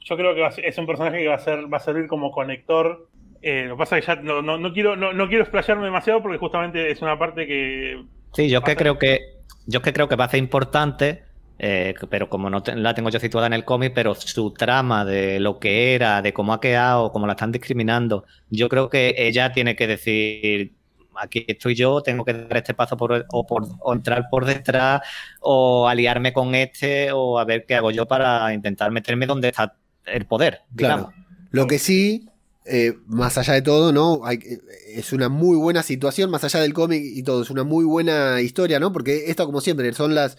yo 0.00 0.16
creo 0.16 0.34
que 0.34 0.66
es 0.66 0.78
un 0.78 0.86
personaje 0.86 1.18
que 1.18 1.28
va 1.28 1.34
a, 1.34 1.38
ser, 1.38 1.72
va 1.72 1.76
a 1.76 1.80
servir 1.80 2.06
como 2.06 2.30
conector. 2.32 3.08
Eh, 3.42 3.64
lo 3.66 3.76
que 3.76 3.78
pasa 3.78 3.98
es 3.98 4.06
que 4.06 4.14
ya 4.14 4.22
no, 4.22 4.42
no, 4.42 4.72
quiero, 4.72 4.96
no, 4.96 5.12
no 5.12 5.28
quiero 5.28 5.42
explayarme 5.42 5.84
demasiado 5.84 6.22
porque 6.22 6.38
justamente 6.38 6.90
es 6.90 7.02
una 7.02 7.18
parte 7.18 7.46
que... 7.46 8.02
Sí, 8.32 8.48
yo 8.48 8.62
que 8.62 8.76
creo 8.76 8.98
que 8.98 9.36
yo 9.66 9.82
que 9.82 9.92
creo 9.92 10.08
que 10.08 10.16
va 10.16 10.24
a 10.24 10.28
ser 10.28 10.38
importante 10.38 11.24
eh, 11.58 11.94
pero 12.10 12.28
como 12.28 12.50
no 12.50 12.62
la 12.74 12.94
tengo 12.94 13.08
yo 13.08 13.18
situada 13.18 13.46
en 13.46 13.54
el 13.54 13.64
cómic, 13.64 13.92
pero 13.94 14.14
su 14.14 14.52
trama 14.52 15.04
de 15.04 15.40
lo 15.40 15.58
que 15.58 15.94
era, 15.94 16.20
de 16.20 16.32
cómo 16.32 16.52
ha 16.52 16.60
quedado, 16.60 17.12
cómo 17.12 17.26
la 17.26 17.32
están 17.32 17.52
discriminando, 17.52 18.24
yo 18.50 18.68
creo 18.68 18.90
que 18.90 19.14
ella 19.16 19.52
tiene 19.52 19.74
que 19.74 19.86
decir, 19.86 20.74
aquí 21.16 21.44
estoy 21.48 21.74
yo, 21.74 22.02
tengo 22.02 22.24
que 22.24 22.34
dar 22.34 22.58
este 22.58 22.74
paso 22.74 22.96
por, 22.96 23.26
o, 23.30 23.46
por, 23.46 23.64
entrar 23.94 24.28
por 24.30 24.44
detrás, 24.44 25.00
o 25.40 25.88
aliarme 25.88 26.32
con 26.32 26.54
este, 26.54 27.10
o 27.12 27.38
a 27.38 27.44
ver 27.44 27.64
qué 27.66 27.76
hago 27.76 27.90
yo 27.90 28.06
para 28.06 28.52
intentar 28.52 28.90
meterme 28.90 29.26
donde 29.26 29.48
está 29.48 29.76
el 30.04 30.26
poder, 30.26 30.60
digamos. 30.70 31.14
Lo 31.50 31.66
que 31.66 31.78
sí, 31.78 32.28
eh, 32.66 32.94
más 33.06 33.38
allá 33.38 33.54
de 33.54 33.62
todo, 33.62 33.92
¿no? 33.92 34.22
es 34.28 35.12
una 35.12 35.28
muy 35.28 35.56
buena 35.56 35.82
situación, 35.82 36.30
más 36.30 36.44
allá 36.44 36.60
del 36.60 36.74
cómic 36.74 37.02
y 37.02 37.22
todo, 37.22 37.42
es 37.42 37.50
una 37.50 37.64
muy 37.64 37.84
buena 37.84 38.40
historia, 38.40 38.78
¿no? 38.78 38.92
Porque 38.92 39.30
esto, 39.30 39.46
como 39.46 39.60
siempre, 39.60 39.92
son 39.94 40.14
las 40.14 40.36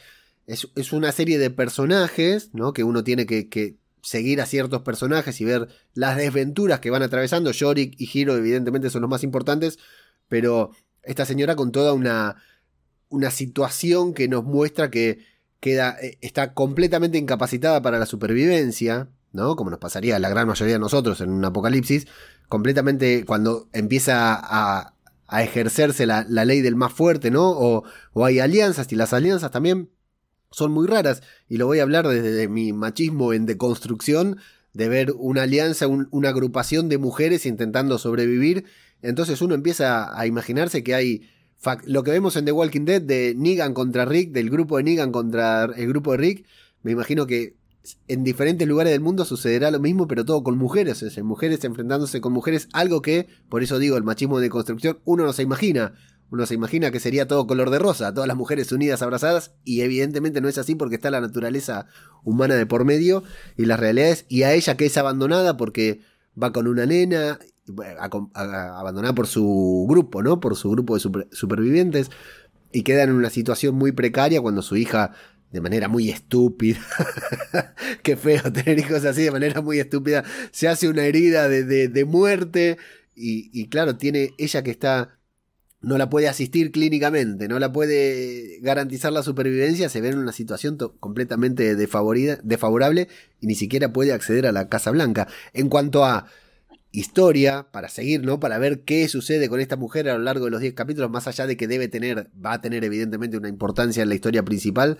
es, 0.47 0.93
una 0.93 1.11
serie 1.11 1.37
de 1.37 1.49
personajes, 1.49 2.49
¿no? 2.53 2.73
Que 2.73 2.83
uno 2.83 3.03
tiene 3.03 3.25
que, 3.25 3.77
seguir 4.01 4.39
a 4.39 4.45
ciertos 4.45 4.83
personajes 4.83 5.41
y 5.41 5.45
ver 5.45 5.67
las 5.93 6.15
desventuras 6.15 6.79
que 6.79 6.89
van 6.89 7.03
atravesando. 7.03 7.51
Yorick 7.51 7.95
y 7.99 8.09
Hiro, 8.11 8.37
evidentemente, 8.37 8.89
son 8.89 9.01
los 9.01 9.09
más 9.09 9.23
importantes, 9.23 9.79
pero 10.29 10.71
esta 11.03 11.25
señora 11.25 11.57
con 11.57 11.73
toda 11.73 11.91
una, 11.91 12.37
una 13.09 13.31
situación 13.31 14.13
que 14.13 14.29
nos 14.29 14.45
muestra 14.45 14.89
que 14.89 15.19
queda, 15.59 15.97
eh, 16.01 16.17
está 16.21 16.53
completamente 16.53 17.17
incapacitada 17.17 17.81
para 17.81 17.99
la 17.99 18.05
supervivencia, 18.05 19.09
¿no? 19.33 19.57
Como 19.57 19.71
nos 19.71 19.79
pasaría 19.79 20.15
a 20.15 20.19
la 20.19 20.29
gran 20.29 20.47
mayoría 20.47 20.75
de 20.75 20.79
nosotros 20.79 21.19
en 21.19 21.29
un 21.29 21.43
apocalipsis, 21.43 22.07
completamente 22.47 23.25
cuando 23.25 23.67
empieza 23.73 24.39
a, 24.41 24.93
ejercerse 25.41 26.05
la, 26.05 26.23
ley 26.23 26.61
del 26.61 26.77
más 26.77 26.93
fuerte, 26.93 27.29
¿no? 27.29 27.49
O, 27.49 27.83
o 28.13 28.23
hay 28.23 28.39
alianzas 28.39 28.89
y 28.93 28.95
las 28.95 29.11
alianzas 29.11 29.51
también 29.51 29.89
son 30.51 30.71
muy 30.71 30.87
raras. 30.87 31.21
Y 31.47 31.57
lo 31.57 31.65
voy 31.65 31.79
a 31.79 31.83
hablar 31.83 32.07
desde 32.07 32.47
mi 32.47 32.73
machismo 32.73 33.33
en 33.33 33.45
deconstrucción, 33.45 34.37
de 34.73 34.89
ver 34.89 35.13
una 35.17 35.43
alianza, 35.43 35.87
una 35.87 36.29
agrupación 36.29 36.87
de 36.89 36.97
mujeres 36.97 37.45
intentando 37.45 37.97
sobrevivir. 37.97 38.65
Entonces 39.01 39.41
uno 39.41 39.55
empieza 39.55 40.17
a 40.17 40.27
imaginarse 40.27 40.83
que 40.83 40.95
hay 40.95 41.29
lo 41.85 42.03
que 42.03 42.11
vemos 42.11 42.35
en 42.35 42.45
The 42.45 42.51
Walking 42.51 42.85
Dead 42.85 43.01
de 43.01 43.33
Negan 43.35 43.73
contra 43.73 44.05
Rick, 44.05 44.31
del 44.31 44.49
grupo 44.49 44.77
de 44.77 44.83
Negan 44.83 45.11
contra 45.11 45.65
el 45.65 45.87
grupo 45.87 46.11
de 46.11 46.17
Rick. 46.17 46.45
Me 46.83 46.91
imagino 46.91 47.25
que 47.25 47.55
en 48.07 48.23
diferentes 48.23 48.67
lugares 48.67 48.91
del 48.91 49.01
mundo 49.01 49.25
sucederá 49.25 49.71
lo 49.71 49.79
mismo, 49.79 50.07
pero 50.07 50.25
todo 50.25 50.43
con 50.43 50.57
mujeres, 50.57 51.01
es 51.03 51.23
mujeres 51.23 51.63
enfrentándose 51.63 52.21
con 52.21 52.33
mujeres, 52.33 52.67
algo 52.73 53.01
que, 53.01 53.27
por 53.49 53.63
eso 53.63 53.79
digo, 53.79 53.97
el 53.97 54.03
machismo 54.03 54.39
de 54.39 54.49
construcción, 54.49 54.99
uno 55.05 55.25
no 55.25 55.33
se 55.33 55.43
imagina. 55.43 55.93
Uno 56.29 56.45
se 56.45 56.55
imagina 56.55 56.91
que 56.91 56.99
sería 56.99 57.27
todo 57.27 57.47
color 57.47 57.69
de 57.69 57.79
rosa, 57.79 58.13
todas 58.13 58.27
las 58.27 58.35
mujeres 58.35 58.71
unidas, 58.71 59.01
abrazadas, 59.01 59.53
y 59.63 59.81
evidentemente 59.81 60.41
no 60.41 60.49
es 60.49 60.57
así 60.57 60.75
porque 60.75 60.95
está 60.95 61.09
la 61.09 61.21
naturaleza 61.21 61.87
humana 62.23 62.55
de 62.55 62.65
por 62.65 62.83
medio 62.83 63.23
y 63.55 63.65
las 63.65 63.79
realidades, 63.79 64.25
y 64.27 64.43
a 64.43 64.53
ella 64.53 64.75
que 64.75 64.85
es 64.85 64.97
abandonada 64.97 65.55
porque 65.55 66.01
va 66.41 66.51
con 66.51 66.67
una 66.67 66.85
nena, 66.85 67.39
abandonada 68.33 69.15
por 69.15 69.27
su 69.27 69.85
grupo, 69.89 70.21
¿no? 70.21 70.39
Por 70.39 70.55
su 70.55 70.69
grupo 70.69 70.95
de 70.95 71.27
supervivientes, 71.31 72.11
y 72.73 72.83
queda 72.83 73.03
en 73.03 73.11
una 73.11 73.29
situación 73.29 73.75
muy 73.75 73.93
precaria 73.93 74.41
cuando 74.41 74.61
su 74.61 74.75
hija 74.75 75.13
de 75.51 75.61
manera 75.61 75.87
muy 75.87 76.09
estúpida. 76.09 76.79
Qué 78.03 78.17
feo 78.17 78.51
tener 78.51 78.79
hijos 78.79 79.05
así 79.05 79.23
de 79.23 79.31
manera 79.31 79.61
muy 79.61 79.79
estúpida. 79.79 80.23
Se 80.51 80.67
hace 80.67 80.89
una 80.89 81.05
herida 81.05 81.47
de, 81.47 82.05
muerte. 82.05 82.77
Y, 83.15 83.49
y, 83.53 83.69
claro, 83.69 83.97
tiene 83.97 84.33
ella 84.37 84.61
que 84.61 84.71
está 84.71 85.16
no 85.87 85.97
la 85.97 86.09
puede 86.09 86.27
asistir 86.27 86.71
clínicamente, 86.73 87.47
no 87.47 87.59
la 87.59 87.71
puede 87.71 88.59
garantizar 88.59 89.13
la 89.13 89.23
supervivencia, 89.23 89.87
se 89.87 90.01
ve 90.01 90.09
en 90.09 90.17
una 90.17 90.33
situación 90.33 90.77
completamente 90.99 91.77
desfavorable 91.77 93.07
y 93.39 93.47
ni 93.47 93.55
siquiera 93.55 93.93
puede 93.93 94.11
acceder 94.11 94.47
a 94.47 94.51
la 94.51 94.67
Casa 94.67 94.91
Blanca. 94.91 95.29
En 95.53 95.69
cuanto 95.69 96.03
a 96.03 96.27
historia, 96.91 97.67
para 97.71 97.87
seguir, 97.87 98.25
¿no? 98.25 98.37
Para 98.37 98.57
ver 98.57 98.81
qué 98.81 99.07
sucede 99.07 99.47
con 99.47 99.61
esta 99.61 99.77
mujer 99.77 100.09
a 100.09 100.17
lo 100.17 100.25
largo 100.25 100.45
de 100.45 100.51
los 100.51 100.59
10 100.59 100.73
capítulos, 100.73 101.09
más 101.09 101.25
allá 101.25 101.47
de 101.47 101.55
que 101.55 101.69
debe 101.69 101.87
tener, 101.87 102.31
va 102.45 102.51
a 102.51 102.61
tener 102.61 102.83
evidentemente 102.83 103.37
una 103.37 103.47
importancia 103.47 104.03
en 104.03 104.09
la 104.09 104.15
historia 104.15 104.43
principal, 104.43 104.97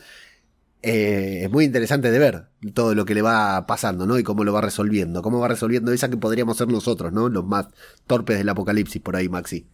eh, 0.84 1.42
es 1.44 1.52
muy 1.52 1.66
interesante 1.66 2.12
de 2.12 2.20
ver 2.20 2.46
todo 2.74 2.96
lo 2.96 3.04
que 3.04 3.14
le 3.14 3.22
va 3.22 3.68
pasando, 3.68 4.08
¿no? 4.08 4.18
Y 4.18 4.24
cómo 4.24 4.46
lo 4.46 4.54
va 4.54 4.62
resolviendo, 4.62 5.22
cómo 5.22 5.40
va 5.40 5.50
resolviendo 5.50 5.92
esa 5.92 6.10
que 6.10 6.16
podríamos 6.16 6.56
ser 6.56 6.70
nosotros, 6.70 7.12
¿no? 7.12 7.28
Los 7.28 7.46
más 7.46 7.68
torpes 8.06 8.38
del 8.38 8.48
apocalipsis 8.48 9.02
por 9.02 9.18
ahí, 9.18 9.28
Maxi. 9.28 9.68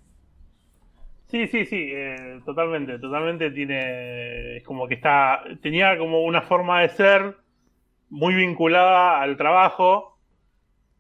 Sí, 1.34 1.48
sí, 1.48 1.66
sí, 1.66 1.90
eh, 1.92 2.42
totalmente, 2.46 3.00
totalmente 3.00 3.50
tiene, 3.50 4.58
es 4.58 4.64
como 4.64 4.88
que 4.88 4.94
está, 4.94 5.44
tenía 5.64 5.98
como 5.98 6.22
una 6.26 6.44
forma 6.44 6.82
de 6.82 6.90
ser 6.90 7.38
muy 8.12 8.36
vinculada 8.36 9.20
al 9.20 9.36
trabajo 9.36 10.20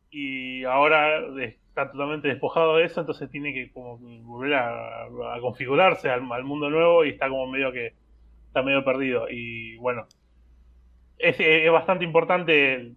y 0.09 0.63
ahora 0.63 1.19
está 1.39 1.91
totalmente 1.91 2.29
despojado 2.29 2.77
de 2.77 2.85
eso, 2.85 3.01
entonces 3.01 3.29
tiene 3.29 3.53
que 3.53 3.71
como 3.71 3.99
volver 4.23 4.55
a, 4.55 5.07
configurarse 5.39 6.09
al, 6.09 6.23
mundo 6.43 6.67
nuevo 6.71 7.05
y 7.05 7.09
está 7.09 7.29
como 7.29 7.45
medio 7.45 7.71
que, 7.71 7.93
está 8.47 8.63
medio 8.63 8.83
perdido. 8.83 9.27
Y 9.29 9.77
bueno, 9.77 10.07
es, 11.19 11.35
es 11.39 11.71
bastante 11.71 12.05
importante 12.05 12.95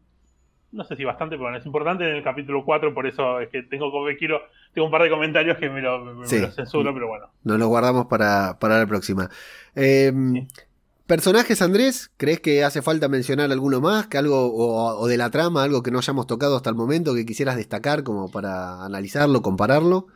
no 0.72 0.84
sé 0.84 0.96
si 0.96 1.04
bastante, 1.04 1.36
pero 1.36 1.44
bueno, 1.44 1.58
es 1.58 1.66
importante 1.66 2.08
en 2.08 2.16
el 2.16 2.22
capítulo 2.22 2.64
4, 2.64 2.92
por 2.92 3.06
eso 3.06 3.40
es 3.40 3.48
que 3.48 3.62
tengo 3.62 3.90
quiero, 4.18 4.40
tengo 4.72 4.86
un 4.86 4.90
par 4.90 5.02
de 5.02 5.10
comentarios 5.10 5.56
que 5.58 5.70
me 5.70 5.80
lo, 5.80 6.24
censuro, 6.26 6.92
pero 6.92 7.08
bueno. 7.08 7.26
Nos 7.44 7.58
lo 7.58 7.68
guardamos 7.68 8.06
para, 8.06 8.56
la 8.60 8.86
próxima. 8.86 9.30
Em, 9.74 10.46
¿Personajes, 11.06 11.62
Andrés? 11.62 12.10
¿Crees 12.16 12.40
que 12.40 12.64
hace 12.64 12.82
falta 12.82 13.08
mencionar 13.08 13.52
alguno 13.52 13.80
más? 13.80 14.08
que 14.08 14.18
algo 14.18 14.52
o, 14.52 15.06
de 15.06 15.16
la 15.16 15.30
trama, 15.30 15.62
algo 15.62 15.82
que 15.82 15.90
no 15.90 15.98
hayamos 15.98 16.26
tocado 16.26 16.56
hasta 16.56 16.70
el 16.70 16.76
momento, 16.76 17.14
que 17.14 17.24
quisieras 17.24 17.56
destacar 17.56 18.02
como 18.02 18.30
para 18.30 18.84
analizarlo, 18.84 19.40
compararlo? 19.40 20.08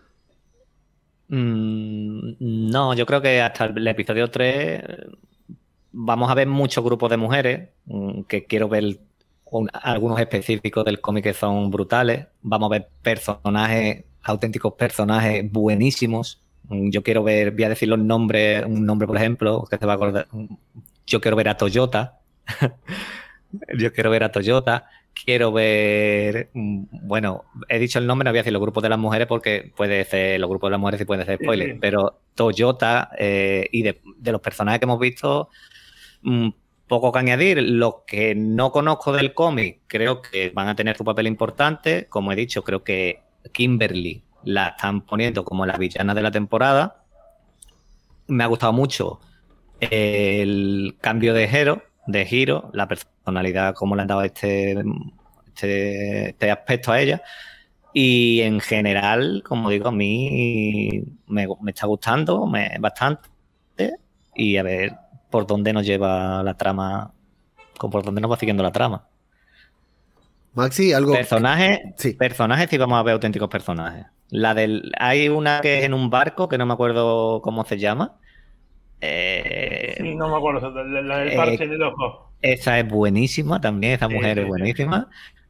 Mm, 1.28 2.32
no, 2.70 2.94
yo 2.94 3.06
creo 3.06 3.22
que 3.22 3.40
hasta 3.40 3.66
el 3.66 3.86
episodio 3.86 4.28
3 4.28 4.82
vamos 5.92 6.30
a 6.30 6.34
ver 6.34 6.48
muchos 6.48 6.84
grupos 6.84 7.08
de 7.10 7.16
mujeres, 7.16 7.68
mm, 7.86 8.22
que 8.22 8.46
quiero 8.46 8.68
ver 8.68 8.98
algunos 9.72 10.20
específicos 10.20 10.84
del 10.84 11.00
cómic 11.00 11.24
que 11.24 11.34
son 11.34 11.70
brutales. 11.70 12.26
Vamos 12.42 12.68
a 12.68 12.70
ver 12.70 12.88
personajes, 13.02 14.04
auténticos 14.22 14.74
personajes 14.74 15.50
buenísimos. 15.50 16.42
Mm, 16.68 16.90
yo 16.90 17.02
quiero 17.02 17.22
ver, 17.22 17.52
voy 17.52 17.64
a 17.64 17.68
decir 17.68 17.88
los 17.88 17.98
nombres, 17.98 18.64
un 18.64 18.86
nombre 18.86 19.06
por 19.06 19.16
ejemplo, 19.16 19.66
que 19.70 19.78
se 19.78 19.86
va 19.86 19.92
a 19.92 19.96
acordar. 19.96 20.28
Yo 21.06 21.20
quiero 21.20 21.36
ver 21.36 21.48
a 21.48 21.56
Toyota. 21.56 22.20
Yo 23.76 23.92
quiero 23.92 24.10
ver 24.10 24.22
a 24.22 24.30
Toyota. 24.30 24.86
Quiero 25.12 25.52
ver. 25.52 26.50
Mm, 26.54 26.84
bueno, 27.02 27.44
he 27.68 27.78
dicho 27.78 27.98
el 27.98 28.06
nombre, 28.06 28.24
no 28.24 28.30
voy 28.30 28.38
a 28.38 28.42
decir 28.42 28.52
los 28.52 28.62
grupos 28.62 28.82
de 28.82 28.88
las 28.88 28.98
mujeres 28.98 29.26
porque 29.26 29.72
puede 29.76 30.04
ser. 30.04 30.40
Los 30.40 30.48
grupos 30.48 30.68
de 30.68 30.72
las 30.72 30.80
mujeres 30.80 31.00
y 31.00 31.04
puede 31.04 31.24
ser 31.24 31.38
spoiler. 31.42 31.78
Pero 31.80 32.20
Toyota 32.34 33.10
eh, 33.18 33.68
y 33.72 33.82
de, 33.82 34.00
de, 34.18 34.32
los 34.32 34.40
personajes 34.40 34.78
que 34.78 34.84
hemos 34.84 35.00
visto, 35.00 35.48
mm, 36.22 36.48
poco 36.90 37.12
que 37.12 37.20
añadir. 37.20 37.62
Lo 37.62 38.04
que 38.06 38.34
no 38.34 38.72
conozco 38.72 39.12
del 39.12 39.32
cómic, 39.32 39.82
creo 39.86 40.20
que 40.20 40.50
van 40.50 40.68
a 40.68 40.74
tener 40.74 40.96
su 40.96 41.04
papel 41.04 41.28
importante. 41.28 42.06
Como 42.08 42.32
he 42.32 42.36
dicho, 42.36 42.62
creo 42.64 42.82
que 42.84 43.22
Kimberly 43.52 44.24
la 44.44 44.68
están 44.68 45.02
poniendo 45.02 45.44
como 45.44 45.64
la 45.64 45.78
villana 45.78 46.14
de 46.14 46.22
la 46.22 46.32
temporada. 46.32 47.04
Me 48.26 48.44
ha 48.44 48.48
gustado 48.48 48.72
mucho 48.72 49.20
el 49.80 50.96
cambio 51.00 51.32
de 51.32 51.48
giro, 51.48 51.82
de 52.06 52.26
giro, 52.26 52.70
la 52.74 52.88
personalidad, 52.88 53.74
como 53.74 53.94
le 53.94 54.02
han 54.02 54.08
dado 54.08 54.22
este, 54.22 54.72
este, 55.46 56.30
este, 56.30 56.50
aspecto 56.50 56.92
a 56.92 57.00
ella. 57.00 57.22
Y 57.94 58.40
en 58.40 58.60
general, 58.60 59.42
como 59.46 59.70
digo, 59.70 59.88
a 59.88 59.92
mí 59.92 61.04
me, 61.28 61.46
está 61.68 61.86
gustando 61.86 62.50
bastante. 62.80 63.28
Y 64.34 64.56
a 64.56 64.62
ver 64.62 64.92
por 65.30 65.46
dónde 65.46 65.72
nos 65.72 65.86
lleva 65.86 66.42
la 66.42 66.54
trama, 66.54 67.12
por 67.78 68.04
dónde 68.04 68.20
nos 68.20 68.30
va 68.30 68.36
siguiendo 68.36 68.62
la 68.62 68.72
trama. 68.72 69.06
Maxi, 70.54 70.92
algo. 70.92 71.12
Personajes, 71.12 71.80
sí. 71.96 72.14
personajes, 72.14 72.68
sí 72.68 72.76
vamos 72.76 72.98
a 72.98 73.02
ver 73.02 73.14
auténticos 73.14 73.48
personajes. 73.48 74.06
La 74.30 74.54
del, 74.54 74.92
hay 74.98 75.28
una 75.28 75.60
que 75.60 75.78
es 75.78 75.84
en 75.84 75.94
un 75.94 76.10
barco 76.10 76.48
que 76.48 76.58
no 76.58 76.66
me 76.66 76.72
acuerdo 76.72 77.40
cómo 77.42 77.64
se 77.64 77.78
llama. 77.78 78.16
Eh, 79.00 79.94
sí, 79.96 80.14
no 80.14 80.28
me 80.28 80.36
acuerdo, 80.36 80.70
la, 80.84 81.18
del 81.18 81.36
parche 81.36 81.64
en 81.64 81.72
el 81.72 81.82
ojo. 81.82 82.32
Esa 82.42 82.78
es 82.78 82.88
buenísima 82.88 83.60
también, 83.60 83.94
esa 83.94 84.08
mujer 84.08 84.38
es 84.40 84.46
buenísima. 84.46 85.08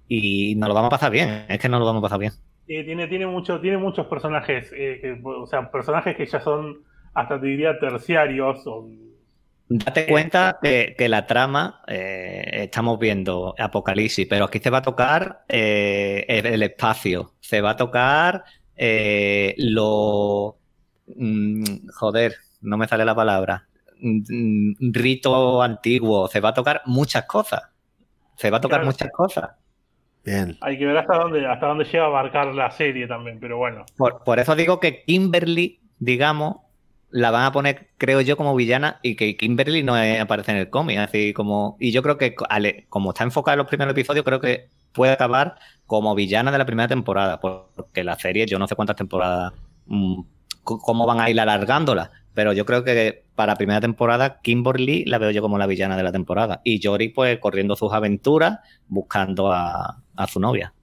Y 0.08 0.54
nos 0.56 0.68
lo 0.68 0.74
vamos 0.74 0.88
a 0.88 0.90
pasar 0.90 1.12
bien, 1.12 1.44
es 1.48 1.58
que 1.58 1.68
nos 1.68 1.80
lo 1.80 1.86
vamos 1.86 2.00
a 2.00 2.02
pasar 2.02 2.18
bien. 2.18 2.32
tiene, 2.66 3.06
tiene, 3.08 3.26
mucho, 3.26 3.60
tiene 3.60 3.78
muchos 3.78 4.06
personajes, 4.06 4.72
eh, 4.76 5.20
o 5.24 5.46
sea, 5.46 5.70
personajes 5.70 6.16
que 6.16 6.26
ya 6.26 6.40
son 6.40 6.82
hasta 7.14 7.40
te 7.40 7.46
diría 7.46 7.78
terciarios 7.78 8.66
o 8.66 8.88
Date 9.72 10.08
cuenta 10.08 10.58
que, 10.60 11.08
la 11.08 11.28
trama, 11.28 11.80
eh, 11.86 12.62
estamos 12.64 12.98
viendo 12.98 13.54
Apocalipsis, 13.56 14.26
pero 14.28 14.46
aquí 14.46 14.58
se 14.58 14.68
va 14.68 14.78
a 14.78 14.82
tocar 14.82 15.44
eh, 15.48 16.24
el, 16.26 16.60
espacio, 16.64 17.34
se 17.38 17.60
va 17.60 17.70
a 17.70 17.76
tocar 17.76 18.42
eh, 18.76 19.54
lo... 19.58 20.56
Mm, 21.14 21.86
joder, 21.94 22.34
no 22.62 22.78
me 22.78 22.88
sale 22.88 23.04
la 23.04 23.14
palabra. 23.14 23.68
Mm, 24.00 24.90
rito 24.90 25.62
antiguo, 25.62 26.26
se 26.26 26.40
va 26.40 26.48
a 26.48 26.54
tocar 26.54 26.82
muchas 26.86 27.26
cosas. 27.26 27.62
Se 28.34 28.50
va 28.50 28.56
a 28.56 28.60
tocar 28.60 28.84
muchas 28.84 29.12
cosas. 29.12 29.50
Bien. 30.24 30.58
Hay 30.62 30.78
que 30.80 30.86
ver 30.86 30.96
hasta 30.96 31.16
dónde, 31.16 31.46
hasta 31.46 31.66
dónde 31.68 31.84
llega 31.84 32.02
a 32.02 32.06
abarcar 32.08 32.48
la 32.56 32.72
serie 32.72 33.06
también, 33.06 33.38
pero 33.38 33.58
bueno. 33.58 33.84
por 33.96 34.40
eso 34.40 34.56
digo 34.56 34.80
que 34.80 35.04
Kimberly, 35.04 35.78
digamos, 36.00 36.56
la 37.10 37.30
van 37.30 37.44
a 37.44 37.52
poner, 37.52 37.88
creo 37.98 38.20
yo, 38.20 38.36
como 38.36 38.54
villana 38.54 39.00
y 39.02 39.16
que 39.16 39.36
Kimberly 39.36 39.82
no 39.82 39.94
aparece 39.94 40.52
en 40.52 40.58
el 40.58 40.70
cómic. 40.70 40.98
Así 40.98 41.32
como. 41.32 41.76
Y 41.80 41.92
yo 41.92 42.02
creo 42.02 42.18
que, 42.18 42.34
como 42.88 43.10
está 43.10 43.24
enfocada 43.24 43.54
en 43.54 43.58
los 43.58 43.66
primeros 43.66 43.92
episodios, 43.92 44.24
creo 44.24 44.40
que 44.40 44.68
puede 44.92 45.12
acabar 45.12 45.56
como 45.86 46.14
villana 46.14 46.52
de 46.52 46.58
la 46.58 46.66
primera 46.66 46.88
temporada. 46.88 47.40
Porque 47.40 48.04
la 48.04 48.18
serie, 48.18 48.46
yo 48.46 48.58
no 48.58 48.66
sé 48.68 48.74
cuántas 48.76 48.96
temporadas. 48.96 49.52
Mm, 49.86 50.22
cómo 50.62 51.06
van 51.06 51.20
a 51.20 51.30
ir 51.30 51.40
alargándola. 51.40 52.10
Pero 52.32 52.52
yo 52.52 52.64
creo 52.64 52.84
que 52.84 53.24
para 53.34 53.56
primera 53.56 53.80
temporada, 53.80 54.40
Kimberly 54.40 55.04
la 55.04 55.18
veo 55.18 55.30
yo 55.30 55.42
como 55.42 55.58
la 55.58 55.66
villana 55.66 55.96
de 55.96 56.02
la 56.04 56.12
temporada. 56.12 56.60
Y 56.62 56.80
Jory, 56.82 57.08
pues, 57.08 57.38
corriendo 57.40 57.74
sus 57.74 57.92
aventuras, 57.92 58.58
buscando 58.86 59.52
a, 59.52 60.02
su 60.28 60.38
novia. 60.38 60.74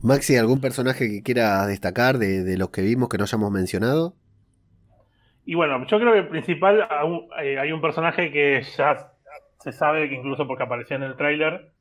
Maxi, 0.00 0.36
¿algún 0.36 0.60
personaje 0.60 1.08
que 1.08 1.22
quiera 1.22 1.64
destacar 1.66 2.18
de, 2.18 2.42
de 2.42 2.56
los 2.56 2.70
que 2.70 2.82
vimos 2.82 3.08
que 3.08 3.18
no 3.18 3.24
hayamos 3.24 3.52
mencionado? 3.52 4.16
Y 5.44 5.54
bueno, 5.54 5.86
yo 5.86 5.98
creo 5.98 6.12
que 6.14 6.22
principal 6.22 6.86
eh, 7.42 7.58
hay 7.58 7.72
un 7.72 7.80
personaje 7.80 8.30
que 8.30 8.62
ya 8.62 9.12
se 9.58 9.72
sabe 9.72 10.08
que 10.08 10.14
incluso 10.14 10.46
porque 10.46 10.64
apareció 10.64 10.96
en 10.96 11.02
el 11.02 11.16
tráiler, 11.16 11.72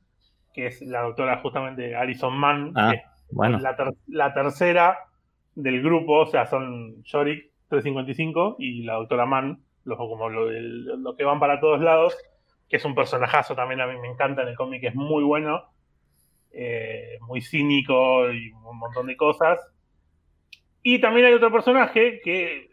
que 0.53 0.67
es 0.67 0.81
la 0.81 1.01
doctora 1.01 1.39
justamente 1.39 1.95
Alison 1.95 2.35
Mann, 2.37 2.73
ah, 2.75 2.91
que 2.91 2.97
es 2.97 3.03
bueno. 3.31 3.59
la, 4.07 4.33
tercera 4.33 4.97
del 5.55 5.81
grupo, 5.81 6.21
o 6.21 6.25
sea, 6.25 6.45
son 6.45 7.03
Yorick 7.03 7.51
355 7.69 8.55
y 8.59 8.83
la 8.83 8.93
doctora 8.93 9.25
Mann 9.25 9.59
los, 9.83 9.97
como 9.97 10.29
lo, 10.29 10.49
lo, 10.49 11.15
que 11.15 11.23
van 11.23 11.39
para 11.39 11.59
todos 11.59 11.81
lados, 11.81 12.17
que 12.69 12.77
es 12.77 12.85
un 12.85 12.95
personajazo 12.95 13.55
también 13.55 13.81
a 13.81 13.87
mí 13.87 13.99
me 13.99 14.09
encanta 14.09 14.43
en 14.43 14.49
el 14.49 14.55
cómic, 14.55 14.83
es 14.83 14.95
muy 14.95 15.23
bueno, 15.23 15.63
eh, 16.51 17.17
muy 17.21 17.41
cínico 17.41 18.31
y 18.31 18.51
un 18.51 18.77
montón 18.77 19.07
de 19.07 19.17
cosas. 19.17 19.59
Y 20.83 20.99
también 20.99 21.27
hay 21.27 21.33
otro 21.33 21.51
personaje 21.51 22.21
que 22.23 22.69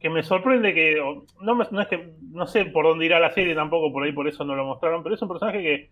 que 0.00 0.08
me 0.08 0.22
sorprende 0.22 0.72
que 0.72 0.96
no, 1.40 1.54
no 1.70 1.80
es 1.80 1.88
que 1.88 2.14
no 2.32 2.46
sé 2.46 2.64
por 2.64 2.86
dónde 2.86 3.04
irá 3.04 3.20
la 3.20 3.32
serie 3.32 3.54
tampoco 3.54 3.92
por 3.92 4.02
ahí 4.02 4.12
por 4.12 4.26
eso 4.26 4.44
no 4.44 4.54
lo 4.54 4.64
mostraron 4.64 5.02
pero 5.02 5.14
es 5.14 5.22
un 5.22 5.28
personaje 5.28 5.62
que, 5.62 5.90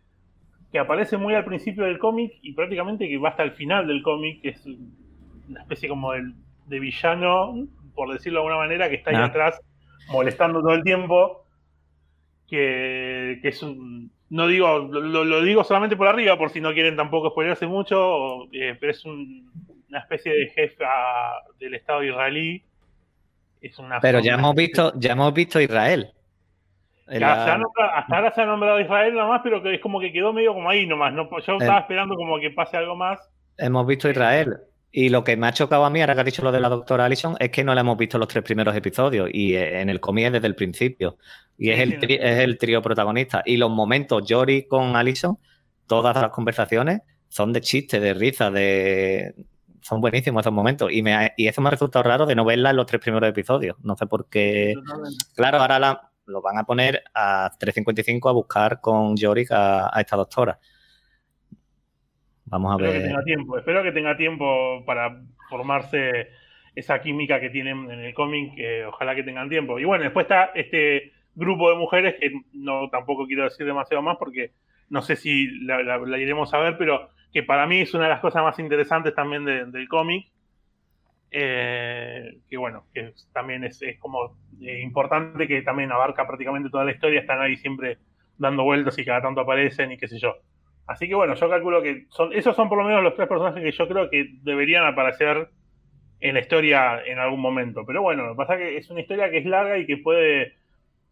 que 0.72 0.78
aparece 0.78 1.18
muy 1.18 1.34
al 1.34 1.44
principio 1.44 1.84
del 1.84 1.98
cómic 1.98 2.32
y 2.40 2.54
prácticamente 2.54 3.06
que 3.06 3.18
va 3.18 3.30
hasta 3.30 3.42
el 3.42 3.52
final 3.52 3.86
del 3.86 4.02
cómic 4.02 4.40
que 4.40 4.48
es 4.50 4.66
una 4.66 5.60
especie 5.60 5.90
como 5.90 6.12
de, 6.12 6.32
de 6.66 6.80
villano 6.80 7.68
por 7.94 8.10
decirlo 8.12 8.40
de 8.40 8.46
alguna 8.46 8.64
manera 8.64 8.88
que 8.88 8.96
está 8.96 9.10
ahí 9.10 9.16
ah. 9.16 9.26
atrás 9.26 9.60
molestando 10.10 10.60
todo 10.60 10.72
el 10.72 10.82
tiempo 10.82 11.44
que, 12.48 13.38
que 13.42 13.48
es 13.48 13.62
un 13.62 14.10
no 14.30 14.46
digo 14.46 14.78
lo, 14.78 15.42
digo 15.42 15.64
solamente 15.64 15.96
por 15.96 16.08
arriba 16.08 16.38
por 16.38 16.48
si 16.48 16.62
no 16.62 16.72
quieren 16.72 16.96
tampoco 16.96 17.30
spoilerse 17.30 17.66
mucho 17.66 18.44
eh, 18.52 18.74
pero 18.80 18.92
es 18.92 19.04
una 19.04 19.98
especie 19.98 20.32
de 20.32 20.48
jefe 20.48 20.84
del 21.58 21.74
estado 21.74 22.02
israelí 22.04 22.62
pero 24.00 24.20
ya 24.20 24.34
hemos 24.34 24.54
visto, 24.54 24.92
ya 24.96 25.12
hemos 25.12 25.32
visto 25.34 25.60
Israel. 25.60 26.12
hasta 27.06 27.56
ahora 28.08 28.32
se 28.34 28.42
ha 28.42 28.46
nombrado 28.46 28.80
Israel 28.80 29.14
nomás, 29.14 29.40
pero 29.42 29.62
que 29.62 29.74
es 29.74 29.80
como 29.80 30.00
que 30.00 30.12
quedó 30.12 30.32
medio 30.32 30.54
como 30.54 30.68
ahí 30.70 30.86
nomás. 30.86 31.12
¿no? 31.12 31.28
Yo 31.30 31.54
estaba 31.54 31.80
esperando 31.80 32.14
como 32.14 32.38
que 32.38 32.50
pase 32.50 32.76
algo 32.76 32.96
más. 32.96 33.20
Hemos 33.56 33.86
visto 33.86 34.08
Israel. 34.08 34.58
Y 34.90 35.10
lo 35.10 35.22
que 35.22 35.36
me 35.36 35.46
ha 35.46 35.52
chocado 35.52 35.84
a 35.84 35.90
mí, 35.90 36.00
ahora 36.00 36.14
que 36.14 36.20
ha 36.22 36.24
dicho 36.24 36.42
lo 36.42 36.50
de 36.50 36.60
la 36.60 36.70
doctora 36.70 37.04
Allison, 37.04 37.36
es 37.38 37.50
que 37.50 37.62
no 37.62 37.74
le 37.74 37.82
hemos 37.82 37.98
visto 37.98 38.16
los 38.16 38.26
tres 38.26 38.42
primeros 38.42 38.74
episodios. 38.74 39.28
Y 39.32 39.54
eh, 39.54 39.80
en 39.80 39.90
el 39.90 40.00
cómic 40.00 40.26
es 40.26 40.32
desde 40.32 40.46
el 40.46 40.54
principio. 40.54 41.18
Y 41.58 41.70
es, 41.70 41.80
el 41.80 41.98
es 42.02 42.38
el 42.38 42.56
trío 42.56 42.80
protagonista. 42.80 43.42
Y 43.44 43.58
los 43.58 43.70
momentos, 43.70 44.24
Jory 44.26 44.66
con 44.66 44.96
Allison, 44.96 45.38
todas 45.86 46.16
las 46.16 46.30
conversaciones 46.30 47.02
son 47.28 47.52
de 47.52 47.60
chiste, 47.60 48.00
de 48.00 48.14
risa, 48.14 48.50
de, 48.50 49.34
son 49.88 50.02
buenísimos 50.02 50.42
esos 50.42 50.52
momentos. 50.52 50.92
Y, 50.92 51.02
me, 51.02 51.32
y 51.36 51.48
eso 51.48 51.62
me 51.62 51.68
ha 51.68 51.70
resultado 51.70 52.02
raro 52.02 52.26
de 52.26 52.34
no 52.34 52.44
verla 52.44 52.70
en 52.70 52.76
los 52.76 52.84
tres 52.84 53.00
primeros 53.00 53.28
episodios. 53.28 53.78
No 53.82 53.96
sé 53.96 54.06
por 54.06 54.28
qué. 54.28 54.74
Claro, 55.34 55.58
ahora 55.58 55.78
la, 55.78 56.10
lo 56.26 56.42
van 56.42 56.58
a 56.58 56.64
poner 56.64 57.02
a 57.14 57.50
3.55 57.58 58.28
a 58.28 58.32
buscar 58.32 58.80
con 58.82 59.16
Yorick 59.16 59.48
a, 59.50 59.90
esta 59.98 60.16
doctora. 60.16 60.58
Vamos 62.44 62.72
a 62.72 62.74
espero 62.74 62.92
ver. 62.92 63.00
Que 63.00 63.08
tenga 63.08 63.24
tiempo, 63.24 63.58
espero 63.58 63.82
que 63.82 63.92
tenga 63.92 64.16
tiempo 64.16 64.84
para 64.84 65.22
formarse 65.48 66.28
esa 66.74 67.00
química 67.00 67.40
que 67.40 67.48
tienen 67.48 67.90
en 67.90 68.00
el 68.00 68.12
cómic. 68.12 68.52
ojalá 68.88 69.14
que 69.14 69.22
tengan 69.22 69.48
tiempo. 69.48 69.78
Y 69.78 69.84
bueno, 69.84 70.04
después 70.04 70.24
está 70.24 70.50
este 70.54 71.12
grupo 71.34 71.70
de 71.70 71.76
mujeres 71.76 72.16
que 72.20 72.30
no 72.52 72.90
tampoco 72.90 73.26
quiero 73.26 73.44
decir 73.44 73.64
demasiado 73.64 74.02
más 74.02 74.18
porque 74.18 74.52
no 74.90 75.00
sé 75.00 75.16
si 75.16 75.46
la 75.64 76.18
iremos 76.18 76.52
a 76.52 76.58
ver, 76.58 76.76
pero 76.76 77.08
que 77.32 77.42
para 77.42 77.66
mí 77.66 77.80
es 77.80 77.94
una 77.94 78.04
de 78.04 78.10
las 78.10 78.20
cosas 78.20 78.42
más 78.42 78.58
interesantes 78.58 79.14
también 79.14 79.44
del 79.44 79.88
cómic. 79.88 80.26
Eh, 81.30 82.38
que 82.48 82.56
bueno, 82.56 82.84
que 82.94 83.12
también 83.34 83.62
es, 83.64 83.80
como 83.98 84.38
eh, 84.62 84.80
importante 84.80 85.46
que 85.46 85.60
también 85.60 85.92
abarca 85.92 86.26
prácticamente 86.26 86.70
toda 86.70 86.86
la 86.86 86.92
historia, 86.92 87.20
están 87.20 87.40
ahí 87.40 87.56
siempre 87.58 87.98
dando 88.38 88.64
vueltas 88.64 88.98
y 88.98 89.04
cada 89.04 89.20
tanto 89.20 89.42
aparecen 89.42 89.92
y 89.92 89.98
qué 89.98 90.08
sé 90.08 90.18
yo. 90.18 90.36
Así 90.86 91.06
que 91.06 91.14
bueno, 91.14 91.34
yo 91.34 91.50
calculo 91.50 91.82
que 91.82 92.06
son, 92.08 92.32
esos 92.32 92.56
son 92.56 92.70
por 92.70 92.78
lo 92.78 92.84
menos 92.84 93.02
los 93.02 93.14
tres 93.14 93.28
personajes 93.28 93.62
que 93.62 93.72
yo 93.72 93.86
creo 93.88 94.08
que 94.08 94.26
deberían 94.42 94.86
aparecer 94.86 95.50
en 96.20 96.34
la 96.34 96.40
historia 96.40 97.02
en 97.04 97.18
algún 97.18 97.40
momento. 97.40 97.84
Pero 97.84 98.00
bueno, 98.00 98.24
lo 98.24 98.32
que 98.32 98.36
pasa 98.36 98.54
es 98.54 98.60
que 98.60 98.76
es 98.78 98.88
una 98.88 99.02
historia 99.02 99.30
que 99.30 99.38
es 99.38 99.44
larga 99.44 99.76
y 99.76 99.84
que 99.84 99.98
puede 99.98 100.54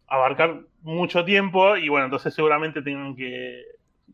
abarcar 0.07 0.61
mucho 0.81 1.23
tiempo 1.25 1.77
y 1.77 1.89
bueno, 1.89 2.05
entonces 2.05 2.33
seguramente 2.33 2.81
tienen 2.81 3.15
que 3.15 3.61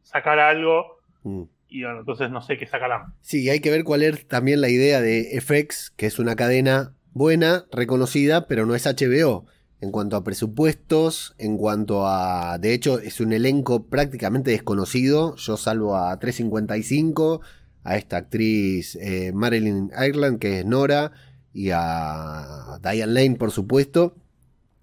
sacar 0.02 0.40
algo 0.40 0.98
mm 1.24 1.44
y 1.74 1.84
bueno, 1.84 2.02
entonces 2.02 2.30
no 2.30 2.40
sé 2.44 2.56
qué 2.56 2.68
sacarán. 2.68 3.16
Sí, 3.22 3.50
hay 3.50 3.60
que 3.60 3.72
ver 3.72 3.84
cuál 3.84 4.04
es 4.04 4.28
también 4.28 4.62
la 4.62 4.70
idea 4.70 5.02
de 5.02 5.42
FX, 5.42 5.90
que 5.90 6.06
es 6.06 6.20
una 6.20 6.36
cadena 6.36 6.94
buena, 7.14 7.66
reconocida, 7.72 8.48
pero 8.48 8.68
no 8.68 8.76
es 8.76 8.86
HBO. 8.86 9.48
En 9.82 9.92
cuanto 9.92 10.16
a 10.16 10.24
presupuestos, 10.24 11.34
en 11.40 11.58
cuanto 11.58 12.08
a... 12.08 12.60
De 12.60 12.76
hecho, 12.76 13.00
es 13.00 13.20
un 13.20 13.34
elenco 13.34 13.88
prácticamente 13.88 14.52
desconocido. 14.52 15.36
Yo 15.36 15.58
salvo 15.58 15.98
a 15.98 16.18
355, 16.20 17.42
a 17.84 17.98
esta 17.98 18.18
actriz 18.18 18.96
eh, 19.02 19.32
Marilyn 19.34 19.90
Ireland, 20.00 20.38
que 20.38 20.60
es 20.60 20.66
Nora, 20.68 21.12
y 21.54 21.72
a 21.74 22.80
Diane 22.84 23.14
Lane, 23.14 23.36
por 23.36 23.50
supuesto. 23.50 24.16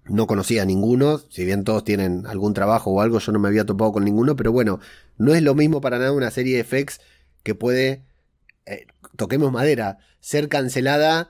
No 0.05 0.27
conocía 0.27 0.63
a 0.63 0.65
ninguno, 0.65 1.19
si 1.29 1.45
bien 1.45 1.63
todos 1.63 1.83
tienen 1.83 2.25
algún 2.25 2.53
trabajo 2.53 2.91
o 2.91 3.01
algo, 3.01 3.19
yo 3.19 3.31
no 3.31 3.39
me 3.39 3.47
había 3.47 3.65
topado 3.65 3.91
con 3.91 4.03
ninguno, 4.03 4.35
pero 4.35 4.51
bueno, 4.51 4.79
no 5.17 5.33
es 5.35 5.43
lo 5.43 5.53
mismo 5.53 5.79
para 5.79 5.99
nada 5.99 6.11
una 6.11 6.31
serie 6.31 6.57
de 6.57 6.63
FX 6.63 6.99
que 7.43 7.55
puede, 7.55 8.03
eh, 8.65 8.87
toquemos 9.15 9.51
madera, 9.51 9.99
ser 10.19 10.49
cancelada 10.49 11.29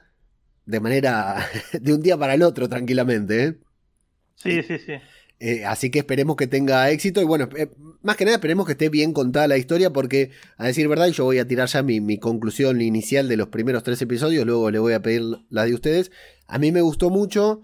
de 0.65 0.79
manera 0.79 1.45
de 1.79 1.93
un 1.93 2.01
día 2.01 2.17
para 2.17 2.33
el 2.33 2.43
otro 2.43 2.69
tranquilamente. 2.69 3.43
¿eh? 3.43 3.57
Sí, 4.35 4.63
sí, 4.63 4.77
sí. 4.77 4.93
Eh, 5.43 5.65
así 5.65 5.89
que 5.89 5.99
esperemos 5.99 6.35
que 6.35 6.45
tenga 6.45 6.91
éxito 6.91 7.19
y 7.19 7.25
bueno, 7.25 7.49
más 8.03 8.15
que 8.15 8.25
nada 8.25 8.35
esperemos 8.35 8.67
que 8.67 8.73
esté 8.73 8.89
bien 8.89 9.11
contada 9.11 9.47
la 9.47 9.57
historia 9.57 9.91
porque 9.91 10.29
a 10.55 10.67
decir 10.67 10.87
verdad 10.87 11.07
yo 11.07 11.25
voy 11.25 11.39
a 11.39 11.47
tirar 11.47 11.67
ya 11.67 11.81
mi, 11.81 11.99
mi, 11.99 12.19
conclusión 12.19 12.79
inicial 12.79 13.27
de 13.27 13.37
los 13.37 13.47
primeros 13.47 13.81
tres 13.81 13.99
episodios, 14.03 14.45
luego 14.45 14.69
le 14.69 14.77
voy 14.77 14.93
a 14.93 15.01
pedir 15.01 15.23
la 15.49 15.65
de 15.65 15.73
ustedes. 15.73 16.11
A 16.45 16.59
mí 16.59 16.71
me 16.71 16.81
gustó 16.81 17.09
mucho, 17.09 17.61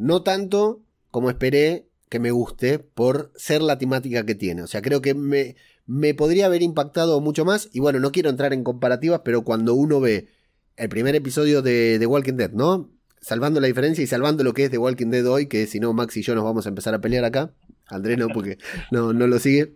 no 0.00 0.22
tanto 0.22 0.82
como 1.10 1.28
esperé 1.28 1.86
que 2.08 2.18
me 2.18 2.30
guste 2.30 2.78
por 2.78 3.32
ser 3.36 3.60
la 3.60 3.78
temática 3.78 4.24
que 4.24 4.34
tiene. 4.34 4.62
O 4.62 4.66
sea, 4.66 4.80
creo 4.82 5.02
que 5.02 5.14
me, 5.14 5.56
me 5.86 6.14
podría 6.14 6.46
haber 6.46 6.62
impactado 6.62 7.20
mucho 7.20 7.44
más. 7.44 7.68
Y 7.72 7.80
bueno, 7.80 8.00
no 8.00 8.10
quiero 8.10 8.30
entrar 8.30 8.52
en 8.52 8.64
comparativas, 8.64 9.20
pero 9.24 9.44
cuando 9.44 9.74
uno 9.74 10.00
ve 10.00 10.28
el 10.76 10.88
primer 10.88 11.14
episodio 11.14 11.60
de 11.60 11.98
The 11.98 12.06
Walking 12.06 12.34
Dead, 12.34 12.50
¿no? 12.52 12.90
Salvando 13.20 13.60
la 13.60 13.66
diferencia 13.66 14.02
y 14.02 14.06
salvando 14.06 14.42
lo 14.42 14.54
que 14.54 14.64
es 14.64 14.70
The 14.70 14.78
Walking 14.78 15.10
Dead 15.10 15.26
hoy, 15.26 15.46
que 15.46 15.66
si 15.66 15.78
no, 15.78 15.92
Max 15.92 16.16
y 16.16 16.22
yo 16.22 16.34
nos 16.34 16.44
vamos 16.44 16.64
a 16.64 16.70
empezar 16.70 16.94
a 16.94 17.00
pelear 17.02 17.24
acá. 17.26 17.52
Andrés 17.86 18.16
no, 18.16 18.28
porque 18.28 18.56
no, 18.90 19.12
no 19.12 19.26
lo 19.26 19.38
sigue. 19.38 19.74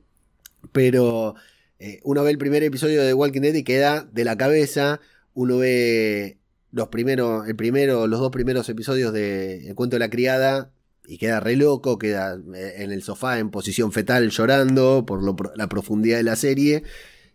Pero 0.72 1.34
eh, 1.78 2.00
uno 2.02 2.24
ve 2.24 2.30
el 2.30 2.38
primer 2.38 2.62
episodio 2.62 3.02
de 3.02 3.12
Walking 3.12 3.42
Dead 3.42 3.54
y 3.54 3.62
queda 3.62 4.08
de 4.10 4.24
la 4.24 4.38
cabeza. 4.38 5.00
Uno 5.34 5.58
ve 5.58 6.38
los 6.74 6.88
primeros, 6.88 7.46
el 7.46 7.54
primero, 7.54 8.06
los 8.08 8.18
dos 8.18 8.30
primeros 8.30 8.68
episodios 8.68 9.12
de 9.12 9.68
El 9.68 9.74
cuento 9.76 9.94
de 9.94 10.00
la 10.00 10.10
criada 10.10 10.72
y 11.06 11.18
queda 11.18 11.38
re 11.38 11.54
loco, 11.54 11.98
queda 11.98 12.36
eh, 12.54 12.74
en 12.78 12.90
el 12.90 13.02
sofá 13.02 13.38
en 13.38 13.50
posición 13.50 13.92
fetal 13.92 14.30
llorando 14.30 15.06
por 15.06 15.22
la 15.56 15.68
profundidad 15.68 16.16
de 16.16 16.24
la 16.24 16.34
serie 16.34 16.82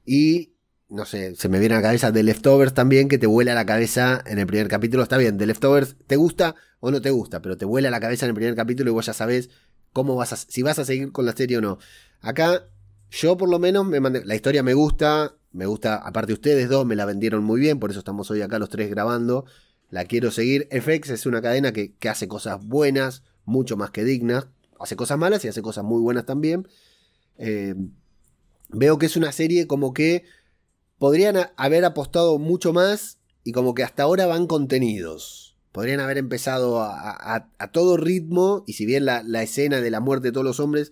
y 0.06 0.54
no 0.90 1.06
sé, 1.06 1.36
se 1.36 1.50
me 1.50 1.60
viene 1.60 1.76
a 1.76 1.78
la 1.78 1.84
cabeza 1.84 2.12
The 2.12 2.24
Leftovers 2.24 2.74
también, 2.74 3.08
que 3.08 3.18
te 3.18 3.28
vuela 3.28 3.54
la 3.54 3.66
cabeza 3.66 4.24
en 4.26 4.40
el 4.40 4.48
primer 4.48 4.68
capítulo. 4.68 5.04
Está 5.04 5.18
bien, 5.18 5.38
The 5.38 5.46
Leftovers 5.46 5.96
te 6.08 6.16
gusta 6.16 6.56
o 6.80 6.90
no 6.92 7.00
te 7.00 7.12
gusta, 7.12 7.42
pero 7.42 7.58
te 7.58 7.66
vuela 7.66 7.92
la 7.92 8.00
cabeza 8.00 8.26
en 8.26 8.32
el 8.32 8.36
primer 8.36 8.56
capítulo 8.56 8.90
y 8.90 8.94
vos 8.94 9.06
ya 9.06 9.14
sabés 9.14 9.50
cómo 9.94 10.16
vas 10.16 10.34
a, 10.34 10.36
si 10.36 10.64
vas 10.64 10.80
a 10.80 10.86
seguir 10.86 11.12
con 11.12 11.26
la 11.26 11.34
serie 11.34 11.60
o 11.60 11.62
no. 11.62 11.78
Acá, 12.22 12.68
yo 13.12 13.38
por 13.38 13.50
lo 13.50 13.60
menos 13.60 13.86
me 13.86 14.00
mandé, 14.00 14.26
la 14.26 14.36
historia 14.36 14.64
me 14.64 14.74
gusta, 14.74 15.36
me 15.52 15.66
gusta, 15.66 15.96
aparte 15.96 16.34
ustedes 16.34 16.70
dos 16.70 16.86
me 16.86 16.96
la 16.96 17.06
vendieron 17.06 17.44
muy 17.44 17.60
bien, 17.60 17.80
por 17.80 17.90
eso 17.90 18.00
estamos 18.00 18.30
hoy 18.32 18.42
acá 18.42 18.60
los 18.60 18.70
tres 18.70 18.90
grabando. 18.90 19.46
La 19.90 20.06
quiero 20.06 20.30
seguir. 20.30 20.68
FX 20.72 21.10
es 21.10 21.26
una 21.26 21.42
cadena 21.42 21.74
que, 21.74 21.96
hace 22.08 22.28
cosas 22.28 22.64
buenas, 22.64 23.24
mucho 23.46 23.76
más 23.76 23.90
que 23.90 24.04
dignas. 24.04 24.48
Hace 24.80 24.96
cosas 24.96 25.18
malas 25.18 25.44
y 25.44 25.48
hace 25.48 25.62
cosas 25.62 25.84
muy 25.84 26.02
buenas 26.02 26.26
también. 26.26 26.68
Eh, 27.38 27.74
veo 28.70 28.98
que 29.00 29.08
es 29.08 29.18
una 29.18 29.32
serie 29.32 29.66
como 29.66 29.94
que 29.94 30.24
podrían 31.00 31.38
haber 31.56 31.86
apostado 31.86 32.38
mucho 32.38 32.72
más 32.72 33.18
y 33.44 33.52
como 33.52 33.74
que 33.74 33.84
hasta 33.84 34.04
ahora 34.04 34.28
van 34.28 34.46
contenidos. 34.46 35.58
Podrían 35.72 36.00
haber 36.00 36.18
empezado 36.18 36.82
a, 36.82 37.50
todo 37.72 37.98
ritmo 37.98 38.64
y 38.68 38.74
si 38.74 38.86
bien 38.86 39.06
la, 39.06 39.22
escena 39.42 39.82
de 39.82 39.92
la 39.92 40.00
muerte 40.00 40.28
de 40.28 40.32
todos 40.34 40.46
los 40.46 40.60
hombres 40.60 40.92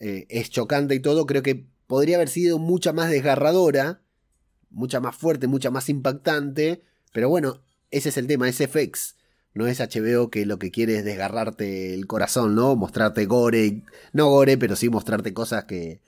eh, 0.00 0.26
es 0.28 0.50
chocante 0.50 0.94
y 0.94 1.00
todo, 1.00 1.26
creo 1.26 1.42
que 1.42 1.66
podría 1.92 2.16
haber 2.16 2.30
sido 2.30 2.58
mucha 2.58 2.94
más 2.94 3.10
desgarradora, 3.10 4.00
mucha 4.70 4.98
más 4.98 5.14
fuerte, 5.14 5.46
mucha 5.46 5.70
más 5.70 5.90
impactante, 5.90 6.80
pero 7.12 7.28
bueno, 7.28 7.60
ese 7.90 8.08
es 8.08 8.16
el 8.16 8.26
tema, 8.26 8.48
es 8.48 8.56
FX. 8.56 9.16
No 9.52 9.66
es 9.66 9.78
HBO 9.78 10.30
que 10.30 10.46
lo 10.46 10.58
que 10.58 10.70
quiere 10.70 10.96
es 10.96 11.04
desgarrarte 11.04 11.92
el 11.92 12.06
corazón, 12.06 12.54
¿no? 12.54 12.76
Mostrarte 12.76 13.26
gore, 13.26 13.82
no 14.14 14.30
gore, 14.30 14.56
pero 14.56 14.74
sí 14.74 14.88
mostrarte 14.88 15.34
cosas 15.34 15.64
que, 15.64 16.00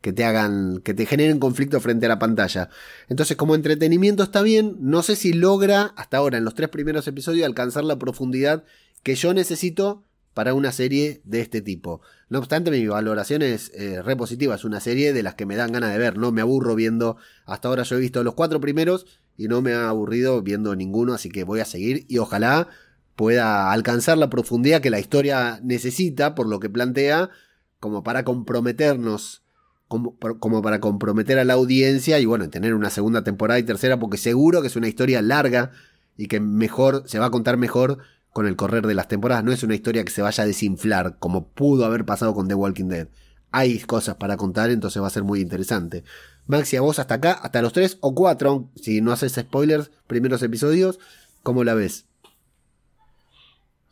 que 0.00 0.12
te 0.12 0.22
hagan, 0.22 0.80
que 0.84 0.94
te 0.94 1.04
generen 1.04 1.40
conflicto 1.40 1.80
frente 1.80 2.06
a 2.06 2.10
la 2.10 2.20
pantalla. 2.20 2.68
Entonces, 3.08 3.36
como 3.36 3.56
entretenimiento 3.56 4.22
está 4.22 4.40
bien, 4.40 4.76
no 4.78 5.02
sé 5.02 5.16
si 5.16 5.32
logra, 5.32 5.94
hasta 5.96 6.18
ahora, 6.18 6.38
en 6.38 6.44
los 6.44 6.54
tres 6.54 6.68
primeros 6.68 7.08
episodios, 7.08 7.44
alcanzar 7.44 7.82
la 7.82 7.98
profundidad 7.98 8.62
que 9.02 9.16
yo 9.16 9.34
necesito 9.34 10.04
para 10.34 10.52
una 10.52 10.72
serie 10.72 11.22
de 11.24 11.40
este 11.40 11.62
tipo. 11.62 12.00
No 12.28 12.40
obstante, 12.40 12.70
mi 12.70 12.86
valoración 12.86 13.42
es 13.42 13.70
eh, 13.74 14.02
re 14.02 14.16
positiva. 14.16 14.56
Es 14.56 14.64
una 14.64 14.80
serie 14.80 15.12
de 15.12 15.22
las 15.22 15.36
que 15.36 15.46
me 15.46 15.56
dan 15.56 15.72
ganas 15.72 15.92
de 15.92 15.98
ver. 15.98 16.18
No 16.18 16.32
me 16.32 16.40
aburro 16.40 16.74
viendo. 16.74 17.16
Hasta 17.46 17.68
ahora 17.68 17.84
yo 17.84 17.96
he 17.96 18.00
visto 18.00 18.22
los 18.24 18.34
cuatro 18.34 18.60
primeros 18.60 19.06
y 19.36 19.46
no 19.46 19.62
me 19.62 19.72
ha 19.72 19.88
aburrido 19.88 20.42
viendo 20.42 20.74
ninguno. 20.74 21.14
Así 21.14 21.30
que 21.30 21.44
voy 21.44 21.60
a 21.60 21.64
seguir 21.64 22.04
y 22.08 22.18
ojalá 22.18 22.68
pueda 23.14 23.70
alcanzar 23.70 24.18
la 24.18 24.28
profundidad 24.28 24.80
que 24.80 24.90
la 24.90 24.98
historia 24.98 25.60
necesita, 25.62 26.34
por 26.34 26.48
lo 26.48 26.58
que 26.58 26.68
plantea, 26.68 27.30
como 27.78 28.02
para 28.02 28.24
comprometernos, 28.24 29.44
como, 29.86 30.16
como 30.40 30.62
para 30.62 30.80
comprometer 30.80 31.38
a 31.38 31.44
la 31.44 31.54
audiencia 31.54 32.18
y 32.18 32.24
bueno, 32.24 32.50
tener 32.50 32.74
una 32.74 32.90
segunda 32.90 33.22
temporada 33.22 33.60
y 33.60 33.62
tercera, 33.62 34.00
porque 34.00 34.16
seguro 34.16 34.62
que 34.62 34.66
es 34.66 34.74
una 34.74 34.88
historia 34.88 35.22
larga 35.22 35.70
y 36.16 36.26
que 36.26 36.40
mejor, 36.40 37.04
se 37.06 37.20
va 37.20 37.26
a 37.26 37.30
contar 37.30 37.56
mejor 37.56 37.98
con 38.34 38.48
el 38.48 38.56
correr 38.56 38.84
de 38.84 38.94
las 38.94 39.06
temporadas. 39.06 39.44
No 39.44 39.52
es 39.52 39.62
una 39.62 39.76
historia 39.76 40.04
que 40.04 40.10
se 40.10 40.20
vaya 40.20 40.42
a 40.42 40.46
desinflar, 40.46 41.18
como 41.20 41.48
pudo 41.48 41.86
haber 41.86 42.04
pasado 42.04 42.34
con 42.34 42.48
The 42.48 42.54
Walking 42.54 42.88
Dead. 42.88 43.08
Hay 43.52 43.78
cosas 43.78 44.16
para 44.16 44.36
contar, 44.36 44.70
entonces 44.70 45.00
va 45.00 45.06
a 45.06 45.10
ser 45.10 45.22
muy 45.22 45.40
interesante. 45.40 46.02
Maxi, 46.48 46.76
a 46.76 46.80
vos 46.80 46.98
hasta 46.98 47.14
acá, 47.14 47.32
hasta 47.32 47.62
los 47.62 47.72
tres 47.72 47.96
o 48.00 48.12
cuatro, 48.12 48.68
si 48.74 49.00
no 49.00 49.12
haces 49.12 49.34
spoilers, 49.34 49.90
primeros 50.08 50.42
episodios, 50.42 50.98
¿cómo 51.44 51.62
la 51.62 51.74
ves? 51.74 52.08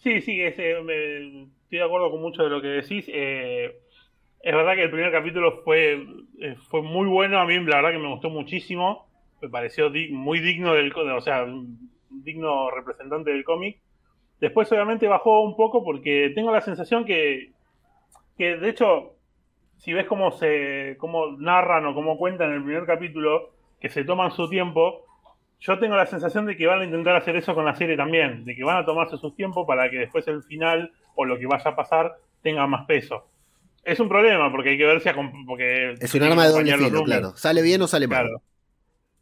Sí, 0.02 0.20
sí, 0.22 0.40
eh, 0.40 0.48
estoy 0.48 1.48
de 1.70 1.82
acuerdo 1.84 2.10
con 2.10 2.20
mucho 2.20 2.42
de 2.42 2.50
lo 2.50 2.60
que 2.60 2.66
decís. 2.66 3.04
Eh, 3.06 3.76
es 4.40 4.54
verdad 4.54 4.74
que 4.74 4.82
el 4.82 4.90
primer 4.90 5.12
capítulo 5.12 5.62
fue, 5.62 6.04
eh, 6.40 6.56
fue 6.68 6.82
muy 6.82 7.06
bueno, 7.06 7.38
a 7.38 7.46
mí 7.46 7.54
la 7.60 7.76
verdad 7.76 7.92
que 7.92 7.98
me 7.98 8.12
gustó 8.12 8.28
muchísimo, 8.28 9.06
me 9.40 9.48
pareció 9.48 9.88
muy 10.10 10.40
digno 10.40 10.74
del, 10.74 10.92
o 10.92 11.20
sea, 11.20 11.46
digno 12.10 12.72
representante 12.72 13.30
del 13.30 13.44
cómic. 13.44 13.78
Después 14.42 14.72
obviamente 14.72 15.06
bajó 15.06 15.42
un 15.42 15.54
poco 15.54 15.84
porque 15.84 16.32
tengo 16.34 16.50
la 16.50 16.60
sensación 16.62 17.04
que, 17.04 17.52
que 18.36 18.56
de 18.56 18.70
hecho, 18.70 19.14
si 19.78 19.92
ves 19.92 20.04
cómo 20.06 20.32
se 20.32 20.96
cómo 20.98 21.36
narran 21.38 21.86
o 21.86 21.94
cómo 21.94 22.18
cuentan 22.18 22.50
en 22.50 22.56
el 22.56 22.64
primer 22.64 22.84
capítulo, 22.84 23.52
que 23.80 23.88
se 23.88 24.02
toman 24.02 24.32
su 24.32 24.50
tiempo, 24.50 25.06
yo 25.60 25.78
tengo 25.78 25.94
la 25.94 26.06
sensación 26.06 26.44
de 26.44 26.56
que 26.56 26.66
van 26.66 26.80
a 26.80 26.84
intentar 26.84 27.14
hacer 27.14 27.36
eso 27.36 27.54
con 27.54 27.64
la 27.64 27.76
serie 27.76 27.96
también, 27.96 28.44
de 28.44 28.56
que 28.56 28.64
van 28.64 28.78
a 28.78 28.84
tomarse 28.84 29.16
su 29.16 29.30
tiempo 29.30 29.64
para 29.64 29.88
que 29.88 29.98
después 29.98 30.26
el 30.26 30.42
final 30.42 30.90
o 31.14 31.24
lo 31.24 31.38
que 31.38 31.46
vaya 31.46 31.70
a 31.70 31.76
pasar 31.76 32.16
tenga 32.42 32.66
más 32.66 32.84
peso. 32.86 33.28
Es 33.84 34.00
un 34.00 34.08
problema 34.08 34.50
porque 34.50 34.70
hay 34.70 34.78
que 34.78 34.86
ver 34.86 35.00
si 35.00 35.08
porque 35.46 35.94
es 36.00 36.14
un 36.16 36.22
arma 36.24 36.46
de 36.46 36.50
doble 36.50 36.76
filo, 36.78 37.04
claro. 37.04 37.36
Sale 37.36 37.62
bien 37.62 37.80
o 37.82 37.86
sale 37.86 38.08
mal. 38.08 38.24
Claro, 38.24 38.42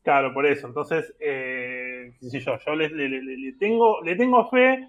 claro 0.02 0.32
por 0.32 0.46
eso. 0.46 0.66
Entonces, 0.66 1.14
eh, 1.20 2.14
yo, 2.22 2.58
yo 2.64 2.74
le, 2.74 3.52
tengo, 3.58 4.00
le 4.02 4.16
tengo 4.16 4.48
fe. 4.48 4.88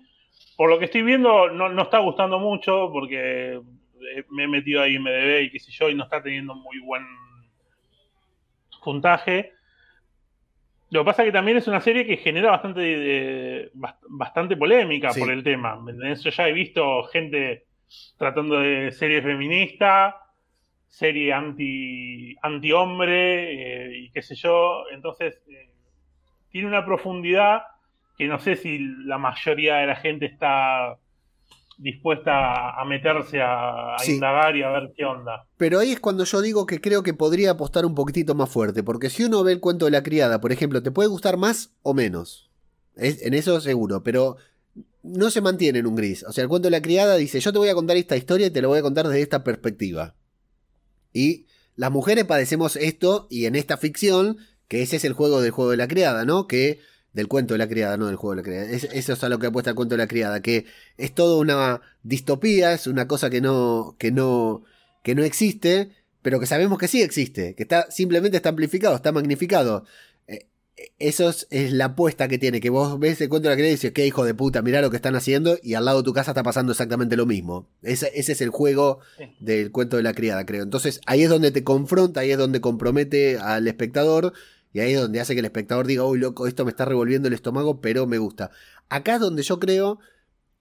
Por 0.61 0.69
lo 0.69 0.77
que 0.77 0.85
estoy 0.85 1.01
viendo, 1.01 1.49
no, 1.49 1.69
no 1.69 1.81
está 1.81 1.97
gustando 1.97 2.38
mucho 2.38 2.91
porque 2.93 3.59
me 4.29 4.43
he 4.43 4.47
metido 4.47 4.83
ahí 4.83 4.93
en 4.93 5.01
MDB 5.01 5.41
y 5.41 5.49
qué 5.49 5.57
sé 5.57 5.71
yo, 5.71 5.89
y 5.89 5.95
no 5.95 6.03
está 6.03 6.21
teniendo 6.21 6.53
muy 6.53 6.77
buen 6.77 7.03
puntaje. 8.83 9.53
Lo 10.91 11.01
que 11.01 11.05
pasa 11.05 11.23
es 11.23 11.29
que 11.29 11.31
también 11.31 11.57
es 11.57 11.67
una 11.67 11.81
serie 11.81 12.05
que 12.05 12.17
genera 12.17 12.51
bastante, 12.51 13.71
bastante 14.07 14.55
polémica 14.55 15.09
por 15.17 15.31
el 15.31 15.43
tema. 15.43 15.83
Yo 16.23 16.29
ya 16.29 16.47
he 16.47 16.53
visto 16.53 17.05
gente 17.05 17.65
tratando 18.19 18.59
de 18.59 18.91
serie 18.91 19.23
feminista, 19.23 20.15
serie 20.88 21.33
anti, 21.33 22.35
anti 22.39 22.71
hombre 22.71 23.88
eh, 23.88 23.97
y 23.97 24.11
qué 24.11 24.21
sé 24.21 24.35
yo. 24.35 24.83
Entonces, 24.91 25.41
eh, 25.49 25.71
tiene 26.51 26.67
una 26.67 26.85
profundidad 26.85 27.63
que 28.22 28.27
no 28.27 28.39
sé 28.39 28.56
si 28.56 28.77
la 29.03 29.18
mayoría 29.18 29.77
de 29.77 29.88
la 29.88 29.95
gente 29.95 30.27
está 30.27 30.99
dispuesta 31.80 32.80
a 32.80 32.85
meterse 32.85 33.41
a, 33.41 33.95
indagar 34.07 34.56
y 34.56 34.61
a 34.61 34.69
ver 34.69 34.93
qué 34.95 35.06
onda. 35.06 35.48
Pero 35.57 35.80
ahí 35.80 35.91
es 35.91 35.99
cuando 35.99 36.23
yo 36.23 36.39
digo 36.39 36.68
que 36.68 36.80
creo 36.80 37.02
que 37.02 37.15
podría 37.15 37.49
apostar 37.49 37.84
un 37.84 37.95
poquitito 37.95 38.35
más 38.35 38.48
fuerte, 38.48 38.84
porque 38.84 39.10
si 39.10 39.23
uno 39.23 39.43
ve 39.43 39.53
el 39.53 39.60
cuento 39.60 39.85
de 39.85 39.91
la 39.91 40.03
criada, 40.03 40.39
por 40.39 40.52
ejemplo, 40.52 40.84
te 40.84 40.91
puede 40.91 41.10
gustar 41.10 41.38
más 41.38 41.73
o 41.81 41.95
menos. 41.95 42.52
en 42.95 43.34
eso 43.34 43.60
seguro, 43.60 44.03
pero 44.03 44.35
no 45.02 45.31
se 45.31 45.41
mantiene 45.41 45.80
en 45.80 45.88
un 45.88 45.95
gris. 45.95 46.23
O 46.26 46.31
sea, 46.31 46.43
el 46.43 46.48
cuento 46.48 46.68
de 46.68 46.77
la 46.77 46.84
criada 46.84 47.15
dice, 47.15 47.39
yo 47.39 47.52
te 47.52 47.57
voy 47.57 47.69
a 47.69 47.73
contar 47.73 47.98
esta 47.98 48.18
historia 48.18 48.45
y 48.45 48.52
te 48.52 48.61
lo 48.61 48.68
voy 48.68 48.77
a 48.77 48.84
contar 48.84 49.07
desde 49.07 49.23
esta 49.23 49.43
perspectiva. 49.43 50.14
Y 51.11 51.48
las 51.76 51.89
mujeres 51.89 52.26
padecemos 52.26 52.76
esto 52.76 53.26
y 53.31 53.48
en 53.48 53.56
esta 53.56 53.77
ficción, 53.77 54.38
que 54.68 54.84
ese 54.84 54.98
es 54.98 55.06
el 55.06 55.14
juego 55.14 55.41
del 55.41 55.49
juego 55.49 55.72
de 55.72 55.77
la 55.77 55.88
criada, 55.88 56.23
¿no? 56.23 56.45
Que 56.45 56.81
del 57.13 57.27
cuento 57.27 57.53
de 57.53 57.57
la 57.57 57.67
criada, 57.67 57.97
no 57.97 58.07
del 58.07 58.15
juego 58.15 58.35
de 58.35 58.38
la 58.38 58.43
criada. 58.43 58.69
eso 58.69 59.13
es 59.13 59.23
a 59.23 59.29
lo 59.29 59.39
que 59.39 59.47
apuesta 59.47 59.71
el 59.71 59.75
cuento 59.75 59.95
de 59.95 59.99
la 59.99 60.07
criada, 60.07 60.41
que 60.41 60.65
es 60.97 61.13
toda 61.13 61.38
una 61.38 61.81
distopía, 62.03 62.73
es 62.73 62.88
una 62.88 63.07
cosa 63.07 63.29
que 63.29 63.41
no, 63.41 63.95
que 63.99 64.11
no, 64.11 64.63
que 65.03 65.15
no 65.15 65.23
existe, 65.23 65.89
pero 66.21 66.39
que 66.39 66.45
sabemos 66.45 66.77
que 66.77 66.88
sí 66.88 67.01
existe, 67.01 67.55
que 67.55 67.63
está, 67.63 67.89
simplemente 67.91 68.38
está 68.38 68.49
amplificado, 68.49 68.95
está 68.95 69.11
magnificado. 69.11 69.85
Eh, 70.27 70.47
eso 70.99 71.29
es, 71.29 71.73
la 71.73 71.85
apuesta 71.85 72.27
que 72.27 72.38
tiene, 72.38 72.61
que 72.61 72.69
vos 72.69 72.97
ves 72.97 73.19
el 73.19 73.27
cuento 73.29 73.49
de 73.49 73.55
la 73.55 73.57
criada 73.57 73.71
y 73.71 73.75
dices, 73.75 73.91
qué 73.91 74.05
hijo 74.05 74.23
de 74.23 74.33
puta, 74.33 74.61
mirá 74.61 74.81
lo 74.81 74.89
que 74.89 74.95
están 74.95 75.15
haciendo, 75.15 75.57
y 75.61 75.73
al 75.73 75.85
lado 75.85 75.97
de 75.99 76.05
tu 76.05 76.13
casa 76.13 76.31
está 76.31 76.43
pasando 76.43 76.71
exactamente 76.71 77.17
lo 77.17 77.25
mismo. 77.25 77.67
Ese, 77.81 78.11
ese 78.15 78.31
es 78.31 78.41
el 78.41 78.49
juego 78.49 78.99
del 79.39 79.71
cuento 79.71 79.97
de 79.97 80.03
la 80.03 80.13
criada, 80.13 80.45
creo. 80.45 80.63
Entonces 80.63 81.01
ahí 81.07 81.23
es 81.23 81.29
donde 81.29 81.51
te 81.51 81.63
confronta, 81.63 82.21
ahí 82.21 82.31
es 82.31 82.38
donde 82.38 82.61
compromete 82.61 83.38
al 83.38 83.67
espectador 83.67 84.33
y 84.73 84.80
ahí 84.80 84.93
es 84.93 85.02
donde 85.02 85.19
hace 85.19 85.34
que 85.34 85.39
el 85.39 85.45
espectador 85.45 85.88
diga, 85.88 86.06
uy, 86.06 86.19
loco, 86.19 86.48
esto 86.48 86.65
me 86.65 86.72
está 86.72 86.85
revolviendo 86.85 87.27
el 87.27 87.34
estómago, 87.34 87.81
pero 87.81 88.07
me 88.07 88.18
gusta. 88.18 88.52
Acá 88.89 89.15
es 89.15 89.19
donde 89.19 89.43
yo 89.43 89.60
creo 89.60 89.99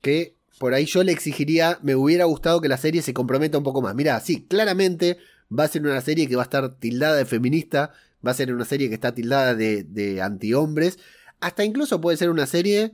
que 0.00 0.36
por 0.58 0.74
ahí 0.74 0.84
yo 0.84 1.02
le 1.04 1.12
exigiría, 1.12 1.78
me 1.82 1.94
hubiera 1.94 2.24
gustado 2.24 2.60
que 2.60 2.68
la 2.68 2.76
serie 2.76 3.02
se 3.02 3.14
comprometa 3.14 3.58
un 3.58 3.64
poco 3.64 3.82
más. 3.82 3.94
Mira, 3.94 4.18
sí, 4.20 4.46
claramente 4.46 5.18
va 5.56 5.64
a 5.64 5.68
ser 5.68 5.82
una 5.82 6.00
serie 6.00 6.28
que 6.28 6.36
va 6.36 6.42
a 6.42 6.44
estar 6.44 6.76
tildada 6.78 7.16
de 7.16 7.24
feminista, 7.24 7.92
va 8.26 8.32
a 8.32 8.34
ser 8.34 8.52
una 8.52 8.64
serie 8.64 8.88
que 8.88 8.94
está 8.94 9.14
tildada 9.14 9.54
de, 9.54 9.84
de 9.84 10.20
antihombres, 10.20 10.98
hasta 11.40 11.64
incluso 11.64 12.00
puede 12.00 12.16
ser 12.16 12.30
una 12.30 12.46
serie 12.46 12.92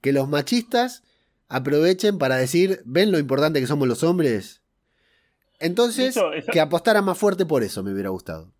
que 0.00 0.12
los 0.12 0.28
machistas 0.28 1.02
aprovechen 1.48 2.18
para 2.18 2.36
decir, 2.36 2.82
ven 2.84 3.12
lo 3.12 3.18
importante 3.18 3.60
que 3.60 3.66
somos 3.66 3.88
los 3.88 4.02
hombres. 4.02 4.62
Entonces, 5.58 6.18
que 6.52 6.60
apostara 6.60 7.02
más 7.02 7.16
fuerte 7.16 7.46
por 7.46 7.62
eso 7.62 7.82
me 7.82 7.92
hubiera 7.92 8.10
gustado. 8.10 8.52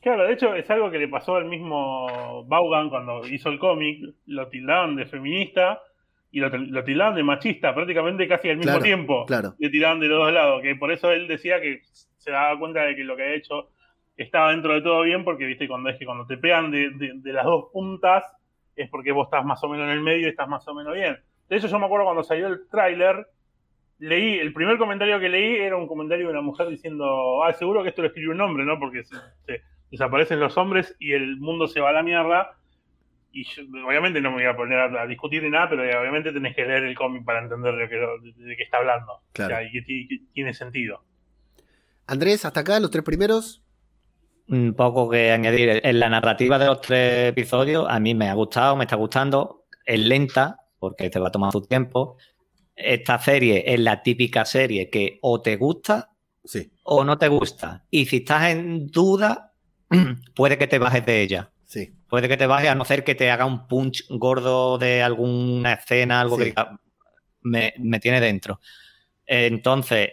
Claro, 0.00 0.24
de 0.24 0.32
hecho 0.32 0.54
es 0.54 0.68
algo 0.70 0.90
que 0.90 0.98
le 0.98 1.08
pasó 1.08 1.36
al 1.36 1.46
mismo 1.46 2.44
Vaughan 2.46 2.88
cuando 2.88 3.26
hizo 3.26 3.48
el 3.48 3.58
cómic, 3.58 4.14
lo 4.26 4.48
tildaban 4.48 4.96
de 4.96 5.06
feminista 5.06 5.82
y 6.30 6.40
lo, 6.40 6.48
lo, 6.50 6.84
tildaban 6.84 7.14
de 7.16 7.24
machista 7.24 7.74
prácticamente 7.74 8.28
casi 8.28 8.50
al 8.50 8.58
mismo 8.58 8.78
tiempo. 8.78 9.26
Claro. 9.26 9.54
Le 9.58 9.70
tiraban 9.70 9.98
de 10.00 10.06
los 10.06 10.18
dos 10.18 10.32
lados, 10.32 10.62
que 10.62 10.76
por 10.76 10.92
eso 10.92 11.10
él 11.10 11.26
decía 11.26 11.60
que 11.60 11.80
se 12.18 12.30
daba 12.30 12.58
cuenta 12.58 12.82
de 12.82 12.94
que 12.94 13.04
lo 13.04 13.16
que 13.16 13.22
ha 13.22 13.34
hecho 13.34 13.70
estaba 14.16 14.50
dentro 14.50 14.74
de 14.74 14.82
todo 14.82 15.02
bien, 15.02 15.24
porque 15.24 15.46
viste 15.46 15.68
cuando 15.68 15.88
es 15.90 15.98
que 15.98 16.04
cuando 16.04 16.26
te 16.26 16.36
pegan 16.36 16.70
de, 16.70 16.90
de, 16.90 17.32
las 17.32 17.44
dos 17.44 17.66
puntas 17.72 18.24
es 18.76 18.90
porque 18.90 19.12
vos 19.12 19.26
estás 19.26 19.44
más 19.44 19.62
o 19.62 19.68
menos 19.68 19.86
en 19.86 19.92
el 19.92 20.00
medio 20.00 20.26
y 20.26 20.30
estás 20.30 20.48
más 20.48 20.66
o 20.68 20.74
menos 20.74 20.94
bien. 20.94 21.16
De 21.48 21.56
hecho 21.56 21.68
yo 21.68 21.78
me 21.78 21.86
acuerdo 21.86 22.04
cuando 22.04 22.24
salió 22.24 22.48
el 22.48 22.68
tráiler, 22.68 23.26
leí, 23.98 24.38
el 24.38 24.52
primer 24.52 24.76
comentario 24.76 25.18
que 25.20 25.28
leí 25.28 25.56
era 25.56 25.76
un 25.76 25.86
comentario 25.86 26.26
de 26.26 26.32
una 26.32 26.42
mujer 26.42 26.68
diciendo, 26.68 27.42
ah, 27.44 27.52
seguro 27.52 27.82
que 27.82 27.90
esto 27.90 28.02
lo 28.02 28.08
escribió 28.08 28.32
un 28.32 28.40
hombre, 28.40 28.64
¿no? 28.64 28.78
Porque 28.78 29.04
se, 29.04 29.16
desaparecen 29.90 30.40
los 30.40 30.56
hombres 30.56 30.94
y 30.98 31.12
el 31.12 31.38
mundo 31.38 31.66
se 31.66 31.80
va 31.80 31.90
a 31.90 31.92
la 31.92 32.02
mierda. 32.02 32.54
Y 33.32 33.46
obviamente 33.86 34.20
no 34.20 34.30
me 34.30 34.36
voy 34.36 34.46
a 34.46 34.56
poner 34.56 34.78
a, 34.78 35.06
discutir 35.06 35.42
ni 35.42 35.50
nada, 35.50 35.68
pero 35.68 35.82
obviamente 35.82 36.32
tenés 36.32 36.56
que 36.56 36.64
leer 36.64 36.84
el 36.84 36.96
cómic 36.96 37.24
para 37.24 37.42
entender 37.42 37.74
de, 37.76 38.56
qué 38.56 38.62
está 38.62 38.78
hablando. 38.78 39.20
y 39.34 39.72
que, 39.72 40.18
tiene 40.32 40.54
sentido. 40.54 41.04
Andrés, 42.06 42.44
hasta 42.44 42.60
acá, 42.60 42.80
los 42.80 42.90
tres 42.90 43.04
primeros. 43.04 43.62
Un 44.48 44.74
poco 44.74 45.10
que 45.10 45.30
añadir. 45.30 45.80
En 45.84 46.00
la 46.00 46.08
narrativa 46.08 46.58
de 46.58 46.66
los 46.66 46.80
tres 46.80 47.28
episodios, 47.28 47.86
a 47.88 48.00
mí 48.00 48.14
me 48.14 48.28
ha 48.30 48.34
gustado, 48.34 48.76
me 48.76 48.84
está 48.84 48.96
gustando. 48.96 49.66
Es 49.84 50.00
lenta, 50.00 50.60
porque 50.78 51.10
te 51.10 51.18
va 51.18 51.28
a 51.28 51.32
tomar 51.32 51.52
su 51.52 51.60
tiempo. 51.62 52.16
Esta 52.74 53.18
serie 53.18 53.64
es 53.66 53.78
la 53.80 54.02
típica 54.02 54.44
serie 54.44 54.88
que 54.88 55.18
o 55.20 55.42
te 55.42 55.56
gusta 55.56 56.10
sí. 56.44 56.72
o 56.84 57.04
no 57.04 57.18
te 57.18 57.28
gusta. 57.28 57.84
Y 57.90 58.06
si 58.06 58.18
estás 58.18 58.50
en 58.50 58.86
duda, 58.86 59.47
puede 60.34 60.58
que 60.58 60.66
te 60.66 60.78
bajes 60.78 61.04
de 61.04 61.22
ella. 61.22 61.50
Sí. 61.66 61.92
Puede 62.08 62.28
que 62.28 62.36
te 62.36 62.46
bajes 62.46 62.70
a 62.70 62.74
no 62.74 62.84
ser 62.84 63.04
que 63.04 63.14
te 63.14 63.30
haga 63.30 63.44
un 63.44 63.68
punch 63.68 64.06
gordo 64.08 64.78
de 64.78 65.02
alguna 65.02 65.74
escena, 65.74 66.20
algo 66.20 66.38
que 66.38 66.54
me, 67.42 68.00
tiene 68.00 68.20
dentro. 68.20 68.60
Entonces, 69.26 70.10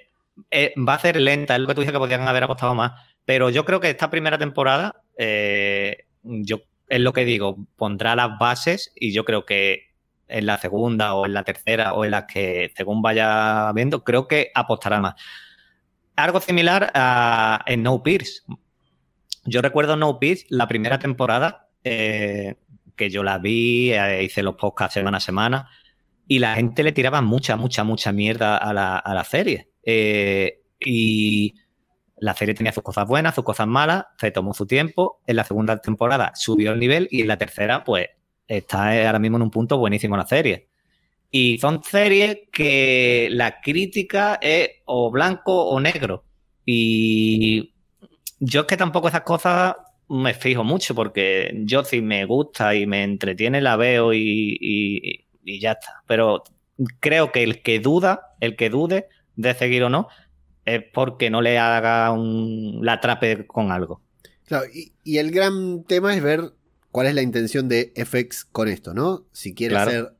eh, 0.52 0.74
va 0.78 0.96
a 0.96 1.00
ser 1.00 1.16
lenta, 1.16 1.56
es 1.56 1.62
lo 1.62 1.68
que 1.68 1.76
tú 1.76 1.82
dices 1.82 1.94
que 1.94 2.00
podrían 2.00 2.28
haber 2.28 2.44
apostado 2.44 2.76
más. 2.76 2.92
Pero 3.24 3.50
yo 3.50 3.64
creo 3.64 3.80
que 3.80 3.90
esta 3.90 4.10
primera 4.10 4.38
temporada, 4.38 5.02
eh, 5.18 6.06
yo 6.24 6.60
es 6.88 7.00
lo 7.00 7.14
que 7.14 7.26
digo, 7.26 7.58
pondrá 7.78 8.16
las 8.16 8.38
bases 8.38 8.92
y 8.96 9.12
yo 9.14 9.26
creo 9.26 9.46
que 9.46 9.96
en 10.28 10.46
la 10.46 10.58
segunda 10.58 11.14
o 11.16 11.26
en 11.26 11.34
la 11.34 11.44
tercera 11.44 11.94
o 11.94 12.06
en 12.06 12.12
las 12.12 12.26
que 12.26 12.72
según 12.76 13.02
vaya 13.02 13.72
viendo, 13.74 14.04
creo 14.04 14.28
que 14.28 14.52
apostará 14.54 15.00
más. 15.00 15.16
Algo 16.16 16.40
similar 16.42 16.92
a 16.94 17.64
en 17.66 17.84
No 17.84 18.02
Pierce. 18.04 18.44
Yo 19.46 19.62
recuerdo 19.62 19.96
No 19.96 20.20
Peace, 20.20 20.46
la 20.50 20.68
primera 20.68 20.98
temporada, 20.98 21.70
eh, 21.84 22.56
que 22.96 23.10
yo 23.10 23.24
la 23.24 23.38
vi, 23.38 23.94
eh, 23.94 24.24
hice 24.24 24.42
los 24.42 24.56
podcasts 24.56 24.96
semana 24.96 25.18
a 25.18 25.22
semana, 25.22 25.70
y 26.28 26.40
la 26.40 26.56
gente 26.56 26.84
le 26.84 26.92
tiraba 26.92 27.22
mucha, 27.22 27.56
mucha, 27.56 27.84
mucha 27.84 28.12
mierda 28.12 28.58
a 28.58 28.74
la, 28.74 29.24
serie. 29.24 29.70
Eh, 29.84 30.64
y 30.80 31.54
la 32.18 32.34
serie 32.34 32.56
tenía 32.56 32.72
sus 32.72 32.84
cosas 32.84 33.08
buenas, 33.08 33.36
sus 33.36 33.44
cosas 33.44 33.68
malas, 33.68 34.06
se 34.18 34.32
tomó 34.32 34.56
su 34.56 34.66
tiempo. 34.66 35.22
En 35.28 35.36
la 35.36 35.44
segunda 35.44 35.78
temporada 35.78 36.32
subió 36.34 36.72
el 36.72 36.80
nivel 36.80 37.08
y 37.12 37.22
en 37.22 37.28
la 37.28 37.38
tercera, 37.38 37.84
pues, 37.84 38.08
está 38.48 38.90
ahora 39.06 39.20
mismo 39.20 39.38
en 39.38 39.44
un 39.44 39.52
punto 39.52 39.78
buenísimo 39.78 40.18
la 40.18 40.26
serie. 40.26 40.70
Y 41.30 41.60
son 41.60 41.84
series 41.84 42.38
que 42.52 43.28
la 43.30 43.62
crítica 43.62 44.40
es 44.42 44.70
o 44.86 45.12
blanco 45.12 45.66
o 45.68 45.80
negro. 45.80 46.24
Y 46.66 47.75
yo 48.46 48.62
es 48.62 48.68
que 48.68 48.78
tampoco 48.78 49.08
esas 49.08 49.22
cosas 49.22 49.76
me 50.08 50.34
fijo 50.34 50.64
mucho 50.64 50.94
porque 50.94 51.52
yo 51.66 51.84
si 51.84 52.02
me 52.02 52.26
gusta 52.26 52.76
y 52.76 52.86
me 52.86 53.04
entretiene 53.04 53.60
la 53.62 53.76
veo 53.76 54.14
y, 54.14 55.26
ya 55.44 55.74
está. 55.74 56.04
Pero 56.08 56.44
creo 57.00 57.32
que 57.32 57.44
el 57.44 57.62
que 57.62 57.80
duda, 57.80 58.36
el 58.40 58.56
que 58.56 58.70
dude 58.70 59.08
de 59.36 59.54
seguir 59.54 59.84
o 59.84 59.90
no, 59.90 60.08
es 60.66 60.84
porque 60.94 61.30
no 61.30 61.42
le 61.42 61.58
haga 61.58 62.12
un, 62.12 62.80
la 62.84 62.94
atrape 62.94 63.48
con 63.48 63.72
algo. 63.72 64.02
Claro, 64.46 64.66
y, 64.72 65.18
el 65.18 65.32
gran 65.32 65.84
tema 65.84 66.16
es 66.16 66.22
ver 66.22 66.54
cuál 66.92 67.08
es 67.08 67.16
la 67.16 67.24
intención 67.24 67.68
de 67.68 67.94
FX 67.96 68.46
con 68.46 68.68
esto, 68.68 68.94
¿no? 68.94 69.26
Si 69.32 69.54
quiere 69.54 69.76
hacer 69.76 70.14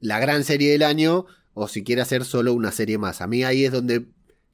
la 0.00 0.20
gran 0.20 0.44
serie 0.44 0.70
del 0.70 0.84
año 0.84 1.26
o 1.54 1.66
si 1.66 1.82
quiere 1.82 2.02
hacer 2.02 2.24
solo 2.24 2.52
una 2.54 2.70
serie 2.70 2.98
más. 2.98 3.20
A 3.20 3.26
mí 3.26 3.42
ahí 3.42 3.64
es 3.64 3.72
donde 3.72 4.06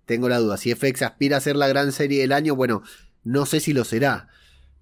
tengo 0.06 0.28
la 0.28 0.39
duda. 0.39 0.56
Si 0.56 0.74
FX 0.74 1.02
aspira 1.02 1.36
a 1.36 1.40
ser 1.40 1.56
la 1.56 1.68
gran 1.68 1.93
serie 1.93 2.20
del 2.20 2.32
año, 2.32 2.55
bueno, 2.55 2.82
no 3.22 3.47
sé 3.47 3.60
si 3.60 3.72
lo 3.72 3.85
será. 3.85 4.28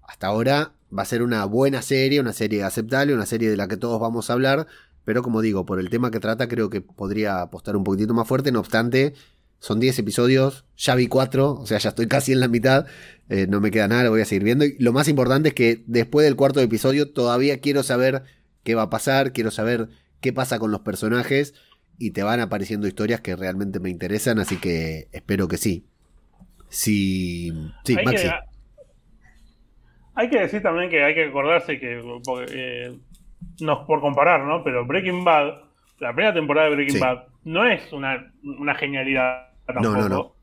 Hasta 0.01 0.27
ahora 0.27 0.73
va 0.95 1.03
a 1.03 1.05
ser 1.05 1.23
una 1.23 1.45
buena 1.45 1.81
serie, 1.81 2.19
una 2.19 2.33
serie 2.33 2.63
aceptable, 2.63 3.13
una 3.13 3.25
serie 3.25 3.49
de 3.49 3.57
la 3.57 3.67
que 3.67 3.77
todos 3.77 3.99
vamos 3.99 4.29
a 4.29 4.33
hablar, 4.33 4.67
pero 5.05 5.23
como 5.23 5.41
digo, 5.41 5.65
por 5.65 5.79
el 5.79 5.89
tema 5.89 6.11
que 6.11 6.19
trata 6.19 6.47
creo 6.47 6.69
que 6.69 6.81
podría 6.81 7.41
apostar 7.41 7.75
un 7.75 7.83
poquitito 7.83 8.13
más 8.13 8.27
fuerte, 8.27 8.51
no 8.51 8.59
obstante, 8.59 9.13
son 9.59 9.79
10 9.79 9.99
episodios, 9.99 10.65
ya 10.77 10.93
vi 10.95 11.07
4, 11.07 11.53
o 11.53 11.65
sea, 11.65 11.77
ya 11.77 11.89
estoy 11.89 12.07
casi 12.07 12.33
en 12.33 12.41
la 12.41 12.47
mitad, 12.47 12.85
eh, 13.29 13.47
no 13.47 13.61
me 13.61 13.71
queda 13.71 13.87
nada, 13.87 14.03
lo 14.03 14.09
voy 14.11 14.21
a 14.21 14.25
seguir 14.25 14.43
viendo. 14.43 14.65
Y 14.65 14.75
lo 14.77 14.91
más 14.91 15.07
importante 15.07 15.49
es 15.49 15.55
que 15.55 15.83
después 15.87 16.25
del 16.25 16.35
cuarto 16.35 16.59
episodio 16.59 17.11
todavía 17.11 17.59
quiero 17.61 17.81
saber 17.81 18.23
qué 18.63 18.75
va 18.75 18.83
a 18.83 18.89
pasar, 18.89 19.31
quiero 19.31 19.51
saber 19.51 19.87
qué 20.19 20.33
pasa 20.33 20.59
con 20.59 20.71
los 20.71 20.81
personajes 20.81 21.53
y 21.97 22.11
te 22.11 22.23
van 22.23 22.39
apareciendo 22.39 22.87
historias 22.87 23.21
que 23.21 23.35
realmente 23.35 23.79
me 23.79 23.89
interesan, 23.89 24.39
así 24.39 24.57
que 24.57 25.07
espero 25.11 25.47
que 25.47 25.57
sí. 25.57 25.85
Sí, 26.69 27.51
sí, 27.83 27.95
Maxi. 28.03 28.27
Hay 30.15 30.29
que 30.29 30.39
decir 30.39 30.61
también 30.61 30.89
que 30.89 31.03
hay 31.03 31.15
que 31.15 31.25
acordarse 31.25 31.79
que, 31.79 32.01
eh, 32.51 32.97
no 33.61 33.85
por 33.85 34.01
comparar, 34.01 34.41
¿no? 34.41 34.63
Pero 34.63 34.85
Breaking 34.85 35.23
Bad, 35.23 35.53
la 35.99 36.13
primera 36.13 36.33
temporada 36.33 36.69
de 36.69 36.75
Breaking 36.75 36.99
Bad, 36.99 37.23
no 37.43 37.67
es 37.67 37.91
una, 37.93 38.31
genialidad 38.75 39.49
tampoco. 39.65 39.97
No, 39.97 40.09
no, 40.09 40.35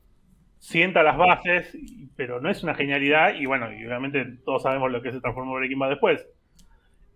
Sienta 0.59 1.03
las 1.03 1.17
bases, 1.17 1.75
pero 2.15 2.39
no 2.39 2.49
es 2.49 2.63
una 2.63 2.75
genialidad. 2.75 3.35
Y 3.35 3.45
bueno, 3.45 3.71
y 3.71 3.85
obviamente 3.85 4.25
todos 4.45 4.63
sabemos 4.63 4.91
lo 4.91 5.01
que 5.01 5.11
se 5.11 5.21
transformó 5.21 5.55
Breaking 5.55 5.79
Bad 5.79 5.89
después. 5.89 6.27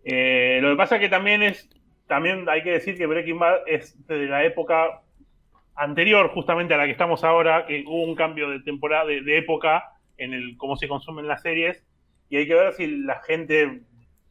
Eh, 0.03 0.59
lo 0.61 0.71
que 0.71 0.77
pasa 0.77 0.99
que 0.99 1.09
también 1.09 1.43
es, 1.43 1.69
también 2.07 2.47
hay 2.49 2.63
que 2.63 2.71
decir 2.71 2.97
que 2.97 3.05
Breaking 3.05 3.39
Bad 3.39 3.59
es 3.67 3.95
de 4.07 4.25
la 4.25 4.43
época 4.43 5.01
anterior 5.75 6.29
justamente 6.29 6.73
a 6.73 6.77
la 6.77 6.85
que 6.85 6.91
estamos 6.91 7.23
ahora, 7.23 7.65
que 7.65 7.83
hubo 7.85 8.03
un 8.03 8.15
cambio 8.15 8.49
de 8.49 8.61
temporada, 8.61 9.05
de, 9.05 9.21
de 9.21 9.37
época 9.37 9.91
en 10.17 10.33
el 10.33 10.55
cómo 10.57 10.77
se 10.77 10.87
consumen 10.87 11.27
las 11.27 11.41
series 11.41 11.83
y 12.29 12.37
hay 12.37 12.47
que 12.47 12.53
ver 12.53 12.73
si 12.73 12.87
la 12.87 13.21
gente 13.21 13.81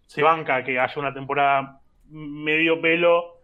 se 0.06 0.22
banca 0.22 0.64
que 0.64 0.78
haya 0.78 0.94
una 0.96 1.12
temporada 1.12 1.80
medio 2.08 2.80
pelo 2.80 3.34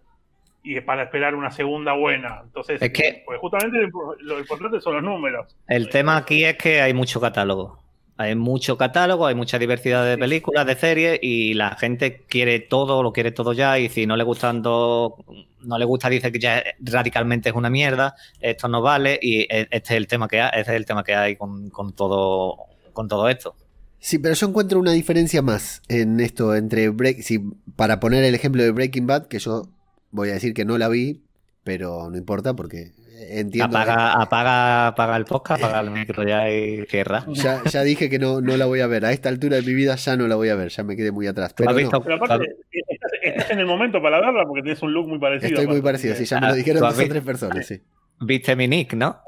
y 0.62 0.80
para 0.80 1.04
esperar 1.04 1.34
una 1.34 1.50
segunda 1.50 1.92
buena. 1.94 2.42
Entonces, 2.44 2.80
es 2.82 2.92
que, 2.92 3.22
pues 3.24 3.38
justamente 3.40 3.78
lo 4.20 4.38
importante 4.38 4.80
son 4.80 4.94
los 4.94 5.02
números. 5.02 5.56
El 5.66 5.88
tema 5.88 6.18
aquí 6.18 6.44
es 6.44 6.56
que 6.56 6.80
hay 6.80 6.92
mucho 6.92 7.20
catálogo. 7.20 7.79
Hay 8.20 8.34
mucho 8.34 8.76
catálogo, 8.76 9.26
hay 9.26 9.34
mucha 9.34 9.58
diversidad 9.58 10.04
de 10.04 10.18
películas, 10.18 10.66
de 10.66 10.76
series 10.76 11.18
y 11.22 11.54
la 11.54 11.74
gente 11.76 12.22
quiere 12.28 12.60
todo, 12.60 13.02
lo 13.02 13.14
quiere 13.14 13.32
todo 13.32 13.54
ya 13.54 13.78
y 13.78 13.88
si 13.88 14.04
no 14.04 14.14
le 14.14 14.24
gustan 14.24 14.60
no 14.60 15.78
le 15.78 15.84
gusta 15.86 16.10
dice 16.10 16.30
que 16.30 16.38
ya 16.38 16.62
radicalmente 16.80 17.48
es 17.48 17.54
una 17.54 17.70
mierda, 17.70 18.14
esto 18.38 18.68
no 18.68 18.82
vale 18.82 19.18
y 19.22 19.40
e, 19.44 19.68
este 19.70 19.94
es 19.94 19.98
el 19.98 20.06
tema 20.06 20.28
que 20.28 20.38
hay, 20.38 20.50
este 20.52 20.72
es 20.72 20.76
el 20.76 20.84
tema 20.84 21.02
que 21.02 21.14
hay 21.14 21.36
con, 21.36 21.70
con 21.70 21.94
todo 21.94 22.58
con 22.92 23.08
todo 23.08 23.26
esto. 23.26 23.54
Sí, 24.00 24.18
pero 24.18 24.34
yo 24.34 24.48
encuentro 24.48 24.78
una 24.78 24.92
diferencia 24.92 25.40
más 25.40 25.80
en 25.88 26.20
esto 26.20 26.54
entre 26.54 26.90
Break, 26.90 27.22
si, 27.22 27.38
para 27.74 28.00
poner 28.00 28.22
el 28.24 28.34
ejemplo 28.34 28.62
de 28.62 28.70
Breaking 28.70 29.06
Bad, 29.06 29.28
que 29.28 29.38
yo 29.38 29.70
voy 30.10 30.28
a 30.28 30.34
decir 30.34 30.52
que 30.52 30.66
no 30.66 30.76
la 30.76 30.90
vi, 30.90 31.22
pero 31.64 32.10
no 32.10 32.18
importa 32.18 32.54
porque 32.54 32.92
entiendo. 33.18 33.76
Apaga, 33.78 34.12
apaga, 34.12 34.86
apaga 34.88 35.16
el 35.16 35.24
podcast, 35.24 35.62
apaga 35.62 35.80
el 35.80 35.90
micro 35.90 36.26
ya 36.26 36.50
y 36.50 36.84
cierra. 36.86 37.24
Ya, 37.28 37.62
ya 37.64 37.82
dije 37.82 38.08
que 38.08 38.18
no, 38.18 38.40
no 38.40 38.56
la 38.56 38.66
voy 38.66 38.80
a 38.80 38.86
ver. 38.86 39.04
A 39.04 39.12
esta 39.12 39.28
altura 39.28 39.56
de 39.56 39.62
mi 39.62 39.74
vida 39.74 39.96
ya 39.96 40.16
no 40.16 40.28
la 40.28 40.36
voy 40.36 40.48
a 40.48 40.54
ver, 40.54 40.68
ya 40.68 40.82
me 40.82 40.96
quedé 40.96 41.12
muy 41.12 41.26
atrás. 41.26 41.54
Pero, 41.54 41.74
pero 41.74 42.14
aparte, 42.16 42.56
estás, 42.70 43.50
en 43.50 43.58
el 43.58 43.66
momento 43.66 44.00
para 44.00 44.20
verla 44.20 44.44
porque 44.46 44.62
tienes 44.62 44.82
un 44.82 44.92
look 44.92 45.08
muy 45.08 45.18
parecido. 45.18 45.48
Estoy 45.48 45.66
muy 45.66 45.82
parecido, 45.82 46.14
sí, 46.14 46.24
ya 46.24 46.40
me 46.40 46.46
lo 46.46 46.52
ah, 46.52 46.56
dijeron 46.56 46.80
dos 46.80 46.98
o 46.98 47.08
tres 47.08 47.22
personas, 47.22 47.66
sí. 47.66 47.80
Viste 48.20 48.54
mi 48.56 48.68
nick, 48.68 48.94
¿no? 48.94 49.18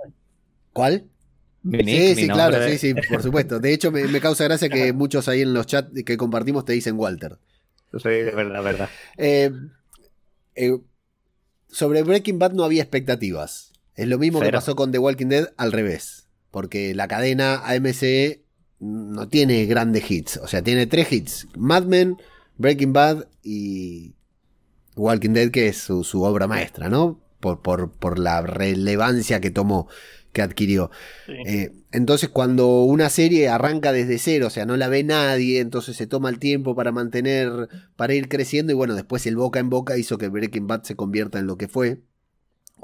¿Cuál? 0.73 1.05
sí, 1.65 2.15
sí, 2.15 2.29
claro, 2.29 2.63
sí, 2.69 2.79
sí, 2.79 2.95
por 2.95 3.23
supuesto. 3.23 3.61
De 3.61 3.73
hecho, 3.73 3.91
me, 3.93 4.21
causa 4.21 4.45
gracia 4.45 4.69
que 4.69 4.93
muchos 4.93 5.29
ahí 5.29 5.43
en 5.43 5.55
los 5.55 5.67
chats 5.67 6.03
que 6.05 6.17
compartimos 6.17 6.65
te 6.65 6.73
dicen 6.73 6.99
Walter. 6.99 7.39
Sí, 7.93 8.09
es 8.09 8.35
verdad, 8.35 8.63
verdad. 8.63 8.89
Eh, 9.19 9.51
eh, 10.55 10.79
sobre 11.69 12.03
Breaking 12.03 12.39
Bad 12.39 12.53
no 12.53 12.65
había 12.65 12.83
expectativas. 12.83 13.72
Es 13.95 14.09
lo 14.09 14.19
mismo 14.19 14.41
que 14.41 14.51
pasó 14.51 14.75
con 14.75 14.93
The 14.93 14.99
Walking 14.99 15.27
Dead 15.27 15.53
al 15.57 15.73
revés. 15.73 16.29
Porque 16.51 16.95
la 16.95 17.09
cadena 17.09 17.63
AMC 17.65 18.41
no 18.81 19.29
tiene 19.29 19.67
grandes 19.67 20.11
hits. 20.11 20.39
O 20.39 20.49
sea, 20.49 20.63
tiene 20.63 20.87
tres 20.87 21.13
hits. 21.13 21.47
Mad 21.57 21.85
Men, 21.85 22.17
Breaking 22.59 22.93
Bad 22.93 23.27
y 23.43 24.15
Walking 24.97 25.31
Dead, 25.31 25.51
que 25.51 25.69
es 25.69 25.79
su, 25.79 26.23
obra 26.23 26.47
maestra, 26.47 26.89
¿no? 26.89 27.21
Por, 27.41 27.61
por, 27.61 27.91
por 27.91 28.19
la 28.19 28.43
relevancia 28.43 29.41
que 29.41 29.51
tomó 29.51 29.89
que 30.33 30.43
adquirió. 30.43 30.91
Eh, 31.47 31.73
entonces, 31.93 32.31
cuando 32.31 32.83
una 32.83 33.11
serie 33.11 33.49
arranca 33.49 33.93
desde 33.93 34.19
cero, 34.19 34.47
o 34.47 34.51
sea, 34.51 34.65
no 34.65 34.77
la 34.77 34.89
ve 34.89 35.05
nadie, 35.05 35.61
entonces 35.61 35.97
se 35.97 36.07
toma 36.07 36.31
el 36.31 36.39
tiempo 36.39 36.75
para 36.75 36.91
mantener, 36.91 37.69
para 37.97 38.15
ir 38.15 38.29
creciendo, 38.29 38.73
y 38.73 38.75
bueno, 38.75 38.95
después 38.95 39.27
el 39.27 39.37
boca 39.37 39.61
en 39.61 39.71
boca 39.71 39.99
hizo 39.99 40.19
que 40.19 40.29
Breaking 40.29 40.67
Bad 40.67 40.85
se 40.85 40.97
convierta 40.97 41.39
en 41.39 41.47
lo 41.47 41.57
que 41.57 41.69
fue. 41.69 42.01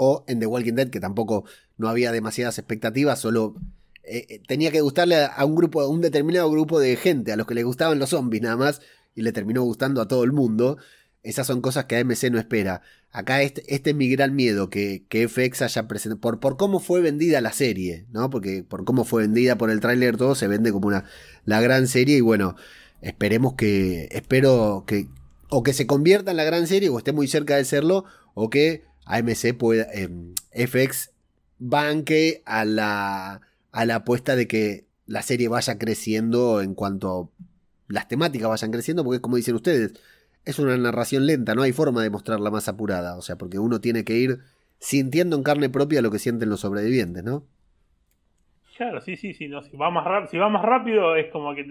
O 0.00 0.24
en 0.28 0.38
The 0.38 0.46
Walking 0.46 0.74
Dead, 0.74 0.90
que 0.90 1.00
tampoco 1.00 1.44
no 1.76 1.88
había 1.88 2.12
demasiadas 2.12 2.58
expectativas, 2.58 3.18
solo 3.18 3.56
eh, 4.04 4.26
eh, 4.28 4.42
tenía 4.46 4.70
que 4.70 4.80
gustarle 4.80 5.16
a 5.24 5.44
un 5.44 5.54
grupo, 5.54 5.80
a 5.82 5.88
un 5.88 6.00
determinado 6.00 6.50
grupo 6.50 6.80
de 6.80 6.96
gente, 6.96 7.32
a 7.32 7.36
los 7.36 7.46
que 7.46 7.54
le 7.54 7.64
gustaban 7.64 7.98
los 7.98 8.10
zombies 8.10 8.42
nada 8.42 8.56
más, 8.56 8.80
y 9.14 9.22
le 9.22 9.32
terminó 9.32 9.62
gustando 9.62 10.00
a 10.00 10.08
todo 10.08 10.24
el 10.24 10.32
mundo. 10.32 10.78
Esas 11.22 11.46
son 11.46 11.60
cosas 11.60 11.86
que 11.86 11.96
AMC 11.96 12.30
no 12.30 12.38
espera. 12.38 12.80
Acá 13.10 13.42
este, 13.42 13.62
este 13.74 13.90
es 13.90 13.96
mi 13.96 14.08
gran 14.08 14.34
miedo, 14.34 14.70
que, 14.70 15.04
que 15.08 15.28
FX 15.28 15.62
haya 15.62 15.88
presentado, 15.88 16.20
por, 16.20 16.40
por 16.40 16.56
cómo 16.56 16.80
fue 16.80 17.00
vendida 17.00 17.40
la 17.40 17.52
serie, 17.52 18.06
¿no? 18.10 18.30
Porque 18.30 18.62
por 18.62 18.84
cómo 18.84 19.04
fue 19.04 19.22
vendida 19.22 19.58
por 19.58 19.70
el 19.70 19.80
tráiler 19.80 20.16
todo, 20.16 20.34
se 20.34 20.48
vende 20.48 20.72
como 20.72 20.88
una, 20.88 21.04
la 21.44 21.60
gran 21.60 21.86
serie 21.88 22.16
y 22.16 22.20
bueno, 22.20 22.56
esperemos 23.02 23.54
que, 23.54 24.08
espero 24.12 24.84
que, 24.86 25.08
o 25.50 25.62
que 25.62 25.74
se 25.74 25.86
convierta 25.86 26.30
en 26.30 26.36
la 26.38 26.44
gran 26.44 26.66
serie 26.66 26.88
o 26.88 26.98
esté 26.98 27.12
muy 27.12 27.28
cerca 27.28 27.56
de 27.56 27.64
serlo, 27.64 28.04
o 28.34 28.48
que 28.48 28.84
AMC 29.08 29.54
pueda, 29.54 29.86
em, 29.92 30.34
FX 30.52 31.12
banque 31.58 32.42
a 32.46 32.64
la, 32.64 33.40
a 33.72 33.84
la 33.84 33.96
apuesta 33.96 34.36
de 34.36 34.46
que 34.46 34.86
la 35.06 35.22
serie 35.22 35.48
vaya 35.48 35.78
creciendo 35.78 36.60
en 36.60 36.74
cuanto 36.74 37.32
las 37.88 38.06
temáticas 38.06 38.48
vayan 38.48 38.70
creciendo, 38.70 39.02
porque 39.02 39.20
como 39.20 39.36
dicen 39.36 39.54
ustedes, 39.54 39.94
es 40.44 40.58
una 40.58 40.76
narración 40.76 41.26
lenta, 41.26 41.54
no 41.54 41.62
hay 41.62 41.72
forma 41.72 42.02
de 42.02 42.10
mostrarla 42.10 42.50
más 42.50 42.68
apurada, 42.68 43.16
o 43.16 43.22
sea, 43.22 43.36
porque 43.36 43.58
uno 43.58 43.80
tiene 43.80 44.04
que 44.04 44.14
ir 44.14 44.40
sintiendo 44.78 45.36
en 45.36 45.42
carne 45.42 45.70
propia 45.70 46.02
lo 46.02 46.10
que 46.10 46.18
sienten 46.18 46.50
los 46.50 46.60
sobrevivientes, 46.60 47.24
¿no? 47.24 47.44
Claro, 48.76 49.00
sí, 49.00 49.16
sí, 49.16 49.34
sí, 49.34 49.48
no, 49.48 49.62
si 49.62 49.76
va 49.76 49.90
más 49.90 50.30
si 50.30 50.38
va 50.38 50.48
más 50.48 50.62
rápido 50.62 51.16
es 51.16 51.32
como 51.32 51.54
que 51.54 51.64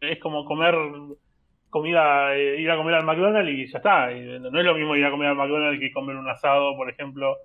es 0.00 0.18
como 0.20 0.44
comer 0.44 0.74
comida, 1.74 2.36
eh, 2.36 2.60
ir 2.60 2.70
a 2.70 2.76
comer 2.76 2.94
al 2.94 3.04
McDonald's 3.04 3.50
y 3.50 3.66
ya 3.66 3.78
está. 3.78 4.08
no 4.08 4.60
es 4.60 4.64
lo 4.64 4.74
mismo 4.76 4.94
ir 4.94 5.04
a 5.04 5.10
comer 5.10 5.30
al 5.30 5.34
McDonald's 5.34 5.80
que 5.80 5.90
comer 5.90 6.14
un 6.14 6.28
asado, 6.28 6.76
por 6.76 6.88
ejemplo, 6.88 7.36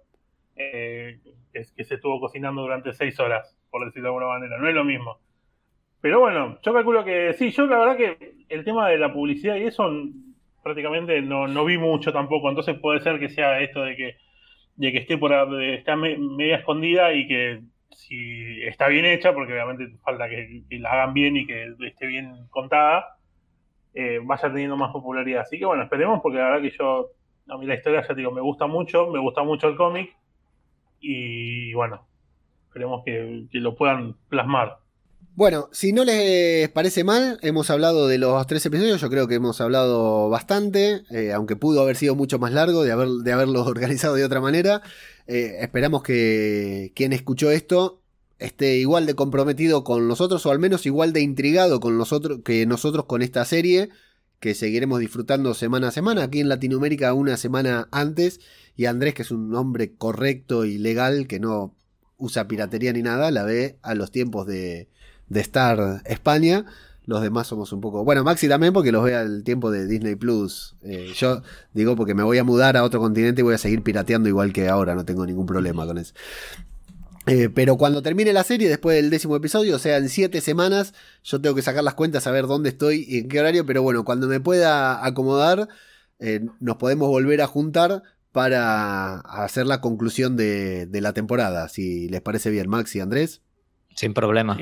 eh, 0.55 1.17
que, 1.51 1.83
se 1.83 1.95
estuvo 1.95 2.19
cocinando 2.19 2.61
durante 2.61 2.93
seis 2.93 3.19
horas, 3.19 3.57
por 3.71 3.83
decirlo 3.83 4.09
de 4.09 4.15
alguna 4.15 4.27
manera. 4.27 4.59
No 4.59 4.67
es 4.67 4.75
lo 4.75 4.83
mismo. 4.83 5.17
Pero 5.99 6.19
bueno, 6.19 6.59
yo 6.61 6.73
calculo 6.73 7.03
que 7.03 7.33
sí, 7.33 7.49
yo 7.49 7.65
la 7.65 7.79
verdad 7.79 7.97
que 7.97 8.35
el 8.49 8.63
tema 8.63 8.87
de 8.87 8.99
la 8.99 9.11
publicidad 9.11 9.55
y 9.55 9.63
eso 9.63 9.89
prácticamente 10.61 11.23
no, 11.23 11.47
no 11.47 11.65
vi 11.65 11.79
mucho 11.79 12.13
tampoco, 12.13 12.49
entonces 12.49 12.77
puede 12.79 12.99
ser 12.99 13.19
que 13.19 13.29
sea 13.29 13.61
esto 13.61 13.81
de 13.81 13.95
que, 13.95 14.17
de 14.75 14.91
que 14.91 14.99
esté 14.99 15.17
por 15.17 15.33
está 15.63 15.95
media 15.95 16.57
escondida 16.57 17.13
y 17.13 17.27
que 17.27 17.61
si 17.89 18.61
está 18.61 18.89
bien 18.89 19.05
hecha, 19.05 19.33
porque 19.33 19.53
obviamente 19.53 19.97
falta 20.03 20.29
que, 20.29 20.61
la 20.69 20.91
hagan 20.91 21.15
bien 21.15 21.35
y 21.35 21.47
que 21.47 21.73
esté 21.87 22.05
bien 22.05 22.47
contada, 22.51 23.18
eh, 23.93 24.19
vaya 24.23 24.49
teniendo 24.49 24.77
más 24.77 24.91
popularidad. 24.91 25.41
Así 25.41 25.57
que 25.57 25.65
bueno, 25.65 25.83
esperemos, 25.83 26.19
porque 26.21 26.37
la 26.37 26.45
verdad 26.45 26.61
que 26.61 26.75
yo, 26.77 27.11
a 27.47 27.57
mí 27.57 27.65
la 27.65 27.75
historia, 27.75 28.01
ya 28.01 28.07
te 28.07 28.15
digo, 28.15 28.31
me 28.31 28.41
gusta 28.41 28.67
mucho, 28.67 29.07
me 29.07 29.19
gusta 29.19 29.43
mucho 29.43 29.67
el 29.67 29.75
cómic 29.75 30.15
y 30.99 31.73
bueno, 31.73 32.05
esperemos 32.67 33.03
que, 33.05 33.47
lo 33.51 33.75
puedan 33.75 34.15
plasmar. 34.29 34.77
Bueno, 35.35 35.69
si 35.71 35.93
no 35.93 36.03
les 36.03 36.67
parece 36.69 37.03
mal, 37.03 37.39
hemos 37.41 37.69
hablado 37.69 38.07
de 38.07 38.17
los 38.17 38.45
tres 38.45 38.65
episodios, 38.65 38.99
yo 38.99 39.09
creo 39.09 39.27
que 39.27 39.35
hemos 39.35 39.61
hablado 39.61 40.29
bastante, 40.29 41.03
eh, 41.11 41.31
aunque 41.33 41.55
pudo 41.55 41.81
haber 41.81 41.95
sido 41.95 42.15
mucho 42.15 42.39
más 42.39 42.51
largo 42.51 42.83
de, 42.83 42.91
haber, 42.91 43.07
de 43.07 43.31
haberlo 43.31 43.63
organizado 43.65 44.15
de 44.15 44.25
otra 44.25 44.41
manera. 44.41 44.81
Eh, 45.27 45.57
esperamos 45.61 46.03
que 46.03 46.91
quien 46.95 47.13
escuchó 47.13 47.51
esto 47.51 47.98
esté 48.39 48.77
igual 48.77 49.05
de 49.05 49.13
comprometido 49.13 49.83
con 49.83 50.07
nosotros, 50.07 50.45
o 50.45 50.51
al 50.51 50.59
menos 50.59 50.85
igual 50.85 51.13
de 51.13 51.21
intrigado 51.21 51.79
con 51.79 51.97
nosotros, 51.97 52.39
que 52.43 52.65
nosotros 52.65 53.05
con 53.05 53.21
esta 53.21 53.45
serie, 53.45 53.89
que 54.39 54.55
seguiremos 54.55 54.99
disfrutando 54.99 55.53
semana 55.53 55.89
a 55.89 55.91
semana, 55.91 56.23
aquí 56.23 56.39
en 56.39 56.49
Latinoamérica 56.49 57.13
una 57.13 57.37
semana 57.37 57.89
antes, 57.91 58.39
y 58.75 58.85
Andrés, 58.85 59.13
que 59.13 59.23
es 59.23 59.31
un 59.31 59.53
hombre 59.55 59.93
correcto 59.93 60.65
y 60.65 60.77
legal, 60.77 61.27
que 61.27 61.39
no 61.39 61.75
usa 62.17 62.47
piratería 62.47 62.93
ni 62.93 63.01
nada, 63.01 63.29
la 63.31 63.43
ve 63.43 63.77
a 63.81 63.93
los 63.93 64.11
tiempos 64.11 64.47
de 64.47 64.87
Star 65.29 66.01
España. 66.05 66.65
Los 67.05 67.23
demás 67.23 67.47
somos 67.47 67.73
un 67.73 67.81
poco. 67.81 68.03
Bueno, 68.05 68.23
Maxi 68.23 68.47
también, 68.47 68.71
porque 68.71 68.91
los 68.91 69.03
ve 69.03 69.15
al 69.15 69.43
tiempo 69.43 69.71
de 69.71 69.87
Disney 69.87 70.15
Plus. 70.15 70.75
Eh, 70.83 71.11
yo 71.15 71.41
digo 71.73 71.95
porque 71.95 72.13
me 72.13 72.21
voy 72.21 72.37
a 72.37 72.43
mudar 72.43 72.77
a 72.77 72.83
otro 72.83 72.99
continente 72.99 73.41
y 73.41 73.43
voy 73.43 73.55
a 73.55 73.57
seguir 73.57 73.81
pirateando 73.81 74.29
igual 74.29 74.53
que 74.53 74.69
ahora, 74.69 74.93
no 74.93 75.05
tengo 75.05 75.25
ningún 75.25 75.47
problema 75.47 75.87
con 75.87 75.97
eso. 75.97 76.13
Eh, 77.29 77.49
pero 77.49 77.77
cuando 77.77 78.01
termine 78.01 78.33
la 78.33 78.43
serie, 78.43 78.69
después 78.69 78.95
del 78.95 79.09
décimo 79.09 79.35
episodio, 79.35 79.75
o 79.75 79.79
sea, 79.79 79.97
en 79.97 80.09
siete 80.09 80.41
semanas, 80.41 80.93
yo 81.23 81.39
tengo 81.39 81.55
que 81.55 81.61
sacar 81.61 81.83
las 81.83 81.93
cuentas, 81.93 82.27
a 82.27 82.31
ver 82.31 82.47
dónde 82.47 82.69
estoy 82.69 83.05
y 83.07 83.19
en 83.19 83.27
qué 83.27 83.39
horario. 83.39 83.65
Pero 83.65 83.83
bueno, 83.83 84.03
cuando 84.03 84.27
me 84.27 84.39
pueda 84.39 85.05
acomodar, 85.05 85.67
eh, 86.19 86.41
nos 86.59 86.77
podemos 86.77 87.07
volver 87.07 87.41
a 87.41 87.47
juntar 87.47 88.03
para 88.31 89.19
hacer 89.19 89.65
la 89.65 89.81
conclusión 89.81 90.37
de, 90.37 90.85
de 90.85 91.01
la 91.01 91.13
temporada. 91.13 91.67
Si 91.69 92.09
les 92.09 92.21
parece 92.21 92.49
bien, 92.49 92.69
Maxi, 92.69 92.99
Andrés. 92.99 93.41
Sin 93.95 94.13
problema. 94.13 94.57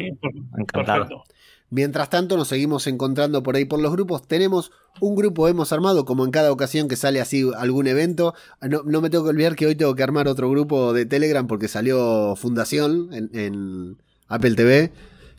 Encantado. 0.57 1.23
Mientras 1.69 2.09
tanto, 2.09 2.37
nos 2.37 2.47
seguimos 2.47 2.87
encontrando 2.87 3.43
por 3.43 3.57
ahí 3.57 3.65
por 3.65 3.81
los 3.81 3.91
grupos. 3.91 4.25
Tenemos 4.25 4.71
un 5.01 5.15
grupo, 5.15 5.47
hemos 5.49 5.73
armado, 5.73 6.05
como 6.05 6.23
en 6.23 6.31
cada 6.31 6.51
ocasión 6.51 6.87
que 6.87 6.95
sale 6.95 7.19
así 7.19 7.49
algún 7.57 7.87
evento. 7.87 8.33
No, 8.61 9.01
me 9.01 9.09
tengo 9.09 9.25
que 9.25 9.31
olvidar 9.31 9.55
que 9.55 9.65
hoy 9.65 9.75
tengo 9.75 9.93
que 9.93 10.03
armar 10.03 10.29
otro 10.29 10.49
grupo 10.49 10.93
de 10.93 11.05
Telegram 11.05 11.45
porque 11.45 11.67
salió 11.67 12.35
Fundación 12.37 13.09
en, 13.11 13.97
Apple 14.29 14.55
TV. 14.55 14.91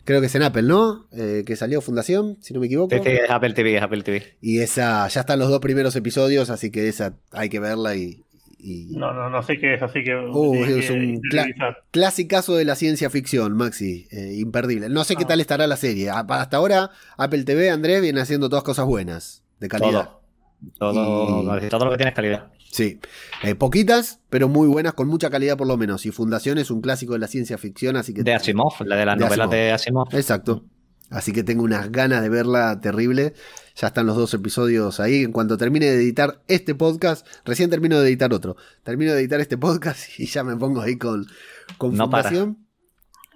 Creo 0.05 0.21
que 0.21 0.27
es 0.27 0.35
en 0.35 0.43
Apple, 0.43 0.63
¿no? 0.63 1.07
Eh, 1.11 1.43
que 1.45 1.55
salió 1.55 1.81
Fundación, 1.81 2.37
si 2.41 2.53
no 2.53 2.59
me 2.59 2.67
equivoco. 2.67 2.95
Es 2.95 3.29
Apple 3.29 3.53
TV, 3.53 3.77
es 3.77 3.81
Apple 3.81 4.03
TV. 4.03 4.37
Y 4.41 4.59
esa, 4.59 5.07
ya 5.07 5.21
están 5.21 5.39
los 5.39 5.49
dos 5.49 5.59
primeros 5.59 5.95
episodios, 5.95 6.49
así 6.49 6.71
que 6.71 6.87
esa 6.87 7.15
hay 7.31 7.49
que 7.49 7.59
verla 7.59 7.95
y, 7.95 8.23
no, 8.61 9.13
no, 9.13 9.29
no 9.29 9.41
sé 9.41 9.57
qué 9.57 9.75
es, 9.75 9.81
así 9.81 10.03
que. 10.03 10.15
Uh, 10.15 10.65
es 10.65 10.89
un 10.89 11.21
clásico 11.91 12.55
de 12.55 12.65
la 12.65 12.75
ciencia 12.75 13.09
ficción, 13.09 13.55
Maxi. 13.55 14.07
Eh, 14.11 14.35
imperdible. 14.37 14.89
No 14.89 15.03
sé 15.03 15.15
qué 15.15 15.23
ah. 15.23 15.27
tal 15.27 15.41
estará 15.41 15.65
la 15.67 15.77
serie. 15.77 16.09
Hasta 16.09 16.57
ahora, 16.57 16.91
Apple 17.17 17.43
TV, 17.43 17.69
Andrés, 17.69 18.01
viene 18.01 18.19
haciendo 18.21 18.49
todas 18.49 18.63
cosas 18.63 18.85
buenas, 18.85 19.43
de 19.59 19.67
calidad. 19.67 20.09
Todo, 20.77 20.93
todo, 21.69 21.85
lo 21.85 21.91
que 21.91 21.97
tiene 21.97 22.09
es 22.09 22.15
calidad. 22.15 22.47
Sí, 22.69 22.99
eh, 23.43 23.55
poquitas, 23.55 24.19
pero 24.29 24.47
muy 24.47 24.67
buenas, 24.67 24.93
con 24.93 25.07
mucha 25.07 25.29
calidad 25.29 25.57
por 25.57 25.67
lo 25.67 25.77
menos. 25.77 26.05
Y 26.05 26.11
Fundación 26.11 26.57
es 26.57 26.69
un 26.69 26.81
clásico 26.81 27.13
de 27.13 27.19
la 27.19 27.27
ciencia 27.27 27.57
ficción, 27.57 27.95
así 27.95 28.13
que... 28.13 28.23
De 28.23 28.33
Asimov, 28.33 28.73
la 28.85 28.95
de 28.95 29.05
las 29.05 29.17
novelas 29.17 29.49
de 29.49 29.71
Asimov. 29.71 30.07
Exacto. 30.13 30.65
Así 31.09 31.31
que 31.31 31.43
tengo 31.43 31.63
unas 31.63 31.91
ganas 31.91 32.21
de 32.21 32.29
verla 32.29 32.79
terrible. 32.81 33.33
Ya 33.79 33.87
están 33.87 34.07
los 34.07 34.17
dos 34.17 34.33
episodios 34.33 34.99
ahí. 34.99 35.23
En 35.23 35.31
cuanto 35.31 35.57
termine 35.57 35.85
de 35.85 35.95
editar 35.95 36.41
este 36.49 36.75
podcast, 36.75 37.25
recién 37.45 37.69
termino 37.69 37.97
de 38.01 38.09
editar 38.09 38.33
otro. 38.33 38.57
Termino 38.83 39.13
de 39.13 39.21
editar 39.21 39.39
este 39.39 39.57
podcast 39.57 40.01
y 40.19 40.25
ya 40.25 40.43
me 40.43 40.57
pongo 40.57 40.81
ahí 40.81 40.97
con, 40.97 41.25
con 41.77 41.95
fundación. 41.95 42.57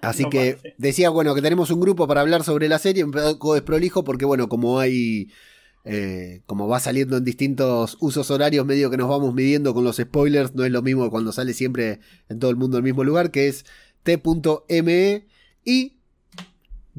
Así 0.02 0.26
que 0.28 0.74
decía, 0.76 1.08
bueno, 1.08 1.34
que 1.34 1.40
tenemos 1.40 1.70
un 1.70 1.80
grupo 1.80 2.06
para 2.06 2.20
hablar 2.20 2.44
sobre 2.44 2.68
la 2.68 2.78
serie, 2.78 3.04
un 3.04 3.12
poco 3.12 3.54
desprolijo, 3.54 4.04
porque 4.04 4.26
bueno, 4.26 4.48
como 4.50 4.78
hay. 4.78 5.30
Eh, 5.86 6.40
como 6.46 6.66
va 6.66 6.80
saliendo 6.80 7.18
en 7.18 7.24
distintos 7.24 7.98
usos 8.00 8.30
horarios, 8.30 8.64
medio 8.64 8.90
que 8.90 8.96
nos 8.96 9.08
vamos 9.08 9.34
midiendo 9.34 9.74
con 9.74 9.84
los 9.84 9.96
spoilers, 9.96 10.54
no 10.54 10.64
es 10.64 10.72
lo 10.72 10.80
mismo 10.80 11.10
cuando 11.10 11.30
sale 11.30 11.52
siempre 11.52 12.00
en 12.30 12.38
todo 12.38 12.50
el 12.50 12.56
mundo 12.56 12.78
el 12.78 12.82
mismo 12.82 13.04
lugar, 13.04 13.30
que 13.30 13.48
es 13.48 13.66
t.me 14.02 15.26
y 15.62 15.96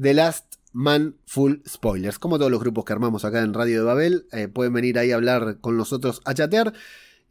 The 0.00 0.14
Last 0.14 0.55
Man 0.76 1.14
Full 1.24 1.62
Spoilers. 1.66 2.18
Como 2.18 2.36
todos 2.36 2.50
los 2.50 2.60
grupos 2.60 2.84
que 2.84 2.92
armamos 2.92 3.24
acá 3.24 3.40
en 3.40 3.54
Radio 3.54 3.78
de 3.78 3.84
Babel, 3.84 4.26
eh, 4.30 4.46
pueden 4.46 4.74
venir 4.74 4.98
ahí 4.98 5.10
a 5.10 5.14
hablar 5.14 5.56
con 5.62 5.78
nosotros, 5.78 6.20
a 6.26 6.34
chatear. 6.34 6.74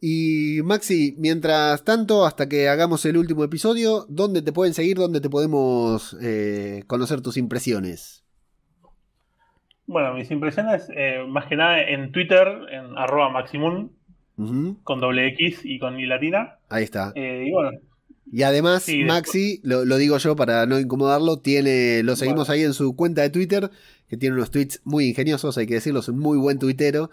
Y 0.00 0.62
Maxi, 0.64 1.14
mientras 1.16 1.84
tanto, 1.84 2.26
hasta 2.26 2.48
que 2.48 2.68
hagamos 2.68 3.04
el 3.04 3.16
último 3.16 3.44
episodio, 3.44 4.04
¿dónde 4.08 4.42
te 4.42 4.52
pueden 4.52 4.74
seguir? 4.74 4.96
¿Dónde 4.96 5.20
te 5.20 5.30
podemos 5.30 6.16
eh, 6.20 6.82
conocer 6.88 7.20
tus 7.20 7.36
impresiones? 7.36 8.24
Bueno, 9.86 10.14
mis 10.14 10.28
impresiones, 10.32 10.88
eh, 10.96 11.24
más 11.28 11.46
que 11.46 11.54
nada 11.54 11.80
en 11.82 12.10
Twitter, 12.10 12.48
en 12.72 12.98
arroba 12.98 13.28
maximum, 13.28 13.90
con 14.82 14.98
doble 14.98 15.28
X 15.28 15.60
y 15.62 15.78
con 15.78 16.00
I 16.00 16.06
latina. 16.06 16.58
Ahí 16.68 16.82
está. 16.82 17.12
y 17.14 17.52
bueno, 17.52 17.78
y 18.30 18.42
además, 18.42 18.86
Maxi, 19.06 19.60
lo, 19.62 19.84
digo 19.96 20.18
yo 20.18 20.34
para 20.34 20.66
no 20.66 20.80
incomodarlo, 20.80 21.38
tiene, 21.38 22.02
lo 22.02 22.16
seguimos 22.16 22.50
ahí 22.50 22.62
en 22.62 22.74
su 22.74 22.96
cuenta 22.96 23.22
de 23.22 23.30
Twitter, 23.30 23.70
que 24.08 24.16
tiene 24.16 24.34
unos 24.36 24.50
tweets 24.50 24.80
muy 24.84 25.06
ingeniosos, 25.06 25.56
hay 25.58 25.66
que 25.66 25.74
decirlo, 25.74 26.00
es 26.00 26.08
un 26.08 26.18
muy 26.18 26.36
buen 26.38 26.58
tuitero. 26.58 27.10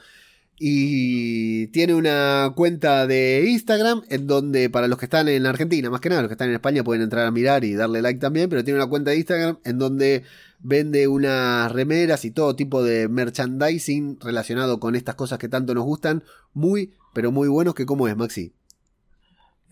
Y 0.59 1.67
tiene 1.67 1.95
una 1.95 2.53
cuenta 2.55 3.07
de 3.07 3.43
Instagram 3.47 4.03
en 4.09 4.27
donde 4.27 4.69
para 4.69 4.87
los 4.87 4.99
que 4.99 5.05
están 5.05 5.27
en 5.27 5.45
Argentina, 5.45 5.89
más 5.89 5.99
que 5.99 6.09
nada, 6.09 6.21
los 6.21 6.29
que 6.29 6.35
están 6.35 6.49
en 6.49 6.55
España 6.55 6.83
pueden 6.83 7.01
entrar 7.01 7.25
a 7.25 7.31
mirar 7.31 7.63
y 7.63 7.73
darle 7.73 8.01
like 8.01 8.19
también, 8.19 8.49
pero 8.49 8.63
tiene 8.63 8.79
una 8.79 8.87
cuenta 8.87 9.11
de 9.11 9.17
Instagram 9.17 9.57
en 9.65 9.79
donde 9.79 10.23
vende 10.59 11.07
unas 11.07 11.71
remeras 11.71 12.23
y 12.23 12.31
todo 12.31 12.55
tipo 12.55 12.83
de 12.83 13.09
merchandising 13.09 14.19
relacionado 14.21 14.79
con 14.79 14.95
estas 14.95 15.15
cosas 15.15 15.39
que 15.39 15.49
tanto 15.49 15.73
nos 15.73 15.83
gustan, 15.83 16.23
muy, 16.53 16.93
pero 17.13 17.31
muy 17.31 17.47
buenos, 17.47 17.73
que 17.73 17.85
cómo 17.85 18.07
es, 18.07 18.15
Maxi. 18.15 18.53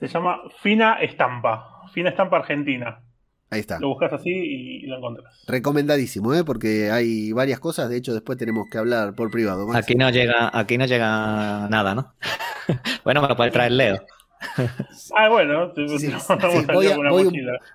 Se 0.02 0.07
llama 0.07 0.41
Fina 0.61 0.95
Estampa. 0.95 1.84
Fina 1.94 2.10
Estampa 2.10 2.38
Argentina. 2.38 3.03
Ahí 3.52 3.60
está. 3.60 3.80
Lo 3.80 3.90
buscas 3.90 4.11
así 4.14 4.32
y 4.32 4.88
lo 4.88 4.98
encuentras. 4.98 5.44
Recomendadísimo, 5.48 6.34
¿eh? 6.34 6.44
porque 6.44 6.90
hay 6.90 7.32
varias 7.34 7.60
cosas. 7.60 7.88
De 7.88 7.98
hecho, 7.98 8.14
después 8.14 8.38
tenemos 8.38 8.65
que 8.72 8.80
hablar 8.80 9.14
por 9.14 9.30
privado. 9.30 9.72
Aquí 9.76 9.94
no 9.94 10.10
llega, 10.10 10.49
aquí 10.52 10.78
no 10.80 10.86
llega 10.86 11.68
nada, 11.69 11.94
¿no? 11.94 12.15
bueno, 13.03 13.22
me 13.22 13.28
lo 13.28 13.36
puede 13.36 13.52
traer 13.52 13.73
Leo. 13.73 14.06
ah, 15.15 15.30
bueno, 15.30 15.72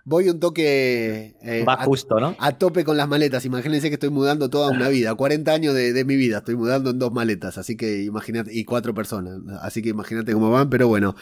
voy, 0.05 0.29
un, 0.29 0.41
toque. 0.41 1.37
Eh, 1.43 1.65
Va 1.67 1.77
justo, 1.85 2.19
¿no? 2.19 2.37
A 2.39 2.53
tope 2.59 2.85
con 2.85 2.97
las 2.97 3.09
maletas. 3.09 3.45
Imagínense 3.45 3.89
que 3.89 3.95
estoy 3.95 4.11
mudando 4.11 4.51
toda 4.51 4.71
una 4.71 4.89
vida. 4.89 5.15
40 5.15 5.53
años 5.53 5.75
de, 5.75 5.93
de, 5.93 6.05
mi 6.05 6.17
vida. 6.17 6.39
Estoy 6.39 6.57
mudando 6.57 6.91
en 6.91 6.99
dos 6.99 7.13
maletas. 7.13 7.59
Así 7.59 7.77
que 7.77 8.03
imagínate. 8.03 8.51
Y 8.53 8.65
cuatro 8.65 8.95
personas. 8.95 9.39
Así 9.63 9.83
que 9.83 9.91
imagínate 9.91 10.33
cómo 10.33 10.51
van. 10.51 10.69
Pero 10.69 10.89
bueno, 10.89 11.15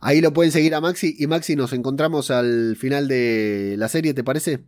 Ahí 0.00 0.20
lo 0.20 0.32
pueden 0.32 0.52
seguir 0.52 0.74
a 0.74 0.80
Maxi. 0.80 1.16
Y 1.18 1.26
Maxi, 1.26 1.56
nos 1.56 1.72
encontramos 1.72 2.30
al 2.30 2.76
final 2.76 3.08
de 3.08 3.74
la 3.78 3.88
serie, 3.88 4.14
¿te 4.14 4.24
parece? 4.24 4.60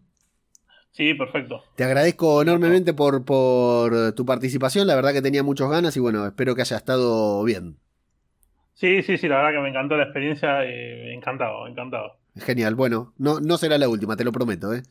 Sí, 0.90 1.14
perfecto. 1.14 1.62
Te 1.76 1.84
agradezco 1.84 2.42
enormemente 2.42 2.94
por, 2.94 3.24
por 3.24 4.12
tu 4.12 4.24
participación. 4.26 4.88
La 4.88 4.96
verdad 4.96 5.12
que 5.12 5.22
tenía 5.22 5.42
muchas 5.42 5.70
ganas 5.70 5.96
y 5.96 6.00
bueno, 6.00 6.26
espero 6.26 6.54
que 6.54 6.62
haya 6.62 6.76
estado 6.76 7.42
bien. 7.44 7.76
Sí, 8.80 9.02
sí, 9.02 9.18
sí, 9.18 9.28
la 9.28 9.36
verdad 9.36 9.52
que 9.52 9.62
me 9.62 9.68
encantó 9.68 9.94
la 9.98 10.04
experiencia. 10.04 10.64
encantado, 10.64 11.66
encantado. 11.66 12.16
Genial. 12.36 12.74
Bueno, 12.74 13.12
no, 13.18 13.38
no 13.38 13.58
será 13.58 13.76
la 13.76 13.90
última, 13.90 14.16
te 14.16 14.24
lo 14.24 14.32
prometo, 14.32 14.72
¿eh? 14.72 14.82